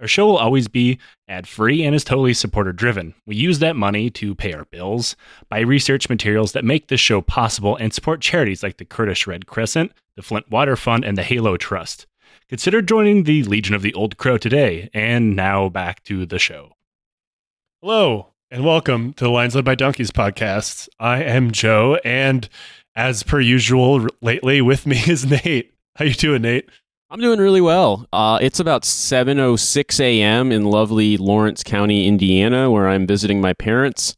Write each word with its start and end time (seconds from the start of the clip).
Our 0.00 0.08
show 0.08 0.26
will 0.26 0.38
always 0.38 0.66
be 0.66 0.98
ad 1.28 1.46
free 1.46 1.84
and 1.84 1.94
is 1.94 2.04
totally 2.04 2.32
supporter 2.32 2.72
driven. 2.72 3.14
We 3.26 3.36
use 3.36 3.58
that 3.58 3.76
money 3.76 4.08
to 4.10 4.34
pay 4.34 4.54
our 4.54 4.64
bills, 4.64 5.14
buy 5.50 5.60
research 5.60 6.08
materials 6.08 6.52
that 6.52 6.64
make 6.64 6.88
this 6.88 7.00
show 7.00 7.20
possible, 7.20 7.76
and 7.76 7.92
support 7.92 8.22
charities 8.22 8.62
like 8.62 8.78
the 8.78 8.86
Kurdish 8.86 9.26
Red 9.26 9.46
Crescent, 9.46 9.92
the 10.16 10.22
Flint 10.22 10.50
Water 10.50 10.74
Fund, 10.74 11.04
and 11.04 11.18
the 11.18 11.22
Halo 11.22 11.58
Trust. 11.58 12.06
Consider 12.48 12.80
joining 12.80 13.24
the 13.24 13.44
Legion 13.44 13.74
of 13.74 13.82
the 13.82 13.92
Old 13.92 14.16
Crow 14.16 14.38
today. 14.38 14.88
And 14.94 15.36
now 15.36 15.68
back 15.68 16.02
to 16.04 16.24
the 16.24 16.38
show. 16.38 16.72
Hello, 17.82 18.28
and 18.50 18.64
welcome 18.64 19.12
to 19.14 19.24
the 19.24 19.30
Lions 19.30 19.54
Led 19.54 19.66
by 19.66 19.74
Donkeys 19.74 20.10
podcast. 20.10 20.88
I 20.98 21.22
am 21.24 21.50
Joe, 21.50 21.98
and 22.06 22.48
as 22.96 23.22
per 23.22 23.38
usual, 23.38 24.06
lately 24.22 24.62
with 24.62 24.86
me 24.86 24.96
is 25.06 25.26
Nate. 25.26 25.74
How 25.96 26.06
you 26.06 26.14
doing, 26.14 26.40
Nate? 26.40 26.70
I'm 27.12 27.18
doing 27.18 27.40
really 27.40 27.60
well. 27.60 28.06
Uh, 28.12 28.38
it's 28.40 28.60
about 28.60 28.82
7:06 28.84 29.98
a.m. 29.98 30.52
in 30.52 30.64
lovely 30.64 31.16
Lawrence 31.16 31.64
County, 31.64 32.06
Indiana, 32.06 32.70
where 32.70 32.88
I'm 32.88 33.04
visiting 33.04 33.40
my 33.40 33.52
parents. 33.52 34.16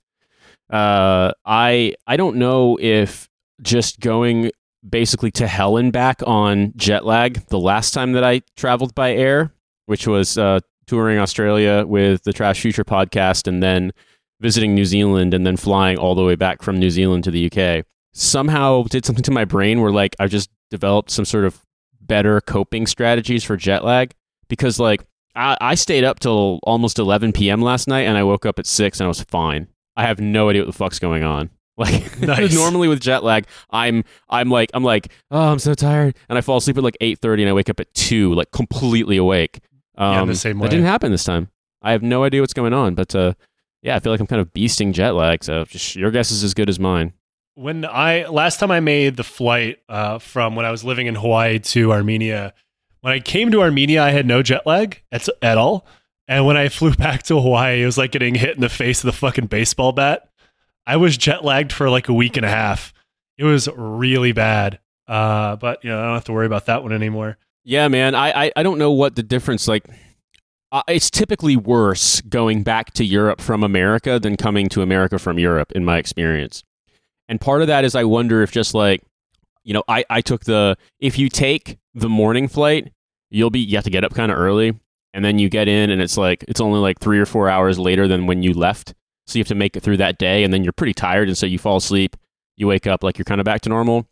Uh, 0.68 1.32
I 1.46 1.94
I 2.06 2.18
don't 2.18 2.36
know 2.36 2.78
if 2.82 3.30
just 3.62 4.00
going 4.00 4.50
basically 4.86 5.30
to 5.30 5.46
hell 5.46 5.78
and 5.78 5.90
back 5.90 6.22
on 6.26 6.74
jet 6.76 7.06
lag. 7.06 7.46
The 7.46 7.58
last 7.58 7.94
time 7.94 8.12
that 8.12 8.24
I 8.24 8.42
traveled 8.56 8.94
by 8.94 9.14
air, 9.14 9.54
which 9.86 10.06
was 10.06 10.36
uh, 10.36 10.60
touring 10.86 11.18
Australia 11.18 11.86
with 11.86 12.24
the 12.24 12.34
Trash 12.34 12.60
Future 12.60 12.84
podcast, 12.84 13.46
and 13.46 13.62
then 13.62 13.92
visiting 14.40 14.74
New 14.74 14.84
Zealand, 14.84 15.32
and 15.32 15.46
then 15.46 15.56
flying 15.56 15.96
all 15.96 16.14
the 16.14 16.24
way 16.24 16.34
back 16.34 16.60
from 16.60 16.78
New 16.78 16.90
Zealand 16.90 17.24
to 17.24 17.30
the 17.30 17.50
UK, 17.50 17.86
somehow 18.12 18.82
did 18.82 19.06
something 19.06 19.24
to 19.24 19.30
my 19.30 19.46
brain 19.46 19.80
where 19.80 19.92
like 19.92 20.14
I 20.20 20.26
just 20.26 20.50
developed 20.70 21.10
some 21.10 21.24
sort 21.24 21.46
of 21.46 21.58
better 22.12 22.42
coping 22.42 22.86
strategies 22.86 23.42
for 23.42 23.56
jet 23.56 23.82
lag 23.82 24.12
because 24.48 24.78
like 24.78 25.02
I, 25.34 25.56
I 25.62 25.74
stayed 25.76 26.04
up 26.04 26.20
till 26.20 26.60
almost 26.62 26.98
11 26.98 27.32
p.m. 27.32 27.62
last 27.62 27.88
night 27.88 28.02
and 28.02 28.18
I 28.18 28.22
woke 28.22 28.44
up 28.44 28.58
at 28.58 28.66
six 28.66 29.00
and 29.00 29.06
I 29.06 29.08
was 29.08 29.22
fine. 29.22 29.66
I 29.96 30.02
have 30.02 30.20
no 30.20 30.50
idea 30.50 30.60
what 30.60 30.66
the 30.66 30.76
fuck's 30.76 30.98
going 30.98 31.24
on. 31.24 31.48
Like 31.78 32.20
nice. 32.20 32.54
normally 32.54 32.86
with 32.86 33.00
jet 33.00 33.24
lag, 33.24 33.46
I'm 33.70 34.04
I'm 34.28 34.50
like 34.50 34.70
I'm 34.74 34.84
like 34.84 35.10
oh 35.30 35.52
I'm 35.52 35.58
so 35.58 35.72
tired 35.72 36.14
and 36.28 36.36
I 36.36 36.42
fall 36.42 36.58
asleep 36.58 36.76
at 36.76 36.84
like 36.84 36.98
8:30 37.00 37.40
and 37.40 37.48
I 37.48 37.54
wake 37.54 37.70
up 37.70 37.80
at 37.80 37.92
two 37.94 38.34
like 38.34 38.50
completely 38.50 39.16
awake. 39.16 39.58
Um, 39.96 40.12
yeah, 40.12 40.24
the 40.26 40.34
same 40.34 40.58
way. 40.58 40.66
That 40.66 40.72
didn't 40.72 40.84
happen 40.84 41.10
this 41.12 41.24
time. 41.24 41.48
I 41.80 41.92
have 41.92 42.02
no 42.02 42.24
idea 42.24 42.42
what's 42.42 42.52
going 42.52 42.74
on, 42.74 42.94
but 42.94 43.14
uh, 43.14 43.32
yeah, 43.80 43.96
I 43.96 44.00
feel 44.00 44.12
like 44.12 44.20
I'm 44.20 44.26
kind 44.26 44.42
of 44.42 44.52
beasting 44.52 44.92
jet 44.92 45.12
lag. 45.12 45.42
So 45.42 45.64
just, 45.64 45.96
your 45.96 46.10
guess 46.10 46.30
is 46.30 46.44
as 46.44 46.52
good 46.52 46.68
as 46.68 46.78
mine 46.78 47.14
when 47.54 47.84
I 47.84 48.26
last 48.26 48.58
time 48.60 48.70
I 48.70 48.80
made 48.80 49.16
the 49.16 49.24
flight 49.24 49.78
uh, 49.88 50.18
from 50.18 50.56
when 50.56 50.64
I 50.64 50.70
was 50.70 50.84
living 50.84 51.06
in 51.06 51.14
Hawaii 51.14 51.58
to 51.58 51.92
Armenia, 51.92 52.54
when 53.00 53.12
I 53.12 53.20
came 53.20 53.50
to 53.52 53.60
Armenia, 53.60 54.02
I 54.02 54.10
had 54.10 54.26
no 54.26 54.42
jet 54.42 54.66
lag 54.66 55.02
at, 55.10 55.28
at 55.42 55.58
all. 55.58 55.86
And 56.28 56.46
when 56.46 56.56
I 56.56 56.68
flew 56.70 56.94
back 56.94 57.24
to 57.24 57.40
Hawaii, 57.40 57.82
it 57.82 57.86
was 57.86 57.98
like 57.98 58.12
getting 58.12 58.34
hit 58.34 58.54
in 58.54 58.60
the 58.60 58.68
face 58.68 59.04
with 59.04 59.14
a 59.14 59.18
fucking 59.18 59.46
baseball 59.46 59.92
bat. 59.92 60.28
I 60.86 60.96
was 60.96 61.16
jet 61.16 61.44
lagged 61.44 61.72
for 61.72 61.90
like 61.90 62.08
a 62.08 62.14
week 62.14 62.36
and 62.36 62.46
a 62.46 62.50
half. 62.50 62.92
It 63.38 63.44
was 63.44 63.68
really 63.76 64.32
bad. 64.32 64.80
Uh, 65.06 65.56
but 65.56 65.84
you 65.84 65.90
know, 65.90 65.98
I 66.00 66.04
don't 66.04 66.14
have 66.14 66.24
to 66.24 66.32
worry 66.32 66.46
about 66.46 66.66
that 66.66 66.82
one 66.82 66.92
anymore. 66.92 67.38
Yeah, 67.64 67.88
man. 67.88 68.14
I 68.14 68.46
I, 68.46 68.52
I 68.56 68.62
don't 68.62 68.78
know 68.78 68.92
what 68.92 69.14
the 69.14 69.22
difference 69.22 69.68
like. 69.68 69.84
Uh, 70.70 70.82
it's 70.88 71.10
typically 71.10 71.54
worse 71.54 72.22
going 72.22 72.62
back 72.62 72.94
to 72.94 73.04
Europe 73.04 73.42
from 73.42 73.62
America 73.62 74.18
than 74.18 74.38
coming 74.38 74.70
to 74.70 74.80
America 74.80 75.18
from 75.18 75.38
Europe, 75.38 75.70
in 75.72 75.84
my 75.84 75.98
experience. 75.98 76.64
And 77.32 77.40
part 77.40 77.62
of 77.62 77.68
that 77.68 77.82
is 77.82 77.94
I 77.94 78.04
wonder 78.04 78.42
if 78.42 78.52
just 78.52 78.74
like, 78.74 79.00
you 79.64 79.72
know, 79.72 79.82
I, 79.88 80.04
I 80.10 80.20
took 80.20 80.44
the, 80.44 80.76
if 81.00 81.18
you 81.18 81.30
take 81.30 81.78
the 81.94 82.10
morning 82.10 82.46
flight, 82.46 82.92
you'll 83.30 83.48
be, 83.48 83.60
you 83.60 83.74
have 83.78 83.84
to 83.84 83.90
get 83.90 84.04
up 84.04 84.12
kind 84.12 84.30
of 84.30 84.36
early. 84.36 84.78
And 85.14 85.24
then 85.24 85.38
you 85.38 85.48
get 85.48 85.66
in 85.66 85.88
and 85.88 86.02
it's 86.02 86.18
like, 86.18 86.44
it's 86.46 86.60
only 86.60 86.78
like 86.78 87.00
three 87.00 87.18
or 87.18 87.24
four 87.24 87.48
hours 87.48 87.78
later 87.78 88.06
than 88.06 88.26
when 88.26 88.42
you 88.42 88.52
left. 88.52 88.92
So 89.26 89.38
you 89.38 89.40
have 89.40 89.48
to 89.48 89.54
make 89.54 89.78
it 89.78 89.82
through 89.82 89.96
that 89.96 90.18
day. 90.18 90.44
And 90.44 90.52
then 90.52 90.62
you're 90.62 90.74
pretty 90.74 90.92
tired. 90.92 91.28
And 91.28 91.38
so 91.38 91.46
you 91.46 91.58
fall 91.58 91.78
asleep. 91.78 92.18
You 92.58 92.66
wake 92.66 92.86
up 92.86 93.02
like 93.02 93.16
you're 93.16 93.24
kind 93.24 93.40
of 93.40 93.46
back 93.46 93.62
to 93.62 93.70
normal. 93.70 94.06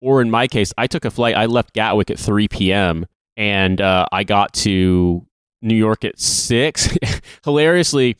Or 0.00 0.22
in 0.22 0.30
my 0.30 0.48
case, 0.48 0.72
I 0.78 0.86
took 0.86 1.04
a 1.04 1.10
flight. 1.10 1.36
I 1.36 1.44
left 1.44 1.74
Gatwick 1.74 2.10
at 2.10 2.18
3 2.18 2.48
p.m. 2.48 3.04
and 3.36 3.82
uh, 3.82 4.06
I 4.12 4.24
got 4.24 4.54
to 4.54 5.26
New 5.60 5.76
York 5.76 6.06
at 6.06 6.18
6. 6.18 6.96
Hilariously, 7.44 8.16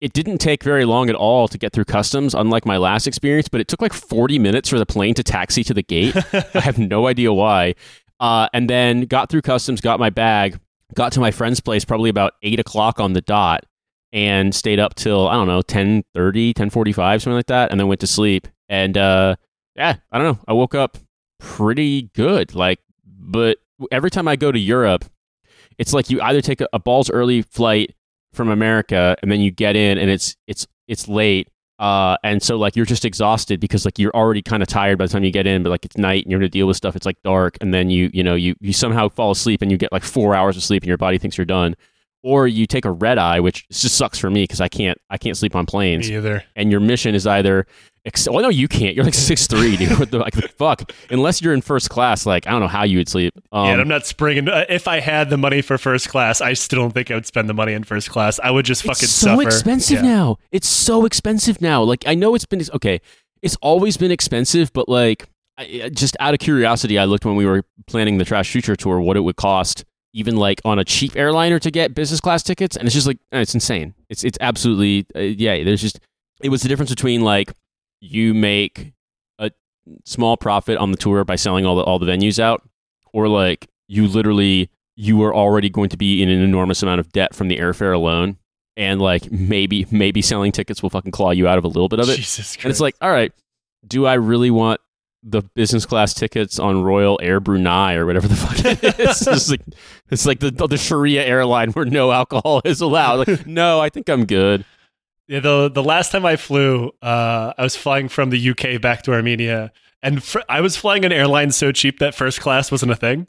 it 0.00 0.12
didn't 0.14 0.38
take 0.38 0.64
very 0.64 0.84
long 0.84 1.10
at 1.10 1.14
all 1.14 1.46
to 1.48 1.58
get 1.58 1.72
through 1.72 1.84
customs, 1.84 2.34
unlike 2.34 2.64
my 2.64 2.78
last 2.78 3.06
experience, 3.06 3.48
but 3.48 3.60
it 3.60 3.68
took 3.68 3.82
like 3.82 3.92
40 3.92 4.38
minutes 4.38 4.68
for 4.68 4.78
the 4.78 4.86
plane 4.86 5.14
to 5.14 5.22
taxi 5.22 5.62
to 5.64 5.74
the 5.74 5.82
gate. 5.82 6.16
I 6.54 6.60
have 6.60 6.78
no 6.78 7.06
idea 7.06 7.32
why. 7.32 7.74
Uh, 8.18 8.48
and 8.52 8.68
then 8.68 9.02
got 9.02 9.30
through 9.30 9.42
customs, 9.42 9.80
got 9.80 10.00
my 10.00 10.10
bag, 10.10 10.58
got 10.94 11.12
to 11.12 11.20
my 11.20 11.30
friend's 11.30 11.60
place 11.60 11.84
probably 11.84 12.10
about 12.10 12.34
8 12.42 12.60
o'clock 12.60 12.98
on 12.98 13.12
the 13.12 13.20
dot, 13.20 13.66
and 14.12 14.54
stayed 14.54 14.80
up 14.80 14.94
till, 14.94 15.28
I 15.28 15.34
don't 15.34 15.46
know, 15.46 15.62
10 15.62 16.04
30, 16.14 16.54
10 16.54 16.70
45, 16.70 17.22
something 17.22 17.36
like 17.36 17.46
that, 17.46 17.70
and 17.70 17.78
then 17.78 17.86
went 17.86 18.00
to 18.00 18.06
sleep. 18.06 18.48
And 18.68 18.96
uh, 18.96 19.36
yeah, 19.76 19.96
I 20.10 20.18
don't 20.18 20.26
know. 20.26 20.44
I 20.48 20.54
woke 20.54 20.74
up 20.74 20.96
pretty 21.38 22.02
good. 22.14 22.54
Like, 22.54 22.80
but 23.04 23.58
every 23.92 24.10
time 24.10 24.28
I 24.28 24.36
go 24.36 24.50
to 24.50 24.58
Europe, 24.58 25.04
it's 25.78 25.92
like 25.92 26.10
you 26.10 26.20
either 26.22 26.40
take 26.40 26.60
a, 26.60 26.68
a 26.72 26.78
balls 26.78 27.10
early 27.10 27.42
flight 27.42 27.94
from 28.32 28.48
America, 28.48 29.16
and 29.22 29.30
then 29.30 29.40
you 29.40 29.50
get 29.50 29.76
in 29.76 29.98
and 29.98 30.10
it's 30.10 30.36
it's 30.46 30.66
it's 30.88 31.08
late. 31.08 31.48
Uh, 31.78 32.16
and 32.22 32.42
so 32.42 32.58
like 32.58 32.76
you're 32.76 32.84
just 32.84 33.06
exhausted 33.06 33.58
because 33.58 33.86
like 33.86 33.98
you're 33.98 34.14
already 34.14 34.42
kind 34.42 34.62
of 34.62 34.68
tired 34.68 34.98
by 34.98 35.06
the 35.06 35.12
time 35.12 35.24
you 35.24 35.30
get 35.30 35.46
in, 35.46 35.62
but 35.62 35.70
like 35.70 35.84
it's 35.84 35.96
night 35.96 36.24
and 36.24 36.30
you're 36.30 36.38
gonna 36.38 36.48
deal 36.48 36.66
with 36.66 36.76
stuff. 36.76 36.94
It's 36.94 37.06
like 37.06 37.20
dark, 37.22 37.56
and 37.60 37.72
then 37.72 37.90
you 37.90 38.10
you 38.12 38.22
know 38.22 38.34
you 38.34 38.54
you 38.60 38.72
somehow 38.72 39.08
fall 39.08 39.30
asleep 39.30 39.62
and 39.62 39.70
you 39.70 39.78
get 39.78 39.90
like 39.92 40.04
four 40.04 40.34
hours 40.34 40.56
of 40.56 40.62
sleep 40.62 40.82
and 40.82 40.88
your 40.88 40.98
body 40.98 41.18
thinks 41.18 41.38
you're 41.38 41.44
done. 41.46 41.74
Or 42.22 42.46
you 42.46 42.66
take 42.66 42.84
a 42.84 42.90
red 42.90 43.16
eye, 43.16 43.40
which 43.40 43.66
just 43.70 43.94
sucks 43.96 44.18
for 44.18 44.28
me 44.28 44.42
because 44.42 44.60
I 44.60 44.68
can't 44.68 44.98
I 45.08 45.16
can't 45.16 45.38
sleep 45.38 45.56
on 45.56 45.64
planes. 45.64 46.10
Me 46.10 46.16
either. 46.16 46.44
And 46.54 46.70
your 46.70 46.80
mission 46.80 47.14
is 47.14 47.26
either 47.26 47.66
Ex- 48.06 48.26
oh 48.26 48.38
no, 48.38 48.48
you 48.48 48.66
can't. 48.66 48.94
You're 48.94 49.04
like 49.04 49.14
six 49.30 49.46
three, 49.46 49.76
dude. 49.76 49.98
What 49.98 50.10
the 50.10 50.18
like 50.18 50.34
the 50.34 50.48
fuck? 50.48 50.90
Unless 51.10 51.42
you're 51.42 51.52
in 51.52 51.60
first 51.60 51.90
class, 51.90 52.24
like 52.24 52.46
I 52.46 52.50
don't 52.50 52.60
know 52.60 52.68
how 52.68 52.84
you 52.84 52.98
would 52.98 53.08
sleep. 53.08 53.34
Um, 53.52 53.66
yeah, 53.66 53.72
I'm 53.74 53.88
not 53.88 54.06
springing. 54.06 54.48
Uh, 54.48 54.64
if 54.68 54.88
I 54.88 55.00
had 55.00 55.28
the 55.28 55.36
money 55.36 55.60
for 55.60 55.76
first 55.76 56.08
class, 56.08 56.40
I 56.40 56.54
still 56.54 56.80
don't 56.80 56.92
think 56.92 57.10
I 57.10 57.14
would 57.14 57.26
spend 57.26 57.48
the 57.48 57.54
money 57.54 57.74
in 57.74 57.84
first 57.84 58.10
class. 58.10 58.40
I 58.42 58.50
would 58.50 58.64
just 58.64 58.82
fucking 58.82 59.04
it's 59.04 59.12
so 59.12 59.36
suffer. 59.36 59.42
expensive 59.42 59.96
yeah. 59.96 60.02
now. 60.02 60.38
It's 60.50 60.68
so 60.68 61.04
expensive 61.04 61.60
now. 61.60 61.82
Like 61.82 62.04
I 62.06 62.14
know 62.14 62.34
it's 62.34 62.46
been 62.46 62.62
okay. 62.74 63.00
It's 63.42 63.56
always 63.60 63.96
been 63.96 64.10
expensive, 64.10 64.72
but 64.72 64.88
like 64.88 65.28
I, 65.58 65.90
just 65.92 66.16
out 66.20 66.32
of 66.32 66.40
curiosity, 66.40 66.98
I 66.98 67.04
looked 67.04 67.26
when 67.26 67.36
we 67.36 67.44
were 67.44 67.64
planning 67.86 68.16
the 68.16 68.24
Trash 68.24 68.50
Future 68.50 68.76
tour 68.76 68.98
what 69.00 69.18
it 69.18 69.20
would 69.20 69.36
cost, 69.36 69.84
even 70.14 70.36
like 70.36 70.62
on 70.64 70.78
a 70.78 70.84
cheap 70.84 71.16
airliner 71.16 71.58
to 71.58 71.70
get 71.70 71.94
business 71.94 72.20
class 72.20 72.42
tickets, 72.42 72.76
and 72.76 72.86
it's 72.86 72.94
just 72.94 73.06
like 73.06 73.18
it's 73.30 73.52
insane. 73.52 73.94
It's 74.08 74.24
it's 74.24 74.38
absolutely 74.40 75.06
uh, 75.14 75.20
yeah. 75.20 75.62
There's 75.64 75.82
just 75.82 76.00
it 76.40 76.48
was 76.48 76.62
the 76.62 76.68
difference 76.68 76.90
between 76.90 77.20
like 77.20 77.52
you 78.00 78.34
make 78.34 78.92
a 79.38 79.50
small 80.04 80.36
profit 80.36 80.78
on 80.78 80.90
the 80.90 80.96
tour 80.96 81.24
by 81.24 81.36
selling 81.36 81.64
all 81.66 81.76
the 81.76 81.82
all 81.82 81.98
the 81.98 82.06
venues 82.06 82.38
out, 82.38 82.62
or 83.12 83.28
like 83.28 83.68
you 83.88 84.06
literally 84.06 84.70
you 84.96 85.22
are 85.22 85.34
already 85.34 85.70
going 85.70 85.88
to 85.88 85.96
be 85.96 86.22
in 86.22 86.28
an 86.28 86.40
enormous 86.40 86.82
amount 86.82 87.00
of 87.00 87.10
debt 87.12 87.34
from 87.34 87.48
the 87.48 87.58
airfare 87.58 87.94
alone, 87.94 88.36
and 88.76 89.00
like 89.00 89.30
maybe 89.30 89.86
maybe 89.90 90.22
selling 90.22 90.52
tickets 90.52 90.82
will 90.82 90.90
fucking 90.90 91.12
claw 91.12 91.30
you 91.30 91.48
out 91.48 91.58
of 91.58 91.64
a 91.64 91.68
little 91.68 91.88
bit 91.88 92.00
of 92.00 92.08
it. 92.08 92.18
And 92.62 92.70
it's 92.70 92.80
like, 92.80 92.96
all 93.00 93.10
right, 93.10 93.32
do 93.86 94.06
I 94.06 94.14
really 94.14 94.50
want 94.50 94.80
the 95.22 95.42
business 95.54 95.84
class 95.84 96.14
tickets 96.14 96.58
on 96.58 96.82
Royal 96.82 97.18
Air 97.22 97.40
Brunei 97.40 97.94
or 97.94 98.06
whatever 98.06 98.26
the 98.26 98.36
fuck 98.36 98.58
it 98.64 98.82
is. 99.00 99.26
it's 99.26 99.50
like 99.50 99.60
it's 100.10 100.26
like 100.26 100.40
the 100.40 100.50
the 100.50 100.78
Sharia 100.78 101.24
airline 101.24 101.72
where 101.72 101.84
no 101.84 102.10
alcohol 102.10 102.62
is 102.64 102.80
allowed. 102.80 103.28
Like, 103.28 103.46
no, 103.46 103.80
I 103.80 103.90
think 103.90 104.08
I'm 104.08 104.24
good. 104.24 104.64
Yeah, 105.30 105.38
the 105.38 105.70
the 105.70 105.82
last 105.82 106.10
time 106.10 106.26
I 106.26 106.34
flew, 106.34 106.90
uh, 107.00 107.52
I 107.56 107.62
was 107.62 107.76
flying 107.76 108.08
from 108.08 108.30
the 108.30 108.50
UK 108.50 108.80
back 108.80 109.02
to 109.02 109.12
Armenia, 109.12 109.70
and 110.02 110.24
fr- 110.24 110.40
I 110.48 110.60
was 110.60 110.74
flying 110.74 111.04
an 111.04 111.12
airline 111.12 111.52
so 111.52 111.70
cheap 111.70 112.00
that 112.00 112.16
first 112.16 112.40
class 112.40 112.72
wasn't 112.72 112.90
a 112.90 112.96
thing, 112.96 113.28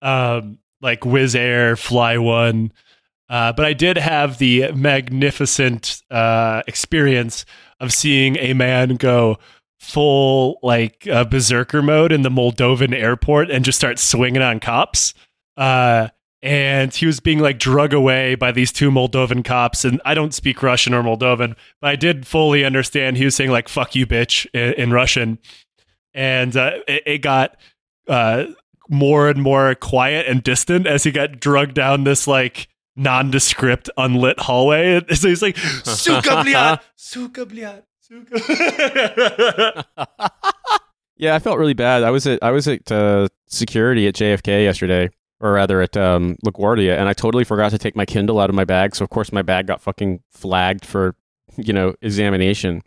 um, 0.00 0.56
like 0.80 1.02
Wizz 1.02 1.34
Air, 1.34 1.76
Fly 1.76 2.16
One. 2.16 2.72
Uh, 3.28 3.52
but 3.52 3.66
I 3.66 3.74
did 3.74 3.98
have 3.98 4.38
the 4.38 4.72
magnificent 4.72 6.00
uh, 6.10 6.62
experience 6.66 7.44
of 7.80 7.92
seeing 7.92 8.38
a 8.38 8.54
man 8.54 8.96
go 8.96 9.36
full 9.78 10.58
like 10.62 11.06
uh, 11.06 11.24
berserker 11.24 11.82
mode 11.82 12.12
in 12.12 12.22
the 12.22 12.30
Moldovan 12.30 12.94
airport 12.94 13.50
and 13.50 13.62
just 13.62 13.76
start 13.76 13.98
swinging 13.98 14.40
on 14.40 14.58
cops. 14.58 15.12
Uh, 15.54 16.08
and 16.42 16.94
he 16.94 17.06
was 17.06 17.20
being 17.20 17.40
like 17.40 17.58
drug 17.58 17.92
away 17.92 18.34
by 18.34 18.52
these 18.52 18.70
two 18.72 18.90
Moldovan 18.90 19.44
cops. 19.44 19.84
And 19.84 20.00
I 20.04 20.14
don't 20.14 20.34
speak 20.34 20.62
Russian 20.62 20.94
or 20.94 21.02
Moldovan, 21.02 21.56
but 21.80 21.88
I 21.88 21.96
did 21.96 22.26
fully 22.26 22.64
understand 22.64 23.16
he 23.16 23.24
was 23.24 23.34
saying 23.34 23.50
like 23.50 23.68
"fuck 23.68 23.94
you, 23.94 24.06
bitch" 24.06 24.46
in, 24.52 24.72
in 24.74 24.92
Russian. 24.92 25.38
and 26.14 26.56
uh, 26.56 26.78
it, 26.86 27.02
it 27.06 27.18
got 27.18 27.56
uh, 28.08 28.44
more 28.88 29.28
and 29.28 29.42
more 29.42 29.74
quiet 29.74 30.26
and 30.26 30.42
distant 30.42 30.86
as 30.86 31.04
he 31.04 31.10
got 31.10 31.40
drugged 31.40 31.74
down 31.74 32.04
this 32.04 32.26
like 32.26 32.68
nondescript 32.96 33.90
unlit 33.96 34.38
hallway. 34.40 35.00
So 35.14 35.28
he's 35.28 35.42
like, 35.42 35.56
"Suka 35.58 36.30
bliat, 36.44 36.80
suka 36.96 37.46
suka." 38.00 39.84
Yeah, 41.18 41.34
I 41.34 41.38
felt 41.38 41.58
really 41.58 41.72
bad. 41.74 42.02
I 42.02 42.10
was 42.10 42.26
at 42.26 42.42
I 42.42 42.50
was 42.50 42.68
at 42.68 42.92
uh, 42.92 43.28
security 43.48 44.06
at 44.06 44.14
JFK 44.14 44.64
yesterday, 44.64 45.08
or 45.40 45.52
rather 45.52 45.80
at 45.82 45.96
um, 45.96 46.36
LaGuardia, 46.44 46.96
and 46.96 47.08
I 47.08 47.12
totally 47.12 47.44
forgot 47.44 47.70
to 47.72 47.78
take 47.78 47.96
my 47.96 48.06
Kindle 48.06 48.40
out 48.40 48.50
of 48.50 48.56
my 48.56 48.64
bag. 48.64 48.96
So 48.96 49.04
of 49.04 49.10
course 49.10 49.32
my 49.32 49.42
bag 49.42 49.66
got 49.66 49.80
fucking 49.80 50.20
flagged 50.30 50.84
for 50.84 51.14
you 51.56 51.72
know 51.72 51.94
examination. 52.02 52.82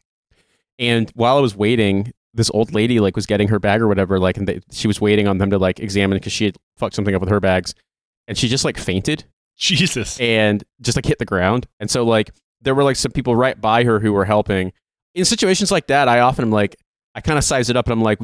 And 0.77 1.11
while 1.13 1.37
I 1.37 1.41
was 1.41 1.55
waiting, 1.55 2.13
this 2.33 2.49
old 2.53 2.73
lady 2.73 2.99
like 2.99 3.15
was 3.15 3.25
getting 3.25 3.49
her 3.49 3.59
bag 3.59 3.81
or 3.81 3.87
whatever, 3.87 4.19
like, 4.19 4.37
and 4.37 4.47
they, 4.47 4.61
she 4.71 4.87
was 4.87 5.01
waiting 5.01 5.27
on 5.27 5.37
them 5.37 5.49
to 5.49 5.57
like 5.57 5.79
examine 5.79 6.17
because 6.17 6.31
she 6.33 6.45
had 6.45 6.57
fucked 6.77 6.95
something 6.95 7.13
up 7.13 7.21
with 7.21 7.29
her 7.29 7.39
bags, 7.39 7.75
and 8.27 8.37
she 8.37 8.47
just 8.47 8.65
like 8.65 8.77
fainted 8.77 9.25
Jesus. 9.57 10.19
and 10.19 10.63
just 10.81 10.97
like 10.97 11.05
hit 11.05 11.19
the 11.19 11.25
ground. 11.25 11.67
And 11.79 11.89
so 11.89 12.03
like 12.03 12.31
there 12.61 12.73
were 12.73 12.83
like 12.83 12.95
some 12.95 13.11
people 13.11 13.35
right 13.35 13.59
by 13.59 13.83
her 13.83 13.99
who 13.99 14.13
were 14.13 14.25
helping. 14.25 14.73
In 15.15 15.25
situations 15.25 15.71
like 15.71 15.87
that, 15.87 16.07
I 16.07 16.19
often 16.19 16.45
am 16.45 16.51
like, 16.51 16.77
I 17.15 17.21
kind 17.21 17.37
of 17.37 17.43
size 17.43 17.69
it 17.69 17.75
up 17.75 17.87
and 17.87 17.93
I'm 17.93 18.01
like, 18.01 18.19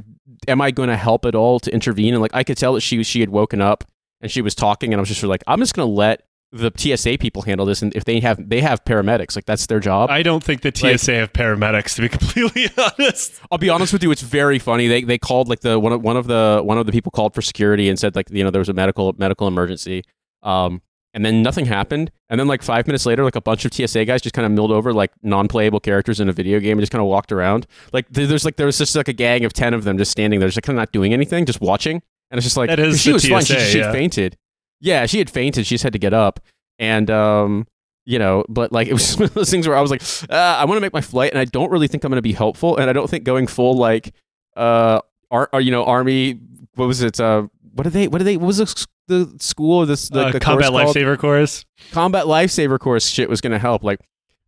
am 0.47 0.61
I 0.61 0.71
going 0.71 0.89
to 0.89 0.97
help 0.97 1.25
at 1.25 1.35
all 1.35 1.59
to 1.61 1.73
intervene? 1.73 2.13
And 2.13 2.21
like 2.21 2.33
I 2.33 2.43
could 2.43 2.57
tell 2.57 2.73
that 2.73 2.81
she 2.81 3.03
she 3.03 3.19
had 3.19 3.29
woken 3.29 3.61
up 3.61 3.83
and 4.25 4.31
she 4.31 4.41
was 4.41 4.55
talking, 4.55 4.91
and 4.93 4.99
I 4.99 5.01
was 5.01 5.09
just 5.09 5.21
sort 5.21 5.27
of 5.27 5.29
like, 5.29 5.43
I'm 5.47 5.59
just 5.59 5.75
going 5.75 5.87
to 5.87 5.93
let 5.93 6.23
the 6.51 6.71
TSA 6.75 7.17
people 7.19 7.43
handle 7.43 7.65
this, 7.65 7.81
and 7.81 7.95
if 7.95 8.05
they 8.05 8.19
have 8.21 8.49
they 8.49 8.61
have 8.61 8.83
paramedics, 8.85 9.35
like 9.35 9.45
that's 9.45 9.65
their 9.67 9.79
job. 9.79 10.09
I 10.09 10.23
don't 10.23 10.43
think 10.43 10.61
the 10.61 10.71
Like- 10.81 10.99
TSA 10.99 11.13
have 11.15 11.33
paramedics 11.33 11.95
to 11.95 12.01
be 12.01 12.09
completely 12.17 12.67
honest. 12.77 13.39
I'll 13.51 13.57
be 13.57 13.69
honest 13.69 13.93
with 13.93 14.03
you, 14.03 14.11
it's 14.11 14.21
very 14.21 14.57
funny. 14.59 14.87
They 14.87 15.03
they 15.03 15.17
called 15.17 15.47
like 15.49 15.59
the 15.61 15.79
one 15.79 15.91
of 15.93 16.01
one 16.01 16.17
of 16.17 16.27
the 16.27 16.61
one 16.63 16.77
of 16.77 16.85
the 16.85 16.91
people 16.91 17.11
called 17.11 17.33
for 17.35 17.41
security 17.41 17.89
and 17.89 17.99
said 17.99 18.15
like 18.15 18.29
you 18.31 18.43
know 18.43 18.51
there 18.51 18.59
was 18.59 18.69
a 18.69 18.73
medical 18.73 19.13
medical 19.17 19.47
emergency. 19.47 20.03
Um, 20.43 20.81
and 21.13 21.25
then 21.25 21.41
nothing 21.41 21.65
happened. 21.65 22.11
And 22.29 22.37
then 22.39 22.47
like 22.47 22.61
five 22.61 22.87
minutes 22.87 23.05
later, 23.05 23.23
like 23.23 23.37
a 23.37 23.41
bunch 23.41 23.63
of 23.63 23.73
TSA 23.73 24.03
guys 24.03 24.21
just 24.21 24.35
kind 24.35 24.45
of 24.45 24.51
milled 24.51 24.71
over 24.71 24.91
like 24.93 25.11
non-playable 25.23 25.79
characters 25.79 26.19
in 26.19 26.27
a 26.27 26.33
video 26.33 26.59
game 26.59 26.73
and 26.73 26.81
just 26.81 26.91
kind 26.91 27.01
of 27.01 27.07
walked 27.07 27.31
around. 27.31 27.67
Like 27.93 28.05
there's 28.09 28.43
like 28.43 28.57
there 28.57 28.65
was 28.65 28.77
just 28.77 28.95
like 28.97 29.07
a 29.07 29.13
gang 29.13 29.45
of 29.45 29.53
ten 29.53 29.73
of 29.73 29.83
them 29.85 29.97
just 29.97 30.11
standing 30.11 30.39
there, 30.41 30.47
just 30.49 30.57
like 30.57 30.63
kind 30.65 30.77
of 30.77 30.81
not 30.81 30.91
doing 30.91 31.13
anything, 31.13 31.45
just 31.45 31.61
watching. 31.61 32.01
And 32.35 32.39
it's 32.39 32.45
just 32.45 32.57
like 32.57 32.69
That 32.69 32.79
is 32.79 33.01
she 33.01 33.13
was 33.13 33.25
fine. 33.25 33.45
She, 33.45 33.57
she 33.59 33.79
yeah. 33.79 33.93
fainted. 33.93 34.37
Yeah, 34.81 35.05
she 35.05 35.19
had 35.19 35.29
fainted. 35.29 35.65
She 35.65 35.75
just 35.75 35.85
had 35.85 35.93
to 35.93 35.99
get 35.99 36.13
up. 36.13 36.41
And 36.77 37.09
um, 37.09 37.65
you 38.03 38.19
know, 38.19 38.43
but 38.49 38.73
like 38.73 38.89
it 38.89 38.93
was 38.93 39.15
one 39.17 39.23
of 39.29 39.33
those 39.33 39.49
things 39.49 39.65
where 39.67 39.77
I 39.77 39.79
was 39.81 39.89
like, 39.89 40.01
uh, 40.29 40.35
I 40.59 40.65
want 40.65 40.75
to 40.75 40.81
make 40.81 40.91
my 40.91 40.99
flight, 40.99 41.31
and 41.31 41.39
I 41.39 41.45
don't 41.45 41.71
really 41.71 41.87
think 41.87 42.03
I'm 42.03 42.09
going 42.09 42.17
to 42.17 42.21
be 42.21 42.33
helpful, 42.33 42.75
and 42.75 42.89
I 42.89 42.93
don't 42.93 43.09
think 43.09 43.23
going 43.23 43.47
full 43.47 43.77
like 43.77 44.13
uh, 44.57 44.99
ar- 45.31 45.49
you 45.61 45.71
know, 45.71 45.85
army. 45.85 46.39
What 46.75 46.87
was 46.87 47.01
it? 47.01 47.19
Uh, 47.19 47.47
what 47.73 47.87
are 47.87 47.89
they? 47.89 48.09
What 48.09 48.19
are 48.19 48.25
they? 48.25 48.35
What 48.35 48.47
was 48.47 48.57
the, 48.57 48.87
the 49.07 49.37
school? 49.39 49.85
This 49.85 50.09
the, 50.09 50.25
Uh, 50.25 50.31
the 50.33 50.39
combat 50.41 50.71
called? 50.71 50.93
lifesaver 50.93 51.17
course. 51.17 51.65
combat 51.91 52.25
lifesaver 52.25 52.77
course 52.77 53.07
shit 53.07 53.29
was 53.29 53.39
going 53.39 53.53
to 53.53 53.59
help. 53.59 53.81
Like, 53.81 54.01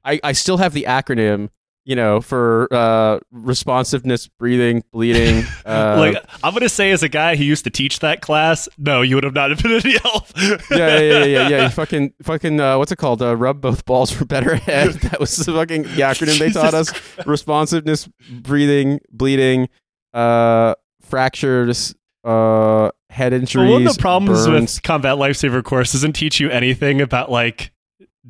I 0.03 0.19
I 0.23 0.33
still 0.33 0.57
have 0.57 0.73
the 0.73 0.83
acronym. 0.83 1.49
You 1.87 1.95
know, 1.95 2.19
for 2.19 2.67
uh, 2.69 3.21
responsiveness, 3.31 4.27
breathing, 4.27 4.83
bleeding. 4.91 5.45
Uh, 5.65 5.95
like 5.97 6.25
I'm 6.43 6.53
gonna 6.53 6.69
say, 6.69 6.91
as 6.91 7.03
a 7.03 7.09
guy 7.09 7.35
who 7.35 7.43
used 7.43 7.65
to 7.65 7.69
teach 7.69 7.99
that 7.99 8.21
class, 8.21 8.69
no, 8.77 9.01
you 9.01 9.15
would 9.15 9.25
have 9.25 9.33
not 9.33 9.49
been 9.61 9.73
any 9.73 9.97
help. 9.97 10.25
yeah, 10.37 10.57
yeah, 10.71 10.99
yeah, 10.99 11.23
yeah, 11.25 11.49
yeah. 11.49 11.63
You 11.63 11.69
fucking, 11.81 12.13
fucking, 12.23 12.59
uh, 12.59 12.77
what's 12.77 12.91
it 12.91 12.97
called? 12.97 13.21
Uh, 13.21 13.35
rub 13.35 13.59
both 13.59 13.85
balls 13.85 14.11
for 14.11 14.23
better 14.23 14.55
head. 14.55 14.93
That 15.07 15.19
was 15.19 15.35
the 15.35 15.51
fucking 15.51 15.83
the 15.83 16.01
acronym 16.01 16.39
they 16.39 16.51
taught 16.51 16.73
us. 16.73 16.93
Responsiveness, 17.25 18.07
breathing, 18.29 18.99
bleeding, 19.11 19.67
uh, 20.13 20.75
fractures, 21.01 21.95
uh, 22.23 22.91
head 23.09 23.33
injuries. 23.33 23.69
Well, 23.69 23.73
one 23.73 23.87
of 23.87 23.95
the 23.95 24.01
problems 24.01 24.45
burns. 24.45 24.75
with 24.75 24.83
combat 24.83 25.17
lifesaver 25.17 25.63
course 25.63 25.91
doesn't 25.93 26.13
teach 26.13 26.39
you 26.39 26.49
anything 26.49 27.01
about 27.01 27.29
like 27.31 27.71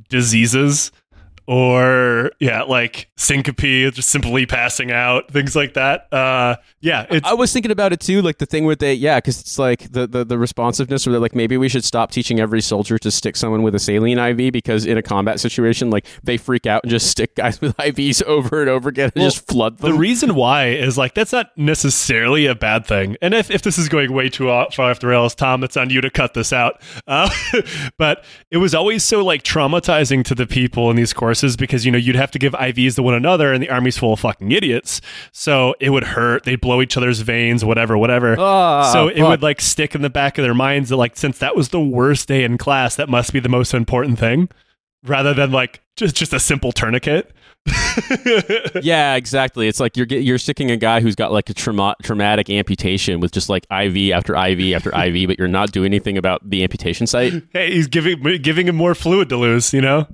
diseases 0.09 0.92
or 1.48 2.32
yeah, 2.40 2.64
like 2.64 3.10
syncope, 3.16 3.94
just 3.94 4.10
simply 4.10 4.46
passing 4.46 4.92
out, 4.92 5.32
things 5.32 5.56
like 5.56 5.76
that. 5.76 6.12
Uh, 6.14 6.58
yeah, 6.82 7.06
I 7.24 7.34
was 7.34 7.54
thinking 7.54 7.72
about 7.72 7.94
it 7.94 8.02
too, 8.02 8.22
like 8.22 8.38
the 8.38 8.46
thing 8.46 8.66
with 8.66 8.80
the 8.80 8.94
yeah, 8.94 9.18
because 9.18 9.40
it's 9.40 9.58
like 9.58 9.90
the, 9.92 10.06
the 10.06 10.26
the 10.26 10.38
responsiveness, 10.38 11.06
that 11.06 11.20
like 11.22 11.34
maybe 11.36 11.56
we 11.56 11.70
should 11.70 11.86
stop 11.86 12.12
teaching 12.12 12.42
every 12.42 12.60
soldier 12.60 12.98
to 13.00 13.10
stick 13.10 13.38
someone 13.38 13.64
with 13.64 13.74
a 13.76 13.80
saline 13.80 14.18
IV 14.20 14.52
because 14.52 14.86
in 14.86 14.98
a 14.98 15.02
combat 15.02 15.40
situation, 15.40 15.90
like 15.90 16.06
they 16.22 16.36
freak 16.36 16.66
out 16.66 16.84
and 16.84 16.90
just 16.92 17.10
stick 17.12 17.36
guys 17.36 17.62
with 17.62 17.76
IVs 17.78 18.22
over 18.24 18.60
and 18.60 18.70
over 18.70 18.90
again 18.90 19.12
and 19.16 19.22
Well, 19.22 19.30
just 19.32 19.48
flood 19.48 19.78
the 19.78 19.88
them. 19.88 19.98
reason 19.98 20.36
why 20.36 20.68
is 20.72 20.98
like 20.98 21.14
that's 21.14 21.32
not 21.32 21.58
necessarily 21.58 22.46
a 22.46 22.56
bad 22.56 22.86
thing. 22.86 23.16
And 23.22 23.34
if, 23.34 23.50
if 23.50 23.62
this 23.62 23.78
is 23.78 23.88
going 23.88 24.12
way 24.12 24.28
too 24.28 24.50
off, 24.50 24.76
far 24.76 24.92
off 24.92 25.00
the 25.00 25.08
rails, 25.08 25.34
Tom, 25.34 25.64
it's 25.64 25.78
on 25.78 25.90
you 25.92 26.02
to 26.02 26.10
cut 26.10 26.34
this 26.34 26.52
out. 26.52 26.82
Uh, 27.08 27.30
but 27.98 28.26
it 28.52 28.58
was 28.58 28.76
always 28.76 29.02
so 29.06 29.24
like 29.24 29.44
traumatizing 29.44 30.26
to 30.26 30.36
the 30.36 30.46
people 30.46 30.90
in 30.90 30.98
these 30.98 31.14
courses 31.14 31.37
because 31.57 31.86
you 31.86 31.92
know 31.92 31.98
you'd 31.98 32.16
have 32.16 32.31
to 32.31 32.39
give 32.39 32.54
IVs 32.54 32.95
to 32.95 33.04
one 33.04 33.13
another, 33.13 33.54
and 33.54 33.62
the 33.62 33.69
army's 33.69 33.98
full 33.98 34.13
of 34.13 34.19
fucking 34.19 34.51
idiots. 34.51 35.01
So 35.31 35.75
it 35.80 35.89
would 35.89 36.04
hurt. 36.04 36.44
They'd 36.44 36.62
blow 36.62 36.81
each 36.81 36.98
other's 36.98 37.22
veins, 37.22 37.63
whatever, 37.63 37.98
whatever. 37.98 38.36
Ah, 38.39 38.92
so 38.92 39.07
it 39.07 39.18
fuck. 39.18 39.30
would 39.30 39.44
like 39.44 39.62
stick 39.62 39.95
in 39.95 40.01
the 40.01 40.10
back 40.10 40.38
of 40.38 40.44
their 40.44 40.54
minds 40.54 40.89
that 40.89 40.98
like 40.98 41.16
since 41.16 41.38
that 41.39 41.56
was 41.56 41.69
the 41.69 41.81
worst 41.81 42.28
day 42.28 42.44
in 42.44 42.57
class, 42.57 42.95
that 42.95 43.10
must 43.10 43.34
be 43.34 43.39
the 43.39 43.50
most 43.50 43.74
important 43.74 44.19
thing, 44.19 44.50
rather 45.04 45.34
than 45.34 45.51
like 45.51 45.81
just 45.95 46.16
just 46.16 46.34
a 46.34 46.39
simple 46.39 46.72
tourniquet. 46.72 47.34
yeah, 48.81 49.16
exactly. 49.16 49.68
It's 49.68 49.80
like 49.80 49.98
you're 49.98 50.07
you're 50.07 50.38
sticking 50.38 50.72
a 50.72 50.78
guy 50.78 51.01
who's 51.01 51.16
got 51.16 51.31
like 51.31 51.50
a 51.50 51.54
trauma, 51.54 51.95
traumatic 52.04 52.50
amputation 52.50 53.19
with 53.19 53.31
just 53.31 53.50
like 53.50 53.66
IV 53.72 54.12
after 54.13 54.36
IV 54.36 54.74
after 54.74 54.90
IV, 54.90 55.28
but 55.28 55.38
you're 55.38 55.48
not 55.48 55.72
doing 55.72 55.88
anything 55.88 56.18
about 56.18 56.48
the 56.50 56.63
amputation 56.63 57.07
site. 57.07 57.33
hey, 57.54 57.74
he's 57.74 57.88
giving 57.88 58.22
giving 58.42 58.68
him 58.68 58.75
more 58.75 58.95
fluid 58.95 59.30
to 59.30 59.38
lose. 59.38 59.74
You 59.74 59.81
know, 59.81 60.07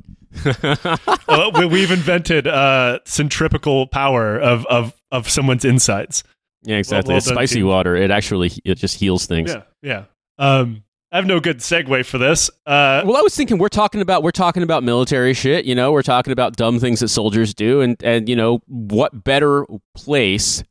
uh, 0.46 1.52
we, 1.60 1.66
we've 1.66 1.92
invented 1.92 2.48
uh, 2.48 3.00
centripetal 3.06 3.88
power 3.88 4.38
of 4.40 4.66
of 4.68 4.94
of 5.12 5.30
someone's 5.30 5.66
insides. 5.66 6.24
Yeah, 6.64 6.78
exactly. 6.78 7.12
well 7.12 7.18
it's 7.18 7.28
spicy 7.28 7.56
team. 7.56 7.68
water. 7.68 7.96
It 7.96 8.12
actually 8.12 8.52
it 8.64 8.76
just 8.76 8.98
heals 9.00 9.26
things. 9.26 9.52
Yeah, 9.54 9.64
yeah. 9.82 10.04
Um, 10.38 10.84
I 11.12 11.18
have 11.18 11.28
no 11.28 11.40
good 11.40 11.60
segue 11.60 12.06
for 12.08 12.18
this. 12.18 12.50
Uh, 12.66 13.04
Well, 13.06 13.16
I 13.16 13.22
was 13.22 13.36
thinking 13.36 13.60
we're 13.60 13.70
talking 13.70 14.02
about 14.02 14.24
we're 14.24 14.32
talking 14.32 14.64
about 14.64 14.84
military 14.84 15.36
shit. 15.36 15.66
You 15.66 15.76
know, 15.76 15.92
we're 15.92 16.02
talking 16.02 16.34
about 16.34 16.56
dumb 16.56 16.80
things 16.80 17.02
that 17.02 17.10
soldiers 17.10 17.54
do, 17.54 17.82
and 17.82 18.02
and 18.04 18.28
you 18.28 18.36
know 18.36 18.62
what 18.66 19.24
better 19.24 19.66
place 19.94 20.64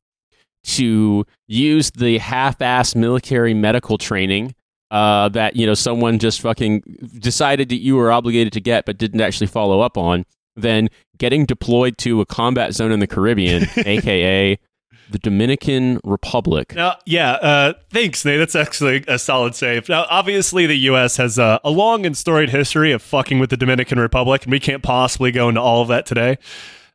to 0.65 1.27
use 1.49 1.91
the 1.91 2.19
half-ass 2.19 2.95
military 2.95 3.53
medical 3.53 3.99
training 3.99 4.55
uh, 4.93 5.29
that 5.31 5.57
you 5.57 5.67
know 5.67 5.75
someone 5.75 6.21
just 6.21 6.41
fucking 6.41 6.83
decided 7.19 7.71
that 7.71 7.81
you 7.81 7.97
were 7.97 8.13
obligated 8.13 8.53
to 8.53 8.61
get 8.61 8.85
but 8.85 8.99
didn't 8.99 9.21
actually 9.21 9.49
follow 9.49 9.81
up 9.81 9.99
on 9.99 10.25
then 10.55 10.89
getting 11.19 11.47
deployed 11.47 11.99
to 11.99 12.21
a 12.21 12.27
combat 12.27 12.75
zone 12.75 12.93
in 12.93 13.01
the 13.01 13.07
Caribbean, 13.07 13.67
aka 13.77 14.59
the 15.11 15.19
Dominican 15.19 16.01
Republic. 16.05 16.75
Now, 16.75 16.97
yeah, 17.05 17.33
uh, 17.33 17.75
thanks, 17.91 18.25
Nate. 18.25 18.39
That's 18.39 18.55
actually 18.55 19.05
a 19.09 19.19
solid 19.19 19.55
save. 19.55 19.89
Now, 19.89 20.07
obviously, 20.09 20.67
the 20.67 20.77
U.S. 20.79 21.17
has 21.19 21.39
uh, 21.39 21.59
a 21.65 21.71
long 21.71 22.07
and 22.07 22.17
storied 22.17 22.51
history 22.51 22.93
of 22.93 23.03
fucking 23.03 23.39
with 23.39 23.51
the 23.51 23.57
Dominican 23.57 23.99
Republic, 23.99 24.45
and 24.45 24.51
we 24.51 24.61
can't 24.61 24.83
possibly 24.83 25.31
go 25.31 25.49
into 25.49 25.61
all 25.61 25.83
of 25.83 25.89
that 25.89 26.07
today. 26.07 26.39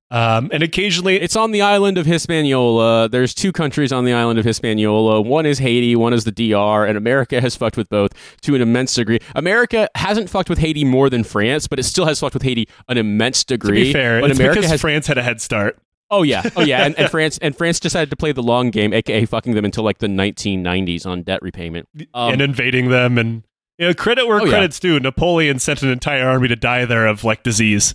Um, 0.10 0.50
and 0.54 0.64
occasionally, 0.64 1.20
It's 1.20 1.36
on 1.36 1.52
the 1.52 1.62
island 1.62 1.98
of 1.98 2.06
Hispaniola. 2.06 3.10
There's 3.10 3.34
two 3.34 3.52
countries 3.52 3.92
on 3.92 4.06
the 4.06 4.14
island 4.14 4.40
of 4.40 4.46
Hispaniola. 4.46 5.22
One 5.22 5.46
is 5.46 5.60
Haiti, 5.60 5.96
one 5.98 6.14
is 6.14 6.24
the 6.24 6.32
DR, 6.32 6.86
and 6.88 6.98
America 6.98 7.42
has 7.42 7.56
fucked 7.58 7.76
with 7.76 7.90
both 7.90 8.12
to 8.44 8.56
an 8.56 8.62
immense 8.62 8.94
degree. 8.94 9.20
America 9.36 9.90
hasn't 9.96 10.30
fucked 10.30 10.50
with 10.50 10.60
Haiti 10.60 10.86
more 10.86 11.10
than 11.10 11.24
France, 11.26 11.68
but 11.68 11.78
it 11.80 11.84
still 11.84 12.06
has 12.06 12.20
fucked 12.22 12.34
with 12.36 12.44
Haiti 12.44 12.68
an 12.88 12.98
immense 12.98 13.44
to 13.46 13.58
degree. 13.58 13.84
be 13.86 13.94
fair, 13.94 14.22
but 14.22 14.32
it's 14.32 14.40
America 14.40 14.60
because 14.62 14.72
has 14.72 14.82
France 14.82 15.08
had 15.08 15.18
a 15.18 15.24
head 15.24 15.42
start. 15.42 15.78
Oh 16.10 16.24
yeah, 16.24 16.44
oh 16.56 16.62
yeah, 16.62 16.86
and, 16.86 16.98
and 16.98 17.10
France 17.12 17.38
and 17.42 17.54
France 17.54 17.82
decided 17.82 18.10
to 18.12 18.16
play 18.16 18.32
the 18.32 18.42
long 18.44 18.72
game, 18.72 18.94
aka 18.94 19.26
fucking 19.26 19.56
them 19.56 19.66
until 19.66 19.84
like 19.84 19.98
the 19.98 20.08
1990s 20.08 21.06
on 21.06 21.24
debt 21.24 21.42
repayment. 21.42 21.90
Um, 22.14 22.32
and 22.32 22.42
invading 22.42 22.90
them 22.90 23.18
and 23.18 23.44
you 23.78 23.88
know 23.88 23.94
credit 23.94 24.26
where 24.26 24.40
Oh, 24.40 24.46
yeah. 24.46 24.52
credit's 24.52 24.80
due 24.80 24.98
napoleon 25.02 25.60
sent 25.60 25.84
an 25.84 25.90
entire 25.90 26.28
army 26.30 26.48
to 26.48 26.56
die 26.56 26.86
there 26.86 27.06
of 27.08 27.26
like 27.26 27.44
disease 27.44 27.94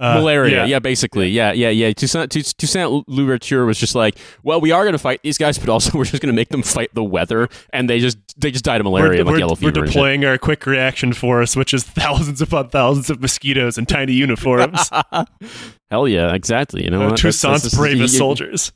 Uh, 0.00 0.20
Malaria, 0.20 0.60
yeah. 0.60 0.64
yeah. 0.64 0.78
basically, 0.78 1.28
yeah, 1.28 1.52
yeah, 1.52 1.68
yeah. 1.68 1.92
Toussaint, 1.92 2.30
Toussaint 2.30 3.06
Louverture 3.06 3.66
was 3.66 3.78
just 3.78 3.94
like, 3.94 4.16
well, 4.42 4.58
we 4.58 4.72
are 4.72 4.82
going 4.82 4.94
to 4.94 4.98
fight 4.98 5.20
these 5.22 5.36
guys, 5.36 5.58
but 5.58 5.68
also 5.68 5.90
we're 5.98 6.06
just 6.06 6.22
going 6.22 6.32
to 6.32 6.36
make 6.36 6.48
them 6.48 6.62
fight 6.62 6.88
the 6.94 7.04
weather, 7.04 7.48
and 7.72 7.88
they 7.90 7.98
just 7.98 8.16
they 8.40 8.50
just 8.50 8.64
died 8.64 8.80
of 8.80 8.86
malaria, 8.86 9.24
we're, 9.24 9.32
like 9.38 9.44
we're, 9.44 9.56
fever. 9.56 9.80
we're 9.80 9.86
deploying 9.86 10.24
our 10.24 10.38
quick 10.38 10.64
reaction 10.64 11.12
force 11.12 11.54
which 11.54 11.74
is 11.74 11.84
thousands 11.84 12.40
upon 12.40 12.68
thousands 12.70 13.10
of 13.10 13.20
mosquitoes 13.20 13.76
in 13.76 13.84
tiny 13.84 14.14
uniforms 14.14 14.90
Hell 15.90 16.08
yeah, 16.08 16.34
exactly. 16.34 16.84
You 16.84 16.90
know, 16.90 17.02
uh, 17.02 17.10
what? 17.10 17.16
That's- 17.16 17.36
toussaint's 17.36 17.62
that's- 17.64 17.78
bravest 17.78 18.14
you- 18.14 18.18
soldiers 18.18 18.72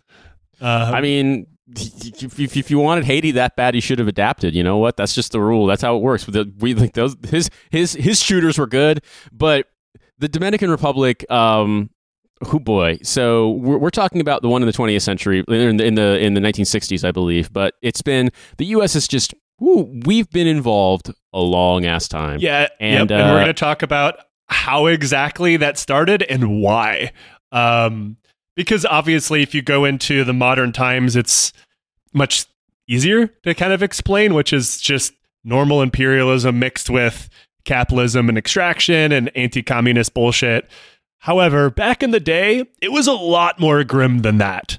uh, 0.60 0.92
I 0.94 1.00
mean, 1.00 1.46
if, 1.76 2.38
if, 2.38 2.56
if 2.56 2.70
you 2.70 2.78
wanted 2.78 3.04
Haiti 3.04 3.32
that 3.32 3.56
bad, 3.56 3.74
he 3.74 3.80
should 3.80 3.98
have 3.98 4.08
adapted. 4.08 4.54
You 4.54 4.62
know 4.62 4.78
what? 4.78 4.96
That's 4.96 5.14
just 5.14 5.32
the 5.32 5.40
rule. 5.40 5.66
That's 5.66 5.82
how 5.82 5.96
it 5.96 6.00
works. 6.00 6.26
We 6.26 6.74
like 6.74 6.92
those 6.92 7.16
his 7.28 7.50
his 7.70 7.92
his 7.94 8.22
shooters 8.22 8.58
were 8.58 8.66
good, 8.66 9.02
but 9.32 9.66
the 10.18 10.28
Dominican 10.28 10.70
Republic, 10.70 11.30
um, 11.30 11.90
Oh 12.46 12.58
boy! 12.58 12.98
So 13.02 13.52
we're, 13.52 13.78
we're 13.78 13.90
talking 13.90 14.20
about 14.20 14.42
the 14.42 14.48
one 14.48 14.60
in 14.60 14.66
the 14.66 14.72
20th 14.72 15.02
century, 15.02 15.44
in 15.48 15.76
the, 15.76 15.84
in 15.84 15.94
the 15.94 16.18
in 16.18 16.34
the 16.34 16.40
1960s, 16.40 17.06
I 17.06 17.12
believe. 17.12 17.52
But 17.52 17.74
it's 17.80 18.02
been 18.02 18.30
the 18.58 18.66
U.S. 18.66 18.96
is 18.96 19.06
just 19.06 19.34
woo, 19.60 19.90
we've 20.04 20.28
been 20.30 20.46
involved 20.46 21.12
a 21.32 21.40
long 21.40 21.84
ass 21.84 22.08
time. 22.08 22.40
Yeah, 22.40 22.68
And, 22.80 23.10
yep, 23.10 23.18
and 23.18 23.30
we're 23.30 23.36
uh, 23.36 23.44
going 23.44 23.46
to 23.46 23.54
talk 23.54 23.82
about 23.82 24.18
how 24.46 24.86
exactly 24.86 25.56
that 25.56 25.78
started 25.78 26.22
and 26.22 26.60
why. 26.60 27.12
Um, 27.52 28.16
because 28.56 28.84
obviously, 28.84 29.42
if 29.42 29.54
you 29.54 29.62
go 29.62 29.84
into 29.84 30.24
the 30.24 30.32
modern 30.32 30.72
times, 30.72 31.16
it's 31.16 31.52
much 32.12 32.46
easier 32.88 33.28
to 33.44 33.54
kind 33.54 33.72
of 33.72 33.82
explain, 33.82 34.34
which 34.34 34.52
is 34.52 34.80
just 34.80 35.12
normal 35.44 35.82
imperialism 35.82 36.58
mixed 36.58 36.88
with 36.90 37.28
capitalism 37.64 38.28
and 38.28 38.38
extraction 38.38 39.12
and 39.12 39.30
anti-communist 39.36 40.14
bullshit. 40.14 40.68
However, 41.18 41.70
back 41.70 42.02
in 42.02 42.10
the 42.10 42.20
day, 42.20 42.64
it 42.82 42.92
was 42.92 43.06
a 43.06 43.12
lot 43.12 43.58
more 43.58 43.82
grim 43.84 44.20
than 44.20 44.38
that. 44.38 44.78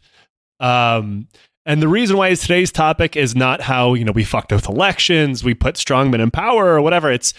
Um, 0.59 1.27
and 1.65 1.81
the 1.81 1.87
reason 1.87 2.17
why 2.17 2.33
today's 2.35 2.71
topic 2.71 3.15
is 3.15 3.35
not 3.35 3.61
how, 3.61 3.95
you 3.95 4.05
know, 4.05 4.11
we 4.11 4.23
fucked 4.23 4.51
with 4.51 4.69
elections, 4.69 5.43
we 5.43 5.55
put 5.55 5.75
strongmen 5.75 6.21
in 6.21 6.29
power 6.29 6.75
or 6.75 6.81
whatever. 6.81 7.11
It's 7.11 7.33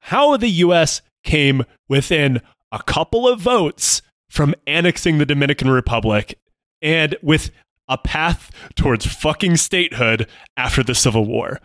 how 0.00 0.36
the 0.36 0.48
US 0.48 1.00
came 1.24 1.64
within 1.88 2.42
a 2.70 2.82
couple 2.82 3.26
of 3.26 3.40
votes 3.40 4.02
from 4.28 4.54
annexing 4.66 5.18
the 5.18 5.26
Dominican 5.26 5.70
Republic 5.70 6.38
and 6.82 7.16
with 7.22 7.50
a 7.88 7.98
path 7.98 8.50
towards 8.76 9.04
fucking 9.06 9.56
statehood 9.56 10.26
after 10.56 10.82
the 10.82 10.94
Civil 10.94 11.24
War. 11.24 11.60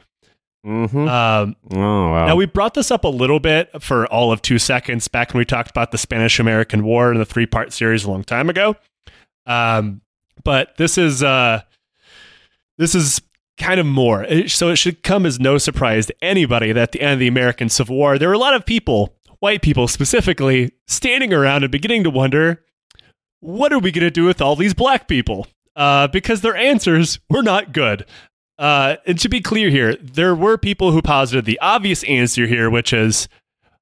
Mm-hmm. 0.66 1.08
Um, 1.08 1.56
oh 1.72 2.10
wow! 2.10 2.26
now, 2.26 2.36
we 2.36 2.48
brought 2.48 2.74
this 2.74 2.90
up 2.90 3.04
a 3.04 3.10
little 3.10 3.40
bit 3.40 3.70
for 3.84 4.08
all 4.08 4.32
of 4.32 4.42
two 4.42 4.58
seconds 4.58 5.08
back 5.08 5.34
when 5.34 5.40
we 5.40 5.46
talked 5.46 5.70
about 5.70 5.92
the 5.92 5.98
Spanish 5.98 6.40
American 6.40 6.84
War 6.84 7.12
in 7.12 7.20
the 7.20 7.26
three 7.26 7.46
part 7.46 7.72
series 7.72 8.04
a 8.04 8.10
long 8.10 8.24
time 8.24 8.50
ago. 8.50 8.76
Um, 9.46 10.02
but 10.44 10.76
this 10.78 10.98
is 10.98 11.22
uh, 11.22 11.62
this 12.78 12.96
is 12.96 13.22
kind 13.58 13.80
of 13.80 13.86
more. 13.86 14.26
So 14.48 14.70
it 14.70 14.78
should 14.78 15.04
come 15.04 15.26
as 15.26 15.40
no 15.40 15.58
surprise 15.58 16.08
to 16.08 16.16
anybody 16.24 16.72
that 16.72 16.82
at 16.82 16.92
the 16.92 17.02
end 17.02 17.14
of 17.14 17.20
the 17.20 17.28
American 17.28 17.70
Civil 17.70 17.96
War, 17.96 18.18
there 18.18 18.30
were 18.30 18.36
a 18.36 18.40
lot 18.40 18.54
of 18.54 18.66
people, 18.66 19.16
white 19.40 19.62
people 19.62 19.88
specifically, 19.88 20.72
standing 20.88 21.34
around 21.34 21.64
and 21.64 21.72
beginning 21.72 22.04
to 22.04 22.10
wonder, 22.10 22.64
what 23.40 23.72
are 23.72 23.80
we 23.80 23.92
going 23.92 24.04
to 24.04 24.12
do 24.12 24.26
with 24.26 24.42
all 24.42 24.56
these 24.56 24.74
black 24.74 25.08
people? 25.08 25.48
Uh, 25.76 26.08
because 26.08 26.42
their 26.42 26.56
answers 26.56 27.20
were 27.30 27.44
not 27.44 27.74
good. 27.74 28.06
Uh, 28.58 28.96
and 29.06 29.20
to 29.20 29.30
be 29.30 29.42
clear 29.42 29.70
here, 29.70 29.96
there 29.98 30.36
were 30.36 30.58
people 30.58 30.92
who 30.92 31.02
posited 31.02 31.46
the 31.46 31.60
obvious 31.60 32.04
answer 32.06 32.48
here, 32.48 32.70
which 32.70 32.94
is 32.94 33.28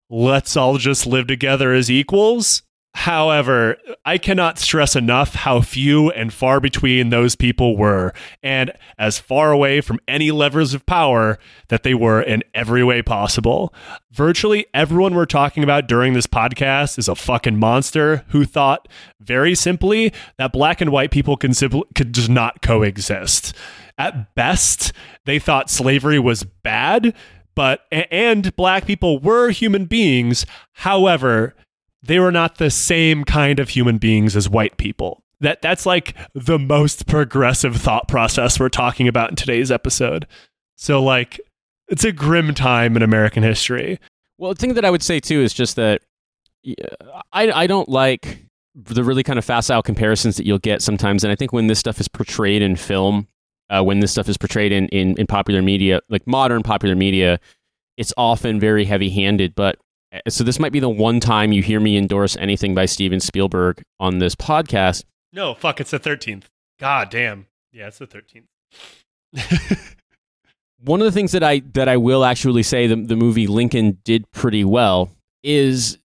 let's 0.09 0.57
all 0.57 0.77
just 0.77 1.05
live 1.05 1.27
together 1.27 1.73
as 1.73 1.91
equals. 1.91 2.63
However, 2.95 3.77
I 4.05 4.19
cannot 4.19 4.59
stress 4.59 4.95
enough 4.95 5.33
how 5.33 5.61
few 5.61 6.11
and 6.11 6.31
far 6.31 6.59
between 6.59 7.09
those 7.09 7.35
people 7.35 7.75
were, 7.75 8.13
and 8.43 8.71
as 8.99 9.17
far 9.17 9.51
away 9.51 9.81
from 9.81 9.99
any 10.07 10.29
levers 10.29 10.75
of 10.75 10.85
power 10.85 11.39
that 11.69 11.81
they 11.81 11.95
were 11.95 12.21
in 12.21 12.43
every 12.53 12.83
way 12.83 13.01
possible. 13.01 13.73
Virtually 14.11 14.67
everyone 14.75 15.15
we're 15.15 15.25
talking 15.25 15.63
about 15.63 15.87
during 15.87 16.13
this 16.13 16.27
podcast 16.27 16.99
is 16.99 17.07
a 17.07 17.15
fucking 17.15 17.57
monster 17.57 18.25
who 18.27 18.45
thought, 18.45 18.87
very 19.19 19.55
simply, 19.55 20.13
that 20.37 20.53
black 20.53 20.79
and 20.79 20.91
white 20.91 21.09
people 21.09 21.35
can 21.35 21.55
simply 21.55 21.81
could 21.95 22.13
just 22.13 22.29
not 22.29 22.61
coexist. 22.61 23.55
At 23.97 24.33
best, 24.35 24.91
they 25.25 25.39
thought 25.39 25.69
slavery 25.69 26.19
was 26.19 26.43
bad, 26.43 27.13
but 27.55 27.81
and 27.91 28.55
black 28.55 28.85
people 28.85 29.19
were 29.19 29.51
human 29.51 29.85
beings. 29.85 30.45
However, 30.73 31.55
they 32.01 32.19
were 32.19 32.31
not 32.31 32.57
the 32.57 32.69
same 32.69 33.23
kind 33.23 33.59
of 33.59 33.69
human 33.69 33.97
beings 33.97 34.35
as 34.35 34.49
white 34.49 34.77
people. 34.77 35.23
That 35.39 35.61
that's 35.61 35.85
like 35.85 36.15
the 36.33 36.59
most 36.59 37.07
progressive 37.07 37.75
thought 37.75 38.07
process 38.07 38.59
we're 38.59 38.69
talking 38.69 39.07
about 39.07 39.29
in 39.29 39.35
today's 39.35 39.71
episode. 39.71 40.27
So 40.75 41.01
like 41.01 41.39
it's 41.87 42.03
a 42.03 42.11
grim 42.11 42.53
time 42.53 42.95
in 42.95 43.03
American 43.03 43.43
history. 43.43 43.99
Well, 44.37 44.53
the 44.53 44.59
thing 44.59 44.73
that 44.73 44.85
I 44.85 44.89
would 44.89 45.03
say 45.03 45.19
too 45.19 45.41
is 45.41 45.53
just 45.53 45.75
that 45.75 46.01
uh, 46.67 47.21
I 47.31 47.51
I 47.51 47.67
don't 47.67 47.89
like 47.89 48.39
the 48.75 49.03
really 49.03 49.23
kind 49.23 49.37
of 49.37 49.45
facile 49.45 49.83
comparisons 49.83 50.37
that 50.37 50.45
you'll 50.45 50.57
get 50.59 50.81
sometimes, 50.81 51.23
and 51.23 51.31
I 51.31 51.35
think 51.35 51.53
when 51.53 51.67
this 51.67 51.79
stuff 51.79 51.99
is 51.99 52.07
portrayed 52.07 52.61
in 52.61 52.75
film, 52.75 53.27
uh, 53.73 53.83
when 53.83 53.99
this 53.99 54.11
stuff 54.11 54.29
is 54.29 54.37
portrayed 54.37 54.71
in, 54.71 54.87
in 54.89 55.17
in 55.17 55.27
popular 55.27 55.61
media, 55.61 56.01
like 56.09 56.25
modern 56.27 56.63
popular 56.63 56.95
media, 56.95 57.39
it's 57.97 58.13
often 58.17 58.59
very 58.59 58.85
heavy 58.85 59.09
handed. 59.09 59.55
But 59.55 59.77
uh, 60.13 60.19
so 60.29 60.43
this 60.43 60.59
might 60.59 60.71
be 60.71 60.79
the 60.79 60.89
one 60.89 61.19
time 61.19 61.51
you 61.51 61.63
hear 61.63 61.79
me 61.79 61.97
endorse 61.97 62.37
anything 62.37 62.75
by 62.75 62.85
Steven 62.85 63.19
Spielberg 63.19 63.81
on 63.99 64.19
this 64.19 64.35
podcast. 64.35 65.03
No, 65.31 65.53
fuck, 65.55 65.81
it's 65.81 65.91
the 65.91 65.99
13th. 65.99 66.43
God 66.79 67.09
damn. 67.09 67.47
Yeah, 67.71 67.87
it's 67.87 67.97
the 67.97 68.07
13th. 68.07 68.45
one 70.83 71.01
of 71.01 71.05
the 71.05 71.11
things 71.11 71.31
that 71.31 71.43
I 71.43 71.59
that 71.73 71.89
I 71.89 71.97
will 71.97 72.23
actually 72.23 72.63
say 72.63 72.87
the, 72.87 72.95
the 72.95 73.15
movie 73.15 73.47
Lincoln 73.47 73.97
did 74.03 74.29
pretty 74.31 74.63
well 74.63 75.09
is 75.43 75.97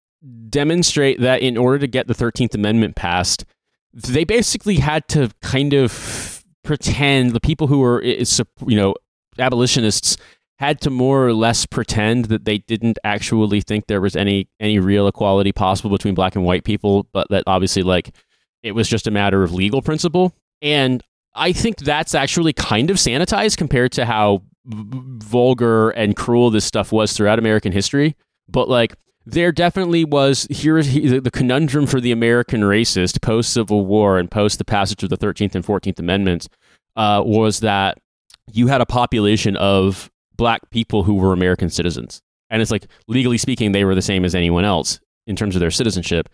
demonstrate 0.48 1.20
that 1.20 1.42
in 1.42 1.56
order 1.58 1.78
to 1.78 1.86
get 1.86 2.06
the 2.06 2.14
13th 2.14 2.54
amendment 2.54 2.96
passed 2.96 3.44
they 3.92 4.24
basically 4.24 4.76
had 4.76 5.06
to 5.08 5.30
kind 5.42 5.72
of 5.72 6.37
pretend 6.68 7.32
the 7.32 7.40
people 7.40 7.66
who 7.66 7.78
were 7.78 8.02
you 8.02 8.76
know 8.76 8.94
abolitionists 9.38 10.18
had 10.58 10.80
to 10.82 10.90
more 10.90 11.26
or 11.26 11.32
less 11.32 11.64
pretend 11.64 12.26
that 12.26 12.44
they 12.44 12.58
didn't 12.58 12.98
actually 13.04 13.62
think 13.62 13.86
there 13.86 14.02
was 14.02 14.14
any 14.14 14.50
any 14.60 14.78
real 14.78 15.08
equality 15.08 15.50
possible 15.50 15.88
between 15.88 16.14
black 16.14 16.36
and 16.36 16.44
white 16.44 16.64
people 16.64 17.08
but 17.12 17.26
that 17.30 17.42
obviously 17.46 17.82
like 17.82 18.14
it 18.62 18.72
was 18.72 18.86
just 18.86 19.06
a 19.06 19.10
matter 19.10 19.42
of 19.42 19.54
legal 19.54 19.80
principle 19.80 20.34
and 20.60 21.02
I 21.34 21.52
think 21.52 21.78
that's 21.78 22.14
actually 22.14 22.52
kind 22.52 22.90
of 22.90 22.96
sanitized 22.96 23.56
compared 23.56 23.92
to 23.92 24.04
how 24.04 24.42
v- 24.66 24.84
vulgar 25.24 25.90
and 25.90 26.16
cruel 26.16 26.50
this 26.50 26.64
stuff 26.64 26.92
was 26.92 27.12
throughout 27.12 27.38
American 27.38 27.72
history. 27.72 28.16
But 28.48 28.68
like, 28.68 28.94
there 29.30 29.52
definitely 29.52 30.06
was 30.06 30.46
here 30.48 30.78
is 30.78 30.90
the 31.22 31.30
conundrum 31.30 31.86
for 31.86 32.00
the 32.00 32.12
American 32.12 32.62
racist 32.62 33.20
post 33.20 33.52
Civil 33.52 33.84
War 33.84 34.18
and 34.18 34.30
post 34.30 34.56
the 34.56 34.64
passage 34.64 35.02
of 35.02 35.10
the 35.10 35.18
Thirteenth 35.18 35.54
and 35.54 35.64
Fourteenth 35.64 35.98
Amendments 35.98 36.48
uh, 36.96 37.22
was 37.24 37.60
that 37.60 37.98
you 38.50 38.68
had 38.68 38.80
a 38.80 38.86
population 38.86 39.54
of 39.56 40.10
black 40.36 40.70
people 40.70 41.02
who 41.02 41.14
were 41.14 41.34
American 41.34 41.68
citizens, 41.68 42.22
and 42.48 42.62
it's 42.62 42.70
like 42.70 42.86
legally 43.06 43.36
speaking, 43.36 43.72
they 43.72 43.84
were 43.84 43.94
the 43.94 44.00
same 44.00 44.24
as 44.24 44.34
anyone 44.34 44.64
else 44.64 44.98
in 45.26 45.36
terms 45.36 45.54
of 45.54 45.60
their 45.60 45.70
citizenship. 45.70 46.30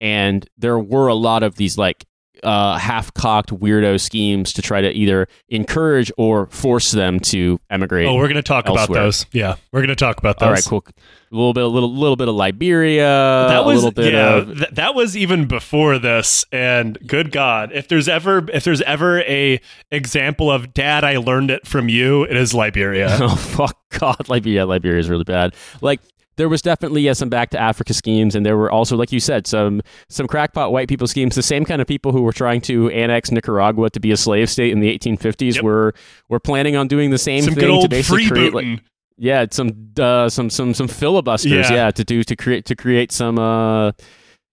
And 0.00 0.48
there 0.58 0.80
were 0.80 1.06
a 1.06 1.14
lot 1.14 1.44
of 1.44 1.54
these 1.54 1.78
like 1.78 2.04
uh, 2.42 2.76
half-cocked 2.78 3.50
weirdo 3.50 4.00
schemes 4.00 4.52
to 4.54 4.62
try 4.62 4.80
to 4.80 4.90
either 4.90 5.28
encourage 5.48 6.10
or 6.16 6.46
force 6.46 6.90
them 6.90 7.20
to 7.20 7.60
emigrate. 7.70 8.06
Oh, 8.06 8.14
we're 8.14 8.28
going 8.28 8.34
to 8.36 8.42
talk 8.42 8.68
about 8.68 8.90
those. 8.90 9.26
Yeah, 9.32 9.56
we're 9.72 9.80
going 9.80 9.88
to 9.88 9.96
talk 9.96 10.18
about 10.18 10.38
those. 10.38 10.46
All 10.46 10.52
right, 10.52 10.64
cool. 10.64 10.84
A 10.86 11.34
little 11.34 11.54
bit, 11.54 11.64
a 11.64 11.68
little, 11.68 11.92
little 11.92 12.16
bit 12.16 12.28
of 12.28 12.34
Liberia. 12.34 13.04
that 13.48 13.60
a 13.60 13.62
was 13.62 13.76
little 13.76 13.90
bit 13.90 14.12
yeah, 14.12 14.36
of 14.36 14.58
th- 14.58 14.70
that 14.72 14.94
was 14.94 15.16
even 15.16 15.46
before 15.46 15.98
this 15.98 16.44
and 16.52 16.98
good 17.06 17.32
god 17.32 17.72
if 17.72 17.88
there's 17.88 18.06
ever 18.06 18.44
if 18.52 18.64
there's 18.64 18.82
ever 18.82 19.20
a 19.20 19.58
example 19.90 20.50
of 20.50 20.74
dad 20.74 21.04
i 21.04 21.16
learned 21.16 21.50
it 21.50 21.66
from 21.66 21.88
you 21.88 22.24
it 22.24 22.36
is 22.36 22.52
liberia 22.52 23.08
oh 23.20 23.34
fuck 23.34 23.78
God, 23.92 24.28
Liberia, 24.28 24.66
Liberia 24.66 24.98
is 24.98 25.08
really 25.08 25.24
bad. 25.24 25.54
Like 25.80 26.00
there 26.36 26.48
was 26.48 26.62
definitely 26.62 27.02
yeah, 27.02 27.12
some 27.12 27.28
back 27.28 27.50
to 27.50 27.58
Africa 27.60 27.92
schemes, 27.94 28.34
and 28.34 28.44
there 28.46 28.56
were 28.56 28.70
also, 28.70 28.96
like 28.96 29.12
you 29.12 29.20
said, 29.20 29.46
some 29.46 29.82
some 30.08 30.26
crackpot 30.26 30.72
white 30.72 30.88
people 30.88 31.06
schemes. 31.06 31.34
The 31.34 31.42
same 31.42 31.64
kind 31.64 31.80
of 31.82 31.86
people 31.88 32.12
who 32.12 32.22
were 32.22 32.32
trying 32.32 32.60
to 32.62 32.88
annex 32.90 33.30
Nicaragua 33.30 33.90
to 33.90 34.00
be 34.00 34.10
a 34.12 34.16
slave 34.16 34.48
state 34.50 34.72
in 34.72 34.80
the 34.80 34.98
1850s 34.98 35.56
Yep. 35.56 35.64
were 35.64 35.94
were 36.28 36.40
planning 36.40 36.76
on 36.76 36.88
doing 36.88 37.10
the 37.10 37.18
same 37.18 37.42
some 37.42 37.54
thing 37.54 37.80
to 37.82 37.88
basically 37.88 38.28
create 38.28 38.54
like 38.54 38.80
yeah 39.18 39.44
some 39.50 39.90
uh, 40.00 40.28
some 40.28 40.48
some 40.50 40.72
some 40.74 40.88
filibusters 40.88 41.52
Yeah. 41.70 41.72
yeah. 41.86 41.90
to 41.90 42.02
do 42.04 42.22
to 42.24 42.34
create 42.34 42.64
to 42.66 42.74
create 42.74 43.12
some 43.12 43.38
uh 43.38 43.92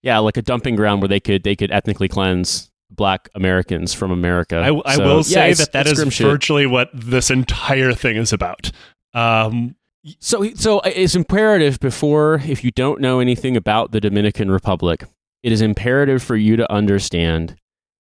yeah 0.04 0.20
like 0.20 0.36
a 0.38 0.42
dumping 0.42 0.76
ground 0.76 1.02
where 1.02 1.08
they 1.08 1.20
could 1.22 1.44
they 1.44 1.56
could 1.56 1.72
ethnically 1.72 2.08
cleanse 2.10 2.70
black 2.92 3.30
Americans 3.36 3.94
from 3.94 4.12
America. 4.12 4.58
I, 4.58 4.82
I 4.84 4.96
So, 4.96 5.06
will 5.06 5.24
say 5.24 5.52
it's- 5.52 5.60
that 5.60 5.72
that 5.74 5.88
is 5.88 5.94
grim 5.94 6.10
shit. 6.10 6.28
virtually 6.28 6.66
what 6.66 6.90
this 6.94 7.30
entire 7.32 7.94
thing 7.94 8.18
is 8.18 8.34
about 8.34 8.72
um 9.14 9.76
So, 10.20 10.50
so 10.53 10.79
it's 10.82 11.15
imperative 11.15 11.79
before, 11.79 12.41
if 12.46 12.63
you 12.63 12.72
don't 12.72 13.01
know 13.01 13.20
anything 13.20 13.58
about 13.58 13.91
the 13.91 14.00
Dominican 14.00 14.50
Republic, 14.50 15.03
it 15.44 15.51
is 15.51 15.62
imperative 15.62 16.24
for 16.24 16.38
you 16.38 16.56
to 16.56 16.72
understand 16.72 17.56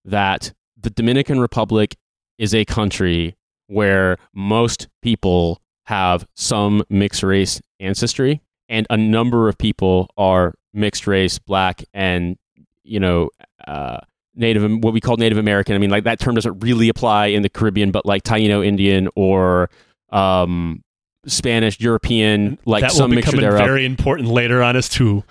that 0.05 0.53
the 0.79 0.89
Dominican 0.89 1.39
Republic 1.39 1.97
is 2.37 2.55
a 2.55 2.63
country 2.63 3.35
where 3.67 4.17
most 4.33 4.87
people 5.01 5.61
have 5.87 6.25
some 6.35 6.83
mixed 6.89 7.21
race 7.21 7.61
ancestry, 7.79 8.41
and 8.69 8.87
a 8.89 8.97
number 8.97 9.49
of 9.49 9.57
people 9.57 10.09
are 10.17 10.53
mixed 10.73 11.05
race, 11.05 11.37
black, 11.37 11.83
and 11.93 12.37
you 12.83 12.99
know, 12.99 13.29
uh, 13.67 13.99
Native, 14.35 14.63
what 14.83 14.93
we 14.93 15.01
call 15.01 15.17
Native 15.17 15.37
American. 15.37 15.75
I 15.75 15.79
mean, 15.79 15.89
like 15.89 16.05
that 16.05 16.19
term 16.19 16.35
doesn't 16.35 16.59
really 16.59 16.87
apply 16.87 17.27
in 17.27 17.41
the 17.41 17.49
Caribbean, 17.49 17.91
but 17.91 18.05
like 18.05 18.23
Taino 18.23 18.65
Indian 18.65 19.09
or 19.15 19.69
um, 20.11 20.81
Spanish, 21.29 21.79
European, 21.79 22.57
like 22.65 22.81
that 22.81 22.91
will 22.91 22.97
some 22.97 23.11
become 23.11 23.35
mixture 23.35 23.41
thereof. 23.41 23.65
very 23.65 23.85
important 23.85 24.29
later 24.29 24.61
on 24.61 24.75
as 24.75 24.89
to 24.89 25.23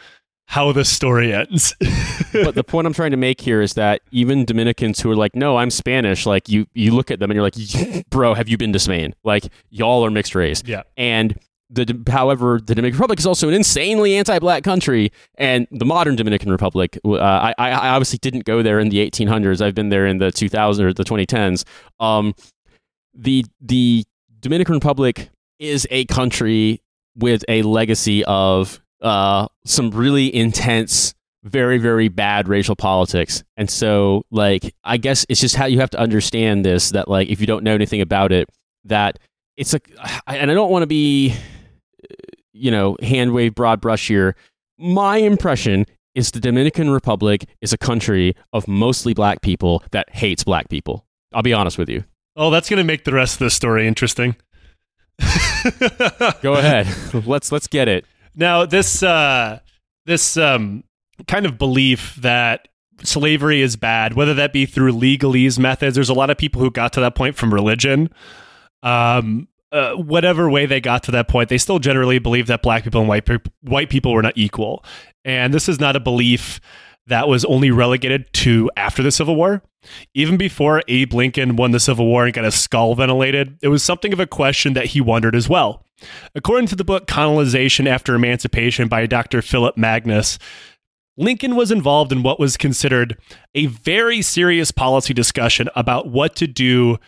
how 0.46 0.72
the 0.72 0.84
story 0.84 1.32
ends. 1.32 1.74
but 2.32 2.54
the 2.54 2.64
point 2.64 2.86
I'm 2.86 2.94
trying 2.94 3.10
to 3.10 3.18
make 3.18 3.40
here 3.40 3.60
is 3.60 3.74
that 3.74 4.00
even 4.10 4.46
Dominicans 4.46 5.00
who 5.00 5.10
are 5.10 5.16
like, 5.16 5.36
"No, 5.36 5.58
I'm 5.58 5.70
Spanish," 5.70 6.24
like 6.24 6.48
you, 6.48 6.66
you 6.74 6.94
look 6.94 7.10
at 7.10 7.20
them 7.20 7.30
and 7.30 7.36
you're 7.36 7.44
like, 7.44 8.08
"Bro, 8.10 8.34
have 8.34 8.48
you 8.48 8.56
been 8.56 8.72
to 8.72 8.78
Spain? 8.78 9.14
Like, 9.24 9.44
y'all 9.70 10.04
are 10.04 10.10
mixed 10.10 10.34
race." 10.34 10.62
Yeah. 10.64 10.84
And 10.96 11.38
the 11.70 12.02
however, 12.08 12.58
the 12.58 12.74
Dominican 12.74 12.96
Republic 12.96 13.18
is 13.18 13.26
also 13.26 13.48
an 13.48 13.54
insanely 13.54 14.16
anti-black 14.16 14.64
country, 14.64 15.12
and 15.36 15.66
the 15.70 15.84
modern 15.84 16.16
Dominican 16.16 16.50
Republic. 16.50 16.98
Uh, 17.04 17.18
I, 17.18 17.54
I 17.58 17.88
obviously 17.88 18.18
didn't 18.18 18.44
go 18.44 18.62
there 18.62 18.80
in 18.80 18.88
the 18.88 18.98
1800s. 18.98 19.60
I've 19.60 19.74
been 19.74 19.90
there 19.90 20.06
in 20.06 20.18
the 20.18 20.28
2000s 20.28 20.80
or 20.80 20.94
the 20.94 21.04
2010s. 21.04 21.64
Um, 22.00 22.34
the 23.14 23.44
the 23.60 24.04
Dominican 24.40 24.74
Republic 24.74 25.28
is 25.58 25.86
a 25.90 26.04
country 26.06 26.82
with 27.16 27.44
a 27.48 27.62
legacy 27.62 28.24
of 28.24 28.80
uh, 29.02 29.48
some 29.64 29.90
really 29.90 30.34
intense, 30.34 31.14
very, 31.42 31.78
very 31.78 32.08
bad 32.08 32.48
racial 32.48 32.76
politics. 32.76 33.42
And 33.56 33.68
so, 33.68 34.24
like, 34.30 34.74
I 34.84 34.96
guess 34.96 35.26
it's 35.28 35.40
just 35.40 35.56
how 35.56 35.66
you 35.66 35.80
have 35.80 35.90
to 35.90 35.98
understand 35.98 36.64
this 36.64 36.90
that, 36.90 37.08
like, 37.08 37.28
if 37.28 37.40
you 37.40 37.46
don't 37.46 37.64
know 37.64 37.74
anything 37.74 38.00
about 38.00 38.32
it, 38.32 38.48
that 38.84 39.18
it's 39.56 39.74
a, 39.74 39.80
and 40.26 40.50
I 40.50 40.54
don't 40.54 40.70
want 40.70 40.82
to 40.82 40.86
be, 40.86 41.34
you 42.52 42.70
know, 42.70 42.96
hand 43.02 43.32
wave 43.32 43.54
broad 43.54 43.80
brush 43.80 44.08
here. 44.08 44.36
My 44.78 45.16
impression 45.16 45.86
is 46.14 46.30
the 46.30 46.40
Dominican 46.40 46.90
Republic 46.90 47.44
is 47.60 47.72
a 47.72 47.78
country 47.78 48.34
of 48.52 48.66
mostly 48.68 49.14
black 49.14 49.40
people 49.40 49.82
that 49.90 50.08
hates 50.10 50.44
black 50.44 50.68
people. 50.68 51.04
I'll 51.32 51.42
be 51.42 51.52
honest 51.52 51.78
with 51.78 51.88
you. 51.88 52.04
Oh, 52.36 52.50
that's 52.50 52.68
going 52.68 52.78
to 52.78 52.84
make 52.84 53.04
the 53.04 53.12
rest 53.12 53.34
of 53.34 53.40
the 53.40 53.50
story 53.50 53.86
interesting. 53.86 54.36
Go 56.42 56.54
ahead. 56.54 56.86
let's 57.26 57.50
let's 57.52 57.66
get 57.66 57.88
it. 57.88 58.04
Now, 58.34 58.64
this 58.66 59.02
uh, 59.02 59.60
this 60.06 60.36
um, 60.36 60.84
kind 61.26 61.46
of 61.46 61.58
belief 61.58 62.14
that 62.16 62.68
slavery 63.02 63.60
is 63.60 63.76
bad, 63.76 64.14
whether 64.14 64.34
that 64.34 64.52
be 64.52 64.66
through 64.66 64.92
legalese 64.92 65.58
methods. 65.58 65.94
There's 65.94 66.08
a 66.08 66.14
lot 66.14 66.30
of 66.30 66.38
people 66.38 66.60
who 66.60 66.70
got 66.70 66.92
to 66.94 67.00
that 67.00 67.14
point 67.14 67.36
from 67.36 67.52
religion. 67.52 68.10
Um, 68.82 69.48
uh, 69.70 69.92
whatever 69.94 70.48
way 70.48 70.64
they 70.64 70.80
got 70.80 71.02
to 71.02 71.10
that 71.10 71.28
point, 71.28 71.50
they 71.50 71.58
still 71.58 71.78
generally 71.78 72.18
believe 72.18 72.46
that 72.46 72.62
black 72.62 72.84
people 72.84 73.00
and 73.00 73.08
white 73.08 73.26
pe- 73.26 73.36
white 73.62 73.90
people 73.90 74.12
were 74.12 74.22
not 74.22 74.32
equal. 74.36 74.84
And 75.24 75.52
this 75.52 75.68
is 75.68 75.78
not 75.78 75.94
a 75.94 76.00
belief 76.00 76.60
that 77.08 77.28
was 77.28 77.44
only 77.44 77.70
relegated 77.70 78.32
to 78.32 78.70
after 78.76 79.02
the 79.02 79.10
Civil 79.10 79.36
War. 79.36 79.62
Even 80.14 80.36
before 80.36 80.82
Abe 80.88 81.14
Lincoln 81.14 81.56
won 81.56 81.70
the 81.70 81.80
Civil 81.80 82.06
War 82.06 82.24
and 82.24 82.34
got 82.34 82.44
his 82.44 82.54
skull 82.54 82.94
ventilated, 82.94 83.58
it 83.62 83.68
was 83.68 83.82
something 83.82 84.12
of 84.12 84.20
a 84.20 84.26
question 84.26 84.74
that 84.74 84.86
he 84.86 85.00
wondered 85.00 85.34
as 85.34 85.48
well. 85.48 85.84
According 86.34 86.68
to 86.68 86.76
the 86.76 86.84
book 86.84 87.06
Colonization 87.06 87.86
After 87.86 88.14
Emancipation 88.14 88.88
by 88.88 89.06
Dr. 89.06 89.42
Philip 89.42 89.76
Magness, 89.76 90.38
Lincoln 91.16 91.56
was 91.56 91.72
involved 91.72 92.12
in 92.12 92.22
what 92.22 92.38
was 92.38 92.56
considered 92.56 93.18
a 93.54 93.66
very 93.66 94.22
serious 94.22 94.70
policy 94.70 95.12
discussion 95.12 95.68
about 95.74 96.08
what 96.08 96.36
to 96.36 96.46
do 96.46 96.98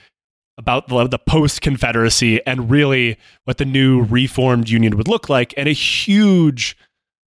about 0.59 0.89
the, 0.89 1.07
the 1.07 1.19
post 1.19 1.61
Confederacy 1.61 2.45
and 2.45 2.71
really 2.71 3.17
what 3.45 3.59
the 3.59 3.65
new 3.65 4.03
reformed 4.03 4.69
Union 4.69 4.97
would 4.97 5.09
look 5.09 5.29
like. 5.29 5.55
And 5.57 5.69
a 5.69 5.73
huge 5.73 6.77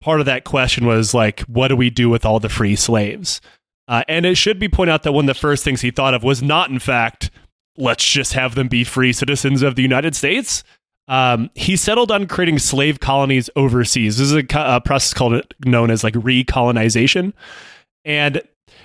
part 0.00 0.20
of 0.20 0.26
that 0.26 0.44
question 0.44 0.86
was 0.86 1.14
like, 1.14 1.40
what 1.42 1.68
do 1.68 1.76
we 1.76 1.90
do 1.90 2.08
with 2.08 2.24
all 2.24 2.40
the 2.40 2.48
free 2.48 2.76
slaves? 2.76 3.40
Uh, 3.88 4.02
and 4.08 4.26
it 4.26 4.36
should 4.36 4.58
be 4.58 4.68
pointed 4.68 4.92
out 4.92 5.02
that 5.04 5.12
one 5.12 5.24
of 5.24 5.34
the 5.34 5.40
first 5.40 5.64
things 5.64 5.80
he 5.80 5.90
thought 5.90 6.14
of 6.14 6.22
was 6.22 6.42
not, 6.42 6.70
in 6.70 6.78
fact, 6.78 7.30
let's 7.76 8.04
just 8.04 8.32
have 8.32 8.54
them 8.54 8.68
be 8.68 8.84
free 8.84 9.12
citizens 9.12 9.62
of 9.62 9.76
the 9.76 9.82
United 9.82 10.14
States. 10.14 10.64
Um, 11.08 11.50
he 11.54 11.76
settled 11.76 12.10
on 12.10 12.26
creating 12.26 12.58
slave 12.58 12.98
colonies 12.98 13.48
overseas. 13.54 14.18
This 14.18 14.32
is 14.32 14.34
a, 14.34 14.44
a 14.54 14.80
process 14.80 15.14
called 15.14 15.40
known 15.64 15.90
as 15.90 16.02
like 16.02 16.14
recolonization, 16.14 17.32
and 18.04 18.42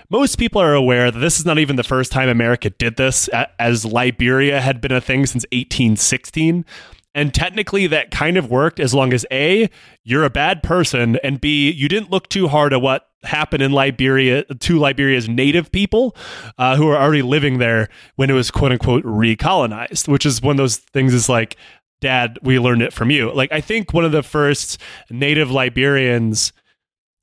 most 0.10 0.38
people 0.38 0.62
are 0.62 0.74
aware 0.74 1.10
that 1.10 1.20
this 1.20 1.40
is 1.40 1.46
not 1.46 1.58
even 1.58 1.78
the 1.78 1.84
first 1.84 2.12
time 2.12 2.30
America 2.30 2.70
did 2.70 2.98
this, 2.98 3.28
as 3.58 3.86
Liberia 3.86 4.62
had 4.62 4.82
been 4.82 4.92
a 4.92 5.02
thing 5.02 5.26
since 5.26 5.46
1816. 5.52 6.66
And 7.14 7.34
technically, 7.34 7.88
that 7.88 8.12
kind 8.12 8.38
of 8.38 8.50
worked 8.50 8.80
as 8.80 8.94
long 8.94 9.12
as 9.14 9.26
A, 9.32 9.70
you're 10.04 10.24
a 10.24 10.30
bad 10.30 10.64
person, 10.64 11.18
and 11.24 11.42
B, 11.42 11.70
you 11.70 11.90
didn't 11.90 12.12
look 12.12 12.30
too 12.30 12.48
hard 12.48 12.74
at 12.74 12.82
what 12.82 13.08
happened 13.24 13.62
in 13.62 13.72
Liberia 13.72 14.44
to 14.46 14.80
Liberia's 14.80 15.30
native 15.30 15.72
people 15.72 16.16
uh, 16.58 16.76
who 16.76 16.88
are 16.88 16.98
already 16.98 17.22
living 17.22 17.60
there 17.60 17.90
when 18.16 18.30
it 18.30 18.34
was 18.34 18.50
quote 18.50 18.72
unquote 18.72 19.04
recolonized, 19.04 20.08
which 20.08 20.26
is 20.26 20.42
one 20.42 20.54
of 20.54 20.58
those 20.58 20.78
things 20.78 21.14
is 21.14 21.30
like, 21.30 21.58
Dad, 22.00 22.40
we 22.42 22.58
learned 22.58 22.82
it 22.82 22.94
from 22.94 23.12
you. 23.12 23.32
Like, 23.32 23.52
I 23.52 23.62
think 23.62 23.94
one 23.94 24.06
of 24.06 24.12
the 24.12 24.24
first 24.24 24.82
native 25.12 25.52
Liberians 25.52 26.52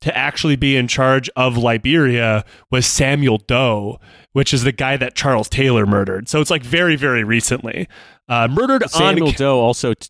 to 0.01 0.17
actually 0.17 0.55
be 0.55 0.75
in 0.77 0.87
charge 0.87 1.29
of 1.35 1.57
Liberia 1.57 2.45
was 2.71 2.85
Samuel 2.85 3.37
Doe, 3.37 3.99
which 4.33 4.53
is 4.53 4.63
the 4.63 4.71
guy 4.71 4.95
that 4.97 5.15
Charles 5.15 5.49
Taylor 5.49 5.85
murdered. 5.85 6.29
So 6.29 6.39
it's 6.39 6.49
like 6.49 6.63
very, 6.63 6.95
very 6.95 7.23
recently. 7.23 7.87
Uh, 8.27 8.47
murdered 8.49 8.89
Samuel 8.89 9.27
on 9.29 9.33
Doe 9.33 9.59
also. 9.59 9.93
T- 9.93 10.09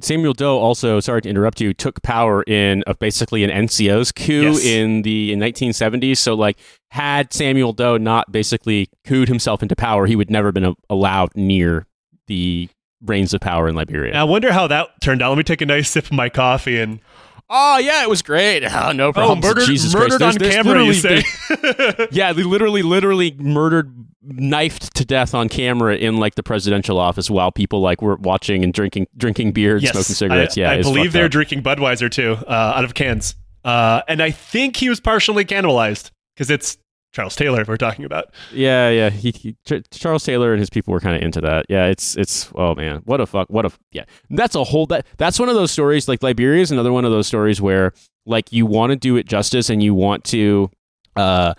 Samuel 0.00 0.32
Doe 0.32 0.58
also, 0.58 0.98
sorry 0.98 1.22
to 1.22 1.28
interrupt 1.28 1.60
you, 1.60 1.72
took 1.72 2.02
power 2.02 2.42
in 2.48 2.82
a, 2.88 2.94
basically 2.96 3.44
an 3.44 3.50
NCO's 3.50 4.10
coup 4.10 4.42
Yes. 4.54 4.64
in 4.64 5.02
the 5.02 5.32
in 5.32 5.38
1970s. 5.38 6.16
So, 6.16 6.34
like, 6.34 6.58
had 6.90 7.32
Samuel 7.32 7.72
Doe 7.72 7.96
not 7.96 8.32
basically 8.32 8.88
cooed 9.04 9.28
himself 9.28 9.62
into 9.62 9.76
power, 9.76 10.06
he 10.06 10.16
would 10.16 10.30
never 10.30 10.48
have 10.48 10.54
been 10.54 10.64
a- 10.64 10.74
allowed 10.90 11.30
near 11.36 11.86
the 12.26 12.68
reins 13.02 13.32
of 13.34 13.40
power 13.40 13.68
in 13.68 13.76
Liberia. 13.76 14.14
I 14.16 14.24
wonder 14.24 14.50
how 14.50 14.66
that 14.66 14.88
turned 15.00 15.22
out. 15.22 15.28
Let 15.28 15.38
me 15.38 15.44
take 15.44 15.60
a 15.60 15.66
nice 15.66 15.90
sip 15.90 16.06
of 16.06 16.12
my 16.12 16.28
coffee 16.28 16.80
and 16.80 16.98
oh 17.50 17.78
yeah, 17.78 18.02
it 18.02 18.08
was 18.10 18.22
great. 18.22 18.62
Oh, 18.74 18.92
no 18.92 19.08
oh, 19.08 19.12
problem. 19.12 19.40
murdered, 19.40 19.66
Jesus 19.66 19.94
murdered 19.94 20.18
Christ. 20.18 20.36
on 20.36 20.38
There's- 20.42 20.54
there's 20.54 20.66
camera. 20.66 20.84
You 20.84 20.92
say? 20.94 21.22
been- 21.96 22.08
yeah, 22.12 22.32
they 22.32 22.42
literally, 22.42 22.82
literally 22.82 23.34
murdered, 23.38 23.92
knifed 24.22 24.94
to 24.96 25.04
death 25.04 25.34
on 25.34 25.48
camera 25.48 25.96
in 25.96 26.16
like 26.18 26.34
the 26.34 26.42
presidential 26.42 26.98
office 26.98 27.30
while 27.30 27.52
people 27.52 27.80
like 27.80 28.02
were 28.02 28.16
watching 28.16 28.64
and 28.64 28.72
drinking, 28.72 29.06
drinking 29.16 29.52
beer 29.52 29.74
and 29.74 29.82
yes, 29.82 29.92
smoking 29.92 30.14
cigarettes. 30.14 30.58
I, 30.58 30.60
yeah, 30.62 30.70
I 30.72 30.82
believe 30.82 31.12
they're 31.12 31.26
up. 31.26 31.30
drinking 31.30 31.62
Budweiser 31.62 32.10
too, 32.10 32.36
uh, 32.46 32.72
out 32.76 32.84
of 32.84 32.94
cans. 32.94 33.36
Uh, 33.64 34.02
and 34.08 34.22
I 34.22 34.30
think 34.30 34.76
he 34.76 34.88
was 34.88 35.00
partially 35.00 35.44
cannibalized 35.44 36.10
because 36.34 36.50
it's 36.50 36.76
Charles 37.14 37.36
Taylor 37.36 37.64
we're 37.66 37.76
talking 37.76 38.04
about. 38.04 38.34
Yeah, 38.52 38.90
yeah. 38.90 39.08
He, 39.08 39.30
he, 39.30 39.56
Ch- 39.64 39.84
Charles 39.92 40.24
Taylor 40.24 40.52
and 40.52 40.58
his 40.58 40.68
people 40.68 40.92
were 40.92 40.98
kind 40.98 41.14
of 41.14 41.22
into 41.22 41.40
that. 41.42 41.66
Yeah, 41.68 41.86
it's 41.86 42.16
it's 42.16 42.50
oh 42.56 42.74
man, 42.74 43.02
what 43.04 43.20
a 43.20 43.26
fuck, 43.26 43.48
what 43.48 43.64
a 43.64 43.70
yeah. 43.92 44.04
That's 44.30 44.56
a 44.56 44.64
whole 44.64 44.86
that 44.86 45.06
that's 45.16 45.38
one 45.38 45.48
of 45.48 45.54
those 45.54 45.70
stories. 45.70 46.08
Like 46.08 46.24
Liberia 46.24 46.60
is 46.60 46.72
another 46.72 46.92
one 46.92 47.04
of 47.04 47.12
those 47.12 47.28
stories 47.28 47.62
where 47.62 47.92
like 48.26 48.52
you 48.52 48.66
want 48.66 48.90
to 48.90 48.96
do 48.96 49.16
it 49.16 49.26
justice 49.26 49.70
and 49.70 49.80
you 49.80 49.94
want 49.94 50.24
to, 50.24 50.70
uh, 51.14 51.54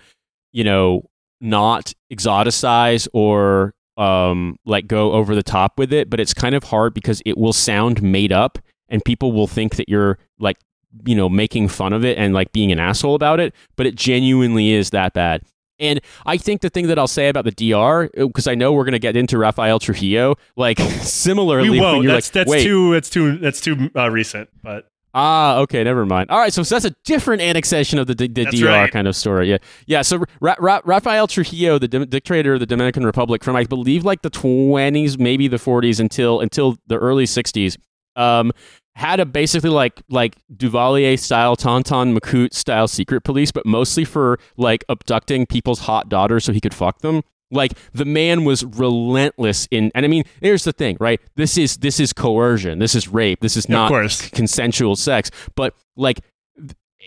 you 0.52 0.62
know, 0.62 1.08
not 1.40 1.94
exoticize 2.12 3.08
or 3.14 3.74
um 3.96 4.58
like 4.66 4.86
go 4.86 5.12
over 5.12 5.34
the 5.34 5.42
top 5.42 5.78
with 5.78 5.90
it, 5.90 6.10
but 6.10 6.20
it's 6.20 6.34
kind 6.34 6.54
of 6.54 6.64
hard 6.64 6.92
because 6.92 7.22
it 7.24 7.38
will 7.38 7.54
sound 7.54 8.02
made 8.02 8.30
up 8.30 8.58
and 8.90 9.02
people 9.06 9.32
will 9.32 9.46
think 9.46 9.76
that 9.76 9.88
you're 9.88 10.18
like 10.38 10.58
you 11.04 11.14
know 11.14 11.28
making 11.28 11.68
fun 11.68 11.92
of 11.92 12.04
it 12.04 12.16
and 12.18 12.32
like 12.34 12.52
being 12.52 12.72
an 12.72 12.78
asshole 12.78 13.14
about 13.14 13.40
it, 13.40 13.54
but 13.76 13.86
it 13.86 13.94
genuinely 13.96 14.72
is 14.72 14.90
that 14.90 15.12
bad. 15.12 15.42
And 15.78 16.00
I 16.24 16.38
think 16.38 16.62
the 16.62 16.70
thing 16.70 16.86
that 16.86 16.98
I'll 16.98 17.06
say 17.06 17.28
about 17.28 17.44
the 17.44 17.50
DR, 17.52 18.08
because 18.16 18.46
I 18.46 18.54
know 18.54 18.72
we're 18.72 18.84
going 18.84 18.92
to 18.92 18.98
get 18.98 19.14
into 19.14 19.36
Rafael 19.36 19.78
Trujillo, 19.78 20.36
like 20.56 20.78
similarly, 21.02 21.68
We 21.70 21.80
won't. 21.80 22.02
you're 22.04 22.12
That's 22.12 22.28
like, 22.28 22.32
that's 22.32 22.50
wait, 22.50 22.62
too 22.64 22.92
that's 22.92 23.10
too 23.10 23.36
that's 23.38 23.60
too 23.60 23.90
uh, 23.96 24.10
recent. 24.10 24.48
But 24.62 24.86
Ah, 25.18 25.56
okay, 25.60 25.82
never 25.82 26.04
mind. 26.04 26.28
All 26.30 26.38
right, 26.38 26.52
so, 26.52 26.62
so 26.62 26.74
that's 26.74 26.84
a 26.84 26.94
different 27.06 27.40
annexation 27.40 27.98
of 27.98 28.06
the, 28.06 28.14
the, 28.14 28.28
the 28.28 28.44
DR 28.44 28.66
right. 28.66 28.92
kind 28.92 29.08
of 29.08 29.16
story. 29.16 29.48
Yeah, 29.50 29.56
yeah. 29.86 30.02
So 30.02 30.22
Ra- 30.42 30.56
Ra- 30.58 30.82
Rafael 30.84 31.26
Trujillo, 31.26 31.78
the 31.78 31.88
dim- 31.88 32.06
dictator 32.06 32.52
of 32.52 32.60
the 32.60 32.66
Dominican 32.66 33.02
Republic, 33.06 33.42
from 33.42 33.56
I 33.56 33.64
believe 33.64 34.04
like 34.04 34.20
the 34.20 34.28
twenties, 34.28 35.18
maybe 35.18 35.48
the 35.48 35.58
forties, 35.58 36.00
until 36.00 36.40
until 36.40 36.76
the 36.86 36.98
early 36.98 37.24
sixties, 37.24 37.78
um, 38.16 38.52
had 38.96 39.20
a 39.20 39.26
basically 39.26 39.68
like 39.68 40.02
like 40.08 40.36
Duvalier 40.54 41.18
style, 41.18 41.54
Tonton 41.54 42.18
Macoute 42.18 42.54
style 42.54 42.88
secret 42.88 43.20
police, 43.24 43.52
but 43.52 43.66
mostly 43.66 44.06
for 44.06 44.38
like 44.56 44.84
abducting 44.88 45.44
people's 45.44 45.80
hot 45.80 46.08
daughters 46.08 46.44
so 46.44 46.52
he 46.52 46.62
could 46.62 46.72
fuck 46.72 47.00
them. 47.00 47.22
Like 47.50 47.72
the 47.92 48.06
man 48.06 48.46
was 48.46 48.64
relentless 48.64 49.68
in, 49.70 49.92
and 49.94 50.06
I 50.06 50.08
mean, 50.08 50.24
here's 50.40 50.64
the 50.64 50.72
thing, 50.72 50.96
right? 50.98 51.20
This 51.36 51.58
is 51.58 51.76
this 51.76 52.00
is 52.00 52.14
coercion. 52.14 52.78
This 52.78 52.94
is 52.94 53.06
rape. 53.06 53.40
This 53.40 53.56
is 53.56 53.68
not 53.68 53.90
consensual 54.32 54.96
sex. 54.96 55.30
But 55.56 55.74
like, 55.94 56.20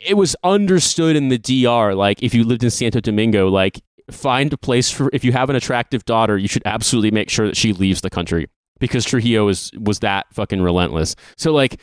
it 0.06 0.14
was 0.14 0.36
understood 0.44 1.16
in 1.16 1.30
the 1.30 1.40
DR. 1.40 1.96
Like, 1.96 2.22
if 2.22 2.36
you 2.36 2.44
lived 2.44 2.64
in 2.64 2.70
Santo 2.70 3.00
Domingo, 3.00 3.50
like, 3.50 3.82
find 4.12 4.54
a 4.54 4.58
place 4.58 4.92
for 4.92 5.10
if 5.12 5.24
you 5.24 5.32
have 5.32 5.50
an 5.50 5.56
attractive 5.56 6.06
daughter, 6.06 6.38
you 6.38 6.48
should 6.48 6.64
absolutely 6.66 7.10
make 7.10 7.32
sure 7.32 7.48
that 7.48 7.58
she 7.58 7.74
leaves 7.74 8.02
the 8.02 8.12
country 8.12 8.48
because 8.80 9.06
Trujillo 9.06 9.46
was 9.46 9.72
was 9.80 10.00
that 10.00 10.26
fucking 10.34 10.62
relentless. 10.62 11.16
So 11.38 11.52
like. 11.54 11.80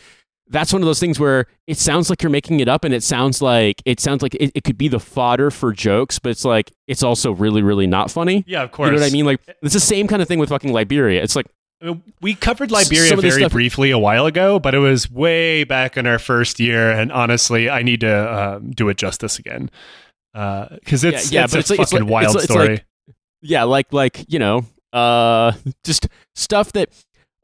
That's 0.48 0.72
one 0.72 0.80
of 0.80 0.86
those 0.86 1.00
things 1.00 1.18
where 1.18 1.46
it 1.66 1.76
sounds 1.76 2.08
like 2.08 2.22
you're 2.22 2.30
making 2.30 2.60
it 2.60 2.68
up, 2.68 2.84
and 2.84 2.94
it 2.94 3.02
sounds 3.02 3.42
like 3.42 3.82
it 3.84 3.98
sounds 3.98 4.22
like 4.22 4.32
it, 4.36 4.52
it 4.54 4.62
could 4.62 4.78
be 4.78 4.86
the 4.86 5.00
fodder 5.00 5.50
for 5.50 5.72
jokes, 5.72 6.20
but 6.20 6.28
it's 6.30 6.44
like 6.44 6.70
it's 6.86 7.02
also 7.02 7.32
really, 7.32 7.62
really 7.62 7.88
not 7.88 8.12
funny. 8.12 8.44
yeah, 8.46 8.62
of 8.62 8.70
course. 8.70 8.86
You 8.86 8.92
know 8.94 9.00
what 9.02 9.08
I 9.08 9.12
mean? 9.12 9.24
Like 9.26 9.40
it's 9.60 9.74
the 9.74 9.80
same 9.80 10.06
kind 10.06 10.22
of 10.22 10.28
thing 10.28 10.38
with 10.38 10.50
fucking 10.50 10.72
Liberia. 10.72 11.20
It's 11.20 11.34
like 11.34 11.46
We 12.20 12.36
covered 12.36 12.70
Liberia 12.70 13.08
Some 13.08 13.18
of 13.18 13.22
this 13.24 13.34
very 13.34 13.42
stuff- 13.42 13.50
briefly 13.54 13.90
a 13.90 13.98
while 13.98 14.24
ago, 14.26 14.60
but 14.60 14.72
it 14.72 14.78
was 14.78 15.10
way 15.10 15.64
back 15.64 15.96
in 15.96 16.06
our 16.06 16.20
first 16.20 16.60
year, 16.60 16.92
and 16.92 17.10
honestly, 17.10 17.68
I 17.68 17.82
need 17.82 18.02
to 18.02 18.54
um, 18.56 18.70
do 18.70 18.88
it 18.88 18.98
justice 18.98 19.40
again 19.40 19.68
because 20.32 21.02
it's 21.02 21.32
Yeah, 21.32 21.40
yeah, 21.40 21.44
it's 21.46 21.54
but 21.54 21.56
a 21.56 21.58
it's 21.58 21.70
like- 21.70 21.80
it's 21.80 21.92
like- 21.92 22.06
wild 22.06 22.36
it's- 22.36 22.44
it's 22.44 22.52
story. 22.52 22.68
like- 22.68 22.86
yeah, 23.42 23.64
like 23.64 23.92
like 23.92 24.24
you 24.28 24.38
know, 24.38 24.64
uh, 24.92 25.52
just 25.84 26.08
stuff 26.34 26.72
that 26.72 26.90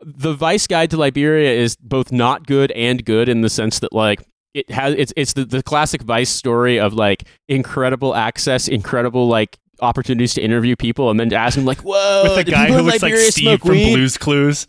the 0.01 0.35
Vice 0.35 0.67
Guide 0.67 0.91
to 0.91 0.97
Liberia 0.97 1.53
is 1.53 1.77
both 1.77 2.11
not 2.13 2.47
good 2.47 2.71
and 2.73 3.05
good 3.05 3.29
in 3.29 3.41
the 3.43 3.49
sense 3.51 3.79
that 3.81 3.93
like 3.93 4.21
it 4.55 4.71
has 4.71 4.95
it's 4.99 5.13
it's 5.17 5.33
the, 5.35 5.45
the 5.45 5.63
classic 5.63 6.03
Vice 6.03 6.31
story 6.31 6.79
of 6.79 6.93
like 6.93 7.25
incredible 7.49 8.15
access, 8.15 8.69
incredible 8.69 9.29
like 9.29 9.59
opportunities 9.81 10.35
to 10.35 10.43
interview 10.43 10.77
people, 10.77 11.11
and 11.11 11.19
then 11.19 11.31
to 11.31 11.37
ask 11.37 11.57
them 11.57 11.65
like, 11.65 11.79
"Whoa, 11.83 12.23
With 12.25 12.39
a 12.39 12.45
do 12.45 12.51
guy 12.53 12.69
who 12.69 12.83
looks 12.83 13.03
like 13.03 13.15
Steve 13.17 13.61
from 13.61 13.71
weed?" 13.71 13.95
Blues 13.95 14.19
Clues. 14.19 14.67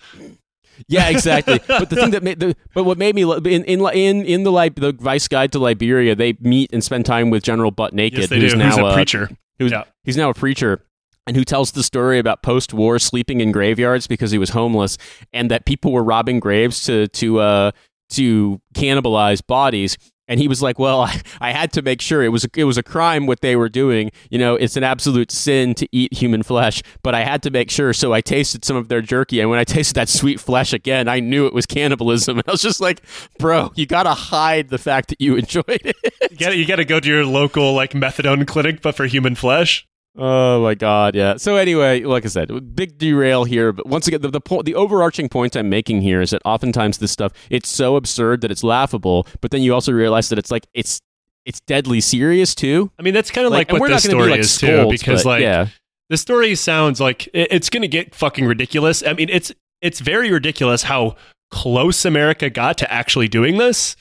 Yeah, 0.88 1.10
exactly. 1.10 1.60
but 1.68 1.90
the 1.90 1.96
thing 1.96 2.12
that 2.12 2.24
made 2.24 2.40
the 2.40 2.56
but 2.74 2.84
what 2.84 2.98
made 2.98 3.16
me 3.16 3.24
in 3.24 3.64
in 3.64 3.82
in 3.94 4.26
in 4.26 4.44
the 4.44 4.52
like 4.52 4.76
the 4.76 4.92
Vice 4.94 5.28
Guide 5.28 5.52
to 5.54 5.60
Liberia, 5.60 6.16
they 6.16 6.36
meet 6.40 6.72
and 6.74 6.84
spend 6.84 7.06
time 7.06 7.30
with 7.30 7.44
General 7.44 7.72
Butt 7.72 7.94
Naked, 7.94 8.20
Yes, 8.20 8.30
who's 8.30 8.52
do. 8.54 8.58
now 8.60 8.70
Who's 8.70 8.78
a 8.78 8.86
uh, 8.86 8.94
preacher? 8.94 9.30
who's 9.60 9.72
Yeah. 9.72 9.84
he's 10.04 10.18
now 10.18 10.30
a 10.30 10.34
preacher 10.34 10.82
and 11.28 11.36
who 11.36 11.44
tells 11.44 11.72
the 11.72 11.84
story 11.84 12.20
about 12.20 12.44
post-war 12.44 13.00
sleeping 13.00 13.42
in 13.42 13.52
graveyards 13.52 14.08
because 14.08 14.32
he 14.32 14.38
was 14.38 14.50
homeless 14.50 14.98
and 15.32 15.50
that 15.52 15.66
people 15.66 15.92
were 15.92 16.04
robbing 16.04 16.40
graves 16.40 16.84
to 16.86 17.08
to 17.10 17.40
uh 17.40 17.72
to 18.10 18.62
cannibalize 18.76 19.46
bodies. 19.46 19.98
And 20.30 20.40
he 20.40 20.48
was 20.48 20.62
like 20.62 20.80
well 20.80 21.02
I, 21.02 21.22
I 21.40 21.52
had 21.52 21.72
to 21.74 21.82
make 21.82 22.02
sure 22.02 22.24
it 22.24 22.30
was 22.30 22.46
it 22.56 22.64
was 22.66 22.78
a 22.78 22.84
crime 22.84 23.26
what 23.26 23.42
they 23.42 23.56
were 23.56 23.70
doing. 23.70 24.12
You 24.30 24.40
know 24.40 24.56
it's 24.56 24.76
an 24.78 24.84
absolute 24.84 25.32
sin 25.32 25.74
to 25.76 25.88
eat 25.92 26.14
human 26.14 26.44
flesh 26.44 26.82
but 27.04 27.16
I 27.16 27.24
had 27.24 27.44
to 27.44 27.50
make 27.50 27.70
sure. 27.70 27.94
So 27.94 28.14
I 28.14 28.22
tasted 28.22 28.66
some 28.66 28.76
of 28.76 28.88
their 28.90 29.02
jerky 29.02 29.40
and 29.40 29.50
when 29.50 29.60
I 29.60 29.64
tasted 29.76 29.96
that 29.96 30.10
sweet 30.10 30.40
flesh 30.40 30.74
again 30.74 31.08
I 31.08 31.20
knew 31.20 31.46
it 31.46 31.54
was 31.54 31.66
cannibalism. 31.66 32.38
And 32.44 32.44
I 32.48 32.52
was 32.52 32.62
just 32.62 32.82
like 32.82 33.02
bro 33.40 33.72
you 33.76 33.86
got 33.86 34.04
to 34.04 34.14
hide 34.14 34.70
the 34.70 34.78
fact 34.78 35.10
that 35.10 35.22
you 35.22 35.36
enjoyed 35.36 35.66
it. 35.68 35.96
You 36.32 36.38
got 36.38 36.58
you 36.58 36.66
got 36.66 36.78
to 36.78 36.86
go 36.86 37.00
to 37.00 37.08
your 37.08 37.26
local 37.26 37.74
like 37.74 37.92
methadone 37.92 38.48
clinic, 38.48 38.82
but 38.82 38.96
for 38.96 39.06
human 39.06 39.36
flesh. 39.36 39.88
Oh 40.16 40.62
my 40.62 40.76
god, 40.76 41.16
yeah. 41.16 41.38
So 41.38 41.56
anyway, 41.56 42.04
like 42.04 42.24
I 42.24 42.28
said, 42.28 42.76
big 42.76 42.98
derail 43.00 43.46
here, 43.46 43.72
but 43.72 43.88
once 43.88 44.08
again, 44.08 44.22
the 44.22 44.30
the, 44.30 44.42
po- 44.42 44.62
the 44.62 44.76
overarching 44.76 45.28
point 45.28 45.56
I'm 45.56 45.70
making 45.70 46.02
here 46.02 46.22
is 46.22 46.30
that 46.32 46.42
oftentimes 46.46 47.00
this 47.00 47.12
stuff 47.12 47.34
it's 47.50 47.68
so 47.70 47.96
absurd 47.96 48.42
that 48.42 48.52
it's 48.52 48.64
laughable, 48.64 49.28
but 49.42 49.50
then 49.52 49.62
you 49.64 49.74
also 49.74 49.92
realize 49.92 50.30
that 50.30 50.38
it's 50.38 50.52
like 50.52 50.68
it's 50.76 51.02
it's 51.46 51.60
deadly 51.62 52.00
serious 52.00 52.54
too. 52.54 52.92
I 53.00 53.02
mean, 53.02 53.14
that's 53.16 53.32
kind 53.32 53.46
of 53.48 53.52
like, 53.52 53.70
and 53.70 53.80
what 53.80 53.90
we're 53.90 53.96
this 53.96 54.06
not 54.06 54.12
gonna 54.12 54.24
be, 54.24 54.28
story 54.28 54.32
like, 54.32 54.40
is 54.42 54.58
too, 54.58 54.90
because 54.90 55.24
but 55.24 55.30
like 55.30 55.42
yeah, 55.42 55.68
the 56.10 56.18
story 56.18 56.54
sounds 56.56 57.02
like 57.02 57.28
it- 57.34 57.48
it's 57.52 57.70
going 57.72 57.82
to 57.82 57.88
get 57.88 58.14
fucking 58.14 58.46
ridiculous. 58.46 59.04
I 59.06 59.14
mean, 59.14 59.30
it's 59.30 59.52
it's 59.82 60.00
very 60.00 60.32
ridiculous 60.32 60.84
how 60.84 61.16
close 61.50 62.06
America 62.06 62.50
got 62.52 62.78
to 62.78 62.92
actually 62.94 63.28
doing 63.28 63.58
this. 63.58 63.96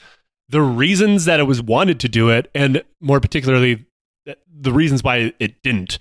The 0.49 0.61
reasons 0.61 1.25
that 1.25 1.39
it 1.39 1.43
was 1.43 1.61
wanted 1.61 1.99
to 2.01 2.07
do 2.09 2.29
it, 2.29 2.51
and 2.53 2.83
more 3.01 3.19
particularly, 3.19 3.85
the 4.25 4.73
reasons 4.73 5.03
why 5.03 5.33
it 5.39 5.61
didn't, 5.63 5.99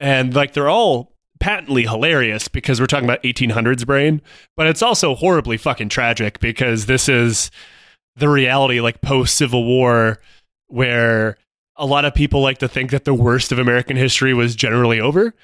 and 0.00 0.34
like 0.34 0.52
they're 0.52 0.70
all 0.70 1.12
patently 1.40 1.82
hilarious 1.82 2.48
because 2.48 2.80
we're 2.80 2.86
talking 2.86 3.08
about 3.08 3.22
1800s 3.22 3.86
brain, 3.86 4.20
but 4.56 4.66
it's 4.66 4.82
also 4.82 5.14
horribly 5.14 5.56
fucking 5.56 5.88
tragic 5.88 6.40
because 6.40 6.86
this 6.86 7.08
is 7.08 7.50
the 8.16 8.28
reality, 8.28 8.80
like 8.80 9.00
post 9.00 9.36
Civil 9.36 9.64
War, 9.64 10.18
where 10.66 11.36
a 11.76 11.86
lot 11.86 12.04
of 12.04 12.14
people 12.14 12.42
like 12.42 12.58
to 12.58 12.68
think 12.68 12.90
that 12.90 13.04
the 13.04 13.14
worst 13.14 13.52
of 13.52 13.58
American 13.58 13.96
history 13.96 14.34
was 14.34 14.56
generally 14.56 15.00
over. 15.00 15.34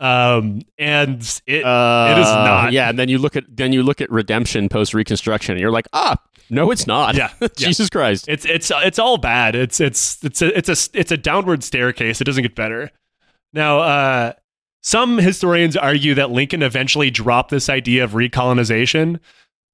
Um, 0.00 0.62
and 0.78 1.20
it, 1.46 1.64
uh, 1.64 2.14
it 2.16 2.20
is 2.20 2.26
not. 2.26 2.72
Yeah, 2.72 2.88
and 2.88 2.98
then 2.98 3.08
you 3.08 3.18
look 3.18 3.36
at 3.36 3.44
then 3.48 3.72
you 3.72 3.84
look 3.84 4.00
at 4.00 4.10
redemption 4.10 4.68
post 4.68 4.94
Reconstruction, 4.94 5.52
and 5.52 5.60
you're 5.60 5.70
like, 5.70 5.86
ah, 5.92 6.16
no, 6.52 6.70
it's 6.70 6.86
not. 6.86 7.14
Yeah. 7.16 7.30
Jesus 7.56 7.88
Christ. 7.88 8.26
it's, 8.28 8.44
it's, 8.44 8.70
it's 8.74 8.98
all 8.98 9.18
bad. 9.18 9.54
It's, 9.54 9.80
it's, 9.80 10.22
it's 10.22 10.42
a, 10.42 10.56
it's 10.56 10.68
a, 10.68 10.98
it's 10.98 11.10
a 11.10 11.16
downward 11.16 11.64
staircase. 11.64 12.20
It 12.20 12.24
doesn't 12.24 12.42
get 12.42 12.54
better. 12.54 12.90
Now, 13.52 13.78
uh, 13.80 14.32
some 14.82 15.18
historians 15.18 15.76
argue 15.76 16.14
that 16.14 16.30
Lincoln 16.30 16.62
eventually 16.62 17.10
dropped 17.10 17.50
this 17.50 17.68
idea 17.68 18.04
of 18.04 18.12
recolonization. 18.12 19.18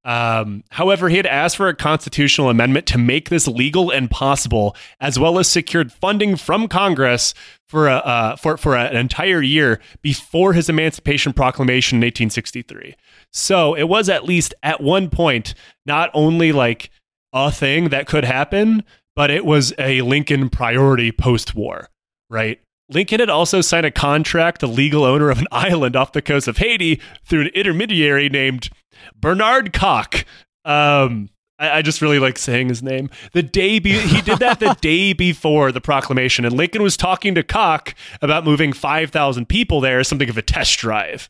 Um, 0.09 0.65
however, 0.71 1.11
he 1.11 1.19
had 1.19 1.27
asked 1.27 1.59
for 1.59 1.69
a 1.69 1.77
constitutional 1.77 2.49
amendment 2.49 2.87
to 2.87 2.99
make 2.99 3.29
this 3.29 3.47
legal 3.47 3.91
and 3.91 4.11
possible, 4.11 4.75
as 5.03 5.19
well 5.19 5.39
as 5.39 5.49
secured 5.49 5.93
funding 5.93 6.37
from 6.37 6.67
Congress 6.67 7.35
for 7.67 7.89
a 7.89 7.97
uh, 7.97 8.37
for 8.37 8.57
for 8.57 8.75
an 8.75 8.97
entire 8.97 9.43
year 9.43 9.81
before 10.01 10.55
his 10.55 10.71
Emancipation 10.71 11.35
Proclamation 11.35 11.97
in 11.97 12.07
1863. 12.07 12.97
So 13.35 13.75
it 13.75 13.83
was 13.83 14.09
at 14.09 14.25
least 14.25 14.55
at 14.63 14.81
one 14.81 15.11
point 15.11 15.53
not 15.85 16.11
only 16.15 16.53
like 16.53 16.91
a 17.35 17.53
thing 17.53 17.91
that 17.91 18.07
could 18.07 18.25
happen, 18.25 18.85
but 19.15 19.31
it 19.31 19.45
was 19.45 19.75
a 19.79 20.01
Lincoln 20.01 20.49
priority 20.49 21.13
post-war, 21.13 21.91
right? 22.31 22.59
Lincoln 22.91 23.21
had 23.21 23.31
also 23.31 23.61
signed 23.61 23.87
a 23.87 23.91
contract, 23.91 24.61
the 24.61 24.67
legal 24.67 25.05
owner 25.05 25.31
of 25.31 25.39
an 25.39 25.47
island 25.53 25.97
off 25.97 26.13
the 26.13 26.23
coast 26.23 26.49
of 26.49 26.59
Haiti, 26.59 27.01
through 27.25 27.43
an 27.43 27.49
intermediary 27.49 28.29
named 28.29 28.71
Bernard 29.15 29.73
Kock. 29.73 30.25
Um, 30.65 31.29
I, 31.59 31.79
I 31.79 31.83
just 31.83 32.01
really 32.01 32.19
like 32.19 32.39
saying 32.39 32.69
his 32.69 32.83
name. 32.83 33.11
The 33.33 33.43
day 33.43 33.79
be- 33.79 33.93
he 33.93 34.21
did 34.23 34.39
that 34.39 34.61
the 34.61 34.75
day 34.81 35.13
before 35.13 35.73
the 35.73 35.81
proclamation, 35.81 36.45
and 36.45 36.57
Lincoln 36.57 36.83
was 36.83 36.97
talking 36.97 37.35
to 37.35 37.43
Kock 37.43 37.95
about 38.23 38.45
moving 38.45 38.73
five 38.73 39.11
thousand 39.11 39.49
people 39.49 39.81
there, 39.81 40.01
as 40.01 40.09
something 40.09 40.29
of 40.29 40.39
a 40.39 40.43
test 40.43 40.79
drive. 40.79 41.29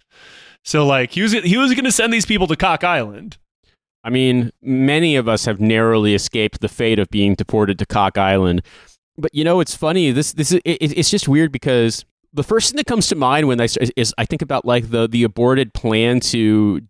So, 0.65 0.87
like, 0.87 1.13
he 1.13 1.23
was 1.23 1.33
he 1.33 1.57
was 1.57 1.73
going 1.73 1.85
to 1.85 1.93
send 1.93 2.13
these 2.13 2.27
people 2.27 2.47
to 2.49 2.57
Cock 2.57 2.85
Island. 2.85 3.39
I 4.05 4.11
mean, 4.11 4.53
many 4.63 5.17
of 5.17 5.29
us 5.29 5.45
have 5.45 5.61
narrowly 5.61 6.15
escaped 6.15 6.61
the 6.61 6.69
fate 6.69 6.99
of 6.99 7.11
being 7.11 7.35
deported 7.35 7.79
to 7.81 7.87
Cock 7.87 8.17
Island. 8.17 8.63
But 9.19 9.35
you 9.35 9.45
know, 9.45 9.61
it's 9.61 9.75
funny. 9.75 10.11
This 10.13 10.33
this 10.33 10.53
is 10.53 10.61
it, 10.65 10.79
it's 10.81 11.11
just 11.11 11.29
weird 11.29 11.53
because 11.53 12.05
the 12.33 12.45
first 12.45 12.71
thing 12.71 12.77
that 12.77 12.87
comes 12.87 13.09
to 13.09 13.17
mind 13.17 13.49
when 13.49 13.61
I 13.61 13.65
is, 13.65 13.77
is 13.97 14.15
I 14.17 14.25
think 14.25 14.43
about 14.43 14.65
like 14.65 14.91
the 14.91 15.09
the 15.09 15.25
aborted 15.25 15.75
plan 15.75 16.21
to 16.21 16.81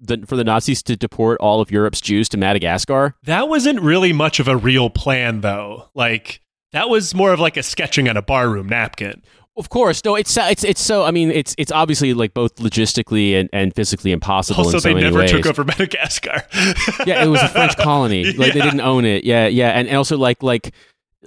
the, 0.00 0.24
for 0.26 0.36
the 0.36 0.44
Nazis 0.44 0.82
to 0.84 0.96
deport 0.96 1.38
all 1.40 1.60
of 1.60 1.70
Europe's 1.70 2.00
Jews 2.00 2.28
to 2.30 2.36
Madagascar. 2.36 3.14
That 3.24 3.48
wasn't 3.48 3.80
really 3.80 4.12
much 4.12 4.38
of 4.40 4.48
a 4.48 4.56
real 4.56 4.90
plan, 4.90 5.40
though. 5.40 5.88
Like, 5.94 6.40
that 6.72 6.88
was 6.88 7.14
more 7.14 7.32
of 7.32 7.40
like 7.40 7.56
a 7.56 7.62
sketching 7.62 8.08
on 8.08 8.16
a 8.16 8.22
barroom 8.22 8.68
napkin. 8.68 9.22
Of 9.56 9.68
course, 9.68 10.04
no. 10.04 10.16
It's 10.16 10.36
it's 10.36 10.64
it's 10.64 10.80
so. 10.80 11.04
I 11.04 11.12
mean, 11.12 11.30
it's 11.30 11.54
it's 11.56 11.70
obviously 11.70 12.12
like 12.12 12.34
both 12.34 12.56
logistically 12.56 13.38
and, 13.38 13.48
and 13.52 13.72
physically 13.72 14.10
impossible. 14.10 14.64
Also, 14.64 14.80
so 14.80 14.92
they 14.92 15.00
never 15.00 15.20
ways. 15.20 15.30
took 15.30 15.46
over 15.46 15.62
Madagascar. 15.62 16.42
yeah, 17.06 17.22
it 17.22 17.28
was 17.28 17.40
a 17.40 17.48
French 17.48 17.76
colony. 17.78 18.32
Like 18.32 18.52
they 18.52 18.60
didn't 18.60 18.80
own 18.80 19.04
it. 19.04 19.22
Yeah, 19.22 19.46
yeah, 19.46 19.68
and 19.70 19.88
also 19.94 20.18
like 20.18 20.42
like 20.42 20.74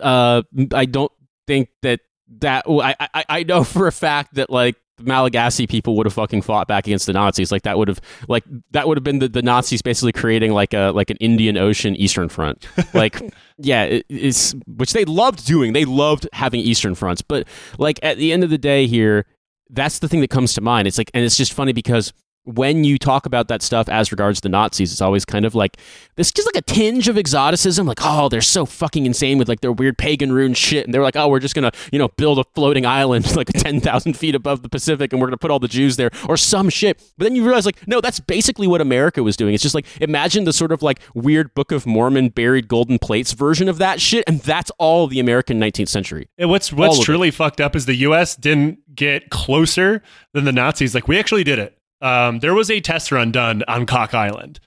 uh, 0.01 0.43
I 0.73 0.85
don't 0.85 1.11
think 1.47 1.69
that 1.81 2.01
that 2.39 2.65
I 2.67 2.95
I 2.99 3.25
I 3.29 3.43
know 3.43 3.63
for 3.65 3.87
a 3.87 3.91
fact 3.91 4.35
that 4.35 4.49
like 4.49 4.75
the 4.97 5.03
Malagasy 5.03 5.67
people 5.67 5.95
would 5.95 6.05
have 6.05 6.13
fucking 6.13 6.41
fought 6.41 6.67
back 6.67 6.87
against 6.87 7.05
the 7.05 7.13
Nazis. 7.13 7.51
Like 7.51 7.61
that 7.63 7.77
would 7.77 7.87
have 7.87 8.01
like 8.27 8.43
that 8.71 8.87
would 8.87 8.97
have 8.97 9.03
been 9.03 9.19
the, 9.19 9.29
the 9.29 9.41
Nazis 9.41 9.81
basically 9.81 10.11
creating 10.11 10.53
like 10.53 10.73
a 10.73 10.91
like 10.91 11.09
an 11.09 11.17
Indian 11.17 11.57
Ocean 11.57 11.95
Eastern 11.95 12.29
Front. 12.29 12.67
Like 12.93 13.21
yeah, 13.57 13.83
it, 13.83 14.05
it's 14.09 14.55
which 14.65 14.93
they 14.93 15.05
loved 15.05 15.45
doing. 15.45 15.73
They 15.73 15.85
loved 15.85 16.27
having 16.33 16.59
Eastern 16.61 16.95
fronts, 16.95 17.21
but 17.21 17.47
like 17.77 17.99
at 18.03 18.17
the 18.17 18.33
end 18.33 18.43
of 18.43 18.49
the 18.49 18.57
day 18.57 18.87
here, 18.87 19.25
that's 19.69 19.99
the 19.99 20.07
thing 20.07 20.21
that 20.21 20.29
comes 20.29 20.53
to 20.55 20.61
mind. 20.61 20.87
It's 20.87 20.97
like 20.97 21.11
and 21.13 21.23
it's 21.23 21.37
just 21.37 21.53
funny 21.53 21.73
because 21.73 22.11
when 22.47 22.85
you 22.85 22.97
talk 22.97 23.25
about 23.25 23.49
that 23.49 23.61
stuff 23.61 23.89
as 23.89 24.11
regards 24.11 24.39
the 24.39 24.49
Nazis, 24.49 24.91
it's 24.91 25.01
always 25.01 25.25
kind 25.25 25.43
of 25.43 25.53
like 25.53 25.77
this 26.15 26.31
just 26.31 26.47
like 26.47 26.55
a 26.55 26.61
tinge 26.61 27.09
of 27.09 27.17
exoticism, 27.17 27.85
like, 27.85 27.99
oh, 28.01 28.29
they're 28.29 28.41
so 28.41 28.65
fucking 28.65 29.05
insane 29.05 29.37
with 29.37 29.49
like 29.49 29.59
their 29.59 29.71
weird 29.71 29.97
pagan 29.97 30.31
rune 30.31 30.53
shit. 30.53 30.85
And 30.85 30.93
they're 30.93 31.03
like, 31.03 31.17
oh, 31.17 31.27
we're 31.27 31.39
just 31.39 31.55
gonna, 31.55 31.71
you 31.91 31.99
know, 31.99 32.07
build 32.09 32.39
a 32.39 32.45
floating 32.55 32.85
island 32.85 33.35
like 33.35 33.47
ten 33.47 33.81
thousand 33.81 34.13
feet 34.13 34.33
above 34.33 34.63
the 34.63 34.69
Pacific 34.69 35.11
and 35.11 35.21
we're 35.21 35.27
gonna 35.27 35.37
put 35.37 35.51
all 35.51 35.59
the 35.59 35.67
Jews 35.67 35.97
there 35.97 36.09
or 36.27 36.37
some 36.37 36.69
shit. 36.69 36.97
But 37.17 37.25
then 37.25 37.35
you 37.35 37.43
realize 37.43 37.65
like, 37.65 37.85
no, 37.87 37.99
that's 37.99 38.19
basically 38.19 38.67
what 38.67 38.79
America 38.79 39.21
was 39.23 39.35
doing. 39.35 39.53
It's 39.53 39.63
just 39.63 39.75
like 39.75 39.85
imagine 39.99 40.45
the 40.45 40.53
sort 40.53 40.71
of 40.71 40.81
like 40.81 41.01
weird 41.13 41.53
Book 41.53 41.73
of 41.73 41.85
Mormon 41.85 42.29
buried 42.29 42.67
golden 42.67 42.97
plates 42.97 43.33
version 43.33 43.67
of 43.67 43.77
that 43.79 43.99
shit, 43.99 44.23
and 44.25 44.39
that's 44.41 44.71
all 44.77 45.07
the 45.07 45.19
American 45.19 45.59
nineteenth 45.59 45.89
century. 45.89 46.29
And 46.37 46.49
what's 46.49 46.71
what's 46.71 47.03
truly 47.03 47.31
fucked 47.31 47.59
up 47.59 47.75
is 47.75 47.85
the 47.85 47.95
U.S. 47.95 48.35
didn't 48.35 48.95
get 48.95 49.29
closer 49.29 50.01
than 50.33 50.45
the 50.45 50.51
Nazis. 50.51 50.95
Like 50.95 51.07
we 51.07 51.19
actually 51.19 51.43
did 51.43 51.59
it. 51.59 51.76
Um, 52.01 52.39
there 52.39 52.53
was 52.53 52.69
a 52.69 52.79
test 52.79 53.11
run 53.11 53.31
done 53.31 53.63
on 53.67 53.85
Cock 53.85 54.13
Island. 54.13 54.59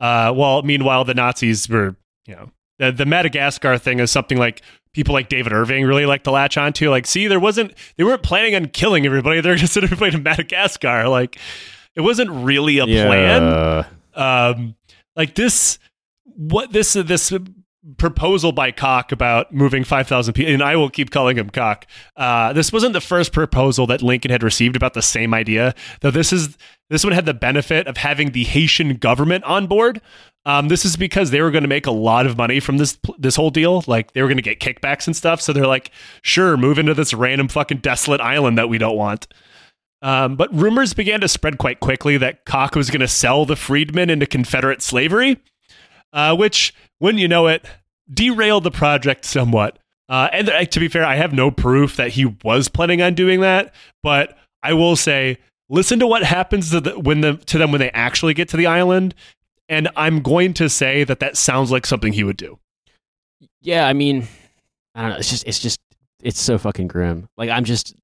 Uh, 0.00 0.32
well, 0.34 0.62
meanwhile, 0.62 1.04
the 1.04 1.14
Nazis 1.14 1.68
were, 1.68 1.96
you 2.26 2.36
know, 2.36 2.50
the, 2.78 2.92
the 2.92 3.06
Madagascar 3.06 3.78
thing 3.78 4.00
is 4.00 4.10
something 4.10 4.38
like 4.38 4.62
people 4.92 5.14
like 5.14 5.28
David 5.28 5.52
Irving 5.52 5.84
really 5.84 6.06
like 6.06 6.22
to 6.24 6.30
latch 6.30 6.56
onto. 6.58 6.90
Like, 6.90 7.06
see, 7.06 7.26
there 7.26 7.40
wasn't, 7.40 7.72
they 7.96 8.04
weren't 8.04 8.22
planning 8.22 8.54
on 8.54 8.66
killing 8.68 9.06
everybody. 9.06 9.40
They're 9.40 9.54
just 9.56 9.74
to 9.74 9.80
send 9.80 9.84
everybody 9.84 10.12
to 10.12 10.18
Madagascar. 10.18 11.08
Like, 11.08 11.38
it 11.94 12.02
wasn't 12.02 12.30
really 12.30 12.78
a 12.78 12.86
plan. 13.06 13.42
Um, 14.14 14.76
like 15.16 15.34
this, 15.34 15.78
what 16.24 16.70
this 16.72 16.92
this 16.92 17.32
proposal 17.98 18.52
by 18.52 18.72
Cock 18.72 19.12
about 19.12 19.52
moving 19.52 19.84
5,000 19.84 20.34
people, 20.34 20.52
and 20.52 20.62
I 20.62 20.76
will 20.76 20.90
keep 20.90 21.10
calling 21.10 21.36
him 21.36 21.50
Cock. 21.50 21.86
Uh, 22.16 22.52
this 22.52 22.72
wasn't 22.72 22.92
the 22.92 23.00
first 23.00 23.32
proposal 23.32 23.86
that 23.88 24.02
Lincoln 24.02 24.30
had 24.30 24.42
received 24.42 24.76
about 24.76 24.94
the 24.94 25.02
same 25.02 25.32
idea, 25.32 25.74
though 26.00 26.10
this 26.10 26.32
is 26.32 26.56
this 26.88 27.02
one 27.02 27.12
had 27.12 27.26
the 27.26 27.34
benefit 27.34 27.86
of 27.88 27.96
having 27.96 28.30
the 28.30 28.44
Haitian 28.44 28.96
government 28.96 29.44
on 29.44 29.66
board. 29.66 30.00
Um, 30.44 30.68
this 30.68 30.84
is 30.84 30.96
because 30.96 31.32
they 31.32 31.42
were 31.42 31.50
going 31.50 31.64
to 31.64 31.68
make 31.68 31.86
a 31.86 31.92
lot 31.92 32.26
of 32.26 32.36
money 32.36 32.60
from 32.60 32.76
this 32.78 32.98
this 33.18 33.34
whole 33.34 33.50
deal. 33.50 33.82
Like 33.86 34.12
they 34.12 34.22
were 34.22 34.28
going 34.28 34.38
to 34.38 34.42
get 34.42 34.60
kickbacks 34.60 35.06
and 35.06 35.16
stuff. 35.16 35.40
So 35.40 35.52
they're 35.52 35.66
like, 35.66 35.90
sure, 36.22 36.56
move 36.56 36.78
into 36.78 36.94
this 36.94 37.12
random 37.12 37.48
fucking 37.48 37.78
desolate 37.78 38.20
island 38.20 38.56
that 38.58 38.68
we 38.68 38.78
don't 38.78 38.96
want. 38.96 39.26
Um, 40.02 40.36
but 40.36 40.54
rumors 40.54 40.94
began 40.94 41.20
to 41.22 41.28
spread 41.28 41.58
quite 41.58 41.80
quickly 41.80 42.16
that 42.18 42.44
Cock 42.44 42.76
was 42.76 42.90
going 42.90 43.00
to 43.00 43.08
sell 43.08 43.44
the 43.44 43.56
freedmen 43.56 44.10
into 44.10 44.26
Confederate 44.26 44.82
slavery, 44.82 45.40
uh, 46.12 46.36
which, 46.36 46.74
when 46.98 47.18
you 47.18 47.28
know 47.28 47.46
it, 47.46 47.64
derailed 48.12 48.64
the 48.64 48.70
project 48.70 49.24
somewhat. 49.24 49.78
Uh, 50.08 50.28
and 50.32 50.48
uh, 50.48 50.64
to 50.64 50.80
be 50.80 50.88
fair, 50.88 51.04
I 51.04 51.16
have 51.16 51.32
no 51.32 51.50
proof 51.50 51.96
that 51.96 52.10
he 52.10 52.26
was 52.44 52.68
planning 52.68 53.02
on 53.02 53.14
doing 53.14 53.40
that, 53.40 53.74
but 54.02 54.38
I 54.62 54.72
will 54.72 54.96
say, 54.96 55.38
listen 55.68 55.98
to 55.98 56.06
what 56.06 56.22
happens 56.22 56.70
to, 56.70 56.80
the, 56.80 56.98
when 56.98 57.20
the, 57.20 57.34
to 57.46 57.58
them 57.58 57.72
when 57.72 57.80
they 57.80 57.90
actually 57.90 58.34
get 58.34 58.48
to 58.50 58.56
the 58.56 58.66
island, 58.66 59.14
and 59.68 59.88
I'm 59.96 60.22
going 60.22 60.54
to 60.54 60.68
say 60.68 61.02
that 61.04 61.20
that 61.20 61.36
sounds 61.36 61.72
like 61.72 61.86
something 61.86 62.12
he 62.12 62.22
would 62.22 62.36
do. 62.36 62.58
Yeah, 63.60 63.86
I 63.88 63.92
mean, 63.92 64.28
I 64.94 65.02
don't 65.02 65.10
know. 65.10 65.16
It's 65.16 65.30
just, 65.30 65.46
it's 65.46 65.58
just, 65.58 65.80
it's 66.22 66.40
so 66.40 66.56
fucking 66.56 66.88
grim. 66.88 67.28
Like 67.36 67.50
I'm 67.50 67.64
just 67.64 67.94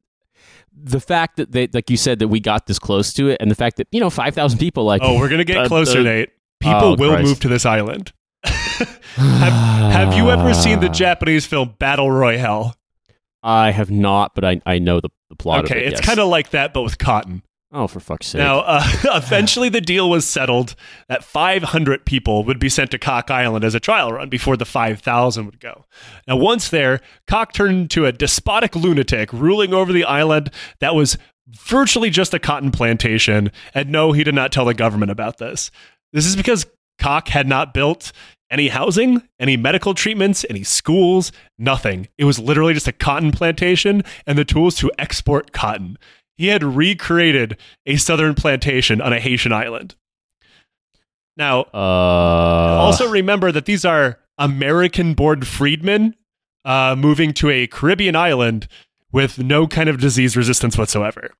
the 0.75 1.01
fact 1.01 1.37
that 1.37 1.53
they, 1.53 1.69
like 1.69 1.91
you 1.91 1.97
said, 1.97 2.19
that 2.19 2.29
we 2.29 2.41
got 2.41 2.67
this 2.67 2.79
close 2.79 3.12
to 3.15 3.29
it, 3.29 3.38
and 3.41 3.51
the 3.51 3.55
fact 3.55 3.77
that 3.77 3.88
you 3.91 4.01
know 4.01 4.11
five 4.11 4.35
thousand 4.35 4.59
people, 4.59 4.85
like, 4.85 5.03
oh, 5.03 5.19
we're 5.19 5.29
gonna 5.29 5.45
get 5.45 5.57
uh, 5.57 5.69
closer, 5.69 6.01
uh, 6.01 6.03
Nate. 6.03 6.31
People 6.62 6.85
oh, 6.85 6.96
will 6.96 7.11
Christ. 7.11 7.29
move 7.29 7.40
to 7.40 7.48
this 7.48 7.66
island. 7.66 8.12
have, 8.44 9.53
have 9.92 10.14
you 10.14 10.31
ever 10.31 10.55
seen 10.55 10.81
the 10.81 10.88
Japanese 10.88 11.44
film 11.46 11.75
Battle 11.79 12.11
Royale? 12.11 12.75
I 13.42 13.72
have 13.72 13.90
not, 13.90 14.35
but 14.35 14.44
I 14.44 14.61
I 14.64 14.79
know 14.79 15.01
the, 15.01 15.11
the 15.29 15.37
plot. 15.37 15.64
Okay, 15.64 15.79
of 15.79 15.83
it, 15.83 15.87
it's 15.88 16.01
yes. 16.01 16.07
kind 16.07 16.20
of 16.20 16.29
like 16.29 16.51
that, 16.51 16.72
but 16.72 16.83
with 16.83 16.98
cotton. 16.98 17.42
oh 17.72 17.88
for 17.88 17.98
fuck's 18.01 18.29
sake. 18.29 18.38
Now, 18.38 18.61
uh, 18.61 18.85
eventually, 19.16 19.68
the 19.68 19.81
deal 19.81 20.09
was 20.09 20.27
settled 20.27 20.75
that 21.09 21.25
500 21.25 22.05
people 22.05 22.44
would 22.44 22.59
be 22.59 22.68
sent 22.68 22.92
to 22.92 22.98
Cock 22.98 23.31
Island 23.31 23.64
as 23.64 23.75
a 23.75 23.81
trial 23.81 24.12
run 24.12 24.29
before 24.29 24.57
the 24.57 24.64
5,000 24.64 25.46
would 25.46 25.61
go. 25.61 25.85
Now, 26.29 26.37
once 26.37 26.68
there, 26.68 27.01
Cock 27.27 27.53
turned 27.53 27.83
into 27.83 28.07
a 28.07 28.12
despotic 28.12 28.77
lunatic 28.77 29.33
ruling 29.33 29.75
over 29.75 29.92
the 29.92 30.05
island 30.05 30.51
that 30.79 30.94
was 30.94 31.18
virtually 31.48 32.11
just 32.11 32.33
a 32.33 32.38
cotton 32.38 32.70
plantation. 32.70 33.51
And 33.75 33.90
no, 33.90 34.12
he 34.12 34.25
did 34.25 34.35
not 34.35 34.53
tell 34.53 34.64
the 34.64 34.75
government 34.75 35.11
about 35.11 35.38
this. 35.38 35.70
This 36.12 36.27
is 36.27 36.37
because 36.37 36.66
Cock 36.98 37.29
had 37.29 37.48
not 37.48 37.75
built 37.75 38.12
any 38.51 38.68
housing, 38.68 39.22
any 39.40 39.57
medical 39.57 39.94
treatments, 39.94 40.44
any 40.51 40.62
schools, 40.62 41.33
nothing. 41.59 42.09
It 42.18 42.27
was 42.27 42.38
literally 42.38 42.75
just 42.75 42.87
a 42.87 42.92
cotton 42.92 43.33
plantation 43.33 44.03
and 44.27 44.37
the 44.38 44.44
tools 44.44 44.77
to 44.77 44.92
export 44.98 45.53
cotton. 45.53 45.96
He 46.37 46.48
had 46.48 46.62
recreated 46.62 47.57
a 47.87 47.96
southern 47.96 48.35
plantation 48.35 49.01
on 49.01 49.12
a 49.12 49.20
Haitian 49.20 49.53
island. 49.53 49.94
Now, 51.37 51.62
uh, 51.72 52.79
also 52.83 53.09
remember 53.09 53.51
that 53.53 53.64
these 53.64 53.85
are 53.85 54.18
American 54.37 55.14
born 55.14 55.42
freedmen 55.42 56.14
uh, 56.64 56.94
moving 56.96 57.33
to 57.35 57.51
a 57.51 57.66
Caribbean 57.66 58.16
island 58.16 58.68
with 59.12 59.38
no 59.38 59.66
kind 59.66 59.88
of 59.88 59.98
disease 59.98 60.37
resistance 60.37 60.77
whatsoever. 60.77 61.31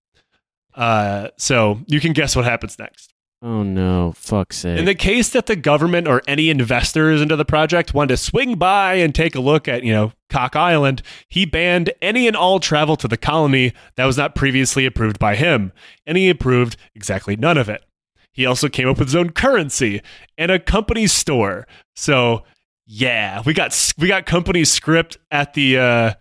Uh, 0.75 1.29
so 1.37 1.81
you 1.87 2.01
can 2.01 2.13
guess 2.13 2.35
what 2.35 2.47
happens 2.47 2.79
next. 2.79 3.12
Oh 3.43 3.63
no, 3.63 4.13
fuck's 4.17 4.59
sake. 4.59 4.79
In 4.79 4.85
the 4.85 4.95
case 4.95 5.29
that 5.31 5.47
the 5.47 5.57
government 5.57 6.09
or 6.09 6.23
any 6.27 6.49
investors 6.49 7.21
into 7.21 7.37
the 7.37 7.45
project 7.45 7.93
wanted 7.93 8.09
to 8.09 8.17
swing 8.17 8.55
by 8.55 8.95
and 8.95 9.15
take 9.15 9.35
a 9.35 9.41
look 9.41 9.69
at, 9.69 9.83
you 9.83 9.93
know, 9.93 10.13
Cock 10.31 10.57
Island, 10.57 11.03
he 11.29 11.45
banned 11.45 11.93
any 12.01 12.27
and 12.27 12.37
all 12.37 12.61
travel 12.61 12.97
to 12.97 13.09
the 13.09 13.17
colony 13.17 13.73
that 13.97 14.07
was 14.07 14.17
not 14.17 14.35
previously 14.35 14.87
approved 14.87 15.19
by 15.19 15.37
him, 15.37 15.73
and 16.07 16.17
he 16.17 16.31
approved 16.31 16.77
exactly 16.95 17.37
none 17.37 17.59
of 17.59 17.69
it. 17.69 17.85
He 18.33 18.47
also 18.47 18.69
came 18.69 18.89
up 18.89 18.99
with 18.99 19.09
his 19.09 19.17
own 19.17 19.31
currency 19.31 20.01
and 20.39 20.51
a 20.51 20.59
company 20.59 21.07
store. 21.07 21.67
So, 21.95 22.45
yeah, 22.87 23.43
we 23.45 23.53
got 23.53 23.93
we 23.99 24.09
got 24.09 24.25
company 24.25 24.65
script 24.65 25.19
at 25.31 25.53
the 25.53 25.79
uh, 25.79 26.15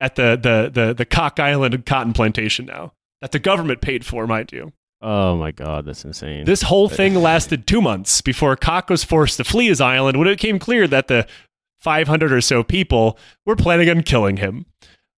at 0.00 0.14
the 0.14 0.38
the 0.40 0.70
the 0.72 0.94
the 0.94 1.04
Cock 1.04 1.38
Island 1.38 1.84
cotton 1.84 2.14
plantation 2.14 2.64
now 2.64 2.92
that 3.20 3.32
the 3.32 3.38
government 3.38 3.80
paid 3.80 4.06
for, 4.06 4.26
mind 4.26 4.52
you. 4.52 4.72
Oh 5.00 5.36
my 5.36 5.50
god, 5.50 5.84
that's 5.86 6.04
insane. 6.04 6.44
This 6.44 6.62
whole 6.62 6.86
uh, 6.86 6.90
thing 6.90 7.14
lasted 7.14 7.66
two 7.66 7.80
months 7.80 8.20
before 8.20 8.56
Cock 8.56 8.90
was 8.90 9.04
forced 9.04 9.36
to 9.36 9.44
flee 9.44 9.68
his 9.68 9.80
island 9.80 10.18
when 10.18 10.28
it 10.28 10.38
became 10.40 10.58
clear 10.58 10.86
that 10.88 11.08
the 11.08 11.26
500 11.78 12.32
or 12.32 12.40
so 12.40 12.62
people 12.62 13.18
were 13.46 13.56
planning 13.56 13.88
on 13.88 14.02
killing 14.02 14.38
him. 14.38 14.66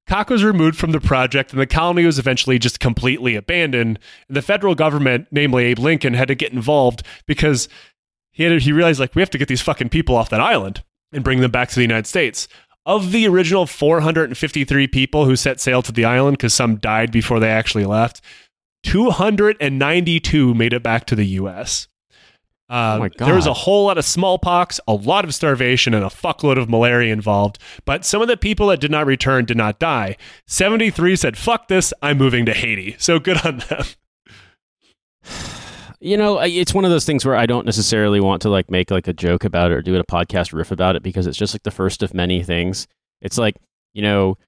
Cock 0.07 0.29
was 0.29 0.43
removed 0.43 0.77
from 0.77 0.91
the 0.91 1.01
project 1.01 1.53
and 1.53 1.61
the 1.61 1.67
colony 1.67 2.05
was 2.05 2.19
eventually 2.19 2.59
just 2.59 2.81
completely 2.81 3.37
abandoned. 3.37 3.99
And 4.29 4.37
the 4.37 4.43
federal 4.43 4.75
government, 4.75 5.29
namely 5.31 5.67
Abe 5.67 5.79
Lincoln, 5.79 6.15
had 6.15 6.29
to 6.29 6.35
get 6.35 6.53
involved 6.53 7.05
because 7.27 7.69
he, 8.33 8.43
had, 8.43 8.61
he 8.61 8.73
realized, 8.73 8.99
like, 8.99 9.15
we 9.15 9.23
have 9.23 9.31
to 9.31 9.39
get 9.39 9.49
these 9.49 9.63
fucking 9.63 9.89
people 9.89 10.17
off 10.17 10.31
that 10.31 10.41
island 10.41 10.83
and 11.13 11.25
bring 11.25 11.41
them 11.41 11.51
back 11.51 11.69
to 11.69 11.75
the 11.77 11.83
United 11.83 12.07
States. 12.07 12.49
Of 12.87 13.13
the 13.13 13.29
original 13.29 13.67
453 13.67 14.89
people 14.89 15.27
who 15.27 15.37
set 15.37 15.61
sail 15.61 15.83
to 15.83 15.93
the 15.93 16.05
island, 16.05 16.39
because 16.39 16.55
some 16.55 16.77
died 16.77 17.13
before 17.13 17.39
they 17.39 17.51
actually 17.51 17.85
left, 17.85 18.21
292 18.83 20.55
made 20.55 20.73
it 20.73 20.83
back 20.83 21.07
to 21.07 21.15
the 21.15 21.27
U.S. 21.27 21.89
Uh, 22.69 22.97
Oh 22.97 22.99
my 23.01 23.11
There 23.19 23.35
was 23.35 23.47
a 23.47 23.53
whole 23.53 23.87
lot 23.87 23.99
of 23.99 24.05
smallpox, 24.05 24.79
a 24.87 24.95
lot 24.95 25.25
of 25.25 25.35
starvation, 25.35 25.93
and 25.93 26.05
a 26.05 26.09
fuckload 26.09 26.57
of 26.59 26.71
malaria 26.71 27.13
involved. 27.13 27.59
But 27.85 28.05
some 28.05 28.23
of 28.23 28.29
the 28.29 28.37
people 28.37 28.69
that 28.69 28.81
did 28.81 28.91
not 28.91 29.07
return 29.07 29.45
did 29.45 29.57
not 29.57 29.79
die. 29.81 30.17
73 30.47 31.17
said, 31.17 31.37
fuck 31.37 31.69
this, 31.69 31.93
I'm 32.01 32.17
moving 32.17 32.47
to 32.47 32.55
Haiti. 32.55 32.95
So 32.99 33.19
good 33.19 33.45
on 33.45 33.59
them. 33.69 33.85
you 36.01 36.17
know, 36.17 36.39
it's 36.39 36.73
one 36.73 36.85
of 36.85 36.91
those 36.91 37.05
things 37.05 37.25
where 37.27 37.37
I 37.37 37.47
don't 37.47 37.67
necessarily 37.67 38.21
want 38.21 38.41
to 38.43 38.49
like 38.49 38.71
make 38.71 38.91
like 38.91 39.09
a 39.09 39.13
joke 39.13 39.45
about 39.45 39.73
it 39.73 39.75
or 39.75 39.83
do 39.83 39.97
a 39.97 40.05
podcast 40.05 40.53
riff 40.53 40.71
about 40.71 40.97
it 40.97 41.03
because 41.03 41.27
it's 41.27 41.39
just 41.39 41.55
like 41.55 41.65
the 41.65 41.71
first 41.71 42.03
of 42.03 42.15
many 42.15 42.43
things. 42.43 42.87
It's 43.21 43.37
like, 43.37 43.57
you 43.93 44.03
know, 44.03 44.39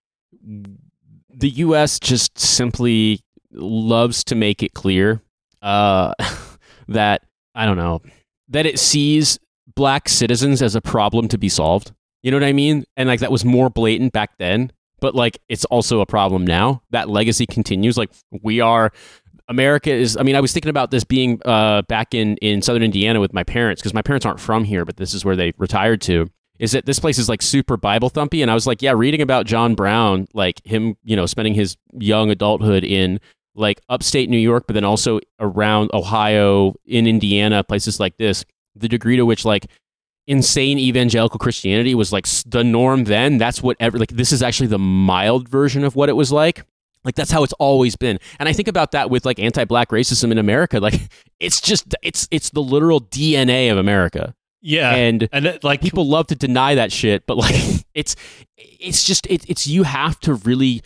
the 1.28 1.50
US 1.50 1.98
just 1.98 2.38
simply 2.38 3.20
loves 3.52 4.24
to 4.24 4.34
make 4.34 4.62
it 4.62 4.74
clear 4.74 5.20
uh 5.62 6.12
that 6.88 7.22
I 7.54 7.66
don't 7.66 7.76
know, 7.76 8.02
that 8.48 8.66
it 8.66 8.78
sees 8.78 9.38
black 9.74 10.08
citizens 10.08 10.62
as 10.62 10.74
a 10.74 10.80
problem 10.80 11.28
to 11.28 11.38
be 11.38 11.48
solved. 11.48 11.92
You 12.22 12.30
know 12.30 12.36
what 12.36 12.44
I 12.44 12.52
mean? 12.52 12.84
And 12.96 13.08
like 13.08 13.20
that 13.20 13.32
was 13.32 13.44
more 13.44 13.68
blatant 13.68 14.12
back 14.12 14.38
then, 14.38 14.72
but 15.00 15.14
like 15.14 15.38
it's 15.48 15.64
also 15.66 16.00
a 16.00 16.06
problem 16.06 16.46
now. 16.46 16.82
That 16.90 17.08
legacy 17.08 17.46
continues 17.46 17.98
like 17.98 18.10
we 18.42 18.60
are 18.60 18.92
America 19.48 19.92
is. 19.92 20.16
I 20.16 20.22
mean, 20.22 20.36
I 20.36 20.40
was 20.40 20.52
thinking 20.52 20.70
about 20.70 20.90
this 20.90 21.04
being 21.04 21.40
uh, 21.44 21.82
back 21.82 22.14
in 22.14 22.36
in 22.38 22.62
Southern 22.62 22.82
Indiana 22.82 23.20
with 23.20 23.32
my 23.32 23.44
parents 23.44 23.82
because 23.82 23.94
my 23.94 24.02
parents 24.02 24.24
aren't 24.24 24.40
from 24.40 24.64
here, 24.64 24.84
but 24.84 24.96
this 24.96 25.14
is 25.14 25.24
where 25.24 25.36
they 25.36 25.52
retired 25.58 26.00
to. 26.02 26.30
Is 26.58 26.72
that 26.72 26.86
this 26.86 27.00
place 27.00 27.18
is 27.18 27.28
like 27.28 27.42
super 27.42 27.76
Bible 27.76 28.08
thumpy, 28.08 28.40
and 28.40 28.50
I 28.50 28.54
was 28.54 28.66
like, 28.66 28.82
yeah, 28.82 28.92
reading 28.92 29.20
about 29.20 29.46
John 29.46 29.74
Brown, 29.74 30.28
like 30.32 30.64
him, 30.64 30.96
you 31.02 31.16
know, 31.16 31.26
spending 31.26 31.54
his 31.54 31.76
young 31.92 32.30
adulthood 32.30 32.84
in 32.84 33.20
like 33.54 33.80
upstate 33.88 34.28
New 34.28 34.38
York, 34.38 34.64
but 34.66 34.74
then 34.74 34.84
also 34.84 35.20
around 35.38 35.90
Ohio, 35.92 36.74
in 36.86 37.06
Indiana, 37.06 37.62
places 37.64 38.00
like 38.00 38.16
this. 38.16 38.44
The 38.74 38.88
degree 38.88 39.16
to 39.16 39.26
which 39.26 39.44
like 39.44 39.66
insane 40.26 40.78
evangelical 40.78 41.38
Christianity 41.38 41.94
was 41.94 42.12
like 42.12 42.26
the 42.46 42.64
norm 42.64 43.04
then. 43.04 43.38
That's 43.38 43.62
what 43.62 43.76
ever 43.80 43.98
like 43.98 44.10
this 44.10 44.32
is 44.32 44.42
actually 44.42 44.68
the 44.68 44.78
mild 44.78 45.48
version 45.48 45.84
of 45.84 45.96
what 45.96 46.08
it 46.08 46.14
was 46.14 46.32
like. 46.32 46.64
Like 47.04 47.14
that's 47.16 47.30
how 47.30 47.42
it's 47.42 47.52
always 47.54 47.96
been. 47.96 48.18
And 48.38 48.48
I 48.48 48.52
think 48.52 48.68
about 48.68 48.92
that 48.92 49.10
with 49.10 49.26
like 49.26 49.38
anti-black 49.38 49.88
racism 49.90 50.30
in 50.30 50.38
America. 50.38 50.80
Like 50.80 50.94
it's 51.40 51.60
just 51.60 51.94
it's 52.02 52.28
it's 52.30 52.50
the 52.50 52.62
literal 52.62 53.00
DNA 53.00 53.70
of 53.70 53.78
America. 53.78 54.34
Yeah. 54.60 54.94
And 54.94 55.28
and 55.32 55.46
it, 55.46 55.64
like 55.64 55.80
people 55.80 56.06
love 56.06 56.28
to 56.28 56.36
deny 56.36 56.76
that 56.76 56.92
shit, 56.92 57.26
but 57.26 57.36
like 57.36 57.54
it's 57.94 58.14
it's 58.56 59.04
just 59.04 59.26
it, 59.26 59.48
it's 59.50 59.66
you 59.66 59.82
have 59.82 60.18
to 60.20 60.34
really 60.34 60.82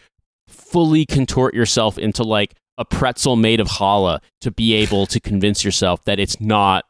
fully 0.70 1.07
contort 1.07 1.55
yourself 1.55 1.98
into 1.98 2.22
like 2.22 2.55
a 2.79 2.85
pretzel 2.85 3.37
made 3.37 3.61
of 3.61 3.68
challah 3.68 4.20
to 4.40 4.50
be 4.50 4.74
able 4.74 5.07
to 5.07 5.20
convince 5.20 5.64
yourself 5.64 6.05
that 6.05 6.18
it's 6.18 6.40
not 6.40 6.85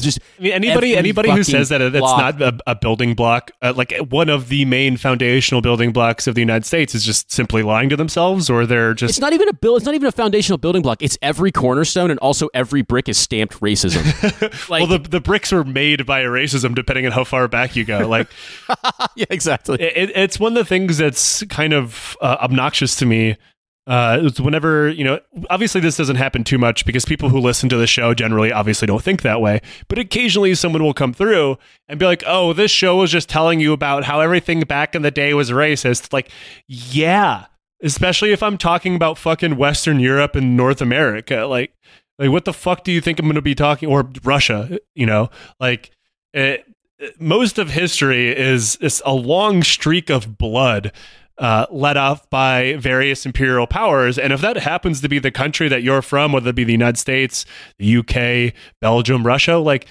just 0.00 0.20
I 0.38 0.42
mean, 0.42 0.52
anybody 0.52 0.96
anybody 0.96 1.30
who 1.30 1.42
says 1.42 1.68
that 1.70 1.80
it's 1.80 1.98
block- 1.98 2.38
not 2.38 2.54
a, 2.66 2.70
a 2.70 2.74
building 2.74 3.14
block, 3.14 3.50
uh, 3.62 3.72
like 3.76 3.96
one 4.08 4.28
of 4.28 4.48
the 4.48 4.64
main 4.64 4.96
foundational 4.96 5.60
building 5.60 5.92
blocks 5.92 6.26
of 6.26 6.34
the 6.34 6.40
United 6.40 6.64
States, 6.66 6.94
is 6.94 7.04
just 7.04 7.30
simply 7.30 7.62
lying 7.62 7.88
to 7.88 7.96
themselves, 7.96 8.48
or 8.50 8.66
they're 8.66 8.94
just 8.94 9.10
It's 9.10 9.20
not 9.20 9.32
even 9.32 9.48
a 9.48 9.52
bill. 9.52 9.76
It's 9.76 9.86
not 9.86 9.94
even 9.94 10.08
a 10.08 10.12
foundational 10.12 10.58
building 10.58 10.82
block. 10.82 11.02
It's 11.02 11.18
every 11.22 11.52
cornerstone, 11.52 12.10
and 12.10 12.18
also 12.20 12.48
every 12.54 12.82
brick 12.82 13.08
is 13.08 13.18
stamped 13.18 13.60
racism. 13.60 14.04
like- 14.68 14.80
well, 14.88 14.98
the 14.98 15.08
the 15.08 15.20
bricks 15.20 15.52
were 15.52 15.64
made 15.64 16.06
by 16.06 16.22
racism, 16.22 16.74
depending 16.74 17.06
on 17.06 17.12
how 17.12 17.24
far 17.24 17.48
back 17.48 17.76
you 17.76 17.84
go. 17.84 18.06
Like 18.08 18.28
yeah, 19.16 19.26
exactly. 19.30 19.80
it, 19.80 20.10
it's 20.14 20.38
one 20.40 20.52
of 20.52 20.58
the 20.58 20.64
things 20.64 20.98
that's 20.98 21.42
kind 21.44 21.72
of 21.72 22.16
uh, 22.20 22.36
obnoxious 22.40 22.96
to 22.96 23.06
me 23.06 23.36
Uh, 23.86 24.20
it's 24.22 24.38
whenever 24.38 24.88
you 24.88 25.02
know, 25.02 25.18
obviously 25.48 25.80
this 25.80 25.96
doesn't 25.96 26.16
happen 26.16 26.44
too 26.44 26.58
much 26.58 26.84
because 26.84 27.04
people 27.04 27.28
who 27.28 27.40
listen 27.40 27.68
to 27.68 27.76
the 27.76 27.86
show 27.86 28.14
generally 28.14 28.52
obviously 28.52 28.86
don't 28.86 29.02
think 29.02 29.22
that 29.22 29.40
way. 29.40 29.60
But 29.88 29.98
occasionally 29.98 30.54
someone 30.54 30.82
will 30.82 30.94
come 30.94 31.12
through 31.12 31.58
and 31.88 31.98
be 31.98 32.06
like, 32.06 32.22
"Oh, 32.26 32.52
this 32.52 32.70
show 32.70 32.96
was 32.96 33.10
just 33.10 33.28
telling 33.28 33.58
you 33.58 33.72
about 33.72 34.04
how 34.04 34.20
everything 34.20 34.60
back 34.60 34.94
in 34.94 35.02
the 35.02 35.10
day 35.10 35.34
was 35.34 35.50
racist." 35.50 36.12
Like, 36.12 36.30
yeah, 36.66 37.46
especially 37.82 38.32
if 38.32 38.42
I'm 38.42 38.58
talking 38.58 38.94
about 38.94 39.18
fucking 39.18 39.56
Western 39.56 39.98
Europe 39.98 40.36
and 40.36 40.56
North 40.56 40.82
America. 40.82 41.46
Like, 41.46 41.72
like 42.18 42.30
what 42.30 42.44
the 42.44 42.52
fuck 42.52 42.84
do 42.84 42.92
you 42.92 43.00
think 43.00 43.18
I'm 43.18 43.26
going 43.26 43.34
to 43.34 43.42
be 43.42 43.54
talking 43.54 43.88
or 43.88 44.08
Russia? 44.22 44.78
You 44.94 45.06
know, 45.06 45.30
like. 45.58 45.90
It, 46.32 46.64
most 47.18 47.58
of 47.58 47.70
history 47.70 48.28
is, 48.28 48.76
is 48.76 49.02
a 49.06 49.14
long 49.14 49.62
streak 49.62 50.10
of 50.10 50.36
blood 50.36 50.92
uh, 51.40 51.64
led 51.70 51.96
off 51.96 52.28
by 52.28 52.76
various 52.78 53.24
imperial 53.24 53.66
powers. 53.66 54.18
And 54.18 54.32
if 54.32 54.42
that 54.42 54.58
happens 54.58 55.00
to 55.00 55.08
be 55.08 55.18
the 55.18 55.30
country 55.30 55.68
that 55.68 55.82
you're 55.82 56.02
from, 56.02 56.32
whether 56.32 56.50
it 56.50 56.54
be 56.54 56.64
the 56.64 56.72
United 56.72 56.98
States, 56.98 57.46
the 57.78 57.96
UK, 57.96 58.54
Belgium, 58.80 59.26
Russia, 59.26 59.56
like 59.56 59.86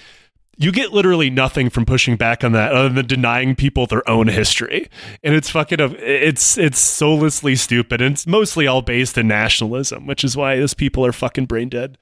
you 0.56 0.70
get 0.70 0.92
literally 0.92 1.28
nothing 1.28 1.68
from 1.68 1.84
pushing 1.84 2.16
back 2.16 2.44
on 2.44 2.52
that 2.52 2.72
other 2.72 2.90
than 2.90 3.06
denying 3.06 3.56
people 3.56 3.86
their 3.86 4.08
own 4.08 4.28
history. 4.28 4.88
And 5.24 5.34
it's 5.34 5.50
fucking, 5.50 5.80
of 5.80 5.94
it's, 5.96 6.56
it's 6.56 6.78
soullessly 6.78 7.56
stupid. 7.56 8.00
And 8.00 8.12
it's 8.12 8.28
mostly 8.28 8.68
all 8.68 8.82
based 8.82 9.18
in 9.18 9.26
nationalism, 9.26 10.06
which 10.06 10.22
is 10.22 10.36
why 10.36 10.56
those 10.56 10.74
people 10.74 11.04
are 11.04 11.12
fucking 11.12 11.46
brain 11.46 11.68
dead. 11.68 11.98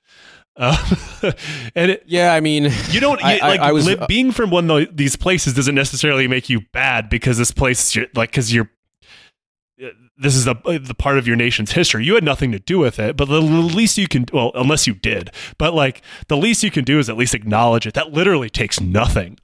Uh, 0.56 0.76
and 1.74 1.92
it, 1.92 2.02
yeah, 2.04 2.34
I 2.34 2.40
mean, 2.40 2.64
you 2.90 3.00
don't 3.00 3.20
you, 3.20 3.26
I, 3.26 3.38
like 3.38 3.60
I, 3.60 3.68
I 3.68 3.72
was, 3.72 3.86
live, 3.86 4.08
being 4.08 4.32
from 4.32 4.50
one 4.50 4.70
of 4.70 4.94
these 4.94 5.16
places 5.16 5.54
doesn't 5.54 5.76
necessarily 5.76 6.26
make 6.26 6.50
you 6.50 6.62
bad 6.72 7.08
because 7.08 7.38
this 7.38 7.52
place, 7.52 7.96
like, 8.14 8.30
because 8.30 8.52
you're 8.52 8.68
this 10.18 10.34
is 10.34 10.44
the 10.44 10.54
the 10.82 10.94
part 10.94 11.16
of 11.16 11.26
your 11.26 11.36
nation's 11.36 11.72
history. 11.72 12.04
You 12.04 12.14
had 12.14 12.24
nothing 12.24 12.52
to 12.52 12.58
do 12.58 12.78
with 12.78 12.98
it, 12.98 13.16
but 13.16 13.28
the 13.28 13.40
least 13.40 13.96
you 13.96 14.08
can 14.08 14.26
well, 14.32 14.50
unless 14.54 14.86
you 14.86 14.94
did, 14.94 15.30
but 15.58 15.74
like 15.74 16.02
the 16.26 16.36
least 16.36 16.62
you 16.62 16.70
can 16.70 16.84
do 16.84 16.98
is 16.98 17.08
at 17.08 17.16
least 17.16 17.34
acknowledge 17.34 17.86
it. 17.86 17.94
That 17.94 18.12
literally 18.12 18.50
takes 18.50 18.80
nothing. 18.80 19.38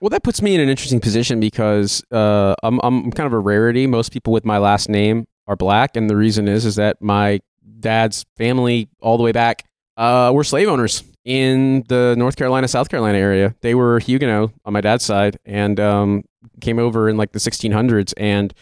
Well, 0.00 0.10
that 0.10 0.24
puts 0.24 0.42
me 0.42 0.56
in 0.56 0.60
an 0.60 0.68
interesting 0.68 0.98
position 0.98 1.38
because 1.38 2.02
uh, 2.10 2.54
I'm 2.62 2.80
I'm 2.82 3.12
kind 3.12 3.26
of 3.28 3.32
a 3.32 3.38
rarity. 3.38 3.86
Most 3.86 4.12
people 4.12 4.32
with 4.32 4.44
my 4.44 4.58
last 4.58 4.88
name 4.88 5.26
are 5.46 5.56
black, 5.56 5.96
and 5.96 6.10
the 6.10 6.16
reason 6.16 6.48
is 6.48 6.64
is 6.64 6.76
that 6.76 7.00
my 7.00 7.40
dad's 7.78 8.24
family 8.36 8.88
all 9.00 9.16
the 9.16 9.22
way 9.22 9.32
back 9.32 9.64
uh, 9.96 10.32
were 10.34 10.44
slave 10.44 10.68
owners 10.68 11.04
in 11.24 11.84
the 11.88 12.16
North 12.18 12.34
Carolina, 12.34 12.66
South 12.66 12.88
Carolina 12.88 13.18
area. 13.18 13.54
They 13.60 13.76
were 13.76 14.00
Huguenot 14.00 14.50
on 14.64 14.72
my 14.72 14.80
dad's 14.80 15.04
side, 15.04 15.38
and 15.44 15.78
um, 15.78 16.24
came 16.60 16.80
over 16.80 17.08
in 17.08 17.16
like 17.16 17.30
the 17.30 17.38
1600s, 17.38 18.12
and 18.16 18.52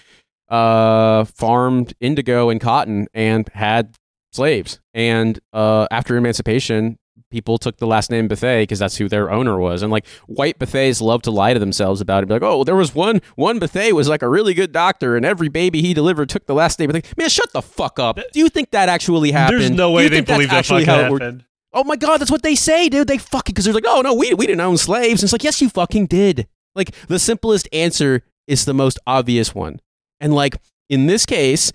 uh, 0.50 1.24
farmed 1.24 1.94
indigo 2.00 2.50
and 2.50 2.60
cotton 2.60 3.06
and 3.14 3.48
had 3.54 3.96
slaves. 4.32 4.80
And 4.94 5.38
uh, 5.52 5.86
after 5.90 6.16
emancipation, 6.16 6.98
people 7.30 7.58
took 7.58 7.76
the 7.76 7.86
last 7.86 8.10
name 8.10 8.28
Bethea 8.28 8.62
because 8.62 8.78
that's 8.80 8.96
who 8.96 9.08
their 9.08 9.30
owner 9.30 9.58
was. 9.58 9.82
And 9.82 9.90
like 9.92 10.06
white 10.26 10.58
Betheas 10.58 11.00
love 11.00 11.22
to 11.22 11.30
lie 11.30 11.54
to 11.54 11.60
themselves 11.60 12.00
about 12.00 12.22
it. 12.22 12.26
Be 12.26 12.34
like, 12.34 12.42
oh, 12.42 12.64
there 12.64 12.76
was 12.76 12.94
one 12.94 13.20
one 13.36 13.58
Bethea 13.58 13.94
was 13.94 14.08
like 14.08 14.22
a 14.22 14.28
really 14.28 14.54
good 14.54 14.72
doctor, 14.72 15.16
and 15.16 15.24
every 15.24 15.48
baby 15.48 15.80
he 15.80 15.94
delivered 15.94 16.28
took 16.28 16.46
the 16.46 16.54
last 16.54 16.78
name. 16.78 16.90
Man, 16.90 17.28
shut 17.28 17.52
the 17.52 17.62
fuck 17.62 17.98
up. 17.98 18.16
Do 18.32 18.40
you 18.40 18.48
think 18.48 18.70
that 18.72 18.88
actually 18.88 19.30
happened? 19.32 19.60
There's 19.60 19.70
no 19.70 19.92
way 19.92 20.08
they 20.08 20.20
believe 20.20 20.50
that 20.50 20.66
fucking 20.66 20.86
happened. 20.86 21.44
Oh 21.72 21.84
my 21.84 21.94
god, 21.96 22.18
that's 22.18 22.32
what 22.32 22.42
they 22.42 22.56
say, 22.56 22.88
dude. 22.88 23.06
They 23.06 23.18
fucking 23.18 23.52
because 23.52 23.64
they're 23.64 23.74
like, 23.74 23.84
oh 23.86 24.00
no, 24.00 24.14
we 24.14 24.34
we 24.34 24.46
didn't 24.46 24.60
own 24.60 24.76
slaves. 24.76 25.22
And 25.22 25.26
it's 25.26 25.32
like, 25.32 25.44
yes, 25.44 25.60
you 25.60 25.68
fucking 25.68 26.06
did. 26.06 26.48
Like 26.74 26.90
the 27.06 27.18
simplest 27.18 27.68
answer 27.72 28.22
is 28.46 28.64
the 28.64 28.74
most 28.74 28.98
obvious 29.06 29.54
one. 29.54 29.80
And 30.20 30.34
like 30.34 30.56
in 30.88 31.06
this 31.06 31.26
case, 31.26 31.72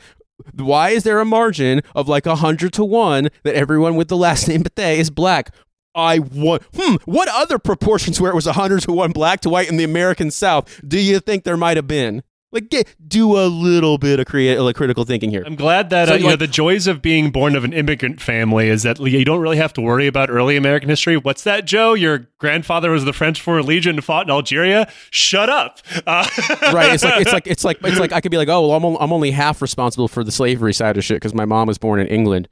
why 0.54 0.90
is 0.90 1.04
there 1.04 1.20
a 1.20 1.26
margin 1.26 1.82
of 1.96 2.08
like 2.08 2.26
a 2.26 2.36
hundred 2.36 2.74
to 2.74 2.86
one 2.86 3.30
that 3.44 3.56
everyone 3.56 3.96
with 3.96 4.10
the 4.10 4.18
last 4.18 4.48
name 4.48 4.64
Bethea 4.64 4.94
is 4.94 5.10
black? 5.10 5.54
I 5.96 6.20
want. 6.20 6.64
Hmm. 6.76 6.96
What 7.06 7.30
other 7.30 7.58
proportions 7.58 8.20
where 8.20 8.32
it 8.32 8.36
was 8.36 8.48
a 8.48 8.54
hundred 8.54 8.82
to 8.82 8.92
one 8.92 9.12
black 9.12 9.40
to 9.42 9.50
white 9.50 9.70
in 9.70 9.78
the 9.78 9.86
American 9.86 10.30
South 10.30 10.82
do 10.86 11.00
you 11.00 11.20
think 11.20 11.44
there 11.44 11.58
might 11.58 11.78
have 11.78 11.88
been? 11.88 12.22
Like, 12.56 12.70
get, 12.70 12.96
do 13.06 13.38
a 13.38 13.48
little 13.48 13.98
bit 13.98 14.18
of 14.22 14.34
like, 14.64 14.76
critical 14.78 15.04
thinking 15.04 15.30
here. 15.30 15.44
I'm 15.46 15.56
glad 15.56 15.90
that 15.90 16.08
so, 16.08 16.14
uh, 16.14 16.18
you 16.18 16.24
like, 16.24 16.32
know 16.32 16.36
the 16.38 16.48
joys 16.48 16.88
of 16.88 17.02
being 17.02 17.30
born 17.30 17.54
of 17.54 17.66
an 17.66 17.74
immigrant 17.74 18.22
family 18.22 18.70
is 18.70 18.84
that 18.84 18.98
you 18.98 19.26
don't 19.26 19.42
really 19.42 19.58
have 19.58 19.74
to 19.74 19.82
worry 19.82 20.08
about 20.08 20.30
early 20.30 20.56
American 20.56 20.88
history. 20.88 21.18
What's 21.18 21.44
that, 21.44 21.66
Joe? 21.66 21.96
Your 21.96 22.30
grandfather 22.40 22.92
was 22.92 23.04
the 23.04 23.12
French 23.12 23.42
Foreign 23.42 23.66
Legion 23.66 23.96
and 23.96 24.04
fought 24.06 24.28
in 24.28 24.32
Algeria. 24.32 24.90
Shut 25.12 25.50
up. 25.50 25.80
Uh- 26.08 26.26
right? 26.74 26.94
It's 26.94 27.04
like 27.04 27.20
it's 27.20 27.34
like 27.34 27.48
it's 27.48 27.66
like 27.66 27.78
it's 27.84 28.00
like 28.00 28.14
I 28.14 28.22
could 28.22 28.32
be 28.32 28.38
like, 28.38 28.48
oh, 28.48 28.70
well, 28.70 28.78
I'm 28.78 28.86
only, 28.86 29.00
I'm 29.02 29.12
only 29.12 29.32
half 29.32 29.62
responsible 29.62 30.08
for 30.08 30.24
the 30.24 30.32
slavery 30.32 30.74
side 30.74 30.96
of 30.98 31.04
shit 31.04 31.18
because 31.18 31.34
my 31.34 31.44
mom 31.46 31.68
was 31.68 31.78
born 31.78 32.00
in 32.00 32.08
England. 32.08 32.48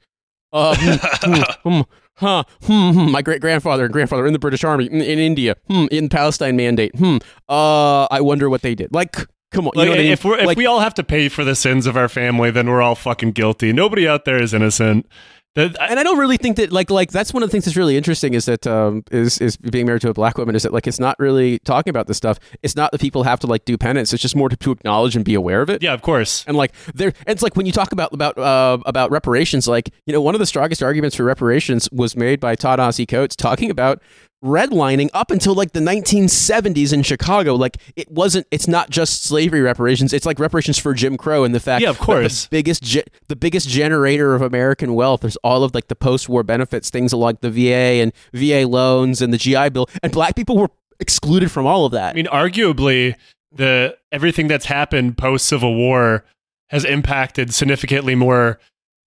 Uh, 0.52 0.76
hmm, 0.78 1.32
hmm, 1.64 1.80
hmm, 1.80 1.80
huh, 2.16 2.44
my 2.68 3.22
great 3.22 3.40
grandfather 3.40 3.84
and 3.84 3.92
grandfather 3.92 4.26
in 4.26 4.32
the 4.32 4.38
British 4.38 4.62
Army 4.62 4.84
in, 4.86 5.00
in 5.00 5.18
India, 5.18 5.56
hmm, 5.66 5.86
in 5.90 6.08
Palestine 6.08 6.54
Mandate, 6.54 6.94
hmm, 6.94 7.16
uh, 7.48 8.04
I 8.04 8.20
wonder 8.20 8.48
what 8.48 8.62
they 8.62 8.76
did. 8.76 8.94
Like, 8.94 9.26
Come 9.54 9.68
on, 9.68 9.72
like, 9.74 9.88
I 9.88 9.94
mean? 9.94 10.06
if 10.06 10.24
we 10.24 10.30
like, 10.32 10.50
if 10.50 10.56
we 10.56 10.66
all 10.66 10.80
have 10.80 10.94
to 10.94 11.04
pay 11.04 11.28
for 11.28 11.44
the 11.44 11.54
sins 11.54 11.86
of 11.86 11.96
our 11.96 12.08
family, 12.08 12.50
then 12.50 12.68
we're 12.68 12.82
all 12.82 12.94
fucking 12.94 13.32
guilty. 13.32 13.72
Nobody 13.72 14.06
out 14.06 14.24
there 14.24 14.42
is 14.42 14.52
innocent. 14.52 15.06
That, 15.54 15.80
I, 15.80 15.86
and 15.86 16.00
I 16.00 16.02
don't 16.02 16.18
really 16.18 16.36
think 16.36 16.56
that 16.56 16.72
like 16.72 16.90
like 16.90 17.12
that's 17.12 17.32
one 17.32 17.44
of 17.44 17.48
the 17.48 17.52
things 17.52 17.64
that's 17.64 17.76
really 17.76 17.96
interesting 17.96 18.34
is 18.34 18.46
that 18.46 18.66
um, 18.66 19.04
is 19.12 19.38
is 19.38 19.56
being 19.56 19.86
married 19.86 20.02
to 20.02 20.08
a 20.08 20.12
black 20.12 20.36
woman 20.36 20.56
is 20.56 20.64
that 20.64 20.72
like 20.72 20.88
it's 20.88 20.98
not 20.98 21.16
really 21.20 21.60
talking 21.60 21.90
about 21.90 22.08
this 22.08 22.16
stuff. 22.16 22.40
It's 22.64 22.74
not 22.74 22.90
that 22.90 23.00
people 23.00 23.22
have 23.22 23.38
to 23.40 23.46
like 23.46 23.64
do 23.64 23.78
penance. 23.78 24.12
It's 24.12 24.20
just 24.20 24.34
more 24.34 24.48
to, 24.48 24.56
to 24.56 24.72
acknowledge 24.72 25.14
and 25.14 25.24
be 25.24 25.34
aware 25.34 25.62
of 25.62 25.70
it. 25.70 25.80
Yeah, 25.80 25.94
of 25.94 26.02
course. 26.02 26.44
And 26.48 26.56
like 26.56 26.72
there, 26.92 27.12
it's 27.28 27.40
like 27.40 27.54
when 27.54 27.66
you 27.66 27.72
talk 27.72 27.92
about 27.92 28.12
about 28.12 28.36
uh, 28.36 28.78
about 28.84 29.12
reparations, 29.12 29.68
like 29.68 29.90
you 30.06 30.12
know 30.12 30.20
one 30.20 30.34
of 30.34 30.40
the 30.40 30.46
strongest 30.46 30.82
arguments 30.82 31.14
for 31.14 31.22
reparations 31.22 31.88
was 31.92 32.16
made 32.16 32.40
by 32.40 32.56
Ta-Nehisi 32.56 33.06
Coates 33.06 33.36
talking 33.36 33.70
about 33.70 34.02
redlining 34.44 35.08
up 35.14 35.30
until 35.30 35.54
like 35.54 35.72
the 35.72 35.80
1970s 35.80 36.92
in 36.92 37.02
Chicago. 37.02 37.54
Like 37.54 37.78
it 37.96 38.10
wasn't. 38.10 38.46
It's 38.50 38.68
not 38.68 38.90
just 38.90 39.24
slavery 39.24 39.60
reparations. 39.60 40.12
It's 40.12 40.26
like 40.26 40.38
reparations 40.38 40.78
for 40.78 40.94
Jim 40.94 41.16
Crow 41.16 41.44
and 41.44 41.54
the 41.54 41.60
fact. 41.60 41.82
Yeah, 41.82 41.90
of 41.90 41.98
course. 41.98 42.44
The 42.44 42.50
biggest, 42.50 42.82
ge- 42.82 43.04
the 43.28 43.36
biggest 43.36 43.68
generator 43.68 44.34
of 44.34 44.42
American 44.42 44.94
wealth. 44.94 45.22
There's 45.22 45.36
all 45.36 45.64
of 45.64 45.74
like 45.74 45.88
the 45.88 45.96
post-war 45.96 46.42
benefits, 46.42 46.90
things 46.90 47.12
like 47.12 47.40
the 47.40 47.50
VA 47.50 48.02
and 48.02 48.12
VA 48.32 48.66
loans 48.68 49.22
and 49.22 49.32
the 49.32 49.38
GI 49.38 49.70
Bill, 49.70 49.88
and 50.02 50.12
black 50.12 50.36
people 50.36 50.56
were 50.56 50.68
excluded 51.00 51.50
from 51.50 51.66
all 51.66 51.86
of 51.86 51.92
that. 51.92 52.10
I 52.10 52.12
mean, 52.14 52.26
arguably, 52.26 53.14
the 53.50 53.96
everything 54.12 54.48
that's 54.48 54.66
happened 54.66 55.16
post 55.16 55.46
Civil 55.46 55.74
War 55.74 56.24
has 56.68 56.84
impacted 56.84 57.54
significantly 57.54 58.14
more 58.14 58.58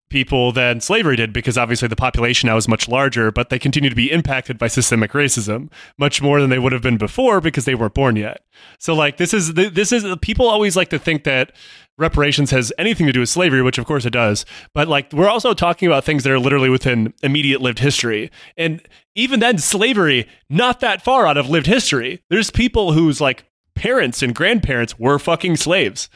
people 0.09 0.51
than 0.51 0.79
slavery 0.79 1.15
did 1.15 1.33
because 1.33 1.57
obviously 1.57 1.87
the 1.87 1.95
population 1.95 2.47
now 2.47 2.57
is 2.57 2.67
much 2.67 2.87
larger, 2.87 3.31
but 3.31 3.49
they 3.49 3.59
continue 3.59 3.89
to 3.89 3.95
be 3.95 4.11
impacted 4.11 4.57
by 4.57 4.67
systemic 4.67 5.11
racism 5.11 5.69
much 5.97 6.21
more 6.21 6.39
than 6.39 6.49
they 6.49 6.59
would 6.59 6.71
have 6.71 6.81
been 6.81 6.97
before 6.97 7.41
because 7.41 7.65
they 7.65 7.75
weren't 7.75 7.93
born 7.93 8.15
yet. 8.15 8.41
So 8.79 8.93
like 8.93 9.17
this 9.17 9.33
is 9.33 9.53
this 9.53 9.91
is 9.91 10.05
people 10.21 10.47
always 10.47 10.75
like 10.75 10.89
to 10.89 10.99
think 10.99 11.23
that 11.25 11.51
reparations 11.97 12.51
has 12.51 12.71
anything 12.77 13.07
to 13.07 13.13
do 13.13 13.19
with 13.19 13.29
slavery, 13.29 13.61
which 13.61 13.77
of 13.77 13.85
course 13.85 14.05
it 14.05 14.11
does. 14.11 14.45
But 14.73 14.87
like 14.87 15.11
we're 15.11 15.29
also 15.29 15.53
talking 15.53 15.87
about 15.87 16.03
things 16.03 16.23
that 16.23 16.31
are 16.31 16.39
literally 16.39 16.69
within 16.69 17.13
immediate 17.23 17.61
lived 17.61 17.79
history. 17.79 18.31
And 18.55 18.81
even 19.15 19.39
then 19.39 19.57
slavery 19.57 20.27
not 20.49 20.79
that 20.79 21.01
far 21.01 21.27
out 21.27 21.37
of 21.37 21.49
lived 21.49 21.67
history. 21.67 22.21
There's 22.29 22.51
people 22.51 22.93
whose 22.93 23.19
like 23.19 23.45
parents 23.75 24.21
and 24.21 24.33
grandparents 24.33 24.97
were 24.97 25.19
fucking 25.19 25.57
slaves. 25.57 26.09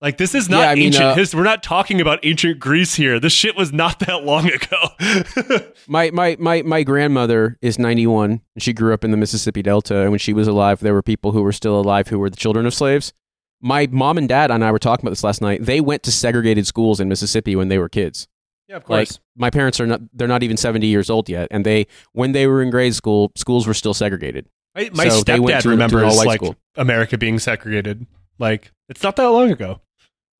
Like 0.00 0.16
this 0.16 0.34
is 0.34 0.48
not 0.48 0.60
yeah, 0.60 0.70
I 0.70 0.74
mean, 0.76 0.86
ancient 0.86 1.04
uh, 1.04 1.14
history. 1.14 1.38
We're 1.38 1.44
not 1.44 1.62
talking 1.62 2.00
about 2.00 2.20
ancient 2.22 2.60
Greece 2.60 2.94
here. 2.94 3.18
This 3.18 3.32
shit 3.32 3.56
was 3.56 3.72
not 3.72 3.98
that 4.06 4.24
long 4.24 4.48
ago. 4.48 5.64
my 5.88 6.10
my 6.10 6.36
my 6.38 6.62
my 6.62 6.82
grandmother 6.84 7.58
is 7.60 7.78
91 7.78 8.40
and 8.54 8.62
she 8.62 8.72
grew 8.72 8.94
up 8.94 9.04
in 9.04 9.10
the 9.10 9.16
Mississippi 9.16 9.62
Delta 9.62 10.02
and 10.02 10.10
when 10.10 10.20
she 10.20 10.32
was 10.32 10.46
alive 10.46 10.80
there 10.80 10.94
were 10.94 11.02
people 11.02 11.32
who 11.32 11.42
were 11.42 11.52
still 11.52 11.80
alive 11.80 12.08
who 12.08 12.18
were 12.18 12.30
the 12.30 12.36
children 12.36 12.64
of 12.64 12.74
slaves. 12.74 13.12
My 13.60 13.88
mom 13.90 14.18
and 14.18 14.28
dad 14.28 14.52
and 14.52 14.64
I 14.64 14.70
were 14.70 14.78
talking 14.78 15.04
about 15.04 15.10
this 15.10 15.24
last 15.24 15.42
night. 15.42 15.64
They 15.64 15.80
went 15.80 16.04
to 16.04 16.12
segregated 16.12 16.64
schools 16.64 17.00
in 17.00 17.08
Mississippi 17.08 17.56
when 17.56 17.66
they 17.66 17.78
were 17.78 17.88
kids. 17.88 18.28
Yeah, 18.68 18.76
of 18.76 18.84
course. 18.84 19.12
Like, 19.12 19.20
my 19.34 19.50
parents 19.50 19.80
are 19.80 19.86
not 19.86 20.00
they're 20.12 20.28
not 20.28 20.44
even 20.44 20.56
70 20.56 20.86
years 20.86 21.10
old 21.10 21.28
yet 21.28 21.48
and 21.50 21.66
they 21.66 21.88
when 22.12 22.30
they 22.30 22.46
were 22.46 22.62
in 22.62 22.70
grade 22.70 22.94
school, 22.94 23.32
schools 23.34 23.66
were 23.66 23.74
still 23.74 23.94
segregated. 23.94 24.46
My, 24.76 24.90
my 24.94 25.08
so 25.08 25.22
stepdad 25.22 25.64
remembers 25.64 26.18
like 26.18 26.38
school. 26.38 26.54
America 26.76 27.18
being 27.18 27.40
segregated. 27.40 28.06
Like 28.38 28.70
it's 28.88 29.02
not 29.02 29.16
that 29.16 29.26
long 29.26 29.50
ago. 29.50 29.80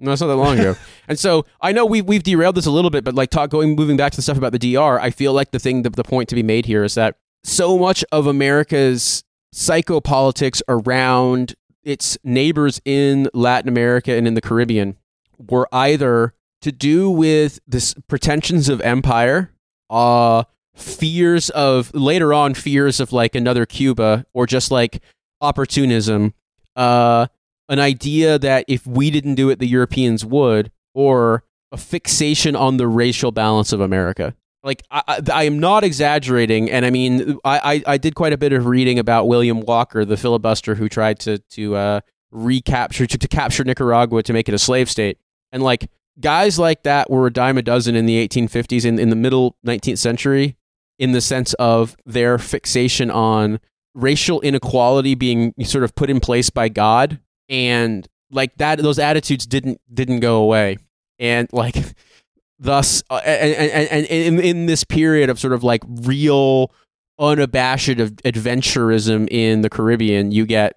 No, 0.01 0.13
it's 0.13 0.21
not 0.21 0.29
that 0.29 0.37
long 0.37 0.59
ago. 0.59 0.77
and 1.09 1.19
so 1.19 1.45
I 1.61 1.73
know 1.73 1.85
we've 1.85 2.05
we've 2.05 2.23
derailed 2.23 2.55
this 2.55 2.67
a 2.67 2.71
little 2.71 2.91
bit, 2.91 3.05
but 3.05 3.15
like 3.15 3.31
talk 3.31 3.51
going 3.51 3.75
moving 3.75 3.97
back 3.97 4.13
to 4.13 4.17
the 4.17 4.23
stuff 4.23 4.39
about 4.39 4.53
the 4.53 4.59
DR, 4.59 5.01
I 5.01 5.11
feel 5.11 5.33
like 5.33 5.51
the 5.51 5.59
thing 5.59 5.83
the, 5.83 5.91
the 5.91 6.05
point 6.05 6.29
to 6.29 6.35
be 6.35 6.43
made 6.43 6.67
here 6.67 6.85
is 6.85 6.95
that 6.95 7.17
so 7.45 7.79
much 7.79 8.05
of 8.13 8.27
America's 8.27 9.25
psychopolitics 9.55 10.63
around 10.69 11.55
its 11.83 12.19
neighbors 12.23 12.81
in 12.85 13.29
Latin 13.33 13.69
America 13.69 14.13
and 14.13 14.27
in 14.27 14.35
the 14.35 14.41
Caribbean 14.41 14.97
were 15.39 15.69
either 15.73 16.35
to 16.61 16.73
do 16.73 17.09
with 17.09 17.61
this 17.67 17.95
pretensions 18.09 18.69
of 18.69 18.81
empire, 18.83 19.53
uh 19.91 20.45
fears 20.75 21.51
of 21.51 21.93
later 21.93 22.33
on 22.33 22.55
fears 22.55 23.01
of 23.01 23.13
like 23.13 23.35
another 23.35 23.67
Cuba 23.67 24.25
or 24.33 24.47
just 24.47 24.71
like 24.71 25.03
opportunism 25.41 26.35
uh 26.77 27.27
an 27.69 27.79
idea 27.79 28.39
that 28.39 28.65
if 28.69 28.87
we 28.87 29.11
didn't 29.11 29.35
do 29.35 29.51
it, 29.51 29.59
the 29.59 29.67
Europeans 29.67 30.25
would, 30.25 30.71
or 30.95 31.45
a 31.71 31.77
fixation 31.77 32.57
on 32.57 32.77
the 32.77 32.89
racial 32.89 33.31
balance 33.31 33.73
of 33.73 33.81
America. 33.81 34.35
Like 34.63 34.83
I, 34.91 35.03
I, 35.07 35.21
I 35.33 35.43
am 35.45 35.59
not 35.59 35.85
exaggerating, 35.85 36.71
and 36.71 36.85
I 36.85 36.91
mean 36.91 37.39
I, 37.45 37.59
I, 37.87 37.93
I 37.95 37.99
did 37.99 38.15
quite 38.15 38.33
a 38.33 38.39
bit 38.39 38.53
of 38.53 38.67
reading 38.67 38.99
about 38.99 39.29
William 39.29 39.61
Walker, 39.61 40.05
the 40.05 40.17
filibuster 40.17 40.75
who 40.75 40.89
tried 40.89 41.21
to 41.21 41.39
to 41.39 41.77
uh, 41.77 42.01
recapture 42.31 43.07
to, 43.07 43.19
to 43.19 43.29
capture 43.29 43.65
Nicaragua 43.65 44.23
to 44.23 44.33
make 44.33 44.49
it 44.49 44.55
a 44.55 44.59
slave 44.59 44.91
state, 44.91 45.19
and 45.53 45.63
like 45.63 45.89
guys 46.21 46.59
like 46.59 46.83
that 46.83 47.09
were 47.11 47.27
a 47.27 47.33
dime 47.33 47.59
a 47.59 47.63
dozen 47.63 47.95
in 47.95 48.07
the 48.07 48.27
1850s 48.27 48.85
in, 48.85 48.99
in 48.99 49.11
the 49.11 49.17
middle 49.17 49.57
19th 49.65 49.99
century 49.99 50.57
in 50.99 51.13
the 51.13 51.21
sense 51.21 51.55
of 51.55 51.97
their 52.05 52.39
fixation 52.39 53.11
on 53.11 53.61
racial 53.95 54.41
inequality 54.41 55.15
being 55.15 55.55
sort 55.63 55.85
of 55.85 55.95
put 55.95 56.11
in 56.11 56.19
place 56.19 56.51
by 56.51 56.69
God 56.69 57.21
and 57.49 58.07
like 58.31 58.57
that 58.57 58.79
those 58.79 58.99
attitudes 58.99 59.47
didn't 59.47 59.81
didn't 59.93 60.21
go 60.21 60.43
away 60.43 60.77
and 61.19 61.49
like 61.53 61.77
thus 62.59 63.03
uh, 63.11 63.21
and, 63.25 63.55
and, 63.55 63.89
and 63.91 64.07
in, 64.07 64.41
in 64.41 64.67
this 64.67 64.85
period 64.85 65.31
of 65.31 65.39
sort 65.39 65.53
of 65.53 65.63
like 65.63 65.83
real 65.89 66.73
unabashed 67.19 68.01
of 68.01 68.13
adventurism 68.25 69.29
in 69.31 69.63
the 69.63 69.71
Caribbean 69.71 70.31
you 70.31 70.47
get 70.47 70.77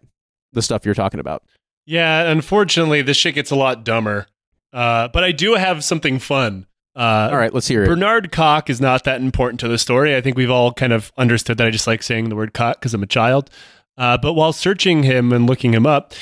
the 0.53 0.61
stuff 0.61 0.85
you're 0.85 0.95
talking 0.95 1.19
about 1.19 1.43
Yeah, 1.85 2.29
unfortunately, 2.29 3.01
this 3.01 3.17
shit 3.17 3.35
gets 3.35 3.51
a 3.51 3.55
lot 3.55 3.83
dumber. 3.83 4.27
Uh, 4.71 5.07
but 5.09 5.23
I 5.23 5.31
do 5.31 5.55
have 5.55 5.83
something 5.83 6.19
fun. 6.19 6.67
Uh, 6.93 7.29
all 7.31 7.37
right 7.37 7.53
let's 7.53 7.69
hear 7.69 7.83
it 7.83 7.87
Bernard 7.87 8.33
Kock 8.33 8.69
is 8.69 8.81
not 8.81 9.05
that 9.05 9.21
important 9.21 9.61
to 9.61 9.69
the 9.69 9.77
story. 9.77 10.13
I 10.13 10.19
think 10.19 10.35
we've 10.35 10.51
all 10.51 10.73
kind 10.73 10.91
of 10.91 11.09
understood 11.17 11.57
that 11.57 11.65
I 11.65 11.69
just 11.69 11.87
like 11.87 12.03
saying 12.03 12.27
the 12.27 12.35
word 12.35 12.53
Kock 12.53 12.79
because 12.79 12.93
I'm 12.93 13.01
a 13.01 13.07
child. 13.07 13.49
Uh, 13.97 14.17
but 14.17 14.33
while 14.33 14.51
searching 14.51 15.03
him 15.03 15.31
and 15.31 15.47
looking 15.47 15.73
him 15.73 15.85
up, 15.85 16.13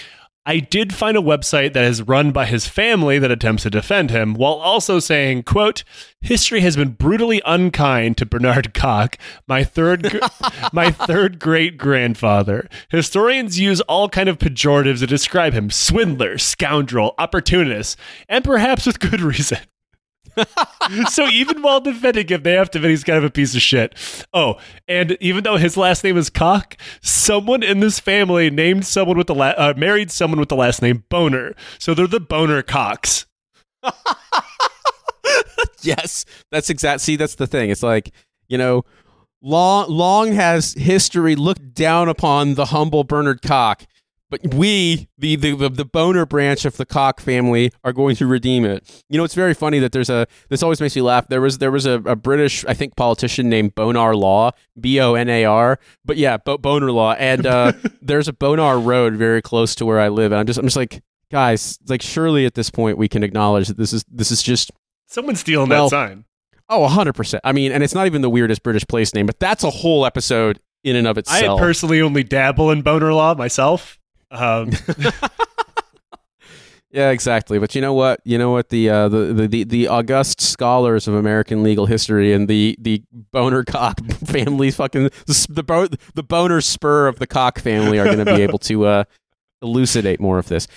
I 0.46 0.60
did 0.60 0.96
find 0.96 1.18
a 1.18 1.22
website 1.22 1.74
that 1.74 1.84
is 1.84 2.02
run 2.02 2.32
by 2.32 2.46
his 2.46 2.68
family 2.68 3.20
that 3.20 3.30
attempts 3.30 3.64
to 3.64 3.70
defend 3.70 4.10
him 4.10 4.34
while 4.34 4.54
also 4.54 5.00
saying, 5.00 5.44
quote, 5.44 5.84
history 6.22 6.62
has 6.62 6.76
been 6.76 6.92
brutally 6.92 7.42
unkind 7.46 8.18
to 8.18 8.26
Bernard 8.26 8.74
Kock, 8.74 9.18
my 9.48 9.64
third 9.64 10.10
gr- 10.10 10.18
my 10.74 10.92
third 10.92 11.40
great 11.40 11.78
grandfather. 11.78 12.68
Historians 12.90 13.60
use 13.60 13.82
all 13.82 14.10
kind 14.10 14.30
of 14.30 14.40
pejoratives 14.40 15.00
to 15.00 15.08
describe 15.08 15.54
him, 15.54 15.70
swindler, 15.70 16.38
scoundrel, 16.38 17.14
opportunist, 17.18 17.98
and 18.28 18.44
perhaps 18.44 18.86
with 18.86 19.00
good 19.00 19.22
reason. 19.22 19.60
so 21.10 21.28
even 21.28 21.62
while 21.62 21.80
defending 21.80 22.28
him, 22.28 22.44
they 22.44 22.54
have 22.54 22.70
to 22.72 22.78
admit 22.80 22.92
he's 22.92 23.04
kind 23.04 23.18
of 23.18 23.24
a 23.24 23.30
piece 23.30 23.56
of 23.56 23.62
shit. 23.62 23.96
Oh, 24.34 24.58
and 24.88 25.18
even 25.20 25.44
though 25.44 25.58
his 25.58 25.78
last 25.78 26.04
name 26.04 26.18
is 26.18 26.30
Cock, 26.30 26.78
someone 27.02 27.64
in 27.64 27.80
this 27.80 28.00
family 28.00 28.50
named 28.50 28.86
someone 28.86 29.18
with 29.18 29.28
the 29.28 29.36
la- 29.36 29.54
uh, 29.58 29.74
married 29.78 30.12
someone 30.12 30.40
with 30.40 30.50
the 30.50 30.56
last 30.56 30.82
name 30.82 31.04
Boner. 31.10 31.56
So 31.78 31.94
they're 31.94 32.08
the 32.08 32.20
Boner 32.20 32.62
Cox. 32.62 33.26
yes, 35.82 36.26
that's 36.52 36.70
exact. 36.70 37.02
See, 37.02 37.16
that's 37.16 37.36
the 37.36 37.48
thing. 37.48 37.70
It's 37.70 37.84
like 37.84 38.12
you 38.48 38.58
know, 38.58 38.84
long 39.42 39.90
long 39.90 40.34
has 40.34 40.74
history 40.74 41.36
looked 41.36 41.74
down 41.74 42.10
upon 42.10 42.56
the 42.56 42.66
humble 42.66 43.04
Bernard 43.04 43.42
Kock, 43.42 43.86
but 44.30 44.54
we, 44.54 45.08
the 45.18 45.36
the 45.36 45.70
the, 45.70 45.86
boner 45.86 46.26
branch 46.26 46.66
of 46.66 46.78
the 46.78 46.86
cock 46.86 47.20
family, 47.20 47.72
are 47.84 47.94
going 47.94 48.16
to 48.18 48.28
redeem 48.28 48.66
it. 48.66 49.04
You 49.10 49.18
know, 49.18 49.24
it's 49.24 49.34
very 49.34 49.54
funny 49.54 49.80
that 49.80 49.92
there's 49.92 50.10
a. 50.10 50.28
This 50.50 50.64
always 50.64 50.80
makes 50.82 50.96
me 50.96 51.02
laugh. 51.02 51.28
There 51.28 51.42
was 51.42 51.58
there 51.58 51.72
was 51.72 51.86
a, 51.86 51.94
a 52.06 52.16
British, 52.16 52.66
I 52.66 52.74
think, 52.74 52.96
politician 52.96 53.50
named 53.50 53.76
Bonar 53.76 54.16
Law, 54.16 54.52
B 54.80 55.00
O 55.00 55.16
N 55.16 55.30
A 55.30 55.46
R. 55.46 55.80
But 56.06 56.18
yeah, 56.18 56.38
Bo- 56.38 56.58
Boner 56.58 56.92
Law, 56.92 57.14
and 57.14 57.46
uh, 57.46 57.74
there's 58.02 58.28
a 58.28 58.34
Bonar 58.34 58.80
Road 58.80 59.16
very 59.16 59.42
close 59.42 59.76
to 59.76 59.86
where 59.86 60.00
I 60.00 60.10
live, 60.10 60.32
and 60.32 60.40
I'm 60.40 60.46
just 60.46 60.60
I'm 60.60 60.66
just 60.66 60.78
like. 60.78 61.02
Guys, 61.32 61.78
like 61.88 62.02
surely 62.02 62.48
at 62.48 62.56
this 62.56 62.72
point 62.72 62.98
we 62.98 63.08
can 63.08 63.22
acknowledge 63.22 63.68
that 63.68 63.78
this 63.78 63.94
is 63.94 64.04
this 64.10 64.32
is 64.32 64.42
just 64.42 64.72
Someone's 65.06 65.40
stealing 65.40 65.70
Well, 65.70 65.90
that 65.90 65.96
sign. 65.96 66.26
Oh, 66.70 66.88
100%. 66.88 67.40
I 67.44 67.52
mean, 67.52 67.72
and 67.72 67.84
it's 67.84 67.96
not 67.96 68.06
even 68.06 68.22
the 68.22 68.30
weirdest 68.30 68.62
British 68.62 68.86
place 68.88 69.14
name, 69.14 69.26
but 69.26 69.40
that's 69.40 69.64
a 69.64 69.72
whole 69.72 70.06
episode 70.06 70.60
in 70.84 70.96
and 70.96 71.08
of 71.08 71.18
itself. 71.18 71.60
I 71.60 71.62
personally 71.62 72.02
only 72.02 72.24
dabble 72.24 72.70
in 72.70 72.84
boner 72.84 73.12
law 73.12 73.34
myself. 73.34 73.99
Um, 74.32 74.72
yeah, 76.92 77.10
exactly. 77.10 77.60
But 77.60 77.76
you 77.76 77.82
know 77.82 77.94
what? 77.94 78.22
You 78.24 78.38
know 78.38 78.52
what 78.52 78.70
the, 78.70 78.90
uh, 78.90 79.10
the, 79.10 79.34
the, 79.34 79.48
the, 79.48 79.64
the 79.64 79.88
august 79.88 80.42
scholars 80.42 81.08
of 81.08 81.14
American 81.14 81.64
legal 81.64 81.86
history 81.86 82.34
and 82.34 82.48
the, 82.48 82.76
the 82.80 83.04
boner 83.12 83.64
cock 83.64 84.00
family 84.26 84.72
fucking 84.72 85.04
the, 85.04 85.48
the, 85.50 85.64
bo- 85.64 85.88
the 86.16 86.24
boner 86.24 86.62
spur 86.62 87.08
of 87.08 87.20
the 87.20 87.28
cock 87.28 87.60
family 87.60 88.00
are 88.00 88.06
going 88.06 88.24
to 88.24 88.26
be 88.26 88.32
able 88.42 88.60
to 88.60 88.86
uh, 88.86 89.04
elucidate 89.62 90.20
more 90.20 90.40
of 90.40 90.48
this. 90.48 90.68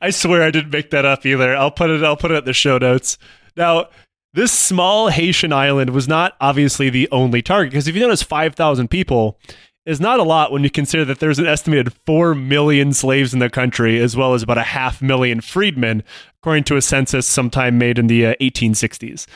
I 0.00 0.10
swear 0.10 0.42
I 0.42 0.50
didn't 0.50 0.72
make 0.72 0.90
that 0.90 1.04
up 1.04 1.24
either. 1.24 1.56
I'll 1.56 1.70
put 1.70 1.90
it. 1.90 2.04
I'll 2.04 2.16
put 2.16 2.30
it 2.30 2.38
in 2.38 2.44
the 2.44 2.52
show 2.52 2.78
notes. 2.78 3.16
Now, 3.56 3.88
this 4.34 4.52
small 4.52 5.08
Haitian 5.08 5.52
island 5.52 5.90
was 5.90 6.06
not 6.06 6.36
obviously 6.40 6.90
the 6.90 7.08
only 7.10 7.40
target 7.40 7.72
because 7.72 7.88
if 7.88 7.94
you 7.94 8.02
notice, 8.02 8.22
five 8.22 8.54
thousand 8.54 8.88
people 8.88 9.38
is 9.86 10.00
not 10.00 10.18
a 10.18 10.24
lot 10.24 10.50
when 10.50 10.64
you 10.64 10.70
consider 10.70 11.04
that 11.04 11.20
there's 11.20 11.38
an 11.38 11.46
estimated 11.46 11.92
four 12.04 12.34
million 12.34 12.92
slaves 12.92 13.32
in 13.32 13.38
the 13.38 13.48
country, 13.48 14.00
as 14.00 14.16
well 14.16 14.34
as 14.34 14.42
about 14.42 14.58
a 14.58 14.64
half 14.64 15.00
million 15.00 15.40
freedmen, 15.40 16.02
according 16.40 16.64
to 16.64 16.76
a 16.76 16.82
census 16.82 17.26
sometime 17.26 17.78
made 17.78 17.98
in 17.98 18.08
the 18.08 18.26
uh, 18.26 18.34
1860s. 18.40 19.26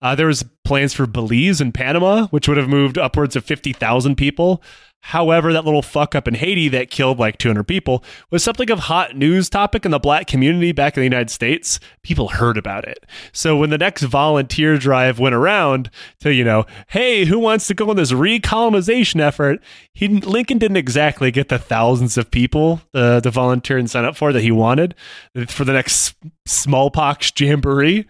Uh, 0.00 0.14
there 0.14 0.28
was 0.28 0.44
plans 0.64 0.92
for 0.94 1.06
Belize 1.06 1.60
and 1.60 1.74
Panama, 1.74 2.26
which 2.28 2.46
would 2.46 2.56
have 2.56 2.68
moved 2.68 2.96
upwards 2.96 3.34
of 3.34 3.44
50,000 3.44 4.14
people. 4.16 4.62
However, 5.10 5.52
that 5.52 5.64
little 5.64 5.82
fuck 5.82 6.16
up 6.16 6.26
in 6.26 6.34
Haiti 6.34 6.68
that 6.70 6.90
killed 6.90 7.20
like 7.20 7.38
200 7.38 7.62
people 7.62 8.02
was 8.32 8.42
something 8.42 8.68
of 8.72 8.80
hot 8.80 9.16
news 9.16 9.48
topic 9.48 9.84
in 9.84 9.92
the 9.92 10.00
black 10.00 10.26
community 10.26 10.72
back 10.72 10.96
in 10.96 11.00
the 11.00 11.06
United 11.06 11.30
States. 11.30 11.78
People 12.02 12.26
heard 12.26 12.58
about 12.58 12.84
it. 12.84 13.06
So 13.30 13.56
when 13.56 13.70
the 13.70 13.78
next 13.78 14.02
volunteer 14.02 14.76
drive 14.78 15.20
went 15.20 15.36
around 15.36 15.90
to, 16.22 16.34
you 16.34 16.42
know, 16.42 16.66
hey, 16.88 17.24
who 17.24 17.38
wants 17.38 17.68
to 17.68 17.74
go 17.74 17.88
on 17.88 17.94
this 17.94 18.10
recolonization 18.10 19.20
effort? 19.20 19.62
He 19.92 20.08
Lincoln 20.08 20.58
didn't 20.58 20.76
exactly 20.76 21.30
get 21.30 21.50
the 21.50 21.58
thousands 21.60 22.18
of 22.18 22.28
people 22.28 22.80
uh, 22.92 23.20
to 23.20 23.30
volunteer 23.30 23.78
and 23.78 23.88
sign 23.88 24.04
up 24.04 24.16
for 24.16 24.32
that 24.32 24.42
he 24.42 24.50
wanted 24.50 24.96
for 25.46 25.64
the 25.64 25.72
next 25.72 26.16
smallpox 26.46 27.32
jamboree. 27.38 28.06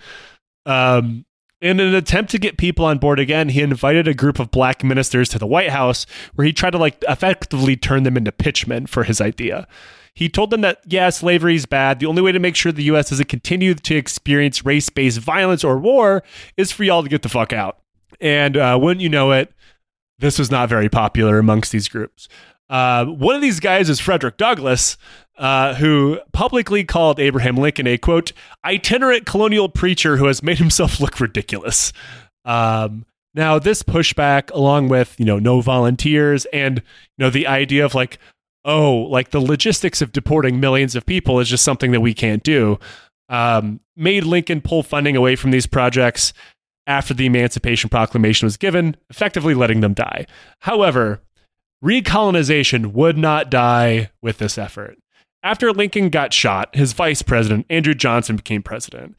Um, 0.64 1.26
in 1.60 1.80
an 1.80 1.94
attempt 1.94 2.30
to 2.32 2.38
get 2.38 2.58
people 2.58 2.84
on 2.84 2.98
board 2.98 3.18
again, 3.18 3.48
he 3.48 3.62
invited 3.62 4.06
a 4.06 4.14
group 4.14 4.38
of 4.38 4.50
black 4.50 4.84
ministers 4.84 5.28
to 5.30 5.38
the 5.38 5.46
White 5.46 5.70
House 5.70 6.06
where 6.34 6.46
he 6.46 6.52
tried 6.52 6.70
to 6.70 6.78
like 6.78 7.02
effectively 7.08 7.76
turn 7.76 8.02
them 8.02 8.16
into 8.16 8.32
pitchmen 8.32 8.86
for 8.86 9.04
his 9.04 9.20
idea. 9.20 9.66
He 10.12 10.28
told 10.28 10.50
them 10.50 10.62
that, 10.62 10.80
yeah, 10.86 11.10
slavery 11.10 11.56
is 11.56 11.66
bad. 11.66 11.98
The 11.98 12.06
only 12.06 12.22
way 12.22 12.32
to 12.32 12.38
make 12.38 12.56
sure 12.56 12.72
the 12.72 12.82
U.S. 12.84 13.10
doesn't 13.10 13.28
continue 13.28 13.74
to 13.74 13.94
experience 13.94 14.64
race 14.64 14.88
based 14.88 15.18
violence 15.18 15.62
or 15.62 15.78
war 15.78 16.22
is 16.56 16.72
for 16.72 16.84
y'all 16.84 17.02
to 17.02 17.08
get 17.08 17.22
the 17.22 17.28
fuck 17.28 17.52
out. 17.52 17.78
And 18.20 18.56
uh, 18.56 18.78
wouldn't 18.80 19.02
you 19.02 19.10
know 19.10 19.32
it, 19.32 19.52
this 20.18 20.38
was 20.38 20.50
not 20.50 20.70
very 20.70 20.88
popular 20.88 21.38
amongst 21.38 21.72
these 21.72 21.88
groups. 21.88 22.28
Uh, 22.68 23.04
one 23.04 23.36
of 23.36 23.42
these 23.42 23.60
guys 23.60 23.88
is 23.88 24.00
Frederick 24.00 24.36
Douglass, 24.36 24.96
uh, 25.38 25.74
who 25.74 26.18
publicly 26.32 26.84
called 26.84 27.20
Abraham 27.20 27.56
Lincoln 27.56 27.86
a 27.86 27.98
quote 27.98 28.32
itinerant 28.64 29.26
colonial 29.26 29.68
preacher 29.68 30.16
who 30.16 30.26
has 30.26 30.42
made 30.42 30.58
himself 30.58 31.00
look 31.00 31.20
ridiculous. 31.20 31.92
Um, 32.44 33.04
now, 33.34 33.58
this 33.58 33.82
pushback, 33.82 34.50
along 34.52 34.88
with 34.88 35.14
you 35.18 35.26
know 35.26 35.38
no 35.38 35.60
volunteers 35.60 36.46
and 36.46 36.78
you 36.78 37.24
know 37.24 37.30
the 37.30 37.46
idea 37.46 37.84
of 37.84 37.94
like 37.94 38.18
oh 38.64 38.94
like 38.94 39.30
the 39.30 39.40
logistics 39.40 40.02
of 40.02 40.10
deporting 40.10 40.58
millions 40.58 40.96
of 40.96 41.06
people 41.06 41.38
is 41.38 41.48
just 41.48 41.64
something 41.64 41.92
that 41.92 42.00
we 42.00 42.14
can't 42.14 42.42
do, 42.42 42.78
um, 43.28 43.80
made 43.94 44.24
Lincoln 44.24 44.60
pull 44.60 44.82
funding 44.82 45.16
away 45.16 45.36
from 45.36 45.50
these 45.50 45.66
projects 45.66 46.32
after 46.86 47.12
the 47.12 47.26
Emancipation 47.26 47.90
Proclamation 47.90 48.46
was 48.46 48.56
given, 48.56 48.96
effectively 49.10 49.54
letting 49.54 49.80
them 49.80 49.92
die. 49.92 50.26
However, 50.60 51.20
recolonization 51.84 52.92
would 52.92 53.18
not 53.18 53.50
die 53.50 54.10
with 54.22 54.38
this 54.38 54.58
effort. 54.58 54.96
After 55.42 55.72
Lincoln 55.72 56.08
got 56.08 56.32
shot, 56.32 56.74
his 56.74 56.92
vice 56.92 57.22
president, 57.22 57.66
Andrew 57.70 57.94
Johnson, 57.94 58.36
became 58.36 58.62
president. 58.62 59.16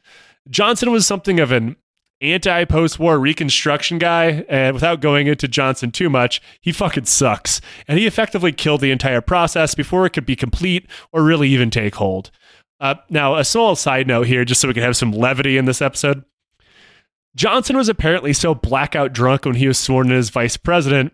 Johnson 0.50 0.92
was 0.92 1.06
something 1.06 1.40
of 1.40 1.52
an 1.52 1.76
anti 2.20 2.64
post 2.64 2.98
war 2.98 3.18
Reconstruction 3.18 3.98
guy, 3.98 4.44
and 4.48 4.74
without 4.74 5.00
going 5.00 5.26
into 5.26 5.48
Johnson 5.48 5.90
too 5.90 6.10
much, 6.10 6.42
he 6.60 6.72
fucking 6.72 7.06
sucks. 7.06 7.60
And 7.86 7.98
he 7.98 8.06
effectively 8.06 8.52
killed 8.52 8.80
the 8.80 8.90
entire 8.90 9.20
process 9.20 9.74
before 9.74 10.04
it 10.06 10.10
could 10.10 10.26
be 10.26 10.36
complete 10.36 10.86
or 11.12 11.22
really 11.22 11.48
even 11.48 11.70
take 11.70 11.94
hold. 11.94 12.30
Uh, 12.80 12.96
now, 13.10 13.36
a 13.36 13.44
small 13.44 13.74
side 13.74 14.06
note 14.06 14.26
here, 14.26 14.44
just 14.44 14.60
so 14.60 14.68
we 14.68 14.74
can 14.74 14.82
have 14.82 14.96
some 14.96 15.12
levity 15.12 15.56
in 15.56 15.64
this 15.64 15.82
episode. 15.82 16.24
Johnson 17.34 17.76
was 17.76 17.88
apparently 17.88 18.32
so 18.32 18.54
blackout 18.54 19.12
drunk 19.12 19.44
when 19.44 19.54
he 19.54 19.68
was 19.68 19.78
sworn 19.78 20.10
in 20.10 20.16
as 20.16 20.30
vice 20.30 20.56
president 20.56 21.12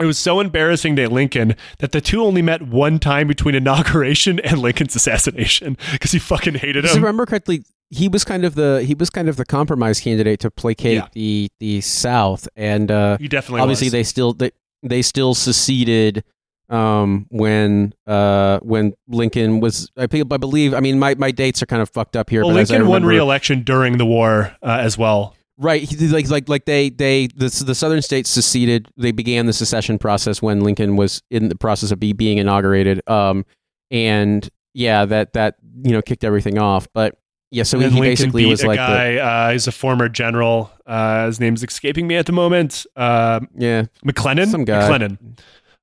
it 0.00 0.06
was 0.06 0.18
so 0.18 0.40
embarrassing 0.40 0.96
to 0.96 1.08
Lincoln 1.08 1.54
that 1.78 1.92
the 1.92 2.00
two 2.00 2.22
only 2.24 2.42
met 2.42 2.62
one 2.62 2.98
time 2.98 3.26
between 3.28 3.54
inauguration 3.54 4.40
and 4.40 4.58
Lincoln's 4.58 4.96
assassination 4.96 5.76
because 5.92 6.12
he 6.12 6.18
fucking 6.18 6.54
hated 6.54 6.82
Does 6.82 6.92
I 6.92 6.96
him. 6.96 7.02
remember 7.04 7.26
correctly? 7.26 7.62
He 7.90 8.08
was 8.08 8.22
kind 8.24 8.44
of 8.44 8.54
the 8.54 8.82
he 8.86 8.94
was 8.94 9.10
kind 9.10 9.28
of 9.28 9.36
the 9.36 9.44
compromise 9.44 10.00
candidate 10.00 10.40
to 10.40 10.50
placate 10.50 10.94
Yeah. 10.96 11.08
the 11.12 11.48
the 11.58 11.80
South, 11.80 12.48
and 12.56 12.90
uh, 12.90 13.18
He 13.18 13.26
definitely 13.28 13.62
obviously 13.62 13.86
was. 13.86 13.92
they 13.92 14.02
still 14.04 14.32
they, 14.32 14.50
they 14.82 15.02
still 15.02 15.34
seceded 15.34 16.22
um, 16.68 17.26
when 17.30 17.92
uh, 18.06 18.60
when 18.60 18.94
Lincoln 19.08 19.58
was. 19.60 19.90
I, 19.96 20.04
I 20.04 20.06
believe. 20.36 20.72
I 20.72 20.78
mean, 20.78 21.00
my, 21.00 21.16
my 21.16 21.32
dates 21.32 21.62
are 21.62 21.66
kind 21.66 21.82
of 21.82 21.90
fucked 21.90 22.14
up 22.16 22.30
here. 22.30 22.42
Well, 22.42 22.52
I 22.52 22.54
Lincoln 22.54 22.82
won 22.82 23.02
remember- 23.02 23.08
re-election 23.08 23.62
during 23.64 23.98
the 23.98 24.06
war 24.06 24.56
uh, 24.62 24.78
as 24.80 24.96
well. 24.96 25.34
Right, 25.62 25.82
he- 25.82 26.08
like 26.08 26.30
like 26.30 26.48
like 26.48 26.64
they 26.64 26.88
they 26.88 27.26
the 27.26 27.48
the 27.66 27.74
southern 27.74 28.00
states 28.00 28.30
seceded. 28.30 28.88
They 28.96 29.12
began 29.12 29.44
the 29.44 29.52
secession 29.52 29.98
process 29.98 30.40
when 30.40 30.60
Lincoln 30.60 30.96
was 30.96 31.22
in 31.30 31.50
the 31.50 31.54
process 31.54 31.90
of 31.90 32.00
be, 32.00 32.14
being 32.14 32.38
inaugurated. 32.38 33.02
Um, 33.06 33.44
and 33.90 34.48
yeah, 34.72 35.04
that 35.04 35.34
that 35.34 35.56
you 35.84 35.92
know 35.92 36.00
kicked 36.00 36.24
everything 36.24 36.56
off. 36.56 36.88
But 36.94 37.18
yeah, 37.50 37.64
so 37.64 37.78
he 37.78 37.84
Lincoln 37.84 38.00
basically 38.00 38.46
was 38.46 38.62
a 38.62 38.68
like 38.68 38.78
the, 38.78 38.86
guy. 38.86 39.16
uh, 39.18 39.52
he's 39.52 39.66
a 39.66 39.72
former 39.72 40.08
general. 40.08 40.70
Uh, 40.86 41.26
his 41.26 41.40
name's 41.40 41.62
escaping 41.62 42.06
me 42.06 42.16
at 42.16 42.24
the 42.24 42.32
moment. 42.32 42.86
Uh, 42.96 43.40
yeah 43.54 43.84
McClellan. 44.02 44.48
Some 44.48 44.64
guy. 44.64 44.78
McClellan, 44.80 45.36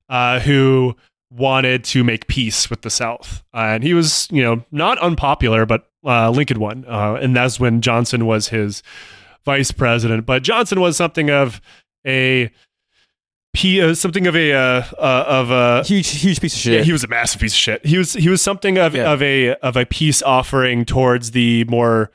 uh, 0.10 0.40
who 0.40 0.96
wanted 1.30 1.84
to 1.84 2.04
make 2.04 2.26
peace 2.28 2.68
with 2.70 2.82
the 2.82 2.90
South, 2.90 3.44
uh, 3.54 3.58
and 3.58 3.84
he 3.84 3.94
was, 3.94 4.28
you 4.32 4.42
know, 4.42 4.64
not 4.72 4.98
unpopular, 5.00 5.68
but 5.68 5.88
uh, 6.04 6.32
Lincoln 6.32 6.60
won, 6.60 6.84
uh, 6.88 7.20
and 7.22 7.36
that's 7.36 7.60
when 7.60 7.82
Johnson 7.82 8.26
was 8.26 8.48
his 8.48 8.82
vice 9.48 9.72
president. 9.72 10.26
But 10.28 10.44
Johnson 10.44 10.80
was 10.82 10.96
something 10.98 11.32
of 11.32 11.60
a 12.06 12.52
he 13.54 13.82
uh, 13.82 13.96
something 13.96 14.28
of 14.28 14.36
a 14.36 14.54
uh, 14.54 14.84
uh, 15.00 15.24
of 15.28 15.50
a 15.50 15.84
huge 15.84 16.10
huge 16.10 16.40
piece 16.40 16.54
of 16.54 16.60
shit. 16.60 16.74
yeah, 16.74 16.82
he 16.84 16.92
was 16.92 17.04
a 17.04 17.08
massive 17.08 17.42
piece 17.42 17.54
of 17.54 17.58
shit. 17.58 17.84
He 17.86 17.98
was 17.98 18.14
he 18.14 18.30
was 18.30 18.42
something 18.42 18.78
of 18.78 18.94
Yeah. 18.94 19.12
of 19.12 19.22
a 19.24 19.56
of 19.56 19.76
a 19.76 19.86
peace 19.86 20.22
offering 20.22 20.86
towards 20.86 21.32
the 21.32 21.64
more 21.64 22.12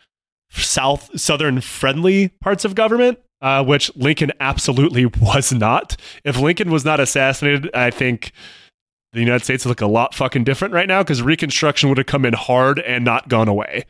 south 0.51 1.19
southern 1.19 1.61
friendly 1.63 2.29
parts 2.41 2.65
of 2.65 2.75
government, 2.77 3.19
uh, 3.41 3.65
which 3.65 3.91
Lincoln 3.97 4.31
absolutely 4.39 5.07
was 5.21 5.53
not. 5.53 5.97
If 6.23 6.39
Lincoln 6.39 6.71
was 6.71 6.85
not 6.85 7.01
assassinated, 7.01 7.71
I 7.75 7.91
think 7.91 8.31
the 9.13 9.21
United 9.21 9.43
States 9.45 9.65
would 9.65 9.71
look 9.71 9.81
a 9.81 9.87
lot 9.87 10.15
fucking 10.15 10.45
different 10.45 10.75
right 10.75 10.87
now 10.87 11.03
because 11.03 11.23
Reconstruction 11.23 11.89
would 11.89 11.99
have 11.99 12.07
come 12.07 12.25
in 12.25 12.35
hard 12.35 12.79
and 12.79 13.05
not 13.05 13.29
gone 13.29 13.49
away. 13.49 13.85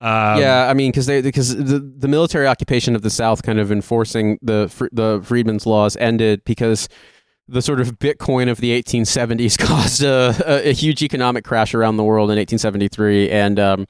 Um, 0.00 0.40
yeah, 0.40 0.68
I 0.68 0.74
mean, 0.74 0.90
because 0.90 1.06
they 1.06 1.22
because 1.22 1.56
the, 1.56 1.78
the 1.78 2.08
military 2.08 2.46
occupation 2.46 2.94
of 2.94 3.02
the 3.02 3.10
South, 3.10 3.42
kind 3.42 3.58
of 3.58 3.72
enforcing 3.72 4.38
the 4.42 4.70
the 4.92 5.20
Freedmen's 5.24 5.66
laws, 5.66 5.96
ended 5.96 6.42
because 6.44 6.88
the 7.48 7.62
sort 7.62 7.80
of 7.80 7.98
Bitcoin 7.98 8.50
of 8.50 8.58
the 8.58 8.70
1870s 8.82 9.58
caused 9.66 10.02
a, 10.02 10.34
a, 10.46 10.70
a 10.70 10.72
huge 10.72 11.02
economic 11.02 11.44
crash 11.44 11.74
around 11.74 11.96
the 11.96 12.04
world 12.04 12.30
in 12.30 12.36
1873, 12.36 13.30
and 13.30 13.58
um, 13.58 13.86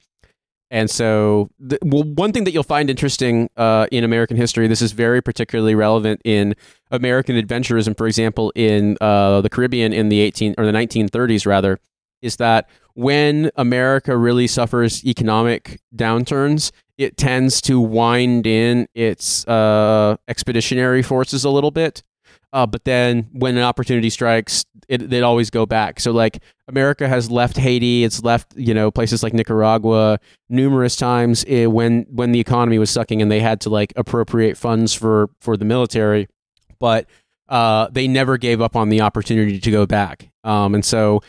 and 0.71 0.89
so 0.89 1.49
the, 1.59 1.77
well, 1.83 2.03
one 2.03 2.31
thing 2.33 2.43
that 2.45 2.51
you'll 2.51 2.63
find 2.63 2.89
interesting 2.89 3.49
uh, 3.55 3.87
in 3.91 4.03
American 4.03 4.35
history, 4.35 4.67
this 4.67 4.81
is 4.81 4.93
very 4.93 5.21
particularly 5.21 5.75
relevant 5.75 6.21
in 6.25 6.55
American 6.91 7.35
adventurism, 7.35 7.97
for 7.97 8.07
example, 8.07 8.51
in 8.55 8.97
uh, 8.99 9.41
the 9.41 9.49
Caribbean 9.49 9.93
in 9.93 10.09
the 10.09 10.19
18 10.19 10.55
or 10.57 10.65
the 10.65 10.71
1930s, 10.71 11.45
rather, 11.45 11.79
is 12.21 12.37
that 12.37 12.67
when 12.95 13.51
America 13.55 14.17
really 14.17 14.47
suffers 14.47 15.05
economic 15.05 15.79
downturns, 15.95 16.71
it 16.97 17.17
tends 17.17 17.61
to 17.61 17.79
wind 17.79 18.47
in 18.47 18.87
its 18.95 19.45
uh, 19.47 20.15
expeditionary 20.27 21.03
forces 21.03 21.43
a 21.43 21.49
little 21.49 21.71
bit. 21.71 22.03
Uh, 22.53 22.65
but 22.65 22.85
then 22.85 23.27
when 23.33 23.57
an 23.57 23.63
opportunity 23.63 24.09
strikes, 24.09 24.63
it, 24.87 25.09
they 25.09 25.21
always 25.21 25.49
go 25.49 25.65
back. 25.65 25.99
So 25.99 26.11
like 26.11 26.41
America 26.69 27.05
has 27.05 27.29
left 27.29 27.57
Haiti, 27.57 28.05
it's 28.05 28.23
left 28.23 28.55
you 28.55 28.73
know 28.73 28.91
places 28.91 29.23
like 29.23 29.33
Nicaragua 29.33 30.19
numerous 30.47 30.95
times 30.95 31.43
eh, 31.49 31.65
when 31.65 32.05
when 32.09 32.31
the 32.31 32.39
economy 32.39 32.79
was 32.79 32.89
sucking 32.89 33.21
and 33.21 33.29
they 33.29 33.41
had 33.41 33.59
to 33.61 33.69
like 33.69 33.91
appropriate 33.97 34.55
funds 34.55 34.93
for 34.93 35.29
for 35.41 35.57
the 35.57 35.65
military, 35.65 36.29
but 36.79 37.07
uh, 37.49 37.89
they 37.91 38.07
never 38.07 38.37
gave 38.37 38.61
up 38.61 38.77
on 38.77 38.87
the 38.87 39.01
opportunity 39.01 39.59
to 39.59 39.71
go 39.71 39.85
back. 39.85 40.29
Um, 40.45 40.75
and 40.75 40.85
so 40.85 41.21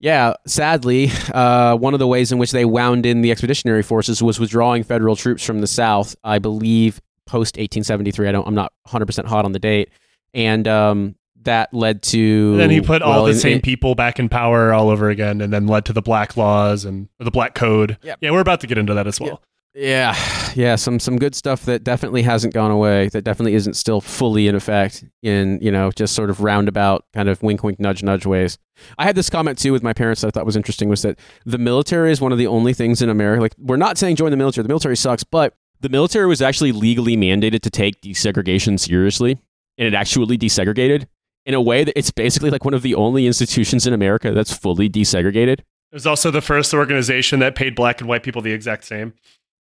yeah, 0.00 0.34
sadly, 0.46 1.10
uh, 1.34 1.76
one 1.76 1.92
of 1.94 2.00
the 2.00 2.06
ways 2.06 2.32
in 2.32 2.38
which 2.38 2.50
they 2.52 2.64
wound 2.64 3.06
in 3.06 3.20
the 3.20 3.30
expeditionary 3.30 3.82
forces 3.82 4.22
was 4.22 4.40
withdrawing 4.40 4.82
federal 4.82 5.14
troops 5.16 5.44
from 5.44 5.60
the 5.60 5.66
South. 5.66 6.16
I 6.24 6.38
believe 6.38 7.00
post 7.26 7.56
1873. 7.56 8.28
I 8.28 8.32
don't. 8.32 8.46
I'm 8.46 8.54
not 8.54 8.72
100 8.84 9.06
percent 9.06 9.28
hot 9.28 9.44
on 9.44 9.52
the 9.52 9.58
date, 9.58 9.90
and 10.34 10.66
um, 10.66 11.14
that 11.42 11.72
led 11.74 12.02
to. 12.04 12.50
And 12.52 12.60
then 12.60 12.70
he 12.70 12.80
put 12.80 13.02
all 13.02 13.24
the 13.24 13.34
same 13.34 13.54
in- 13.56 13.60
people 13.60 13.94
back 13.94 14.18
in 14.18 14.28
power 14.28 14.72
all 14.72 14.88
over 14.88 15.10
again, 15.10 15.40
and 15.40 15.52
then 15.52 15.66
led 15.66 15.84
to 15.86 15.92
the 15.92 16.02
black 16.02 16.36
laws 16.36 16.84
and 16.84 17.08
the 17.18 17.30
black 17.30 17.54
code. 17.54 17.98
Yep. 18.02 18.18
Yeah, 18.20 18.30
we're 18.30 18.40
about 18.40 18.60
to 18.62 18.66
get 18.66 18.78
into 18.78 18.94
that 18.94 19.06
as 19.06 19.20
well. 19.20 19.42
Yeah, 19.72 20.16
yeah, 20.56 20.74
some 20.74 20.98
some 20.98 21.16
good 21.16 21.34
stuff 21.34 21.64
that 21.66 21.84
definitely 21.84 22.22
hasn't 22.22 22.54
gone 22.54 22.72
away. 22.72 23.08
That 23.08 23.22
definitely 23.22 23.54
isn't 23.54 23.74
still 23.74 24.00
fully 24.00 24.48
in 24.48 24.56
effect 24.56 25.04
in 25.22 25.60
you 25.62 25.70
know 25.70 25.92
just 25.92 26.14
sort 26.14 26.28
of 26.28 26.40
roundabout 26.40 27.04
kind 27.14 27.28
of 27.28 27.40
wink 27.42 27.62
wink 27.62 27.78
nudge 27.78 28.02
nudge 28.02 28.26
ways. 28.26 28.58
I 28.98 29.04
had 29.04 29.14
this 29.14 29.30
comment 29.30 29.58
too 29.58 29.72
with 29.72 29.84
my 29.84 29.92
parents 29.92 30.22
that 30.22 30.28
I 30.28 30.30
thought 30.30 30.44
was 30.44 30.56
interesting 30.56 30.88
was 30.88 31.02
that 31.02 31.20
the 31.46 31.58
military 31.58 32.10
is 32.10 32.20
one 32.20 32.32
of 32.32 32.38
the 32.38 32.48
only 32.48 32.74
things 32.74 33.00
in 33.00 33.08
America. 33.08 33.40
Like 33.40 33.54
we're 33.58 33.76
not 33.76 33.96
saying 33.96 34.16
join 34.16 34.32
the 34.32 34.36
military. 34.36 34.64
The 34.64 34.68
military 34.68 34.96
sucks, 34.96 35.22
but 35.22 35.54
the 35.80 35.88
military 35.88 36.26
was 36.26 36.42
actually 36.42 36.72
legally 36.72 37.16
mandated 37.16 37.60
to 37.60 37.70
take 37.70 38.00
desegregation 38.00 38.78
seriously, 38.78 39.40
and 39.78 39.86
it 39.86 39.94
actually 39.94 40.36
desegregated 40.36 41.06
in 41.46 41.54
a 41.54 41.60
way 41.60 41.84
that 41.84 41.96
it's 41.96 42.10
basically 42.10 42.50
like 42.50 42.64
one 42.64 42.74
of 42.74 42.82
the 42.82 42.96
only 42.96 43.26
institutions 43.26 43.86
in 43.86 43.92
America 43.92 44.32
that's 44.32 44.52
fully 44.52 44.90
desegregated. 44.90 45.60
It 45.60 45.94
was 45.94 46.06
also 46.06 46.30
the 46.30 46.42
first 46.42 46.72
organization 46.72 47.40
that 47.40 47.54
paid 47.54 47.74
black 47.74 48.00
and 48.00 48.08
white 48.08 48.22
people 48.22 48.42
the 48.42 48.52
exact 48.52 48.84
same. 48.84 49.14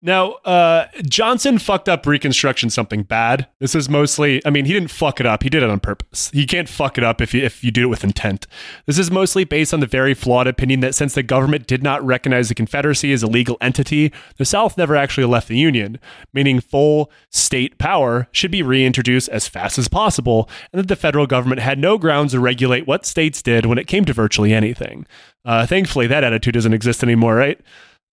Now, 0.05 0.33
uh, 0.45 0.85
Johnson 1.09 1.57
fucked 1.57 1.89
up 1.89 2.05
Reconstruction 2.05 2.69
something 2.69 3.01
bad. 3.01 3.47
This 3.57 3.73
is 3.73 3.89
mostly, 3.89 4.39
I 4.45 4.51
mean, 4.51 4.65
he 4.65 4.71
didn't 4.71 4.91
fuck 4.91 5.19
it 5.19 5.25
up. 5.25 5.41
He 5.41 5.49
did 5.49 5.63
it 5.63 5.69
on 5.71 5.79
purpose. 5.79 6.29
You 6.31 6.45
can't 6.45 6.69
fuck 6.69 6.99
it 6.99 7.03
up 7.03 7.21
if 7.21 7.33
you, 7.33 7.43
if 7.43 7.63
you 7.63 7.71
do 7.71 7.85
it 7.85 7.89
with 7.89 8.03
intent. 8.03 8.45
This 8.85 8.99
is 8.99 9.09
mostly 9.09 9.45
based 9.45 9.73
on 9.73 9.79
the 9.79 9.87
very 9.87 10.13
flawed 10.13 10.45
opinion 10.45 10.81
that 10.81 10.93
since 10.93 11.15
the 11.15 11.23
government 11.23 11.65
did 11.65 11.81
not 11.81 12.05
recognize 12.05 12.49
the 12.49 12.53
Confederacy 12.53 13.13
as 13.13 13.23
a 13.23 13.27
legal 13.27 13.57
entity, 13.61 14.13
the 14.37 14.45
South 14.45 14.77
never 14.77 14.95
actually 14.95 15.25
left 15.25 15.47
the 15.47 15.57
Union, 15.57 15.99
meaning 16.35 16.59
full 16.59 17.09
state 17.31 17.79
power 17.79 18.27
should 18.31 18.51
be 18.51 18.61
reintroduced 18.61 19.29
as 19.29 19.47
fast 19.47 19.79
as 19.79 19.87
possible, 19.87 20.47
and 20.71 20.79
that 20.79 20.87
the 20.87 20.95
federal 20.95 21.25
government 21.25 21.61
had 21.61 21.79
no 21.79 21.97
grounds 21.97 22.33
to 22.33 22.39
regulate 22.39 22.85
what 22.85 23.07
states 23.07 23.41
did 23.41 23.65
when 23.65 23.79
it 23.79 23.87
came 23.87 24.05
to 24.05 24.13
virtually 24.13 24.53
anything. 24.53 25.07
Uh, 25.43 25.65
thankfully, 25.65 26.05
that 26.05 26.23
attitude 26.23 26.53
doesn't 26.53 26.73
exist 26.73 27.01
anymore, 27.01 27.33
right? 27.33 27.59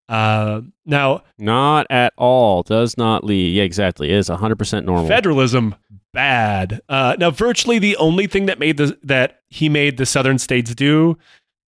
Uh, 0.08 0.62
now, 0.84 1.22
Not 1.38 1.86
at 1.90 2.12
all. 2.18 2.62
Does 2.62 2.98
not 2.98 3.24
lead. 3.24 3.54
Yeah, 3.54 3.62
exactly. 3.62 4.10
It 4.10 4.16
is 4.16 4.28
100% 4.28 4.84
normal. 4.84 5.06
federalism 5.08 5.74
bad. 6.12 6.80
Uh, 6.88 7.16
now, 7.18 7.30
virtually 7.30 7.78
the 7.78 7.96
only 7.96 8.26
thing 8.26 8.46
that 8.46 8.58
made 8.58 8.76
the 8.76 8.98
that 9.02 9.40
he 9.48 9.68
made 9.68 9.96
the 9.96 10.04
southern 10.06 10.38
states 10.38 10.74
do, 10.74 11.16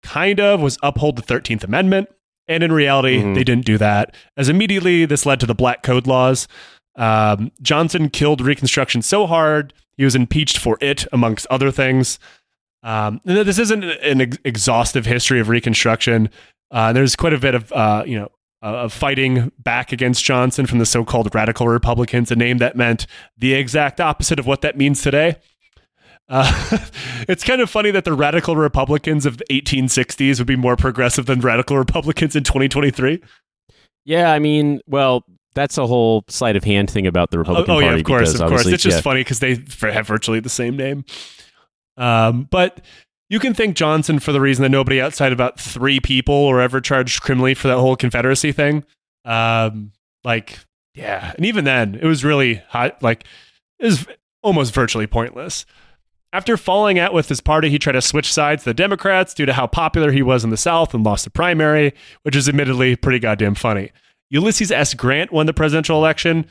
kind 0.03 0.39
of, 0.39 0.61
was 0.61 0.77
uphold 0.83 1.15
the 1.15 1.21
Thirteenth 1.23 1.63
Amendment. 1.63 2.09
And 2.47 2.61
in 2.61 2.71
reality, 2.71 3.19
Mhm. 3.23 3.33
they 3.33 3.43
didn't 3.43 3.65
do 3.65 3.79
that. 3.79 4.13
As 4.37 4.49
immediately, 4.49 5.05
this 5.05 5.25
led 5.25 5.39
to 5.39 5.47
the 5.47 5.55
Black 5.55 5.81
Code 5.81 6.05
laws. 6.05 6.47
Um, 6.95 7.51
Johnson 7.61 8.09
killed 8.09 8.39
Reconstruction 8.39 9.01
so 9.01 9.25
hard 9.25 9.73
he 9.97 10.03
was 10.03 10.13
impeached 10.15 10.59
for 10.59 10.77
it, 10.79 11.07
amongst 11.11 11.47
other 11.49 11.71
things. 11.71 12.19
Um, 12.83 13.19
this 13.25 13.57
isn't 13.57 13.83
an 13.83 14.21
ex- 14.21 14.37
exhaustive 14.45 15.07
history 15.07 15.39
of 15.39 15.49
Reconstruction. 15.49 16.29
Uh, 16.71 16.93
there's 16.93 17.15
quite 17.15 17.33
a 17.33 17.37
bit 17.37 17.55
of 17.55 17.71
uh, 17.71 18.03
you 18.05 18.17
know 18.19 18.29
uh, 18.63 18.83
of 18.85 18.93
fighting 18.93 19.51
back 19.59 19.91
against 19.91 20.23
Johnson 20.23 20.65
from 20.65 20.79
the 20.79 20.85
so-called 20.85 21.33
radical 21.35 21.67
Republicans, 21.67 22.31
a 22.31 22.35
name 22.35 22.57
that 22.57 22.75
meant 22.75 23.05
the 23.37 23.53
exact 23.53 24.01
opposite 24.01 24.39
of 24.39 24.47
what 24.47 24.61
that 24.61 24.77
means 24.77 25.01
today. 25.01 25.35
Uh, 26.27 26.77
it's 27.27 27.43
kind 27.43 27.61
of 27.61 27.69
funny 27.69 27.91
that 27.91 28.03
the 28.05 28.13
radical 28.13 28.55
Republicans 28.55 29.25
of 29.25 29.37
the 29.37 29.45
1860s 29.45 30.39
would 30.39 30.47
be 30.47 30.55
more 30.55 30.75
progressive 30.75 31.27
than 31.27 31.39
radical 31.41 31.77
Republicans 31.77 32.35
in 32.35 32.43
2023. 32.43 33.21
Yeah, 34.05 34.31
I 34.31 34.39
mean, 34.39 34.81
well, 34.87 35.23
that's 35.53 35.77
a 35.77 35.85
whole 35.87 36.23
sleight 36.27 36.55
of 36.55 36.63
hand 36.63 36.89
thing 36.89 37.07
about 37.07 37.31
the 37.31 37.37
Oh, 37.37 37.41
Republican 37.41 37.71
oh, 37.71 37.79
Party. 37.79 37.85
yeah, 37.87 37.99
of 37.99 38.03
course, 38.03 38.33
of 38.39 38.49
course. 38.49 38.65
It's 38.65 38.83
just 38.83 38.97
yeah. 38.97 39.01
funny 39.01 39.21
because 39.21 39.39
they 39.39 39.57
have 39.81 40.07
virtually 40.07 40.39
the 40.39 40.49
same 40.49 40.75
name. 40.75 41.05
Um, 41.97 42.47
but 42.51 42.81
you 43.29 43.39
can 43.39 43.53
thank 43.53 43.75
Johnson 43.75 44.19
for 44.19 44.31
the 44.31 44.41
reason 44.41 44.63
that 44.63 44.69
nobody 44.69 45.01
outside 45.01 45.33
about 45.33 45.59
three 45.59 45.99
people 45.99 46.47
were 46.47 46.61
ever 46.61 46.79
charged 46.79 47.21
criminally 47.21 47.53
for 47.53 47.67
that 47.67 47.77
whole 47.77 47.95
Confederacy 47.95 48.51
thing. 48.51 48.83
Um, 49.23 49.91
like, 50.23 50.59
yeah, 50.93 51.33
and 51.35 51.45
even 51.45 51.65
then, 51.65 51.95
it 51.95 52.05
was 52.05 52.23
really 52.23 52.55
hot. 52.69 53.01
Like, 53.01 53.25
it 53.79 53.85
was 53.85 54.05
almost 54.43 54.73
virtually 54.73 55.07
pointless. 55.07 55.65
After 56.31 56.57
falling 56.57 56.99
out 56.99 57.13
with 57.13 57.29
his 57.29 57.41
party, 57.41 57.69
he 57.69 57.79
tried 57.79 57.93
to 57.93 58.01
switch 58.01 58.31
sides 58.31 58.63
to 58.63 58.69
the 58.69 58.73
Democrats 58.73 59.33
due 59.33 59.45
to 59.45 59.53
how 59.53 59.67
popular 59.67 60.11
he 60.11 60.21
was 60.21 60.43
in 60.43 60.49
the 60.49 60.57
South 60.57 60.93
and 60.93 61.03
lost 61.03 61.23
the 61.23 61.29
primary, 61.29 61.93
which 62.23 62.35
is 62.35 62.49
admittedly 62.49 62.95
pretty 62.95 63.19
goddamn 63.19 63.55
funny. 63.55 63.91
Ulysses 64.29 64.71
S. 64.71 64.93
Grant 64.93 65.31
won 65.31 65.45
the 65.45 65.53
presidential 65.53 65.97
election 65.97 66.45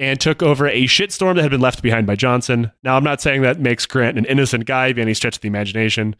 and 0.00 0.18
took 0.18 0.42
over 0.42 0.66
a 0.66 0.84
shitstorm 0.84 1.34
that 1.34 1.42
had 1.42 1.50
been 1.50 1.60
left 1.60 1.82
behind 1.82 2.06
by 2.06 2.16
Johnson. 2.16 2.72
Now, 2.82 2.96
I'm 2.96 3.04
not 3.04 3.20
saying 3.20 3.42
that 3.42 3.60
makes 3.60 3.84
Grant 3.84 4.16
an 4.16 4.24
innocent 4.24 4.64
guy 4.64 4.94
by 4.94 5.02
any 5.02 5.12
stretch 5.12 5.36
of 5.36 5.42
the 5.42 5.48
imagination. 5.48 6.16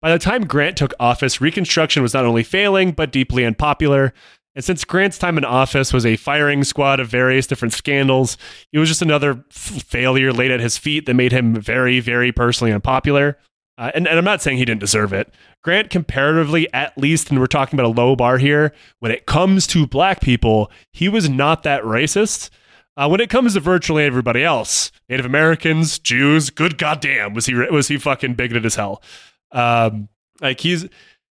By 0.00 0.10
the 0.10 0.18
time 0.18 0.46
Grant 0.46 0.78
took 0.78 0.94
office, 0.98 1.38
Reconstruction 1.38 2.02
was 2.02 2.14
not 2.14 2.24
only 2.24 2.42
failing, 2.42 2.92
but 2.92 3.12
deeply 3.12 3.44
unpopular. 3.44 4.14
And 4.54 4.64
since 4.64 4.84
Grant's 4.84 5.18
time 5.18 5.36
in 5.36 5.44
office 5.44 5.92
was 5.92 6.06
a 6.06 6.16
firing 6.16 6.64
squad 6.64 6.98
of 6.98 7.08
various 7.08 7.46
different 7.46 7.74
scandals, 7.74 8.38
he 8.72 8.78
was 8.78 8.88
just 8.88 9.02
another 9.02 9.44
f- 9.50 9.82
failure 9.82 10.32
laid 10.32 10.50
at 10.50 10.60
his 10.60 10.78
feet 10.78 11.04
that 11.04 11.14
made 11.14 11.32
him 11.32 11.54
very, 11.54 12.00
very 12.00 12.32
personally 12.32 12.72
unpopular. 12.72 13.36
Uh, 13.76 13.90
and, 13.94 14.08
and 14.08 14.16
I'm 14.16 14.24
not 14.24 14.40
saying 14.40 14.56
he 14.56 14.64
didn't 14.64 14.80
deserve 14.80 15.12
it. 15.12 15.34
Grant, 15.62 15.90
comparatively, 15.90 16.72
at 16.72 16.96
least, 16.96 17.28
and 17.28 17.38
we're 17.38 17.48
talking 17.48 17.78
about 17.78 17.90
a 17.90 18.00
low 18.00 18.16
bar 18.16 18.38
here, 18.38 18.72
when 19.00 19.12
it 19.12 19.26
comes 19.26 19.66
to 19.68 19.86
black 19.86 20.22
people, 20.22 20.70
he 20.92 21.08
was 21.08 21.28
not 21.28 21.64
that 21.64 21.82
racist. 21.82 22.48
Uh, 22.96 23.08
when 23.08 23.20
it 23.20 23.28
comes 23.28 23.54
to 23.54 23.60
virtually 23.60 24.04
everybody 24.04 24.44
else, 24.44 24.92
Native 25.08 25.26
Americans, 25.26 25.98
Jews, 25.98 26.50
good 26.50 26.78
goddamn, 26.78 27.34
was 27.34 27.46
he 27.46 27.54
was 27.54 27.88
he 27.88 27.98
fucking 27.98 28.34
bigoted 28.34 28.64
as 28.64 28.76
hell? 28.76 29.02
Um, 29.50 30.08
like 30.40 30.60
he's 30.60 30.86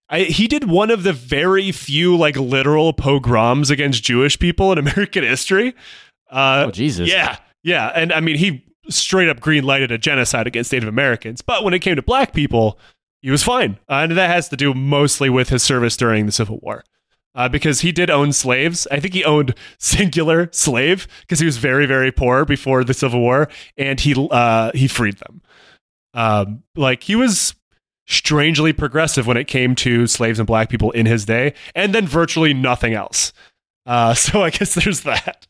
I, 0.09 0.22
he 0.22 0.47
did 0.47 0.70
one 0.70 0.91
of 0.91 1.03
the 1.03 1.14
very 1.14 1.72
few 1.72 2.18
like 2.18 2.36
literal 2.36 2.93
pogroms 2.93 3.72
against 3.72 4.03
Jewish 4.03 4.38
people 4.38 4.72
in 4.72 4.78
American 4.78 5.24
history. 5.24 5.74
Uh, 6.30 6.66
oh 6.68 6.72
Jesus! 6.72 7.09
Yeah, 7.09 7.38
yeah, 7.64 7.91
and 7.95 8.11
I 8.11 8.20
mean 8.20 8.38
he 8.38 8.66
straight 8.89 9.30
up 9.30 9.39
green 9.39 9.64
lighted 9.64 9.91
a 9.91 9.97
genocide 9.97 10.47
against 10.47 10.74
Native 10.74 10.89
Americans, 10.89 11.41
but 11.41 11.64
when 11.64 11.74
it 11.74 11.80
came 11.80 11.95
to 11.95 12.01
black 12.01 12.34
people, 12.34 12.78
he 13.22 13.32
was 13.32 13.41
fine, 13.41 13.80
uh, 13.89 13.93
and 14.03 14.11
that 14.18 14.30
has 14.30 14.49
to 14.49 14.57
do 14.57 14.74
mostly 14.74 15.30
with 15.30 15.47
his 15.47 15.64
service 15.64 15.95
during 15.95 16.26
the 16.26 16.32
Civil 16.34 16.59
War 16.61 16.84
uh, 17.36 17.49
because 17.49 17.81
he 17.81 17.91
did 17.91 18.09
own 18.09 18.31
slaves. 18.34 18.88
I 18.91 18.99
think 18.99 19.13
he 19.13 19.23
owned 19.23 19.55
singular 19.77 20.49
slave 20.51 21.07
because 21.21 21.39
he 21.39 21.45
was 21.45 21.57
very 21.57 21.86
very 21.86 22.11
poor 22.11 22.45
before 22.45 22.84
the 22.84 22.93
Civil 22.93 23.19
War, 23.19 23.49
and 23.77 23.99
he 23.99 24.15
uh, 24.31 24.71
he 24.73 24.88
freed 24.88 25.17
them. 25.17 25.41
Um, 26.13 26.63
like 26.75 27.03
he 27.03 27.15
was 27.15 27.55
strangely 28.05 28.73
progressive 28.73 29.25
when 29.25 29.38
it 29.38 29.45
came 29.45 29.75
to 29.75 30.07
slaves 30.07 30.39
and 30.39 30.47
black 30.47 30.69
people 30.69 30.91
in 30.91 31.05
his 31.05 31.25
day, 31.25 31.53
and 31.75 31.93
then 31.93 32.07
virtually 32.07 32.53
nothing 32.53 32.93
else. 32.93 33.34
Uh, 33.86 34.13
so 34.13 34.43
I 34.43 34.49
guess 34.49 34.75
there's 34.75 35.01
that. 35.01 35.47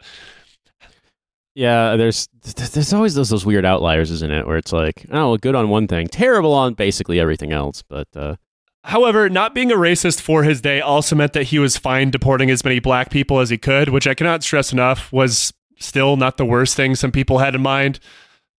Yeah, 1.56 1.98
there's 1.98 2.30
there's 2.56 2.94
always 2.94 3.14
those 3.14 3.30
those 3.30 3.46
weird 3.46 3.66
outliers, 3.66 4.10
isn't 4.10 4.32
it? 4.32 4.48
Where 4.48 4.58
it's 4.58 4.74
like, 4.74 5.06
oh, 5.12 5.38
good 5.38 5.54
on 5.54 5.70
one 5.70 5.88
thing, 5.88 6.08
terrible 6.08 6.54
on 6.54 6.74
basically 6.74 7.20
everything 7.20 7.52
else. 7.52 7.84
But 7.84 8.08
uh, 8.16 8.38
However, 8.86 9.30
not 9.30 9.56
being 9.56 9.72
a 9.72 9.76
racist 9.76 10.20
for 10.20 10.44
his 10.44 10.60
day 10.60 10.82
also 10.82 11.16
meant 11.16 11.34
that 11.34 11.46
he 11.46 11.60
was 11.60 11.78
fine 11.78 12.12
deporting 12.12 12.52
as 12.52 12.66
many 12.66 12.80
black 12.80 13.10
people 13.10 13.40
as 13.40 13.50
he 13.50 13.58
could, 13.58 13.90
which 13.90 14.08
I 14.08 14.14
cannot 14.14 14.44
stress 14.44 14.74
enough 14.74 15.12
was 15.12 15.54
still 15.80 16.18
not 16.18 16.38
the 16.38 16.46
worst 16.46 16.76
thing 16.76 16.96
some 16.96 17.12
people 17.12 17.40
had 17.40 17.56
in 17.56 17.62
mind 17.62 18.00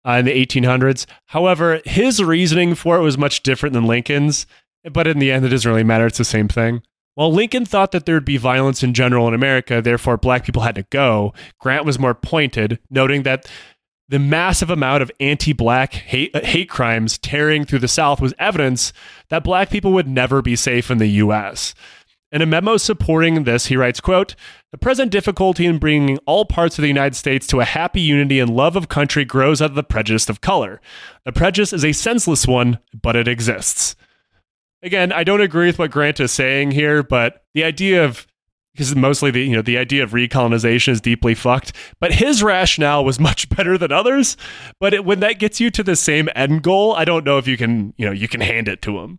uh, 0.07 0.13
in 0.13 0.25
the 0.25 0.47
1800s. 0.47 1.07
However, 1.27 1.81
his 1.85 2.23
reasoning 2.23 2.75
for 2.75 2.97
it 2.97 3.03
was 3.03 3.19
much 3.19 3.43
different 3.43 3.75
than 3.75 3.87
Lincoln's, 3.87 4.47
but 4.91 5.07
in 5.07 5.19
the 5.19 5.31
end, 5.31 5.45
it 5.45 5.51
doesn't 5.51 5.71
really 5.71 5.85
matter. 5.85 6.07
It's 6.07 6.19
the 6.19 6.25
same 6.25 6.49
thing. 6.49 6.83
While 7.15 7.33
Lincoln 7.33 7.65
thought 7.65 7.93
that 7.93 8.07
there'd 8.07 8.25
be 8.25 8.39
violence 8.39 8.83
in 8.83 8.93
general 8.93 9.29
in 9.29 9.35
America, 9.35 9.81
therefore 9.81 10.17
black 10.17 10.45
people 10.45 10.63
had 10.63 10.75
to 10.75 10.83
go, 10.91 11.33
Grant 11.61 11.85
was 11.85 11.99
more 11.99 12.15
pointed, 12.15 12.81
noting 12.91 13.23
that 13.23 13.49
the 14.09 14.19
massive 14.19 14.71
amount 14.71 15.03
of 15.03 15.11
anti-black 15.19 15.95
hate, 15.95 16.35
uh, 16.35 16.41
hate 16.41 16.69
crimes 16.69 17.19
tearing 17.19 17.65
through 17.65 17.79
the 17.79 17.89
South 17.89 18.21
was 18.21 18.35
evidence 18.39 18.93
that 19.31 19.45
black 19.45 19.71
people 19.71 19.93
would 19.93 20.09
never 20.09 20.43
be 20.43 20.57
safe 20.57 20.91
in 20.91 20.99
the 20.99 21.07
U.S. 21.07 21.75
In 22.31 22.43
a 22.43 22.47
memo 22.47 22.77
supporting 22.77 23.45
this, 23.45 23.67
he 23.67 23.77
writes, 23.77 24.01
quote, 24.01 24.35
The 24.73 24.79
present 24.79 25.11
difficulty 25.11 25.67
in 25.67 25.79
bringing 25.79 26.19
all 26.27 26.45
parts 26.45 26.77
of 26.77 26.83
the 26.83 26.89
United 26.89 27.15
States 27.15 27.47
to 27.47 27.61
a 27.61 27.65
happy 27.65 28.01
unity 28.01 28.41
and 28.41 28.55
love 28.55 28.77
of 28.77 28.89
country 28.89 29.25
grows 29.25 29.63
out 29.63 29.71
of 29.71 29.77
the 29.77 29.85
prejudice 29.85 30.29
of 30.29 30.41
color. 30.41 30.81
The 31.25 31.33
prejudice 31.33 31.73
is 31.73 31.85
a 31.85 31.93
senseless 31.93 32.47
one, 32.47 32.81
but 32.93 33.17
it 33.17 33.29
exists. 33.29 33.95
Again, 34.83 35.13
I 35.13 35.25
don't 35.25 35.41
agree 35.41 35.67
with 35.67 35.79
what 35.79 35.93
Grant 35.93 36.21
is 36.21 36.33
saying 36.33 36.73
here, 36.73 37.03
but 37.03 37.45
the 37.55 37.65
idea 37.65 38.05
of 38.05 38.27
because 38.75 38.95
mostly 38.95 39.31
the 39.31 39.43
you 39.43 39.57
know 39.57 39.63
the 39.63 39.79
idea 39.79 40.03
of 40.03 40.11
recolonization 40.11 40.89
is 40.89 41.01
deeply 41.01 41.35
fucked 41.35 41.73
but 42.01 42.13
his 42.13 42.43
rationale 42.43 43.05
was 43.05 43.19
much 43.21 43.49
better 43.57 43.79
than 43.79 43.93
others 43.93 44.37
but 44.81 44.93
it, 44.93 45.05
when 45.05 45.21
that 45.21 45.39
gets 45.39 45.61
you 45.61 45.71
to 45.71 45.83
the 45.83 45.97
same 45.97 46.29
end 46.35 46.63
goal 46.63 46.95
i 46.95 47.05
don't 47.05 47.25
know 47.25 47.39
if 47.39 47.47
you 47.47 47.57
can 47.57 47.95
you 47.97 48.07
know 48.07 48.13
you 48.13 48.29
can 48.29 48.41
hand 48.41 48.69
it 48.69 48.83
to 48.83 48.99
him 48.99 49.19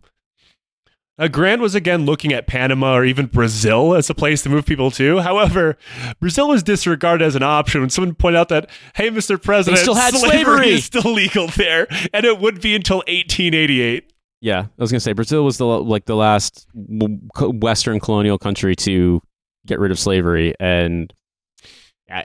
uh, 1.18 1.28
Grant 1.28 1.62
was 1.62 1.74
again 1.74 2.04
looking 2.04 2.32
at 2.32 2.46
Panama 2.46 2.94
or 2.94 3.04
even 3.04 3.24
Brazil 3.26 3.94
as 3.94 4.10
a 4.10 4.14
place 4.14 4.42
to 4.42 4.50
move 4.50 4.66
people 4.66 4.90
to. 4.92 5.20
However, 5.20 5.78
Brazil 6.20 6.48
was 6.48 6.62
disregarded 6.62 7.24
as 7.24 7.34
an 7.34 7.42
option 7.42 7.80
when 7.80 7.88
someone 7.88 8.14
pointed 8.14 8.38
out 8.38 8.50
that, 8.50 8.68
hey, 8.94 9.08
Mr. 9.08 9.42
President, 9.42 9.78
they 9.78 9.82
still 9.82 9.94
had 9.94 10.12
slavery, 10.12 10.44
slavery 10.44 10.68
is 10.72 10.84
still 10.84 11.10
legal 11.10 11.46
there, 11.48 11.86
and 12.12 12.26
it 12.26 12.38
would 12.38 12.60
be 12.60 12.74
until 12.74 12.98
1888. 12.98 14.12
Yeah, 14.42 14.60
I 14.60 14.66
was 14.76 14.92
gonna 14.92 15.00
say 15.00 15.14
Brazil 15.14 15.42
was 15.44 15.56
the 15.56 15.64
like 15.64 16.04
the 16.04 16.16
last 16.16 16.66
Western 16.74 17.98
colonial 17.98 18.36
country 18.36 18.76
to 18.76 19.22
get 19.66 19.78
rid 19.78 19.90
of 19.90 19.98
slavery, 19.98 20.54
and 20.60 21.12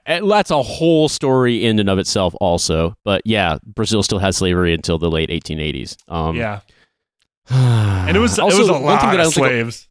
that's 0.03 0.51
a 0.51 0.61
whole 0.61 1.09
story 1.09 1.65
in 1.65 1.79
and 1.79 1.89
of 1.89 1.97
itself, 1.99 2.33
also. 2.39 2.95
But 3.03 3.21
yeah, 3.25 3.57
Brazil 3.65 4.03
still 4.03 4.19
had 4.19 4.35
slavery 4.35 4.73
until 4.73 4.97
the 4.97 5.09
late 5.09 5.29
1880s. 5.29 5.97
Um, 6.07 6.35
yeah, 6.35 6.61
and 7.49 8.15
it 8.15 8.19
was 8.19 8.39
also, 8.39 8.55
it 8.55 8.59
was 8.59 8.69
a 8.69 8.73
lot 8.73 8.83
one 8.83 8.99
thing 8.99 9.09
that 9.11 9.19
of 9.19 9.27
I 9.27 9.29
slaves. 9.29 9.87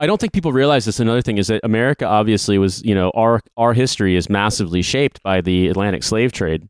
I 0.00 0.06
don't 0.06 0.20
think 0.20 0.32
people 0.32 0.52
realize 0.52 0.84
this. 0.84 1.00
Another 1.00 1.22
thing 1.22 1.38
is 1.38 1.48
that 1.48 1.60
America 1.64 2.06
obviously 2.06 2.56
was, 2.56 2.84
you 2.84 2.94
know, 2.94 3.10
our 3.14 3.40
our 3.56 3.72
history 3.72 4.16
is 4.16 4.30
massively 4.30 4.82
shaped 4.82 5.22
by 5.22 5.40
the 5.40 5.68
Atlantic 5.68 6.02
slave 6.02 6.32
trade, 6.32 6.68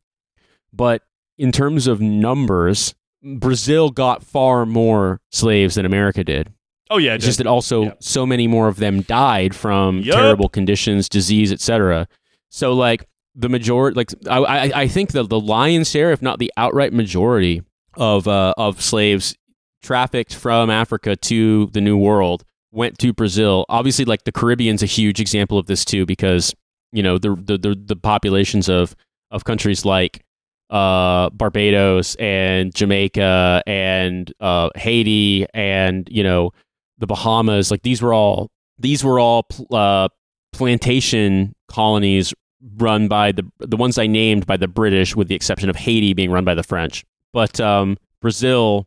but 0.73 1.03
in 1.37 1.51
terms 1.51 1.87
of 1.87 2.01
numbers, 2.01 2.95
Brazil 3.23 3.91
got 3.91 4.23
far 4.23 4.65
more 4.65 5.21
slaves 5.31 5.75
than 5.75 5.85
America 5.85 6.23
did. 6.23 6.51
Oh 6.89 6.97
yeah, 6.97 7.13
it's 7.13 7.25
just 7.25 7.37
that 7.37 7.47
also 7.47 7.83
yep. 7.83 8.03
so 8.03 8.25
many 8.25 8.47
more 8.47 8.67
of 8.67 8.77
them 8.77 9.01
died 9.01 9.55
from 9.55 9.99
yep. 9.99 10.15
terrible 10.15 10.49
conditions, 10.49 11.07
disease, 11.07 11.51
etc. 11.51 12.07
So 12.49 12.73
like 12.73 13.05
the 13.35 13.49
majority, 13.49 13.95
like 13.95 14.11
I, 14.27 14.37
I, 14.39 14.71
I 14.81 14.87
think 14.87 15.11
the 15.11 15.23
the 15.23 15.39
lion's 15.39 15.89
share, 15.89 16.11
if 16.11 16.21
not 16.21 16.39
the 16.39 16.51
outright 16.57 16.91
majority 16.91 17.61
of 17.95 18.27
uh, 18.27 18.53
of 18.57 18.81
slaves 18.81 19.35
trafficked 19.83 20.33
from 20.33 20.69
Africa 20.69 21.15
to 21.15 21.67
the 21.67 21.81
New 21.81 21.97
World 21.97 22.43
went 22.71 22.97
to 22.99 23.13
Brazil. 23.13 23.65
Obviously, 23.69 24.05
like 24.05 24.23
the 24.23 24.31
Caribbean's 24.31 24.83
a 24.83 24.87
huge 24.87 25.19
example 25.19 25.57
of 25.57 25.67
this 25.67 25.85
too, 25.85 26.05
because 26.05 26.55
you 26.91 27.03
know 27.03 27.17
the 27.17 27.35
the 27.35 27.57
the, 27.57 27.75
the 27.75 27.95
populations 27.95 28.67
of 28.67 28.95
of 29.31 29.43
countries 29.43 29.85
like 29.85 30.23
uh, 30.69 31.29
Barbados 31.29 32.15
and 32.15 32.73
Jamaica 32.73 33.63
and 33.67 34.33
uh, 34.39 34.69
Haiti 34.75 35.45
and 35.53 36.07
you 36.11 36.23
know 36.23 36.51
the 36.99 37.07
Bahamas, 37.07 37.71
like 37.71 37.81
these 37.81 38.01
were 38.01 38.13
all 38.13 38.49
these 38.77 39.03
were 39.03 39.19
all 39.19 39.47
uh, 39.71 40.09
plantation 40.53 41.53
colonies 41.67 42.33
run 42.77 43.07
by 43.07 43.31
the 43.31 43.49
the 43.59 43.77
ones 43.77 43.97
I 43.97 44.07
named 44.07 44.45
by 44.45 44.57
the 44.57 44.67
British, 44.67 45.15
with 45.15 45.27
the 45.27 45.35
exception 45.35 45.69
of 45.69 45.75
Haiti 45.75 46.13
being 46.13 46.31
run 46.31 46.45
by 46.45 46.55
the 46.55 46.63
French. 46.63 47.05
But 47.33 47.59
um, 47.59 47.97
Brazil, 48.21 48.85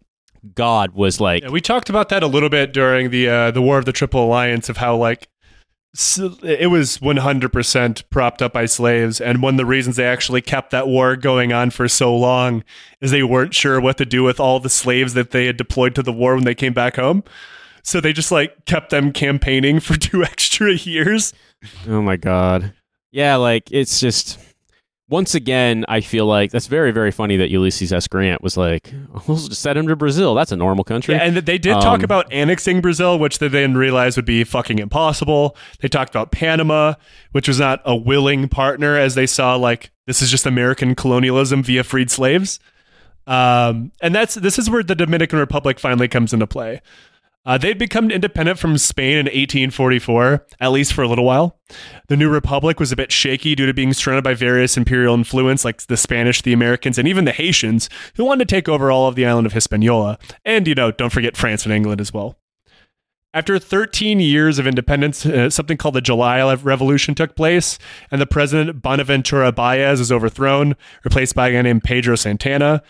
God 0.54 0.92
was 0.92 1.20
like 1.20 1.42
yeah, 1.42 1.50
we 1.50 1.60
talked 1.60 1.88
about 1.88 2.08
that 2.10 2.22
a 2.22 2.26
little 2.26 2.48
bit 2.48 2.72
during 2.72 3.10
the 3.10 3.28
uh, 3.28 3.50
the 3.50 3.62
War 3.62 3.78
of 3.78 3.84
the 3.84 3.92
Triple 3.92 4.24
Alliance 4.24 4.68
of 4.68 4.76
how 4.76 4.96
like 4.96 5.28
it 5.94 6.70
was 6.70 6.96
100% 6.98 8.02
propped 8.08 8.40
up 8.40 8.54
by 8.54 8.64
slaves 8.64 9.20
and 9.20 9.42
one 9.42 9.54
of 9.54 9.58
the 9.58 9.66
reasons 9.66 9.96
they 9.96 10.06
actually 10.06 10.40
kept 10.40 10.70
that 10.70 10.88
war 10.88 11.16
going 11.16 11.52
on 11.52 11.70
for 11.70 11.86
so 11.86 12.16
long 12.16 12.64
is 13.02 13.10
they 13.10 13.22
weren't 13.22 13.52
sure 13.52 13.78
what 13.78 13.98
to 13.98 14.06
do 14.06 14.22
with 14.22 14.40
all 14.40 14.58
the 14.58 14.70
slaves 14.70 15.12
that 15.12 15.32
they 15.32 15.44
had 15.44 15.58
deployed 15.58 15.94
to 15.94 16.02
the 16.02 16.12
war 16.12 16.34
when 16.34 16.44
they 16.44 16.54
came 16.54 16.72
back 16.72 16.96
home 16.96 17.22
so 17.82 18.00
they 18.00 18.12
just 18.12 18.32
like 18.32 18.64
kept 18.64 18.90
them 18.90 19.12
campaigning 19.12 19.80
for 19.80 19.96
two 19.98 20.22
extra 20.24 20.74
years. 20.74 21.32
Oh 21.88 22.02
my 22.02 22.16
god. 22.16 22.72
Yeah, 23.10 23.36
like 23.36 23.70
it's 23.70 24.00
just 24.00 24.38
once 25.12 25.34
again, 25.34 25.84
I 25.88 26.00
feel 26.00 26.24
like 26.24 26.52
that's 26.52 26.68
very, 26.68 26.90
very 26.90 27.10
funny 27.10 27.36
that 27.36 27.50
Ulysses 27.50 27.92
S. 27.92 28.08
Grant 28.08 28.42
was 28.42 28.56
like, 28.56 28.90
"We'll 29.28 29.36
just 29.36 29.60
send 29.60 29.78
him 29.78 29.86
to 29.88 29.94
Brazil. 29.94 30.34
That's 30.34 30.52
a 30.52 30.56
normal 30.56 30.84
country." 30.84 31.14
Yeah, 31.14 31.24
and 31.24 31.36
they 31.36 31.58
did 31.58 31.74
um, 31.74 31.82
talk 31.82 32.02
about 32.02 32.32
annexing 32.32 32.80
Brazil, 32.80 33.18
which 33.18 33.38
they 33.38 33.48
then 33.48 33.76
realized 33.76 34.16
would 34.16 34.24
be 34.24 34.42
fucking 34.42 34.78
impossible. 34.78 35.54
They 35.80 35.88
talked 35.88 36.10
about 36.10 36.32
Panama, 36.32 36.94
which 37.32 37.46
was 37.46 37.60
not 37.60 37.82
a 37.84 37.94
willing 37.94 38.48
partner, 38.48 38.96
as 38.96 39.14
they 39.14 39.26
saw 39.26 39.54
like 39.54 39.90
this 40.06 40.22
is 40.22 40.30
just 40.30 40.46
American 40.46 40.94
colonialism 40.94 41.62
via 41.62 41.84
freed 41.84 42.10
slaves. 42.10 42.58
Um, 43.26 43.92
and 44.00 44.14
that's 44.14 44.36
this 44.36 44.58
is 44.58 44.70
where 44.70 44.82
the 44.82 44.94
Dominican 44.94 45.38
Republic 45.38 45.78
finally 45.78 46.08
comes 46.08 46.32
into 46.32 46.46
play. 46.46 46.80
Uh, 47.44 47.58
they'd 47.58 47.78
become 47.78 48.10
independent 48.10 48.58
from 48.58 48.78
Spain 48.78 49.18
in 49.18 49.26
1844, 49.26 50.46
at 50.60 50.70
least 50.70 50.92
for 50.92 51.02
a 51.02 51.08
little 51.08 51.24
while. 51.24 51.58
The 52.06 52.16
new 52.16 52.28
republic 52.28 52.78
was 52.78 52.92
a 52.92 52.96
bit 52.96 53.10
shaky 53.10 53.56
due 53.56 53.66
to 53.66 53.74
being 53.74 53.92
surrounded 53.92 54.22
by 54.22 54.34
various 54.34 54.76
imperial 54.76 55.14
influence 55.14 55.64
like 55.64 55.82
the 55.86 55.96
Spanish, 55.96 56.42
the 56.42 56.52
Americans, 56.52 56.98
and 56.98 57.08
even 57.08 57.24
the 57.24 57.32
Haitians, 57.32 57.88
who 58.14 58.24
wanted 58.24 58.48
to 58.48 58.54
take 58.54 58.68
over 58.68 58.92
all 58.92 59.08
of 59.08 59.16
the 59.16 59.26
island 59.26 59.46
of 59.46 59.54
Hispaniola. 59.54 60.18
And, 60.44 60.68
you 60.68 60.76
know, 60.76 60.92
don't 60.92 61.12
forget 61.12 61.36
France 61.36 61.64
and 61.64 61.74
England 61.74 62.00
as 62.00 62.14
well. 62.14 62.38
After 63.34 63.58
13 63.58 64.20
years 64.20 64.58
of 64.58 64.66
independence, 64.66 65.24
uh, 65.24 65.48
something 65.50 65.78
called 65.78 65.94
the 65.94 66.02
July 66.02 66.54
Revolution 66.54 67.14
took 67.14 67.34
place, 67.34 67.78
and 68.10 68.20
the 68.20 68.26
president 68.26 68.82
Buenaventura 68.82 69.50
Baez 69.50 69.98
was 69.98 70.12
overthrown, 70.12 70.76
replaced 71.02 71.34
by 71.34 71.48
a 71.48 71.52
guy 71.52 71.62
named 71.62 71.82
Pedro 71.82 72.14
Santana 72.14 72.82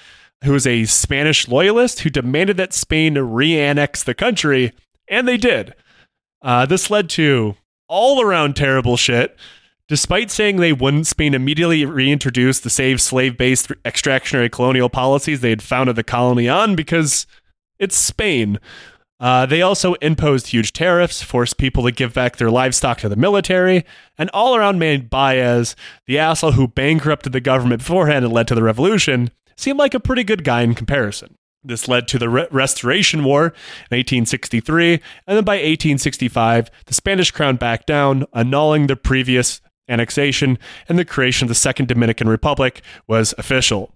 who 0.45 0.53
was 0.53 0.66
a 0.66 0.84
Spanish 0.84 1.49
loyalist 1.49 2.01
who 2.01 2.11
demanded 2.11 2.57
that 2.57 2.72
Spain 2.72 3.16
re 3.18 3.59
annex 3.59 4.03
the 4.03 4.14
country, 4.14 4.72
and 5.09 5.26
they 5.26 5.36
did. 5.36 5.74
Uh, 6.43 6.66
this 6.66 6.90
led 6.90 7.09
to 7.11 7.55
all 7.88 8.20
around 8.22 8.57
terrible 8.57 8.97
shit. 8.97 9.36
Despite 9.88 10.30
saying 10.30 10.57
they 10.57 10.72
wouldn't, 10.72 11.07
Spain 11.07 11.34
immediately 11.34 11.84
reintroduced 11.84 12.64
the 12.64 12.70
same 12.70 12.99
slave 12.99 13.36
based 13.36 13.70
extractionary 13.84 14.49
colonial 14.49 14.88
policies 14.88 15.40
they 15.40 15.51
had 15.51 15.62
founded 15.62 15.97
the 15.97 16.03
colony 16.03 16.49
on 16.49 16.74
because 16.74 17.26
It's 17.78 17.97
Spain. 17.97 18.59
Uh, 19.20 19.47
they 19.47 19.62
also 19.62 19.95
imposed 19.95 20.49
huge 20.49 20.72
tariffs, 20.72 21.22
forced 21.22 21.57
people 21.57 21.84
to 21.84 21.93
give 21.93 22.12
back 22.12 22.36
their 22.36 22.51
livestock 22.51 22.99
to 22.99 23.09
the 23.09 23.16
military, 23.16 23.84
and 24.18 24.28
all 24.30 24.57
around 24.57 24.80
made 24.80 25.09
Baez, 25.09 25.76
the 26.07 26.18
asshole 26.18 26.53
who 26.53 26.66
bankrupted 26.66 27.32
the 27.32 27.40
government 27.40 27.82
beforehand 27.82 28.24
and 28.24 28.34
led 28.34 28.49
to 28.49 28.55
the 28.57 28.64
revolution, 28.64 29.30
seemed 29.63 29.79
like 29.79 29.95
a 29.95 30.01
pretty 30.01 30.25
good 30.25 30.45
guy 30.45 30.63
in 30.63 30.75
comparison. 30.75 31.37
This 31.65 31.87
led 31.87 32.09
to 32.09 32.19
the 32.19 32.29
Re- 32.29 32.49
Restoration 32.51 33.23
War 33.23 33.47
in 33.91 33.97
1863, 33.99 34.95
and 34.95 35.37
then 35.37 35.45
by 35.45 35.55
1865, 35.55 36.71
the 36.87 36.95
Spanish 36.95 37.31
crown 37.31 37.57
backed 37.57 37.87
down, 37.87 38.27
annulling 38.35 38.89
the 38.89 38.97
previous 38.97 39.61
annexation, 39.89 40.59
and 40.89 40.99
the 40.99 41.05
creation 41.05 41.45
of 41.45 41.49
the 41.49 41.55
Second 41.55 41.87
Dominican 41.87 42.29
Republic 42.29 42.83
was 43.07 43.35
official. 43.39 43.95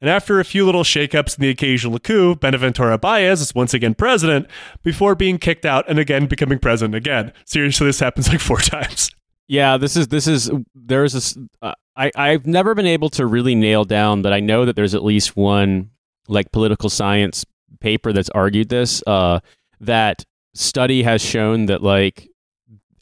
And 0.00 0.08
after 0.08 0.40
a 0.40 0.44
few 0.44 0.64
little 0.64 0.84
shakeups 0.84 1.34
and 1.34 1.44
the 1.44 1.50
occasional 1.50 1.98
coup, 1.98 2.34
Buenaventura 2.36 2.96
Baez 2.96 3.40
is 3.42 3.54
once 3.54 3.74
again 3.74 3.94
president 3.94 4.46
before 4.82 5.14
being 5.14 5.36
kicked 5.36 5.66
out 5.66 5.84
and 5.88 5.98
again 5.98 6.26
becoming 6.26 6.58
president 6.58 6.94
again. 6.94 7.32
Seriously, 7.44 7.86
this 7.86 8.00
happens 8.00 8.28
like 8.28 8.40
four 8.40 8.58
times. 8.60 9.10
Yeah, 9.50 9.78
this 9.78 9.96
is 9.96 10.06
this 10.06 10.28
is 10.28 10.48
there's 10.76 11.12
this. 11.12 11.36
Uh, 11.60 11.74
I 11.96 12.12
I've 12.14 12.46
never 12.46 12.76
been 12.76 12.86
able 12.86 13.10
to 13.10 13.26
really 13.26 13.56
nail 13.56 13.84
down 13.84 14.22
but 14.22 14.32
I 14.32 14.38
know 14.38 14.64
that 14.64 14.76
there's 14.76 14.94
at 14.94 15.02
least 15.02 15.36
one 15.36 15.90
like 16.28 16.52
political 16.52 16.88
science 16.88 17.44
paper 17.80 18.12
that's 18.12 18.30
argued 18.30 18.68
this. 18.68 19.02
Uh, 19.08 19.40
that 19.80 20.24
study 20.54 21.02
has 21.02 21.20
shown 21.20 21.66
that 21.66 21.82
like 21.82 22.28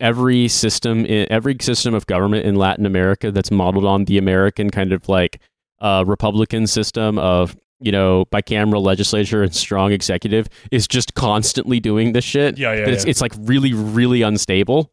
every 0.00 0.48
system 0.48 1.04
in 1.04 1.30
every 1.30 1.54
system 1.60 1.92
of 1.92 2.06
government 2.06 2.46
in 2.46 2.54
Latin 2.54 2.86
America 2.86 3.30
that's 3.30 3.50
modeled 3.50 3.84
on 3.84 4.06
the 4.06 4.16
American 4.16 4.70
kind 4.70 4.94
of 4.94 5.06
like 5.06 5.42
uh, 5.82 6.02
Republican 6.06 6.66
system 6.66 7.18
of 7.18 7.58
you 7.78 7.92
know 7.92 8.24
bicameral 8.32 8.82
legislature 8.82 9.42
and 9.42 9.54
strong 9.54 9.92
executive 9.92 10.48
is 10.72 10.88
just 10.88 11.12
constantly 11.12 11.78
doing 11.78 12.14
this 12.14 12.24
shit. 12.24 12.56
Yeah, 12.56 12.72
yeah, 12.72 12.88
It's, 12.88 13.04
yeah. 13.04 13.10
it's 13.10 13.20
like 13.20 13.34
really, 13.36 13.74
really 13.74 14.22
unstable. 14.22 14.90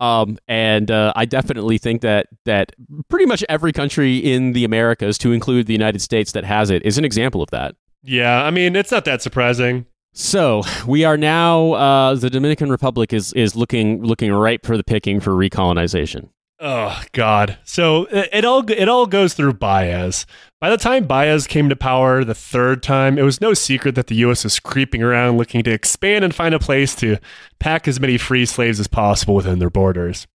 Um, 0.00 0.38
and 0.46 0.90
uh, 0.90 1.12
I 1.16 1.24
definitely 1.24 1.78
think 1.78 2.02
that 2.02 2.28
that 2.44 2.72
pretty 3.08 3.26
much 3.26 3.44
every 3.48 3.72
country 3.72 4.18
in 4.18 4.52
the 4.52 4.64
Americas, 4.64 5.18
to 5.18 5.32
include 5.32 5.66
the 5.66 5.72
United 5.72 6.00
States, 6.00 6.32
that 6.32 6.44
has 6.44 6.70
it, 6.70 6.84
is 6.84 6.98
an 6.98 7.04
example 7.04 7.42
of 7.42 7.50
that. 7.50 7.74
Yeah, 8.02 8.44
I 8.44 8.50
mean, 8.50 8.76
it's 8.76 8.92
not 8.92 9.04
that 9.06 9.22
surprising. 9.22 9.86
So 10.12 10.62
we 10.86 11.04
are 11.04 11.16
now 11.16 11.72
uh, 11.72 12.14
the 12.14 12.30
Dominican 12.30 12.70
Republic 12.70 13.12
is 13.12 13.32
is 13.34 13.54
looking 13.54 14.02
looking 14.02 14.32
ripe 14.32 14.64
for 14.64 14.76
the 14.76 14.84
picking 14.84 15.20
for 15.20 15.32
recolonization. 15.32 16.30
Oh 16.60 17.02
God! 17.12 17.58
So 17.62 18.06
it, 18.06 18.30
it 18.32 18.44
all 18.44 18.68
it 18.68 18.88
all 18.88 19.06
goes 19.06 19.34
through 19.34 19.52
Baez. 19.54 20.26
By 20.60 20.70
the 20.70 20.76
time 20.76 21.06
Baez 21.06 21.46
came 21.46 21.68
to 21.68 21.76
power 21.76 22.24
the 22.24 22.34
third 22.34 22.82
time, 22.82 23.16
it 23.16 23.22
was 23.22 23.40
no 23.40 23.54
secret 23.54 23.94
that 23.94 24.08
the 24.08 24.16
U.S. 24.16 24.42
was 24.42 24.58
creeping 24.58 25.00
around 25.00 25.38
looking 25.38 25.62
to 25.62 25.70
expand 25.70 26.24
and 26.24 26.34
find 26.34 26.54
a 26.54 26.58
place 26.58 26.96
to 26.96 27.18
pack 27.60 27.86
as 27.86 28.00
many 28.00 28.18
free 28.18 28.44
slaves 28.44 28.80
as 28.80 28.88
possible 28.88 29.36
within 29.36 29.60
their 29.60 29.70
borders. 29.70 30.26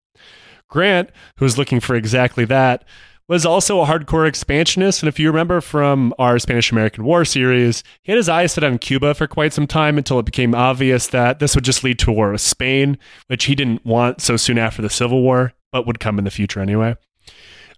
Grant, 0.69 1.09
who 1.37 1.45
was 1.45 1.57
looking 1.57 1.81
for 1.81 1.93
exactly 1.93 2.45
that, 2.45 2.85
was 3.27 3.45
also 3.45 3.81
a 3.81 3.85
hardcore 3.85 4.27
expansionist. 4.27 5.03
And 5.03 5.09
if 5.09 5.19
you 5.19 5.27
remember 5.27 5.59
from 5.59 6.13
our 6.17 6.39
Spanish 6.39 6.71
American 6.71 7.03
War 7.03 7.25
series, 7.25 7.83
he 8.01 8.13
had 8.13 8.17
his 8.17 8.29
eyes 8.29 8.53
set 8.53 8.63
on 8.63 8.77
Cuba 8.77 9.13
for 9.13 9.27
quite 9.27 9.51
some 9.51 9.67
time 9.67 9.97
until 9.97 10.19
it 10.19 10.25
became 10.25 10.55
obvious 10.55 11.07
that 11.07 11.39
this 11.39 11.53
would 11.53 11.65
just 11.65 11.83
lead 11.83 11.99
to 11.99 12.11
a 12.11 12.13
war 12.13 12.31
with 12.31 12.41
Spain, 12.41 12.97
which 13.27 13.45
he 13.45 13.55
didn't 13.55 13.85
want 13.85 14.21
so 14.21 14.37
soon 14.37 14.57
after 14.57 14.81
the 14.81 14.89
Civil 14.89 15.21
War, 15.21 15.53
but 15.73 15.85
would 15.85 15.99
come 15.99 16.17
in 16.17 16.23
the 16.23 16.31
future 16.31 16.61
anyway. 16.61 16.95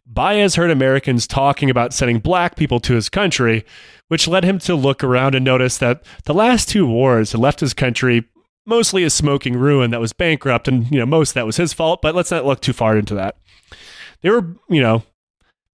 Baez 0.06 0.54
heard 0.54 0.70
Americans 0.70 1.26
talking 1.26 1.72
about 1.72 1.94
sending 1.94 2.20
black 2.20 2.56
people 2.56 2.80
to 2.82 2.94
his 2.94 3.10
country, 3.10 3.66
which 4.08 4.28
led 4.28 4.44
him 4.44 4.60
to 4.60 4.76
look 4.76 5.04
around 5.04 5.34
and 5.34 5.44
notice 5.44 5.80
that 5.80 6.04
the 6.26 6.34
last 6.34 6.70
two 6.70 6.86
wars 6.86 7.32
had 7.32 7.42
left 7.42 7.60
his 7.60 7.74
country 7.74 8.26
mostly 8.68 9.04
a 9.04 9.10
smoking 9.10 9.58
ruin 9.58 9.92
that 9.92 10.00
was 10.00 10.14
bankrupt, 10.14 10.68
and 10.68 10.92
you 10.92 11.00
know 11.00 11.06
most 11.06 11.34
that 11.34 11.46
was 11.46 11.58
his 11.58 11.74
fault. 11.74 12.02
But 12.02 12.14
let's 12.14 12.32
not 12.32 12.46
look 12.46 12.62
too 12.62 12.74
far 12.74 12.98
into 12.98 13.16
that. 13.16 13.38
They 14.22 14.30
were, 14.30 14.56
you 14.70 14.82
know, 14.82 15.04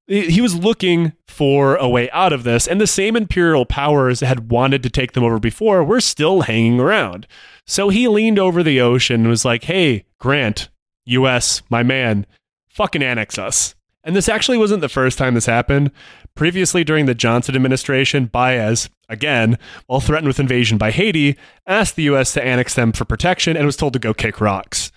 he 0.08 0.42
was 0.42 0.56
looking 0.56 1.14
for 1.28 1.76
a 1.76 1.88
way 1.88 2.10
out 2.12 2.34
of 2.34 2.44
this, 2.44 2.68
and 2.68 2.80
the 2.80 2.88
same 2.88 3.16
imperial 3.16 3.66
powers 3.66 4.20
that 4.20 4.28
had 4.28 4.52
wanted 4.52 4.84
to 4.84 4.90
take 4.90 5.14
them 5.14 5.24
over 5.24 5.40
before 5.40 5.84
were 5.84 6.02
still 6.02 6.42
hanging 6.42 6.80
around. 6.80 7.28
So 7.66 7.90
he 7.90 8.08
leaned 8.08 8.40
over 8.40 8.64
the 8.64 8.82
ocean 8.82 9.22
and 9.22 9.30
was 9.30 9.46
like, 9.46 9.66
"Hey, 9.66 10.06
Grant, 10.20 10.70
U.S., 11.06 11.62
my 11.70 11.84
man, 11.84 12.26
fucking 12.70 13.04
annex 13.04 13.38
us." 13.38 13.76
And 14.04 14.16
this 14.16 14.30
actually 14.30 14.58
wasn't 14.58 14.82
the 14.82 14.90
first 14.90 15.18
time 15.18 15.36
this 15.36 15.46
happened. 15.46 15.92
Previously, 16.34 16.84
during 16.84 17.06
the 17.06 17.14
Johnson 17.14 17.56
administration, 17.56 18.26
Baez, 18.26 18.90
again, 19.10 19.60
while 19.86 20.00
threatened 20.00 20.28
with 20.28 20.40
invasion 20.40 20.78
by 20.78 20.92
Haiti, 20.92 21.38
asked 21.68 21.96
the 21.96 22.04
U.S. 22.04 22.34
to 22.34 22.44
annex 22.44 22.74
them 22.74 22.94
for 22.94 23.06
protection 23.06 23.56
and 23.56 23.66
was 23.66 23.78
told 23.78 23.94
to 23.94 24.00
go 24.00 24.14
kick 24.14 24.42
rocks. 24.42 24.92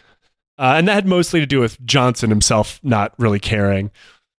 Uh, 0.59 0.74
and 0.76 0.88
that 0.88 0.94
had 0.94 1.07
mostly 1.07 1.40
to 1.40 1.46
do 1.46 1.61
with 1.61 1.84
Johnson 1.84 2.30
himself 2.30 2.80
not 2.82 3.12
really 3.18 3.40
caring. 3.40 3.90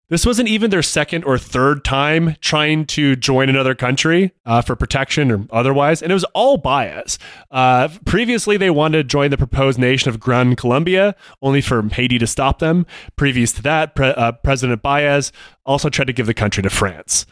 This 0.08 0.24
wasn't 0.24 0.50
even 0.50 0.70
their 0.70 0.84
second 0.84 1.24
or 1.24 1.40
third 1.40 1.84
time 1.84 2.36
trying 2.40 2.86
to 2.88 3.16
join 3.16 3.50
another 3.50 3.74
country 3.74 4.34
uh, 4.46 4.62
for 4.62 4.76
protection 4.76 5.32
or 5.32 5.48
otherwise, 5.50 6.04
and 6.04 6.12
it 6.12 6.14
was 6.14 6.24
all 6.36 6.58
Baez. 6.58 7.18
Uh, 7.50 7.88
previously, 8.06 8.56
they 8.56 8.70
wanted 8.70 8.98
to 8.98 9.04
join 9.04 9.32
the 9.32 9.38
proposed 9.38 9.80
nation 9.80 10.10
of 10.10 10.20
Gran 10.20 10.56
Colombia, 10.56 11.16
only 11.42 11.60
for 11.60 11.82
Haiti 11.82 12.20
to 12.20 12.28
stop 12.28 12.60
them. 12.60 12.86
Previous 13.16 13.52
to 13.54 13.64
that, 13.64 13.96
Pre- 13.96 14.10
uh, 14.10 14.34
President 14.34 14.84
Baez 14.84 15.32
also 15.66 15.90
tried 15.90 16.06
to 16.06 16.14
give 16.14 16.28
the 16.28 16.36
country 16.36 16.62
to 16.62 16.70
France. 16.70 17.26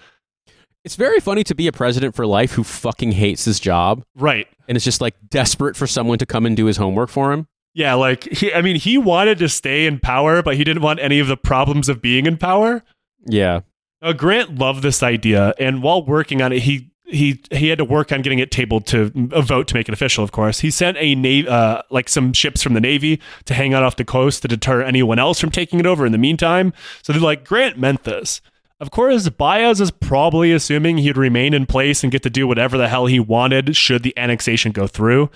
It's 0.84 0.95
very 0.95 1.19
funny 1.19 1.43
to 1.45 1.53
be 1.55 1.67
a 1.67 1.71
president 1.71 2.15
for 2.15 2.26
life 2.26 2.53
who 2.53 2.63
fucking 2.63 3.11
hates 3.13 3.45
his 3.45 3.59
job 3.59 4.03
Right. 4.15 4.47
and 4.67 4.76
is 4.76 4.84
just 4.84 4.99
like 4.99 5.13
desperate 5.30 5.76
for 5.78 5.86
someone 5.88 6.17
to 6.17 6.26
come 6.26 6.45
and 6.45 6.57
do 6.57 6.65
his 6.65 6.78
homework 6.78 7.09
for 7.09 7.32
him. 7.32 7.47
Yeah, 7.74 7.95
like 7.95 8.24
he, 8.26 8.53
I 8.53 8.61
mean, 8.61 8.76
he 8.76 8.97
wanted 8.97 9.39
to 9.39 9.49
stay 9.49 9.86
in 9.86 9.99
power, 9.99 10.43
but 10.43 10.55
he 10.55 10.63
didn't 10.63 10.84
want 10.84 10.99
any 10.99 11.19
of 11.19 11.28
the 11.28 11.38
problems 11.38 11.89
of 11.89 12.01
being 12.01 12.26
in 12.26 12.38
power. 12.38 12.84
Yeah. 13.26 13.61
Uh, 14.01 14.13
Grant 14.13 14.57
loved 14.57 14.84
this 14.84 15.01
idea, 15.01 15.53
and 15.57 15.82
while 15.82 16.05
working 16.05 16.41
on 16.41 16.51
it, 16.51 16.63
he 16.63 16.91
he 17.05 17.41
he 17.51 17.69
had 17.69 17.78
to 17.80 17.86
work 17.86 18.11
on 18.11 18.21
getting 18.21 18.39
it 18.39 18.51
tabled 18.51 18.86
to 18.88 19.30
a 19.32 19.41
vote 19.41 19.67
to 19.69 19.76
make 19.76 19.88
it 19.88 19.93
official. 19.93 20.24
Of 20.24 20.32
course, 20.32 20.59
he 20.59 20.69
sent 20.69 20.97
a 20.99 21.15
navy, 21.15 21.47
uh, 21.47 21.82
like 21.89 22.09
some 22.09 22.34
ships 22.34 22.61
from 22.61 22.74
the 22.74 22.82
navy, 22.82 23.21
to 23.45 23.53
hang 23.53 23.74
out 23.74 23.84
off 23.84 23.95
the 23.95 24.05
coast 24.05 24.41
to 24.41 24.47
deter 24.47 24.82
anyone 24.82 25.19
else 25.19 25.39
from 25.39 25.51
taking 25.51 25.80
it 25.80 25.86
over. 25.86 26.05
In 26.05 26.11
the 26.11 26.17
meantime, 26.17 26.74
so 27.01 27.13
they're 27.13 27.21
like 27.21 27.45
Grant 27.45 27.78
meant 27.78 28.03
this. 28.03 28.41
Of 28.80 28.91
course, 28.91 29.30
Baez 29.30 29.80
is 29.80 29.91
probably 29.91 30.51
assuming 30.51 30.97
he'd 30.97 31.15
remain 31.15 31.53
in 31.53 31.65
place 31.65 32.03
and 32.03 32.11
get 32.11 32.24
to 32.24 32.30
do 32.30 32.45
whatever 32.45 32.78
the 32.78 32.89
hell 32.89 33.05
he 33.05 33.19
wanted 33.19 33.76
should 33.78 34.03
the 34.03 34.17
annexation 34.17 34.74
go 34.74 34.88
through. 34.88 35.30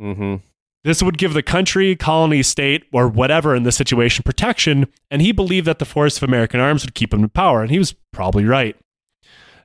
Mm-hmm. 0.00 0.36
This 0.84 1.02
would 1.02 1.16
give 1.18 1.32
the 1.32 1.42
country, 1.42 1.94
colony, 1.94 2.42
state, 2.42 2.84
or 2.92 3.06
whatever 3.08 3.54
in 3.54 3.62
this 3.62 3.76
situation 3.76 4.24
protection, 4.24 4.88
and 5.10 5.22
he 5.22 5.30
believed 5.30 5.66
that 5.66 5.78
the 5.78 5.84
force 5.84 6.16
of 6.16 6.24
American 6.24 6.58
arms 6.60 6.84
would 6.84 6.94
keep 6.94 7.14
him 7.14 7.22
in 7.22 7.28
power, 7.28 7.62
and 7.62 7.70
he 7.70 7.78
was 7.78 7.94
probably 8.12 8.44
right. 8.44 8.76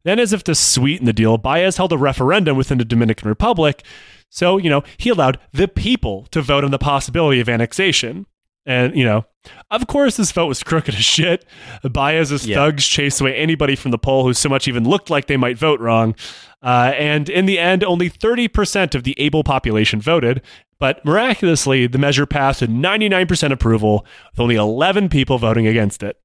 Then, 0.04 0.20
as 0.20 0.32
if 0.32 0.44
to 0.44 0.56
sweeten 0.56 1.06
the 1.06 1.14
deal, 1.14 1.38
Baez 1.38 1.78
held 1.78 1.92
a 1.92 1.98
referendum 1.98 2.56
within 2.56 2.78
the 2.78 2.86
Dominican 2.86 3.28
Republic, 3.28 3.84
so, 4.30 4.58
you 4.58 4.70
know, 4.70 4.84
he 4.98 5.10
allowed 5.10 5.40
the 5.54 5.68
people 5.68 6.28
to 6.32 6.42
vote 6.42 6.64
on 6.64 6.72
the 6.72 6.78
possibility 6.78 7.40
of 7.40 7.50
annexation. 7.50 8.26
And, 8.66 8.94
you 8.98 9.06
know, 9.06 9.26
of 9.72 9.88
course, 9.88 10.18
this 10.18 10.34
vote 10.34 10.48
was 10.48 10.62
crooked 10.62 10.94
as 10.94 11.06
shit. 11.06 11.46
Baez's 11.84 12.46
Yeah. 12.46 12.58
thugs 12.58 12.86
chased 12.86 13.22
away 13.22 13.34
anybody 13.36 13.78
from 13.78 13.92
the 13.92 13.98
poll 13.98 14.26
who 14.26 14.34
so 14.34 14.50
much 14.50 14.68
even 14.68 14.84
looked 14.84 15.10
like 15.10 15.28
they 15.28 15.38
might 15.38 15.58
vote 15.58 15.80
wrong. 15.80 16.16
Uh, 16.62 16.92
and 16.98 17.30
in 17.30 17.46
the 17.46 17.58
end, 17.58 17.86
only 17.86 18.10
30% 18.10 18.94
of 18.94 19.04
the 19.04 19.16
able 19.18 19.46
population 19.46 20.02
voted. 20.02 20.42
But 20.80 21.04
miraculously, 21.04 21.88
the 21.88 21.98
measure 21.98 22.26
passed 22.26 22.62
with 22.62 22.70
99% 22.70 23.52
approval, 23.52 24.06
with 24.32 24.40
only 24.40 24.56
11 24.56 25.10
people 25.10 25.38
voting 25.38 25.68
against 25.68 26.04
it. 26.04 26.18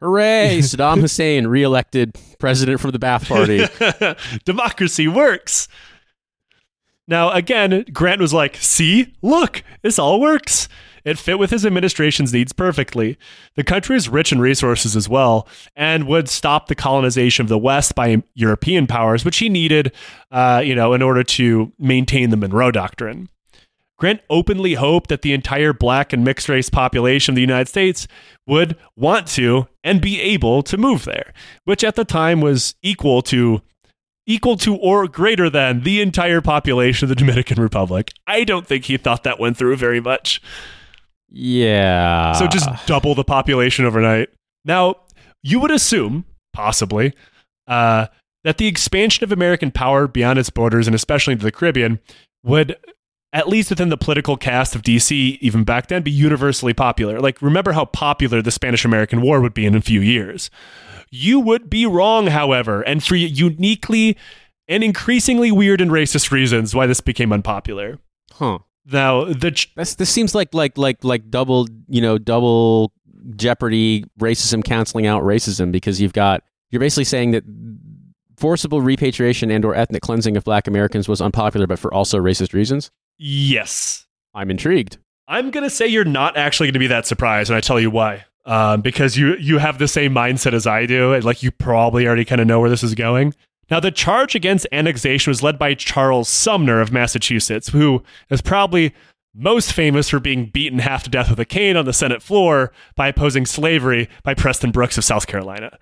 Hooray! 0.00 0.58
Saddam 0.60 1.00
Hussein 1.00 1.46
reelected 1.46 2.16
president 2.38 2.80
from 2.80 2.90
the 2.90 2.98
Ba'ath 2.98 3.26
Party. 3.26 4.38
Democracy 4.44 5.08
works. 5.08 5.68
Now, 7.08 7.30
again, 7.30 7.84
Grant 7.92 8.20
was 8.20 8.34
like, 8.34 8.56
see, 8.56 9.14
look, 9.22 9.62
this 9.82 9.98
all 9.98 10.20
works. 10.20 10.68
It 11.04 11.18
fit 11.18 11.38
with 11.38 11.50
his 11.50 11.64
administration's 11.64 12.32
needs 12.32 12.52
perfectly. 12.52 13.16
The 13.54 13.62
country 13.62 13.94
is 13.94 14.08
rich 14.08 14.32
in 14.32 14.40
resources 14.40 14.96
as 14.96 15.08
well, 15.08 15.46
and 15.76 16.08
would 16.08 16.28
stop 16.28 16.66
the 16.66 16.74
colonization 16.74 17.44
of 17.44 17.48
the 17.48 17.58
West 17.58 17.94
by 17.94 18.24
European 18.34 18.88
powers, 18.88 19.24
which 19.24 19.36
he 19.36 19.48
needed, 19.48 19.92
uh, 20.32 20.60
you 20.64 20.74
know, 20.74 20.94
in 20.94 21.02
order 21.02 21.22
to 21.22 21.72
maintain 21.78 22.30
the 22.30 22.36
Monroe 22.36 22.72
Doctrine. 22.72 23.28
Grant 23.98 24.20
openly 24.28 24.74
hoped 24.74 25.08
that 25.08 25.22
the 25.22 25.32
entire 25.32 25.72
black 25.72 26.12
and 26.12 26.22
mixed 26.22 26.48
race 26.48 26.68
population 26.68 27.32
of 27.32 27.36
the 27.36 27.40
United 27.40 27.68
States 27.68 28.06
would 28.46 28.76
want 28.94 29.26
to 29.28 29.68
and 29.82 30.00
be 30.00 30.20
able 30.20 30.62
to 30.64 30.76
move 30.76 31.04
there, 31.06 31.32
which 31.64 31.82
at 31.82 31.96
the 31.96 32.04
time 32.04 32.40
was 32.40 32.74
equal 32.82 33.22
to 33.22 33.62
equal 34.26 34.56
to 34.56 34.76
or 34.76 35.06
greater 35.06 35.48
than 35.48 35.82
the 35.82 36.00
entire 36.00 36.40
population 36.40 37.04
of 37.04 37.08
the 37.08 37.14
Dominican 37.14 37.62
Republic. 37.62 38.12
I 38.26 38.44
don't 38.44 38.66
think 38.66 38.84
he 38.84 38.96
thought 38.96 39.22
that 39.22 39.38
went 39.38 39.56
through 39.56 39.76
very 39.76 40.00
much. 40.00 40.42
yeah. 41.30 42.32
So 42.32 42.46
just 42.48 42.68
double 42.86 43.14
the 43.14 43.24
population 43.24 43.84
overnight. 43.84 44.28
Now, 44.64 44.96
you 45.42 45.60
would 45.60 45.70
assume, 45.70 46.24
possibly, 46.52 47.14
uh, 47.68 48.08
that 48.44 48.58
the 48.58 48.66
expansion 48.66 49.24
of 49.24 49.32
American 49.32 49.70
power 49.70 50.06
beyond 50.08 50.38
its 50.38 50.50
borders 50.50 50.86
and 50.86 50.94
especially 50.94 51.32
into 51.32 51.44
the 51.44 51.52
Caribbean 51.52 52.00
would 52.44 52.76
at 53.36 53.48
least 53.48 53.68
within 53.68 53.90
the 53.90 53.98
political 53.98 54.38
cast 54.38 54.74
of 54.74 54.80
DC, 54.80 55.36
even 55.42 55.62
back 55.62 55.88
then, 55.88 56.02
be 56.02 56.10
universally 56.10 56.72
popular. 56.72 57.20
Like, 57.20 57.42
remember 57.42 57.72
how 57.72 57.84
popular 57.84 58.40
the 58.40 58.50
Spanish 58.50 58.82
American 58.82 59.20
War 59.20 59.42
would 59.42 59.52
be 59.52 59.66
in 59.66 59.74
a 59.74 59.82
few 59.82 60.00
years. 60.00 60.50
You 61.10 61.38
would 61.40 61.68
be 61.68 61.84
wrong, 61.84 62.28
however, 62.28 62.80
and 62.80 63.04
for 63.04 63.14
uniquely 63.14 64.16
and 64.66 64.82
increasingly 64.82 65.52
weird 65.52 65.82
and 65.82 65.90
racist 65.90 66.30
reasons 66.30 66.74
why 66.74 66.86
this 66.86 67.02
became 67.02 67.30
unpopular. 67.30 67.98
Huh. 68.32 68.60
Now, 68.86 69.24
the 69.24 69.50
ch- 69.50 69.70
That's 69.76 69.96
this 69.96 70.08
seems 70.08 70.34
like 70.34 70.54
like 70.54 70.78
like 70.78 71.04
like 71.04 71.28
double 71.28 71.68
you 71.88 72.00
know 72.00 72.16
double 72.16 72.94
jeopardy 73.36 74.04
racism 74.18 74.64
canceling 74.64 75.06
out 75.06 75.22
racism 75.22 75.70
because 75.70 76.00
you've 76.00 76.12
got 76.14 76.42
you're 76.70 76.80
basically 76.80 77.04
saying 77.04 77.32
that 77.32 77.44
forcible 78.38 78.80
repatriation 78.80 79.50
and 79.50 79.64
or 79.64 79.74
ethnic 79.74 80.02
cleansing 80.02 80.36
of 80.36 80.44
black 80.44 80.66
Americans 80.66 81.06
was 81.06 81.20
unpopular 81.20 81.66
but 81.66 81.78
for 81.78 81.92
also 81.92 82.18
racist 82.18 82.54
reasons. 82.54 82.90
Yes, 83.18 84.06
I'm 84.34 84.50
intrigued. 84.50 84.98
I'm 85.28 85.50
gonna 85.50 85.70
say 85.70 85.86
you're 85.86 86.04
not 86.04 86.36
actually 86.36 86.68
gonna 86.68 86.78
be 86.78 86.86
that 86.88 87.06
surprised, 87.06 87.50
and 87.50 87.56
I 87.56 87.60
tell 87.60 87.80
you 87.80 87.90
why. 87.90 88.24
Um, 88.44 88.80
because 88.80 89.16
you 89.16 89.36
you 89.36 89.58
have 89.58 89.78
the 89.78 89.88
same 89.88 90.14
mindset 90.14 90.52
as 90.52 90.66
I 90.66 90.86
do, 90.86 91.12
and 91.12 91.24
like 91.24 91.42
you 91.42 91.50
probably 91.50 92.06
already 92.06 92.24
kind 92.24 92.40
of 92.40 92.46
know 92.46 92.60
where 92.60 92.70
this 92.70 92.84
is 92.84 92.94
going. 92.94 93.34
Now, 93.70 93.80
the 93.80 93.90
charge 93.90 94.34
against 94.34 94.66
annexation 94.70 95.30
was 95.30 95.42
led 95.42 95.58
by 95.58 95.74
Charles 95.74 96.28
Sumner 96.28 96.80
of 96.80 96.92
Massachusetts, 96.92 97.70
who 97.70 98.02
is 98.30 98.40
probably 98.40 98.94
most 99.34 99.72
famous 99.72 100.08
for 100.08 100.20
being 100.20 100.46
beaten 100.46 100.78
half 100.78 101.02
to 101.02 101.10
death 101.10 101.28
with 101.28 101.40
a 101.40 101.44
cane 101.44 101.76
on 101.76 101.84
the 101.84 101.92
Senate 101.92 102.22
floor 102.22 102.72
by 102.94 103.08
opposing 103.08 103.44
slavery 103.44 104.08
by 104.22 104.34
Preston 104.34 104.70
Brooks 104.70 104.96
of 104.96 105.04
South 105.04 105.26
Carolina. 105.26 105.76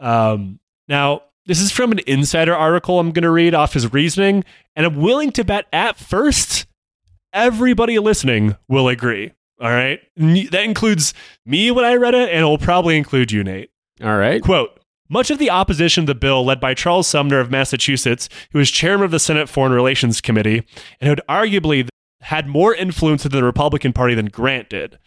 Um, 0.00 0.58
now, 0.88 1.22
this 1.44 1.60
is 1.60 1.70
from 1.70 1.92
an 1.92 2.00
insider 2.06 2.54
article 2.54 2.98
I'm 2.98 3.12
going 3.12 3.22
to 3.22 3.30
read 3.30 3.54
off 3.54 3.74
his 3.74 3.92
reasoning, 3.92 4.44
and 4.74 4.86
I'm 4.86 4.96
willing 4.96 5.30
to 5.32 5.44
bet 5.44 5.66
at 5.72 5.96
first 5.96 6.66
everybody 7.36 7.98
listening 7.98 8.56
will 8.68 8.88
agree. 8.88 9.32
All 9.60 9.70
right. 9.70 10.00
That 10.16 10.64
includes 10.64 11.14
me 11.44 11.70
when 11.70 11.84
I 11.84 11.94
read 11.94 12.14
it, 12.14 12.30
and 12.30 12.40
it 12.40 12.44
will 12.44 12.58
probably 12.58 12.96
include 12.96 13.30
you, 13.30 13.44
Nate. 13.44 13.70
All 14.02 14.16
right. 14.16 14.42
Quote 14.42 14.80
Much 15.08 15.30
of 15.30 15.38
the 15.38 15.50
opposition 15.50 16.04
to 16.04 16.12
the 16.12 16.18
bill, 16.18 16.44
led 16.44 16.60
by 16.60 16.74
Charles 16.74 17.06
Sumner 17.06 17.38
of 17.38 17.50
Massachusetts, 17.50 18.28
who 18.50 18.58
was 18.58 18.70
chairman 18.70 19.04
of 19.04 19.10
the 19.10 19.20
Senate 19.20 19.48
Foreign 19.48 19.72
Relations 19.72 20.20
Committee, 20.20 20.66
and 21.00 21.02
who 21.02 21.08
had 21.08 21.22
arguably 21.28 21.88
had 22.22 22.48
more 22.48 22.74
influence 22.74 23.24
in 23.24 23.30
the 23.30 23.44
Republican 23.44 23.92
Party 23.92 24.14
than 24.14 24.26
Grant 24.26 24.68
did. 24.68 24.98